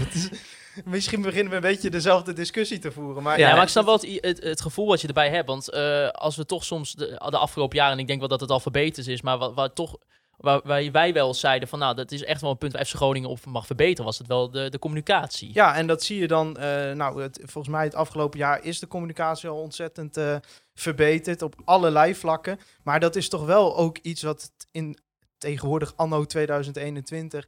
misschien 0.85 1.21
beginnen 1.21 1.49
we 1.49 1.55
een 1.55 1.61
beetje 1.61 1.89
dezelfde 1.89 2.33
discussie 2.33 2.79
te 2.79 2.91
voeren. 2.91 3.23
Maar 3.23 3.39
Ja, 3.39 3.47
Ja, 3.47 3.53
maar 3.53 3.63
ik 3.63 3.69
snap 3.69 3.85
wel 3.85 3.93
het, 3.93 4.17
het, 4.21 4.43
het 4.43 4.61
gevoel 4.61 4.87
wat 4.87 5.01
je 5.01 5.07
erbij 5.07 5.29
hebt. 5.29 5.47
Want 5.47 5.69
eh, 5.69 6.09
als 6.09 6.35
we 6.35 6.45
toch 6.45 6.63
soms 6.63 6.93
de, 6.93 7.07
de 7.29 7.37
afgelopen 7.37 7.77
jaren, 7.77 7.93
en 7.93 7.99
ik 7.99 8.07
denk 8.07 8.19
wel 8.19 8.27
dat 8.27 8.39
het 8.39 8.49
al 8.51 8.59
verbeterd 8.59 9.07
is, 9.07 9.21
maar 9.21 9.37
wat, 9.37 9.53
wat 9.53 9.75
toch, 9.75 9.97
waar, 10.37 10.61
waar 10.63 10.91
wij 10.91 11.13
wel 11.13 11.33
zeiden 11.33 11.67
van 11.67 11.79
nou, 11.79 11.95
dat 11.95 12.11
is 12.11 12.23
echt 12.23 12.41
wel 12.41 12.51
een 12.51 12.57
punt 12.57 12.73
waar 12.73 12.85
FC 12.85 12.95
Groningen 12.95 13.29
op 13.29 13.45
mag 13.45 13.65
verbeteren, 13.65 14.05
was 14.05 14.17
het 14.17 14.27
wel 14.27 14.51
de, 14.51 14.69
de 14.69 14.79
communicatie. 14.79 15.49
Ja, 15.53 15.75
en 15.75 15.87
dat 15.87 16.03
zie 16.03 16.19
je 16.19 16.27
dan. 16.27 16.57
eh, 16.57 16.91
nou, 16.91 17.21
het, 17.21 17.39
volgens 17.43 17.73
mij 17.73 17.83
het 17.83 17.95
afgelopen 17.95 18.39
jaar 18.39 18.63
is 18.63 18.79
de 18.79 18.87
communicatie 18.87 19.49
al 19.49 19.61
ontzettend 19.61 20.17
eh, 20.17 20.35
verbeterd 20.73 21.41
op 21.41 21.55
allerlei 21.65 22.15
vlakken. 22.15 22.59
Maar 22.83 22.99
dat 22.99 23.15
is 23.15 23.29
toch 23.29 23.45
wel 23.45 23.77
ook 23.77 23.97
iets 23.97 24.21
wat 24.21 24.51
in 24.71 24.97
tegenwoordig 25.37 25.93
anno 25.95 26.25
2021 26.25 27.47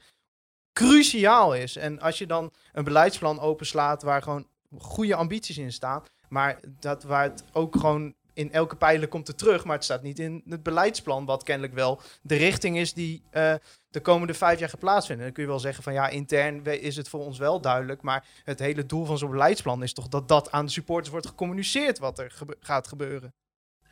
cruciaal 0.74 1.56
is. 1.56 1.76
En 1.76 2.00
als 2.00 2.18
je 2.18 2.28
dan 2.28 2.52
een 2.74 2.84
beleidsplan 2.84 3.40
openslaat 3.40 4.04
waar 4.04 4.22
gewoon 4.22 4.48
goede 4.78 5.16
ambities 5.16 5.58
in 5.58 5.72
staan, 5.72 6.04
maar 6.30 6.60
dat 6.80 7.04
waar 7.04 7.24
het 7.24 7.44
ook 7.52 7.76
gewoon 7.76 8.14
in 8.34 8.52
elke 8.52 8.76
pijler 8.76 9.08
komt 9.08 9.28
er 9.28 9.36
terug, 9.36 9.66
maar 9.66 9.76
het 9.76 9.84
staat 9.84 10.02
niet 10.02 10.20
in 10.20 10.44
het 10.50 10.64
beleidsplan, 10.64 11.26
wat 11.26 11.44
kennelijk 11.44 11.74
wel 11.74 12.02
de 12.22 12.36
richting 12.36 12.78
is 12.78 12.94
die 12.94 13.24
eh, 13.30 13.54
de 13.90 14.00
komende 14.00 14.34
vijf 14.34 14.60
jaar 14.60 14.70
gaat 14.70 14.80
plaatsvinden. 14.80 15.26
Dan 15.26 15.34
kun 15.34 15.44
je 15.44 15.50
wel 15.50 15.60
zeggen 15.60 15.84
van 15.84 15.94
ja, 15.94 16.08
intern 16.08 16.66
is 16.66 16.96
het 16.96 17.10
voor 17.10 17.20
ons 17.20 17.38
wel 17.38 17.62
duidelijk, 17.62 18.02
maar 18.02 18.28
het 18.44 18.60
hele 18.60 18.86
doel 18.86 19.06
van 19.06 19.18
zo'n 19.18 19.32
beleidsplan 19.32 19.84
is 19.84 19.94
toch 19.94 20.08
dat 20.08 20.28
dat 20.28 20.52
aan 20.52 20.66
de 20.66 20.72
supporters 20.72 21.10
wordt 21.10 21.28
gecommuniceerd 21.28 22.00
wat 22.00 22.20
er 22.20 22.38
gaat 22.60 22.88
gebeuren. 22.88 23.34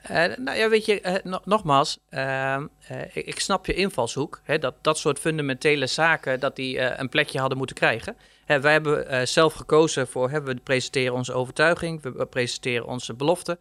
Eh, 0.10 0.38
nou 0.38 0.57
ja, 0.57 0.70
weet 0.70 0.86
je, 0.86 1.01
eh, 1.01 1.24
no- 1.24 1.41
nogmaals, 1.43 1.99
ehm, 2.10 2.66
eh, 2.88 3.01
ik, 3.14 3.26
ik 3.26 3.39
snap 3.39 3.66
je 3.66 3.74
invalshoek. 3.74 4.41
Hè, 4.43 4.60
dat 4.60 4.76
dat 4.82 4.97
soort 4.97 5.20
fundamentele 5.20 5.88
zaken, 5.88 6.39
dat 6.39 6.55
die 6.55 6.99
een 6.99 7.10
plekje 7.10 7.39
hadden 7.39 7.57
moeten 7.57 7.76
krijgen. 7.76 8.18
Hè, 8.45 8.60
wij 8.62 8.72
hebben 8.72 9.28
zelf 9.28 9.53
gekozen 9.53 10.07
voor, 10.07 10.30
hè, 10.30 10.41
we 10.41 10.55
presenteren 10.55 11.14
onze 11.14 11.34
overtuiging, 11.34 12.01
we, 12.01 12.26
presenteren 12.26 12.86
onze 12.86 13.14
beloften, 13.14 13.60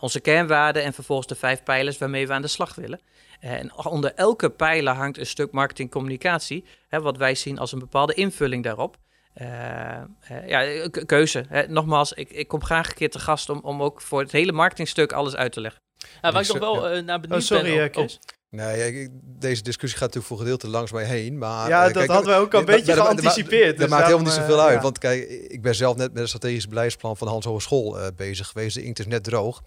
onze 0.00 0.20
kernwaarden 0.20 0.82
en 0.82 0.92
vervolgens 0.92 1.28
de 1.28 1.34
vijf 1.34 1.62
pijlers 1.62 1.98
waarmee 1.98 2.26
we 2.26 2.32
aan 2.32 2.42
de 2.42 2.48
slag 2.48 2.74
willen. 2.74 3.00
En 3.40 3.76
onder 3.84 4.14
elke 4.14 4.50
pijler 4.50 4.94
hangt 4.94 5.18
een 5.18 5.26
stuk 5.26 5.52
marketing-communicatie, 5.52 6.64
wat 6.88 7.16
wij 7.16 7.34
zien 7.34 7.58
als 7.58 7.72
een 7.72 7.78
bepaalde 7.78 8.14
invulling 8.14 8.64
daarop. 8.64 8.96
Eh, 9.32 9.94
eh, 9.94 10.02
ja, 10.46 10.88
keuze. 11.06 11.44
Hè. 11.48 11.66
Nogmaals, 11.68 12.12
ik, 12.12 12.30
ik 12.30 12.48
kom 12.48 12.64
graag 12.64 12.88
een 12.88 12.94
keer 12.94 13.10
te 13.10 13.18
gast 13.18 13.48
om, 13.48 13.60
om 13.62 13.82
ook 13.82 14.00
voor 14.00 14.20
het 14.20 14.32
hele 14.32 14.52
marketingstuk 14.52 15.12
alles 15.12 15.36
uit 15.36 15.52
te 15.52 15.60
leggen. 15.60 15.80
Ja, 16.22 16.32
waar 16.32 16.42
ik 16.42 16.48
nog 16.48 16.58
wel 16.58 16.88
eh, 16.88 17.02
naar 17.02 17.20
benieuwd 17.20 17.40
Oh, 17.40 17.46
sorry, 17.46 17.90
ben... 17.90 18.08
Nee, 18.50 19.00
ik- 19.02 19.10
deze 19.22 19.62
discussie 19.62 19.98
gaat 19.98 20.14
natuurlijk 20.14 20.26
voor 20.26 20.36
een 20.36 20.42
gedeelte 20.42 20.68
langs 20.68 20.92
mij 20.92 21.04
heen. 21.04 21.38
Maar, 21.38 21.68
ja, 21.68 21.84
dat 21.84 21.92
kijk, 21.92 22.10
hadden 22.10 22.34
we 22.34 22.40
ook 22.40 22.54
al 22.54 22.60
een 22.60 22.64
beetje 22.66 22.94
maar- 22.96 23.04
geanticipeerd. 23.04 23.68
Dat 23.70 23.76
dus 23.78 23.88
maakt 23.88 24.04
helemaal 24.04 24.24
niet 24.24 24.34
zoveel 24.34 24.60
uit. 24.60 24.74
ja. 24.74 24.80
Want 24.80 24.98
kijk, 24.98 25.28
ik 25.28 25.62
ben 25.62 25.74
zelf 25.74 25.96
net 25.96 26.08
met 26.08 26.18
het 26.18 26.28
strategisch 26.28 26.68
beleidsplan 26.68 27.16
van 27.16 27.26
de 27.26 27.32
Hans 27.32 27.44
Hogeschool 27.44 28.00
eh 28.00 28.06
bezig 28.16 28.46
geweest. 28.46 28.74
De 28.74 28.82
inkt 28.82 28.98
is 28.98 29.06
net 29.06 29.24
droog. 29.24 29.62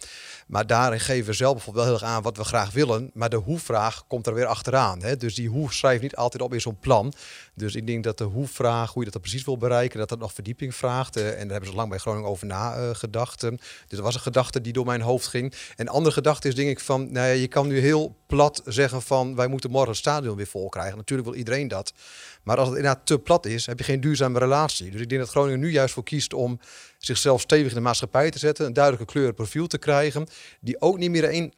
Maar 0.47 0.67
daarin 0.67 0.99
geven 0.99 1.25
we 1.25 1.33
zelf 1.33 1.53
bijvoorbeeld 1.53 1.85
wel 1.85 1.93
heel 1.95 2.03
erg 2.03 2.13
aan 2.15 2.21
wat 2.23 2.37
we 2.37 2.43
graag 2.43 2.71
willen. 2.71 3.11
Maar 3.13 3.29
de 3.29 3.35
hoe-vraag 3.35 4.07
komt 4.07 4.27
er 4.27 4.33
weer 4.33 4.45
achteraan. 4.45 5.01
Hè? 5.01 5.17
Dus 5.17 5.35
die 5.35 5.49
hoe 5.49 5.73
schrijft 5.73 6.01
niet 6.01 6.15
altijd 6.15 6.43
op 6.43 6.53
in 6.53 6.61
zo'n 6.61 6.79
plan. 6.79 7.13
Dus 7.55 7.75
ik 7.75 7.87
denk 7.87 8.03
dat 8.03 8.17
de 8.17 8.23
hoe-vraag, 8.23 8.93
hoe 8.93 9.03
je 9.03 9.11
dat 9.11 9.21
precies 9.21 9.45
wil 9.45 9.57
bereiken, 9.57 9.99
dat 9.99 10.09
dat 10.09 10.19
nog 10.19 10.33
verdieping 10.33 10.75
vraagt. 10.75 11.15
Eh, 11.15 11.27
en 11.27 11.39
daar 11.39 11.51
hebben 11.51 11.69
ze 11.69 11.75
lang 11.75 11.89
bij 11.89 11.97
Groningen 11.97 12.29
over 12.29 12.47
nagedacht. 12.47 13.41
dus 13.41 13.59
dat 13.87 13.99
was 13.99 14.15
een 14.15 14.21
gedachte 14.21 14.61
die 14.61 14.73
door 14.73 14.85
mijn 14.85 15.01
hoofd 15.01 15.27
ging. 15.27 15.53
En 15.75 15.87
andere 15.87 16.15
gedachte 16.15 16.47
is 16.47 16.55
denk 16.55 16.69
ik 16.69 16.79
van, 16.79 17.11
nou 17.11 17.27
ja, 17.27 17.33
je 17.33 17.47
kan 17.47 17.67
nu 17.67 17.79
heel 17.79 18.15
plat 18.27 18.61
zeggen 18.65 19.01
van, 19.01 19.35
wij 19.35 19.47
moeten 19.47 19.71
morgen 19.71 19.89
het 19.89 19.99
stadion 19.99 20.35
weer 20.35 20.47
vol 20.47 20.69
krijgen. 20.69 20.97
Natuurlijk 20.97 21.29
wil 21.29 21.37
iedereen 21.37 21.67
dat. 21.67 21.93
Maar 22.43 22.57
als 22.57 22.67
het 22.67 22.77
inderdaad 22.77 23.05
te 23.05 23.19
plat 23.19 23.45
is, 23.45 23.65
heb 23.65 23.77
je 23.77 23.83
geen 23.83 24.01
duurzame 24.01 24.39
relatie. 24.39 24.91
Dus 24.91 25.01
ik 25.01 25.09
denk 25.09 25.21
dat 25.21 25.29
Groningen 25.29 25.59
nu 25.59 25.71
juist 25.71 25.93
voor 25.93 26.03
kiest 26.03 26.33
om 26.33 26.59
zichzelf 26.97 27.41
stevig 27.41 27.69
in 27.69 27.75
de 27.75 27.81
maatschappij 27.81 28.31
te 28.31 28.39
zetten, 28.39 28.65
een 28.65 28.73
duidelijke 28.73 29.11
kleur 29.11 29.33
profiel 29.33 29.67
te 29.67 29.77
krijgen, 29.77 30.27
die 30.59 30.81
ook 30.81 30.97
niet 30.97 31.11
meer 31.11 31.23
één 31.23 31.53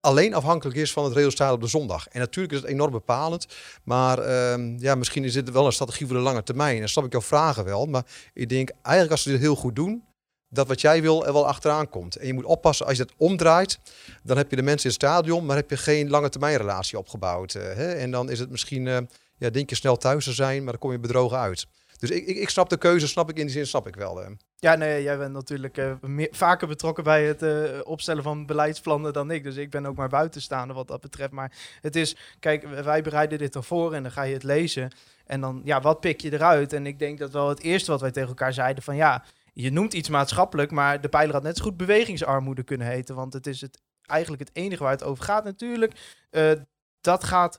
alleen 0.00 0.34
afhankelijk 0.34 0.76
is 0.78 0.92
van 0.92 1.04
het 1.04 1.12
resultaat 1.12 1.52
op 1.52 1.60
de 1.60 1.66
zondag. 1.66 2.08
En 2.08 2.20
natuurlijk 2.20 2.54
is 2.54 2.60
het 2.60 2.70
enorm 2.70 2.90
bepalend, 2.90 3.46
maar 3.84 4.18
ehm, 4.18 4.76
ja, 4.78 4.94
misschien 4.94 5.24
is 5.24 5.32
dit 5.32 5.50
wel 5.50 5.66
een 5.66 5.72
strategie 5.72 6.06
voor 6.06 6.16
de 6.16 6.22
lange 6.22 6.42
termijn. 6.42 6.82
En 6.82 6.88
snap 6.88 7.04
ik 7.04 7.12
jouw 7.12 7.20
vragen 7.20 7.64
wel, 7.64 7.86
maar 7.86 8.04
ik 8.32 8.48
denk 8.48 8.70
eigenlijk 8.82 9.10
als 9.10 9.22
ze 9.22 9.30
dit 9.30 9.40
heel 9.40 9.56
goed 9.56 9.76
doen, 9.76 10.04
dat 10.50 10.68
wat 10.68 10.80
jij 10.80 11.02
wil 11.02 11.26
er 11.26 11.32
wel 11.32 11.46
achteraan 11.46 11.88
komt. 11.88 12.16
En 12.16 12.26
je 12.26 12.34
moet 12.34 12.44
oppassen 12.44 12.86
als 12.86 12.96
je 12.96 13.04
dat 13.04 13.14
omdraait, 13.16 13.78
dan 14.22 14.36
heb 14.36 14.50
je 14.50 14.56
de 14.56 14.62
mensen 14.62 14.90
in 14.90 14.96
het 14.96 15.04
stadion, 15.04 15.46
maar 15.46 15.56
heb 15.56 15.70
je 15.70 15.76
geen 15.76 16.10
lange 16.10 16.28
termijn 16.28 16.56
relatie 16.56 16.98
opgebouwd. 16.98 17.54
eh, 17.54 17.62
hè? 17.62 17.92
En 17.92 18.10
dan 18.10 18.30
is 18.30 18.38
het 18.38 18.50
misschien, 18.50 18.86
eh, 18.86 18.98
ja, 19.38 19.50
denk 19.50 19.70
je 19.70 19.76
snel 19.76 19.96
thuis 19.96 20.24
te 20.24 20.32
zijn, 20.32 20.62
maar 20.62 20.72
dan 20.72 20.80
kom 20.80 20.92
je 20.92 20.98
bedrogen 20.98 21.38
uit. 21.38 21.66
Dus 21.98 22.10
ik, 22.10 22.26
ik, 22.26 22.36
ik 22.36 22.48
snap 22.48 22.68
de 22.68 22.76
keuze, 22.76 23.08
snap 23.08 23.30
ik 23.30 23.36
in 23.38 23.44
die 23.44 23.54
zin, 23.54 23.66
snap 23.66 23.86
ik 23.86 23.94
wel. 23.96 24.22
eh. 24.22 24.30
Ja, 24.60 24.74
nee, 24.74 25.02
jij 25.02 25.18
bent 25.18 25.32
natuurlijk 25.32 25.76
eh, 25.76 25.92
vaker 26.30 26.68
betrokken 26.68 27.04
bij 27.04 27.26
het 27.26 27.42
eh, 27.42 27.80
opstellen 27.82 28.22
van 28.22 28.46
beleidsplannen 28.46 29.12
dan 29.12 29.30
ik. 29.30 29.42
Dus 29.42 29.56
ik 29.56 29.70
ben 29.70 29.86
ook 29.86 29.96
maar 29.96 30.08
buitenstaander 30.08 30.76
wat 30.76 30.88
dat 30.88 31.00
betreft. 31.00 31.32
Maar 31.32 31.52
het 31.80 31.96
is, 31.96 32.16
kijk, 32.38 32.68
wij 32.68 33.02
bereiden 33.02 33.38
dit 33.38 33.54
ervoor 33.54 33.94
en 33.94 34.02
dan 34.02 34.12
ga 34.12 34.22
je 34.22 34.34
het 34.34 34.42
lezen. 34.42 34.90
En 35.26 35.40
dan, 35.40 35.60
ja, 35.64 35.80
wat 35.80 36.00
pik 36.00 36.20
je 36.20 36.32
eruit? 36.32 36.72
En 36.72 36.86
ik 36.86 36.98
denk 36.98 37.18
dat 37.18 37.32
wel 37.32 37.48
het 37.48 37.60
eerste 37.60 37.90
wat 37.90 38.00
wij 38.00 38.10
tegen 38.10 38.28
elkaar 38.28 38.52
zeiden 38.52 38.82
van 38.82 38.96
ja, 38.96 39.24
je 39.52 39.72
noemt 39.72 39.94
iets 39.94 40.08
maatschappelijk, 40.08 40.70
maar 40.70 41.00
de 41.00 41.08
pijler 41.08 41.34
had 41.34 41.42
net 41.42 41.56
zo 41.56 41.64
goed 41.64 41.76
bewegingsarmoede 41.76 42.62
kunnen 42.62 42.86
heten. 42.86 43.14
Want 43.14 43.32
het 43.32 43.46
is 43.46 43.60
het, 43.60 43.80
eigenlijk 44.02 44.42
het 44.42 44.56
enige 44.56 44.82
waar 44.82 44.92
het 44.92 45.04
over 45.04 45.24
gaat 45.24 45.44
natuurlijk. 45.44 46.16
Eh, 46.30 46.52
dat 47.00 47.24
gaat, 47.24 47.58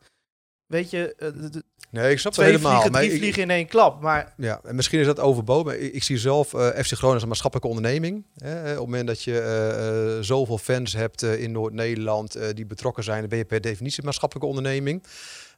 weet 0.65 0.89
je, 0.89 1.15
Nee, 1.91 2.11
ik 2.11 2.19
snap 2.19 2.35
het 2.35 2.45
helemaal. 2.45 2.71
vliegen, 2.71 2.91
maar 2.91 3.01
drie 3.01 3.13
ik- 3.13 3.19
vliegen 3.19 3.41
in 3.41 3.49
één 3.49 3.67
klap. 3.67 4.01
Maar 4.01 4.33
Ja, 4.37 4.59
en 4.63 4.75
misschien 4.75 4.99
is 4.99 5.05
dat 5.05 5.19
overbodig. 5.19 5.65
maar 5.65 5.75
Ik, 5.81 5.93
ik 5.93 6.03
zie 6.03 6.17
zelf 6.17 6.53
eh, 6.53 6.59
FC 6.67 6.71
Groningen 6.85 7.13
als 7.13 7.21
een 7.21 7.27
maatschappelijke 7.27 7.69
onderneming. 7.75 8.23
Hè. 8.37 8.61
Op 8.61 8.67
het 8.67 8.77
moment 8.79 9.07
dat 9.07 9.23
je 9.23 9.39
eh, 9.39 10.17
eh, 10.17 10.23
zoveel 10.23 10.57
fans 10.57 10.93
hebt 10.93 11.23
eh, 11.23 11.41
in 11.41 11.51
Noord-Nederland 11.51 12.35
eh, 12.35 12.47
die 12.53 12.65
betrokken 12.65 13.03
zijn, 13.03 13.19
dan 13.19 13.29
ben 13.29 13.37
je 13.37 13.45
per 13.45 13.61
definitie 13.61 13.99
een 13.99 14.05
maatschappelijke 14.05 14.49
onderneming. 14.49 15.03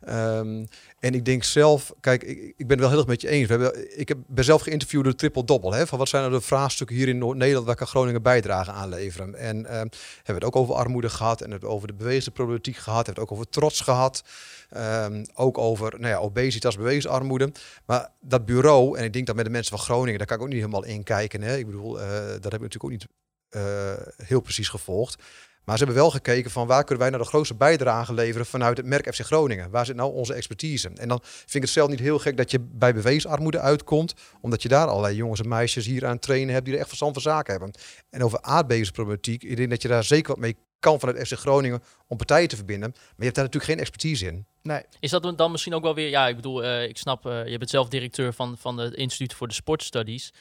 Ehm, 0.01 0.65
en 0.99 1.13
ik 1.13 1.25
denk 1.25 1.43
zelf, 1.43 1.93
kijk, 1.99 2.23
ik, 2.23 2.37
ik 2.57 2.67
ben 2.67 2.69
het 2.69 2.79
wel 2.79 2.89
heel 2.89 2.97
erg 2.97 3.07
met 3.07 3.21
je 3.21 3.27
eens. 3.29 3.47
We 3.47 3.53
hebben, 3.53 3.99
ik 3.99 4.07
heb, 4.07 4.17
ben 4.27 4.43
zelf 4.43 4.61
geïnterviewd 4.61 5.03
door 5.03 5.15
Triple 5.15 5.43
Dobbel. 5.43 5.73
Hè, 5.73 5.87
van 5.87 5.97
wat 5.97 6.09
zijn 6.09 6.21
nou 6.23 6.35
de 6.35 6.41
vraagstukken 6.41 6.95
hier 6.95 7.07
in 7.07 7.17
Noord-Nederland 7.17 7.65
waar 7.65 7.75
kan 7.75 7.87
Groningen 7.87 8.21
bijdrage 8.21 8.71
aan 8.71 8.89
leveren? 8.89 9.35
En 9.35 9.65
ehm, 9.65 9.75
hebben 9.75 9.91
we 10.25 10.33
het 10.33 10.43
ook 10.43 10.55
over 10.55 10.75
armoede 10.75 11.09
gehad 11.09 11.41
en 11.41 11.51
het 11.51 11.65
over 11.65 11.87
de 11.87 11.93
bewegingsproblematiek 11.93 12.75
gehad, 12.77 13.05
hebben 13.05 13.13
we 13.15 13.21
het 13.21 13.29
ook 13.31 13.37
over 13.37 13.49
trots 13.51 13.81
gehad. 13.81 14.23
Ehm, 14.69 15.23
ook 15.33 15.57
over 15.57 15.99
nou 16.11 16.23
obesitas, 16.23 16.77
bewegingsarmoede. 16.77 17.51
Maar 17.85 18.09
dat 18.21 18.45
bureau, 18.45 18.97
en 18.97 19.03
ik 19.03 19.13
denk 19.13 19.25
dat 19.25 19.35
met 19.35 19.45
de 19.45 19.51
mensen 19.51 19.77
van 19.77 19.85
Groningen, 19.85 20.17
daar 20.17 20.27
kan 20.27 20.37
ik 20.37 20.43
ook 20.43 20.49
niet 20.49 20.57
helemaal 20.57 20.85
in 20.85 21.03
kijken. 21.03 21.41
Hè. 21.41 21.57
Ik 21.57 21.65
bedoel, 21.65 22.01
eh, 22.01 22.09
dat 22.17 22.51
heb 22.51 22.53
ik 22.53 22.61
natuurlijk 22.61 22.83
ook 22.83 22.89
niet 22.89 23.07
eh, 23.49 24.25
heel 24.25 24.41
precies 24.41 24.69
gevolgd. 24.69 25.23
Maar 25.63 25.77
ze 25.77 25.83
hebben 25.83 26.01
wel 26.01 26.11
gekeken 26.11 26.51
van 26.51 26.67
waar 26.67 26.83
kunnen 26.83 26.99
wij 26.99 27.09
nou 27.09 27.23
de 27.23 27.29
grootste 27.29 27.55
bijdrage 27.55 28.13
leveren 28.13 28.45
vanuit 28.45 28.77
het 28.77 28.85
merk 28.85 29.13
FC 29.13 29.19
Groningen. 29.19 29.69
Waar 29.69 29.85
zit 29.85 29.95
nou 29.95 30.13
onze 30.13 30.33
expertise? 30.33 30.91
En 30.95 31.07
dan 31.07 31.19
vind 31.23 31.53
ik 31.53 31.61
het 31.61 31.69
zelf 31.69 31.89
niet 31.89 31.99
heel 31.99 32.19
gek 32.19 32.37
dat 32.37 32.51
je 32.51 32.59
bij 32.59 32.93
beweegsarmoede 32.93 33.59
uitkomt. 33.59 34.13
Omdat 34.41 34.61
je 34.61 34.69
daar 34.69 34.87
allerlei 34.87 35.15
jongens 35.15 35.39
en 35.39 35.47
meisjes 35.47 35.85
hier 35.85 36.05
aan 36.05 36.19
trainen 36.19 36.53
hebt 36.53 36.65
die 36.65 36.73
er 36.73 36.79
echt 36.79 36.87
verstand 36.87 37.13
van 37.13 37.21
zaken 37.21 37.51
hebben. 37.51 37.71
En 38.09 38.23
over 38.23 38.41
aardbevingsproblematiek, 38.41 39.43
ik 39.43 39.57
denk 39.57 39.69
dat 39.69 39.81
je 39.81 39.87
daar 39.87 40.03
zeker 40.03 40.31
wat 40.31 40.39
mee 40.39 40.55
kan 40.81 40.99
vanuit 40.99 41.27
FC 41.27 41.33
Groningen 41.33 41.83
om 42.07 42.17
partijen 42.17 42.47
te 42.47 42.55
verbinden. 42.55 42.89
Maar 42.91 43.01
je 43.17 43.23
hebt 43.23 43.35
daar 43.35 43.45
natuurlijk 43.45 43.71
geen 43.71 43.79
expertise 43.81 44.25
in. 44.25 44.45
nee, 44.63 44.81
Is 44.99 45.09
dat 45.11 45.37
dan 45.37 45.51
misschien 45.51 45.73
ook 45.73 45.83
wel 45.83 45.95
weer... 45.95 46.09
Ja, 46.09 46.27
ik 46.27 46.35
bedoel, 46.35 46.63
eh, 46.63 46.83
ik 46.83 46.97
snap, 46.97 47.25
eh, 47.25 47.47
je 47.47 47.57
bent 47.57 47.69
zelf 47.69 47.87
directeur 47.87 48.33
van, 48.33 48.57
van 48.57 48.77
het 48.77 48.93
Instituut 48.93 49.33
voor 49.33 49.47
de 49.47 49.53
Sportstudies 49.53 50.33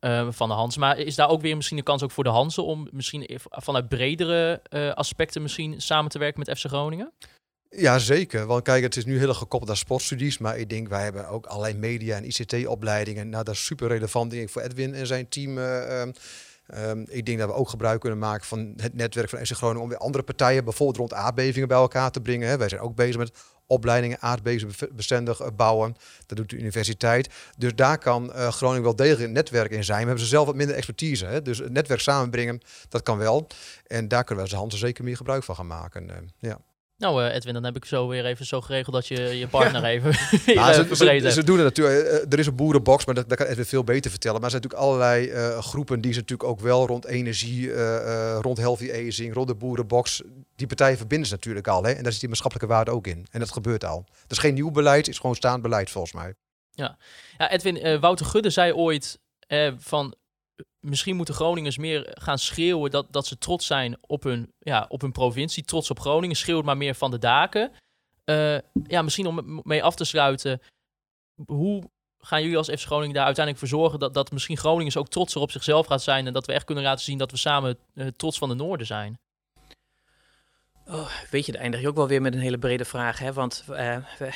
eh, 0.00 0.26
van 0.30 0.48
de 0.48 0.54
Hans. 0.54 0.76
Maar 0.76 0.98
is 0.98 1.14
daar 1.14 1.28
ook 1.28 1.40
weer 1.40 1.56
misschien 1.56 1.78
een 1.78 1.84
kans 1.84 2.02
ook 2.02 2.10
voor 2.10 2.24
de 2.24 2.30
Hansen 2.30 2.64
om 2.64 2.88
misschien 2.90 3.26
if- 3.26 3.46
vanuit 3.50 3.88
bredere 3.88 4.60
eh, 4.62 4.92
aspecten 4.92 5.42
misschien 5.42 5.80
samen 5.80 6.10
te 6.10 6.18
werken 6.18 6.42
met 6.46 6.58
FC 6.58 6.64
Groningen? 6.66 7.12
Ja, 7.70 7.98
zeker. 7.98 8.46
Want 8.46 8.62
kijk, 8.62 8.82
het 8.82 8.96
is 8.96 9.04
nu 9.04 9.18
heel 9.18 9.28
erg 9.28 9.38
gekoppeld 9.38 9.70
aan 9.70 9.76
sportstudies. 9.76 10.38
Maar 10.38 10.58
ik 10.58 10.68
denk, 10.68 10.88
wij 10.88 11.02
hebben 11.02 11.28
ook 11.28 11.46
allerlei 11.46 11.74
media- 11.74 12.16
en 12.16 12.24
ICT-opleidingen. 12.24 13.28
Nou, 13.28 13.44
dat 13.44 13.54
is 13.54 13.64
super 13.64 13.88
relevant 13.88 14.30
denk 14.30 14.42
ik, 14.42 14.48
voor 14.48 14.62
Edwin 14.62 14.94
en 14.94 15.06
zijn 15.06 15.28
team. 15.28 15.58
eh, 15.58 16.02
ehm, 16.66 17.04
ik 17.08 17.26
denk 17.26 17.38
dat 17.38 17.48
we 17.48 17.54
ook 17.54 17.68
gebruik 17.68 18.00
kunnen 18.00 18.18
maken 18.18 18.46
van 18.46 18.72
het 18.76 18.94
netwerk 18.94 19.28
van 19.28 19.38
FC 19.38 19.52
Groningen... 19.52 19.82
om 19.82 19.88
weer 19.88 19.98
andere 19.98 20.24
partijen, 20.24 20.64
bijvoorbeeld 20.64 20.98
rond 20.98 21.12
aardbevingen, 21.12 21.68
bij 21.68 21.76
elkaar 21.76 22.10
te 22.10 22.20
brengen. 22.20 22.48
Hè. 22.48 22.56
Wij 22.56 22.68
zijn 22.68 22.80
ook 22.80 22.94
bezig 22.94 23.16
met 23.16 23.32
opleidingen 23.66 24.20
aardbevingsbestendig 24.20 25.40
eh, 25.40 25.48
bouwen. 25.56 25.96
Dat 26.26 26.36
doet 26.36 26.50
de 26.50 26.56
universiteit. 26.56 27.28
Dus 27.56 27.74
daar 27.74 27.98
kan 27.98 28.32
eh, 28.32 28.48
Groningen 28.48 28.82
wel 28.82 28.96
degelijk 28.96 29.22
een 29.22 29.32
netwerk 29.32 29.70
in 29.70 29.84
zijn. 29.84 30.00
We 30.00 30.04
hebben 30.04 30.24
ze 30.24 30.28
zelf 30.28 30.46
wat 30.46 30.54
minder 30.54 30.76
expertise. 30.76 31.26
Hè. 31.26 31.42
Dus 31.42 31.58
het 31.58 31.72
netwerk 31.72 32.00
samenbrengen, 32.00 32.60
dat 32.88 33.02
kan 33.02 33.18
wel. 33.18 33.46
En 33.86 34.08
daar 34.08 34.24
kunnen 34.24 34.44
we 34.44 34.50
als 34.50 34.60
Hansen 34.60 34.78
zeker 34.78 35.04
meer 35.04 35.16
gebruik 35.16 35.44
van 35.44 35.54
gaan 35.54 35.66
maken. 35.66 36.10
eh, 36.10 36.16
ja. 36.38 36.58
Nou, 36.98 37.24
eh, 37.24 37.34
Edwin, 37.34 37.54
dan 37.54 37.64
heb 37.64 37.76
ik 37.76 37.84
zo 37.84 38.08
weer 38.08 38.24
even 38.24 38.46
zo 38.46 38.60
geregeld 38.60 38.94
dat 38.94 39.06
je 39.06 39.38
je 39.38 39.48
partner 39.48 39.84
even, 39.84 40.10
Maar 40.54 40.70
even 40.70 40.74
ze, 40.74 40.96
verbreed 40.96 41.32
ze, 41.32 41.44
doen 41.44 41.56
het 41.56 41.64
natuurlijk. 41.64 42.06
eh, 42.06 42.16
eh, 42.16 42.32
Er 42.32 42.38
is 42.38 42.46
een 42.46 42.54
boerenbox, 42.54 43.04
maar 43.06 43.14
dat, 43.14 43.28
dat 43.28 43.38
kan 43.38 43.46
Edwin 43.46 43.64
veel 43.64 43.84
beter 43.84 44.10
vertellen. 44.10 44.40
Maar 44.40 44.50
er 44.52 44.60
zijn 44.60 44.62
natuurlijk 44.62 44.90
allerlei 44.90 45.28
eh, 45.28 45.58
groepen 45.58 46.00
die 46.00 46.12
ze 46.12 46.18
natuurlijk 46.20 46.48
ook 46.48 46.60
wel 46.60 46.86
rond 46.86 47.04
energie, 47.06 47.72
eh, 47.72 47.96
eh, 48.34 48.38
rond 48.40 48.58
healthy 48.58 48.90
aging, 48.92 49.34
rond 49.34 49.48
de 49.48 49.54
boerenbox. 49.54 50.22
Die 50.56 50.66
partijen 50.66 50.96
verbinden 50.96 51.28
ze 51.28 51.34
natuurlijk 51.34 51.68
al. 51.68 51.82
Hè? 51.84 51.90
En 51.92 52.02
daar 52.02 52.10
zit 52.12 52.20
die 52.20 52.28
maatschappelijke 52.28 52.72
waarde 52.74 52.90
ook 52.90 53.06
in. 53.06 53.26
En 53.30 53.40
dat 53.40 53.52
gebeurt 53.52 53.84
al. 53.84 54.04
Dat 54.22 54.30
is 54.30 54.38
geen 54.38 54.54
nieuw 54.54 54.70
beleid, 54.70 55.06
het 55.06 55.14
is 55.14 55.20
gewoon 55.20 55.36
staand 55.36 55.62
beleid 55.62 55.90
volgens 55.90 56.12
mij. 56.12 56.34
Ja, 56.70 56.96
Edwin, 57.50 57.80
eh, 57.80 58.00
Wouter 58.00 58.26
Gudde 58.26 58.50
zei 58.50 58.72
ooit 58.72 59.18
eh, 59.46 59.72
van... 59.78 60.14
Misschien 60.80 61.16
moeten 61.16 61.34
Groningers 61.34 61.78
meer 61.78 62.16
gaan 62.20 62.38
schreeuwen 62.38 62.90
dat, 62.90 63.06
dat 63.10 63.26
ze 63.26 63.38
trots 63.38 63.66
zijn 63.66 63.96
op 64.00 64.22
hun, 64.22 64.52
ja, 64.58 64.86
op 64.88 65.00
hun 65.00 65.12
provincie. 65.12 65.64
Trots 65.64 65.90
op 65.90 66.00
Groningen. 66.00 66.36
Schreeuw 66.36 66.62
maar 66.62 66.76
meer 66.76 66.94
van 66.94 67.10
de 67.10 67.18
daken. 67.18 67.72
Eh, 68.24 68.58
ja, 68.86 69.02
misschien 69.02 69.26
om 69.26 69.60
mee 69.64 69.82
af 69.82 69.94
te 69.94 70.04
sluiten. 70.04 70.60
Hoe 71.46 71.90
gaan 72.18 72.42
jullie 72.42 72.56
als 72.56 72.68
FC 72.68 72.84
Groningen 72.84 73.14
daar 73.14 73.24
uiteindelijk 73.24 73.66
voor 73.66 73.78
zorgen... 73.78 73.98
dat, 73.98 74.14
dat 74.14 74.32
misschien 74.32 74.56
Groningers 74.56 74.96
ook 74.96 75.08
trotser 75.08 75.40
op 75.40 75.50
zichzelf 75.50 75.86
gaat 75.86 76.02
zijn... 76.02 76.26
en 76.26 76.32
dat 76.32 76.46
we 76.46 76.52
echt 76.52 76.64
kunnen 76.64 76.84
laten 76.84 77.04
zien 77.04 77.18
dat 77.18 77.30
we 77.30 77.36
samen 77.36 77.78
eh, 77.94 78.06
trots 78.06 78.38
van 78.38 78.48
de 78.48 78.54
Noorden 78.54 78.86
zijn? 78.86 79.18
Oh, 80.86 81.08
weet 81.30 81.46
je, 81.46 81.52
daar 81.52 81.60
eindig 81.60 81.80
je 81.80 81.88
ook 81.88 81.96
wel 81.96 82.08
weer 82.08 82.22
met 82.22 82.34
een 82.34 82.40
hele 82.40 82.58
brede 82.58 82.84
vraag. 82.84 83.18
Hè? 83.18 83.32
Want 83.32 83.64
eh, 83.68 83.96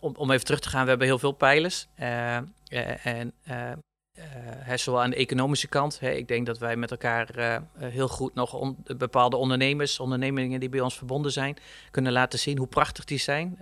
om, 0.00 0.14
om 0.16 0.30
even 0.30 0.44
terug 0.44 0.60
te 0.60 0.68
gaan, 0.68 0.82
we 0.82 0.88
hebben 0.88 1.06
heel 1.06 1.18
veel 1.18 1.32
pijlers. 1.32 1.86
En 1.94 3.32
eh, 4.16 4.76
zowel 4.76 5.02
aan 5.02 5.10
de 5.10 5.16
economische 5.16 5.68
kant. 5.68 6.00
Hè, 6.00 6.10
ik 6.10 6.28
denk 6.28 6.46
dat 6.46 6.58
wij 6.58 6.76
met 6.76 6.90
elkaar 6.90 7.30
eh, 7.30 7.54
eh, 7.54 7.62
heel 7.76 8.08
goed 8.08 8.34
nog 8.34 8.74
bepaalde 8.96 9.36
ondernemers, 9.36 10.00
ondernemingen 10.00 10.60
die 10.60 10.68
bij 10.68 10.80
ons 10.80 10.96
verbonden 10.96 11.32
zijn, 11.32 11.56
kunnen 11.90 12.12
laten 12.12 12.38
zien 12.38 12.58
hoe 12.58 12.66
prachtig 12.66 13.04
die 13.04 13.18
zijn. 13.18 13.58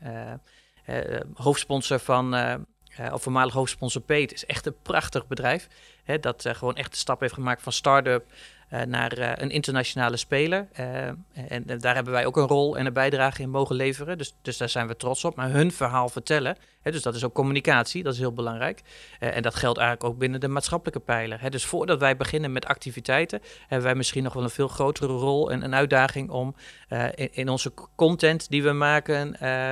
Eh, 0.84 1.20
hoofdsponsor 1.34 1.98
van, 1.98 2.34
of 3.12 3.22
voormalig 3.22 3.54
hoofdsponsor 3.54 4.02
Peet 4.02 4.32
is 4.32 4.46
echt 4.46 4.66
een 4.66 4.76
prachtig 4.82 5.26
bedrijf. 5.26 5.68
Hè, 6.04 6.18
dat 6.18 6.44
gewoon 6.48 6.76
echt 6.76 6.90
de 6.90 6.98
stap 6.98 7.20
heeft 7.20 7.34
gemaakt 7.34 7.62
van 7.62 7.72
start-up 7.72 8.24
naar 8.82 9.12
eh, 9.12 9.32
een 9.34 9.50
internationale 9.50 10.16
speler. 10.16 10.68
Eh, 10.72 11.06
en 11.48 11.66
eh, 11.66 11.78
daar 11.78 11.94
hebben 11.94 12.12
wij 12.12 12.26
ook 12.26 12.36
een 12.36 12.46
rol 12.46 12.78
en 12.78 12.86
een 12.86 12.92
bijdrage 12.92 13.42
in 13.42 13.50
mogen 13.50 13.76
leveren. 13.76 14.18
Dus, 14.18 14.34
dus 14.42 14.56
daar 14.56 14.68
zijn 14.68 14.86
we 14.86 14.96
trots 14.96 15.24
op. 15.24 15.36
Maar 15.36 15.50
hun 15.50 15.72
verhaal 15.72 16.08
vertellen, 16.08 16.56
hè, 16.82 16.90
dus 16.90 17.02
dat 17.02 17.14
is 17.14 17.24
ook 17.24 17.34
communicatie, 17.34 18.02
dat 18.02 18.12
is 18.12 18.18
heel 18.18 18.32
belangrijk. 18.32 18.82
Eh, 19.18 19.36
en 19.36 19.42
dat 19.42 19.54
geldt 19.54 19.78
eigenlijk 19.78 20.08
ook 20.12 20.18
binnen 20.18 20.40
de 20.40 20.48
maatschappelijke 20.48 21.00
pijler. 21.00 21.40
Hè. 21.40 21.48
Dus 21.48 21.64
voordat 21.64 22.00
wij 22.00 22.16
beginnen 22.16 22.52
met 22.52 22.66
activiteiten, 22.66 23.40
hebben 23.60 23.86
wij 23.86 23.94
misschien 23.94 24.22
nog 24.22 24.32
wel 24.32 24.42
een 24.42 24.50
veel 24.50 24.68
grotere 24.68 25.12
rol 25.12 25.50
en 25.50 25.64
een 25.64 25.74
uitdaging 25.74 26.30
om 26.30 26.54
eh, 26.88 27.06
in, 27.14 27.28
in 27.32 27.48
onze 27.48 27.72
content 27.96 28.50
die 28.50 28.62
we 28.62 28.72
maken 28.72 29.40
eh, 29.40 29.70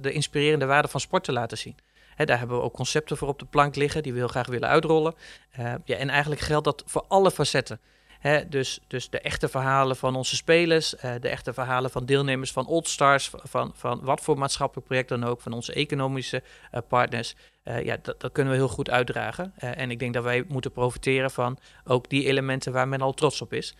de 0.00 0.12
inspirerende 0.12 0.66
waarde 0.66 0.88
van 0.88 1.00
sport 1.00 1.24
te 1.24 1.32
laten 1.32 1.58
zien. 1.58 1.76
Daar 2.24 2.38
hebben 2.38 2.56
we 2.56 2.62
ook 2.62 2.72
concepten 2.72 3.16
voor 3.16 3.28
op 3.28 3.38
de 3.38 3.44
plank 3.44 3.76
liggen 3.76 4.02
die 4.02 4.12
we 4.12 4.18
heel 4.18 4.28
graag 4.28 4.46
willen 4.46 4.68
uitrollen. 4.68 5.14
Eh, 5.50 5.74
ja, 5.84 5.96
en 5.96 6.08
eigenlijk 6.08 6.40
geldt 6.40 6.64
dat 6.64 6.82
voor 6.86 7.04
alle 7.08 7.30
facetten. 7.30 7.80
Hè, 8.22 8.48
dus, 8.48 8.80
dus 8.86 9.10
de 9.10 9.20
echte 9.20 9.48
verhalen 9.48 9.96
van 9.96 10.16
onze 10.16 10.36
spelers, 10.36 10.96
eh, 10.96 11.12
de 11.20 11.28
echte 11.28 11.52
verhalen 11.52 11.90
van 11.90 12.04
deelnemers 12.04 12.52
van 12.52 12.66
Old 12.66 12.88
Stars, 12.88 13.28
van, 13.28 13.40
van, 13.44 13.72
van 13.74 14.00
wat 14.02 14.20
voor 14.20 14.38
maatschappelijk 14.38 14.86
project 14.86 15.08
dan 15.08 15.24
ook, 15.24 15.40
van 15.40 15.52
onze 15.52 15.72
economische 15.72 16.42
eh, 16.70 16.80
partners. 16.88 17.34
Eh, 17.62 17.84
ja, 17.84 17.96
dat, 18.02 18.20
dat 18.20 18.32
kunnen 18.32 18.52
we 18.52 18.58
heel 18.58 18.68
goed 18.68 18.90
uitdragen. 18.90 19.52
En 19.56 19.90
ik 19.90 19.98
denk 19.98 20.14
dat 20.14 20.24
wij 20.24 20.44
moeten 20.48 20.72
profiteren 20.72 21.30
van 21.30 21.58
ook 21.84 22.08
die 22.08 22.24
elementen 22.24 22.72
waar 22.72 22.88
men 22.88 23.00
al 23.00 23.12
trots 23.12 23.40
op 23.40 23.52
is. 23.52 23.74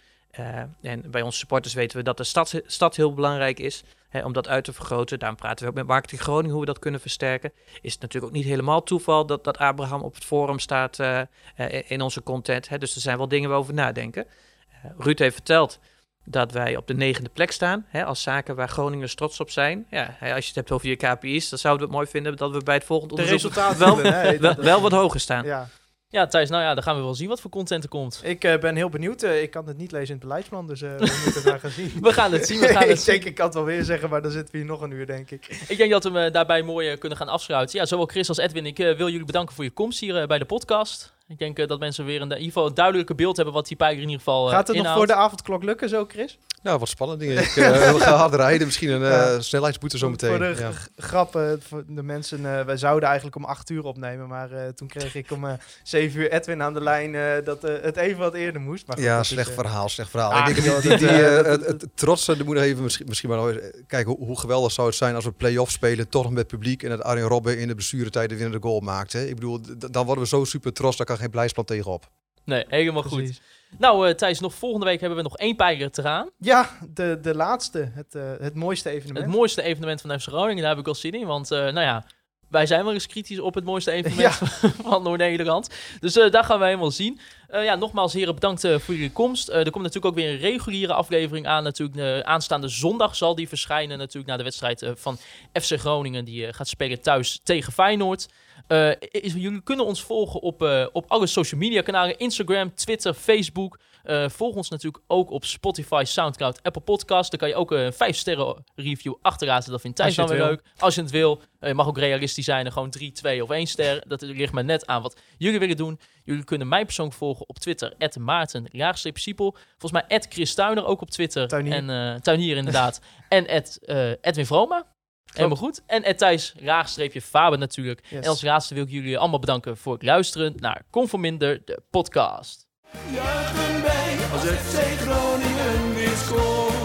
En 0.80 1.10
bij 1.10 1.22
onze 1.22 1.38
supporters 1.38 1.74
weten 1.74 1.96
we 1.96 2.02
dat 2.02 2.16
de 2.16 2.24
stad, 2.24 2.60
stad 2.66 2.96
heel 2.96 3.14
belangrijk 3.14 3.58
is 3.58 3.84
hè, 4.12 4.24
om 4.24 4.32
dat 4.32 4.48
uit 4.48 4.64
te 4.64 4.72
vergroten. 4.72 5.18
Daarom 5.18 5.38
praten 5.38 5.64
we 5.64 5.70
ook 5.70 5.76
met 5.76 5.86
Marketing 5.86 6.20
Groningen 6.20 6.50
hoe 6.50 6.60
we 6.60 6.66
dat 6.66 6.78
kunnen 6.78 7.00
versterken. 7.00 7.52
Is 7.80 7.92
het 7.92 8.00
natuurlijk 8.00 8.32
ook 8.32 8.38
niet 8.38 8.48
helemaal 8.48 8.82
toeval 8.82 9.26
dat, 9.26 9.44
dat 9.44 9.58
Abraham 9.58 10.02
op 10.02 10.14
het 10.14 10.24
forum 10.24 10.58
staat 10.58 10.98
eh, 10.98 11.20
eh, 11.56 11.90
in 11.90 12.00
onze 12.00 12.22
content. 12.22 12.68
Hè. 12.68 12.78
Dus 12.78 12.94
er 12.94 13.00
zijn 13.00 13.16
wel 13.16 13.28
dingen 13.28 13.48
waar 13.48 13.58
we 13.58 13.64
over 13.64 13.74
nadenken. 13.74 14.26
Eh, 14.68 14.90
Ruud 14.98 15.18
heeft 15.18 15.34
verteld 15.34 15.78
dat 16.24 16.52
wij 16.52 16.76
op 16.76 16.86
de 16.86 16.94
negende 16.94 17.30
plek 17.30 17.50
staan 17.50 17.86
hè, 17.88 18.04
als 18.04 18.22
zaken 18.22 18.54
waar 18.54 18.68
Groningers 18.68 19.14
trots 19.14 19.40
op 19.40 19.50
zijn. 19.50 19.86
Ja, 19.90 20.16
hè, 20.18 20.34
als 20.34 20.40
je 20.40 20.46
het 20.46 20.54
hebt 20.54 20.70
over 20.70 20.88
je 20.88 20.96
KPI's, 20.96 21.48
dan 21.48 21.58
zouden 21.58 21.86
we 21.86 21.92
het 21.92 22.00
mooi 22.00 22.10
vinden 22.10 22.36
dat 22.36 22.50
we 22.50 22.62
bij 22.62 22.74
het 22.74 22.84
volgende 22.84 23.14
De 23.14 23.22
onderzoek 23.22 23.54
wel, 23.54 23.96
willen, 23.96 24.40
wel, 24.40 24.54
wel 24.54 24.80
wat 24.80 24.92
hoger 24.92 25.20
staan. 25.20 25.44
Ja, 25.44 25.68
Ja, 26.12 26.26
Thijs, 26.26 26.48
nou 26.50 26.62
ja, 26.62 26.74
dan 26.74 26.82
gaan 26.82 26.96
we 26.96 27.02
wel 27.02 27.14
zien 27.14 27.28
wat 27.28 27.40
voor 27.40 27.50
content 27.50 27.82
er 27.82 27.88
komt. 27.88 28.20
ik 28.24 28.44
eh, 28.44 28.58
ben 28.58 28.76
heel 28.76 28.88
benieuwd. 28.88 29.22
Eh, 29.22 29.42
ik 29.42 29.50
kan 29.50 29.66
het 29.66 29.76
niet 29.76 29.92
lezen 29.92 30.06
in 30.08 30.14
het 30.14 30.20
beleidsplan, 30.20 30.66
dus 30.66 30.82
eh, 30.82 30.90
we 30.90 30.98
moeten 31.24 31.32
het 31.34 31.44
maar 31.44 31.60
gaan 31.60 31.70
zien. 31.70 31.92
We 32.00 32.12
gaan 32.12 32.32
het 32.32 32.46
zien, 32.46 32.60
we 32.60 32.68
gaan 32.68 32.82
ik 32.88 32.88
het 32.88 33.00
zien. 33.00 33.14
denk, 33.14 33.26
ik 33.26 33.34
kan 33.34 33.44
het 33.44 33.54
wel 33.54 33.64
weer 33.64 33.84
zeggen, 33.84 34.10
maar 34.10 34.22
dan 34.22 34.30
zitten 34.30 34.52
we 34.52 34.58
hier 34.58 34.66
nog 34.66 34.80
een 34.80 34.90
uur, 34.90 35.06
denk 35.06 35.30
ik. 35.30 35.64
Ik 35.68 35.76
denk 35.76 35.90
dat 35.90 36.04
we 36.04 36.28
daarbij 36.32 36.62
mooi 36.62 36.96
kunnen 36.96 37.18
gaan 37.18 37.28
afsluiten. 37.28 37.78
Ja, 37.78 37.86
zowel 37.86 38.06
Chris 38.06 38.28
als 38.28 38.38
Edwin, 38.38 38.66
ik 38.66 38.76
wil 38.76 39.08
jullie 39.08 39.24
bedanken 39.24 39.54
voor 39.54 39.64
je 39.64 39.70
komst 39.70 40.00
hier 40.00 40.26
bij 40.26 40.38
de 40.38 40.44
podcast. 40.44 41.11
Ik 41.32 41.38
denk 41.38 41.58
eh, 41.58 41.66
dat 41.66 41.78
mensen 41.78 42.04
weer 42.04 42.16
een, 42.20 42.22
in 42.30 42.36
ieder 42.36 42.46
geval 42.52 42.66
een 42.66 42.74
duidelijke 42.74 43.14
beeld 43.14 43.36
hebben 43.36 43.54
wat 43.54 43.66
die 43.68 43.76
pijger 43.76 43.96
in 43.96 44.02
ieder 44.08 44.18
geval 44.18 44.46
eh 44.48 44.54
Gaat 44.54 44.68
het 44.68 44.76
nog 44.76 44.94
voor 44.94 45.06
de 45.06 45.14
avondklok 45.14 45.62
lukken 45.64 45.88
zo, 45.88 46.04
Chris? 46.08 46.38
Nou, 46.62 46.78
wat 46.78 46.88
spannend 46.88 47.20
dingen. 47.20 47.36
Ik 47.42 47.56
uh, 47.56 47.94
ga 47.94 48.14
harder 48.16 48.38
rijden. 48.40 48.66
Misschien 48.66 48.88
een 48.90 49.00
Ja. 49.00 49.32
eh, 49.34 49.40
snelheidsboete 49.40 49.98
zo 49.98 50.10
meteen. 50.10 50.30
Voor 50.30 50.38
de 50.38 50.54
Ja. 50.58 50.70
grappen, 50.96 51.62
voor 51.68 51.84
de 51.88 52.02
mensen, 52.02 52.58
eh, 52.58 52.64
wij 52.64 52.76
zouden 52.76 53.06
eigenlijk 53.08 53.36
om 53.36 53.44
8 53.44 53.70
uur 53.70 53.84
opnemen, 53.84 54.28
maar 54.28 54.52
eh, 54.52 54.68
toen 54.68 54.88
kreeg 54.88 55.14
ik 55.14 55.30
om 55.30 55.44
eh 55.46 55.52
7 55.82 56.20
uur 56.20 56.30
Edwin 56.32 56.62
aan 56.62 56.74
de 56.74 56.80
lijn 56.82 57.14
eh, 57.14 57.44
dat 57.44 57.64
eh, 57.64 57.74
het 57.82 57.96
even 57.96 58.18
wat 58.18 58.34
eerder 58.34 58.60
moest. 58.60 58.86
Maar 58.86 58.96
goed, 58.96 59.04
Ja, 59.04 59.14
dat 59.14 59.22
is, 59.24 59.28
slecht 59.30 59.48
eh, 59.48 59.54
verhaal, 59.54 59.88
slecht 59.88 60.10
verhaal. 60.10 60.32
Ah, 60.32 60.48
ik 60.48 60.54
denk 60.54 60.66
dat 60.66 60.82
die, 60.82 60.90
dat, 60.90 60.98
die, 60.98 61.08
eh, 61.08 61.38
eh, 61.38 61.44
dat- 61.44 61.66
het, 61.66 61.86
trotse, 61.94 62.36
de 62.36 62.44
moet 62.44 62.56
even 62.56 62.82
misschien, 62.82 63.06
misschien 63.08 63.28
maar 63.28 63.54
kijken 63.86 64.12
hoe, 64.16 64.26
hoe 64.26 64.38
geweldig 64.38 64.72
zou 64.72 64.86
het 64.86 64.96
zijn 64.96 65.14
als 65.14 65.24
we 65.24 65.32
play-off 65.32 65.70
spelen, 65.70 66.08
toch 66.08 66.22
nog 66.22 66.32
met 66.32 66.46
publiek 66.46 66.82
en 66.82 66.88
dat 66.90 67.02
Arjen 67.02 67.26
Robben 67.28 67.58
in 67.58 67.68
de 67.68 67.74
blessuretijd 67.74 68.28
de 68.28 68.36
winnende 68.36 68.66
goal 68.68 68.80
maakt. 68.80 69.12
Hè? 69.12 69.24
Ik 69.24 69.34
bedoel, 69.34 69.60
dan 69.90 70.04
worden 70.06 70.22
we 70.24 70.28
zo 70.30 70.44
super 70.44 70.72
trots, 70.72 70.96
daar 70.96 71.06
kan 71.06 71.16
geen 71.22 71.30
blijsplan 71.30 71.64
tegenop. 71.64 72.10
Nee, 72.44 72.64
helemaal 72.68 73.02
goed. 73.02 73.40
Nou 73.78 74.08
eh, 74.08 74.14
Thijs, 74.14 74.40
nog 74.40 74.54
volgende 74.54 74.86
week 74.86 75.00
hebben 75.00 75.18
we 75.18 75.24
nog 75.24 75.36
één 75.36 75.56
pijger 75.56 75.90
te 75.90 76.02
gaan. 76.02 76.30
Ja, 76.38 76.70
de, 76.94 77.18
de 77.22 77.34
laatste, 77.34 77.90
het, 77.94 78.14
eh, 78.14 78.32
het 78.38 78.54
mooiste 78.54 78.90
evenement. 78.90 79.26
Het 79.26 79.34
mooiste 79.34 79.62
evenement 79.62 80.00
van 80.00 80.20
FC 80.20 80.26
Groningen, 80.26 80.60
daar 80.60 80.70
heb 80.70 80.78
ik 80.78 80.84
wel 80.84 80.94
zin 80.94 81.12
in. 81.12 81.26
Want, 81.26 81.50
eh, 81.50 81.58
nou 81.58 81.80
ja, 81.80 82.04
wij 82.52 82.66
zijn 82.66 82.84
wel 82.84 82.92
eens 82.92 83.06
kritisch 83.06 83.40
op 83.40 83.54
het 83.54 83.64
mooiste 83.64 83.90
evenement 83.90 84.34
van 84.88 85.02
Noord-Nederland. 85.02 85.70
Dus 86.00 86.16
eh, 86.16 86.30
daar 86.30 86.44
gaan 86.44 86.58
we 86.58 86.64
helemaal 86.64 86.90
zien. 86.90 87.20
Eh, 87.48 87.64
ja, 87.64 87.74
nogmaals 87.74 88.12
heren, 88.12 88.34
bedankt 88.34 88.60
voor 88.60 88.94
jullie 88.94 89.12
komst. 89.12 89.48
Eh, 89.48 89.56
er 89.56 89.70
komt 89.70 89.84
natuurlijk 89.84 90.14
ook 90.14 90.22
weer 90.22 90.30
een 90.30 90.38
reguliere 90.38 90.92
aflevering 90.92 91.46
aan. 91.46 91.62
Natuurlijk, 91.62 92.24
aanstaande 92.24 92.68
zondag 92.68 93.16
zal 93.16 93.34
die 93.34 93.48
verschijnen 93.48 93.98
natuurlijk 93.98 94.26
na 94.26 94.36
de 94.36 94.42
wedstrijd 94.42 94.86
van 94.94 95.16
FC 95.52 95.78
Groningen. 95.78 96.24
Die 96.24 96.52
gaat 96.52 96.68
spelen 96.68 97.00
thuis 97.00 97.40
tegen 97.42 97.72
Feyenoord. 97.72 98.28
Eh, 98.72 98.90
is- 99.10 99.32
jullie 99.32 99.62
kunnen 99.62 99.84
ons 99.86 100.02
volgen 100.02 100.40
op, 100.40 100.62
eh, 100.62 100.86
op 100.92 101.04
alle 101.08 101.26
social 101.26 101.60
media 101.60 101.82
kanalen. 101.82 102.18
Instagram, 102.18 102.74
Twitter, 102.74 103.14
Facebook. 103.14 103.78
Eh, 104.02 104.28
volg 104.28 104.54
ons 104.56 104.68
natuurlijk 104.68 105.04
ook 105.06 105.30
op 105.30 105.44
Spotify, 105.44 106.02
Soundcloud, 106.06 106.62
Apple 106.62 106.82
Podcast. 106.82 107.30
Daar 107.30 107.40
kan 107.40 107.48
je 107.48 107.54
ook 107.54 107.70
een 107.70 107.92
5 107.92 108.16
sterren 108.16 108.64
review 108.74 109.14
achterlaten. 109.22 109.70
Dat 109.70 109.80
vindt 109.80 109.96
Thijs 109.96 110.14
dan 110.14 110.28
weer 110.28 110.38
leuk. 110.46 110.62
Als 110.78 110.94
je 110.94 111.00
het 111.00 111.10
wil. 111.10 111.42
Je 111.60 111.74
mag 111.74 111.86
ook 111.86 111.98
realistisch 111.98 112.44
zijn 112.44 112.66
en 112.66 112.72
gewoon 112.72 112.90
3, 112.90 113.12
2 113.12 113.42
of 113.42 113.50
1 113.50 113.66
ster. 113.66 114.02
Dat 114.08 114.22
ligt 114.22 114.52
maar 114.52 114.64
net 114.64 114.86
aan 114.86 115.02
wat 115.02 115.20
jullie 115.38 115.58
willen 115.58 115.76
doen. 115.76 116.00
Jullie 116.24 116.44
kunnen 116.44 116.68
mij 116.68 116.84
persoonlijk 116.84 117.16
volgen 117.18 117.48
op 117.48 117.58
Twitter. 117.58 117.94
Maarten, 118.20 118.68
Siepel. 119.12 119.56
Volgens 119.78 120.06
mij 120.08 120.20
Chris 120.28 120.54
Tuiner 120.54 120.84
ook 120.84 121.00
op 121.00 121.10
Twitter. 121.10 121.48
Tuinier. 121.48 121.72
En, 121.88 122.22
tuinier 122.22 122.56
inderdaad. 122.56 123.00
en 123.28 123.46
Ed, 123.46 123.78
Edwin 124.20 124.46
Vroma. 124.46 124.91
Helemaal 125.36 125.56
goed. 125.56 125.82
En 125.86 126.02
Ed 126.02 126.18
Thijs, 126.18 126.54
laagstreepje 126.60 127.22
Faber 127.22 127.58
natuurlijk. 127.58 128.00
Yes. 128.08 128.20
En 128.20 128.28
als 128.28 128.42
laatste 128.42 128.74
wil 128.74 128.82
ik 128.82 128.90
jullie 128.90 129.18
allemaal 129.18 129.38
bedanken 129.38 129.76
voor 129.76 129.92
het 129.92 130.02
luisteren 130.02 130.54
naar 130.56 130.82
Conforminder, 130.90 131.62
de 131.64 131.82
podcast. 131.90 132.66
Juichen 133.12 133.82
wij 133.82 134.16
als 134.32 134.42
FC 134.42 135.00
Groningen 135.00 135.94
weer 135.94 136.16
scoort. 136.16 136.81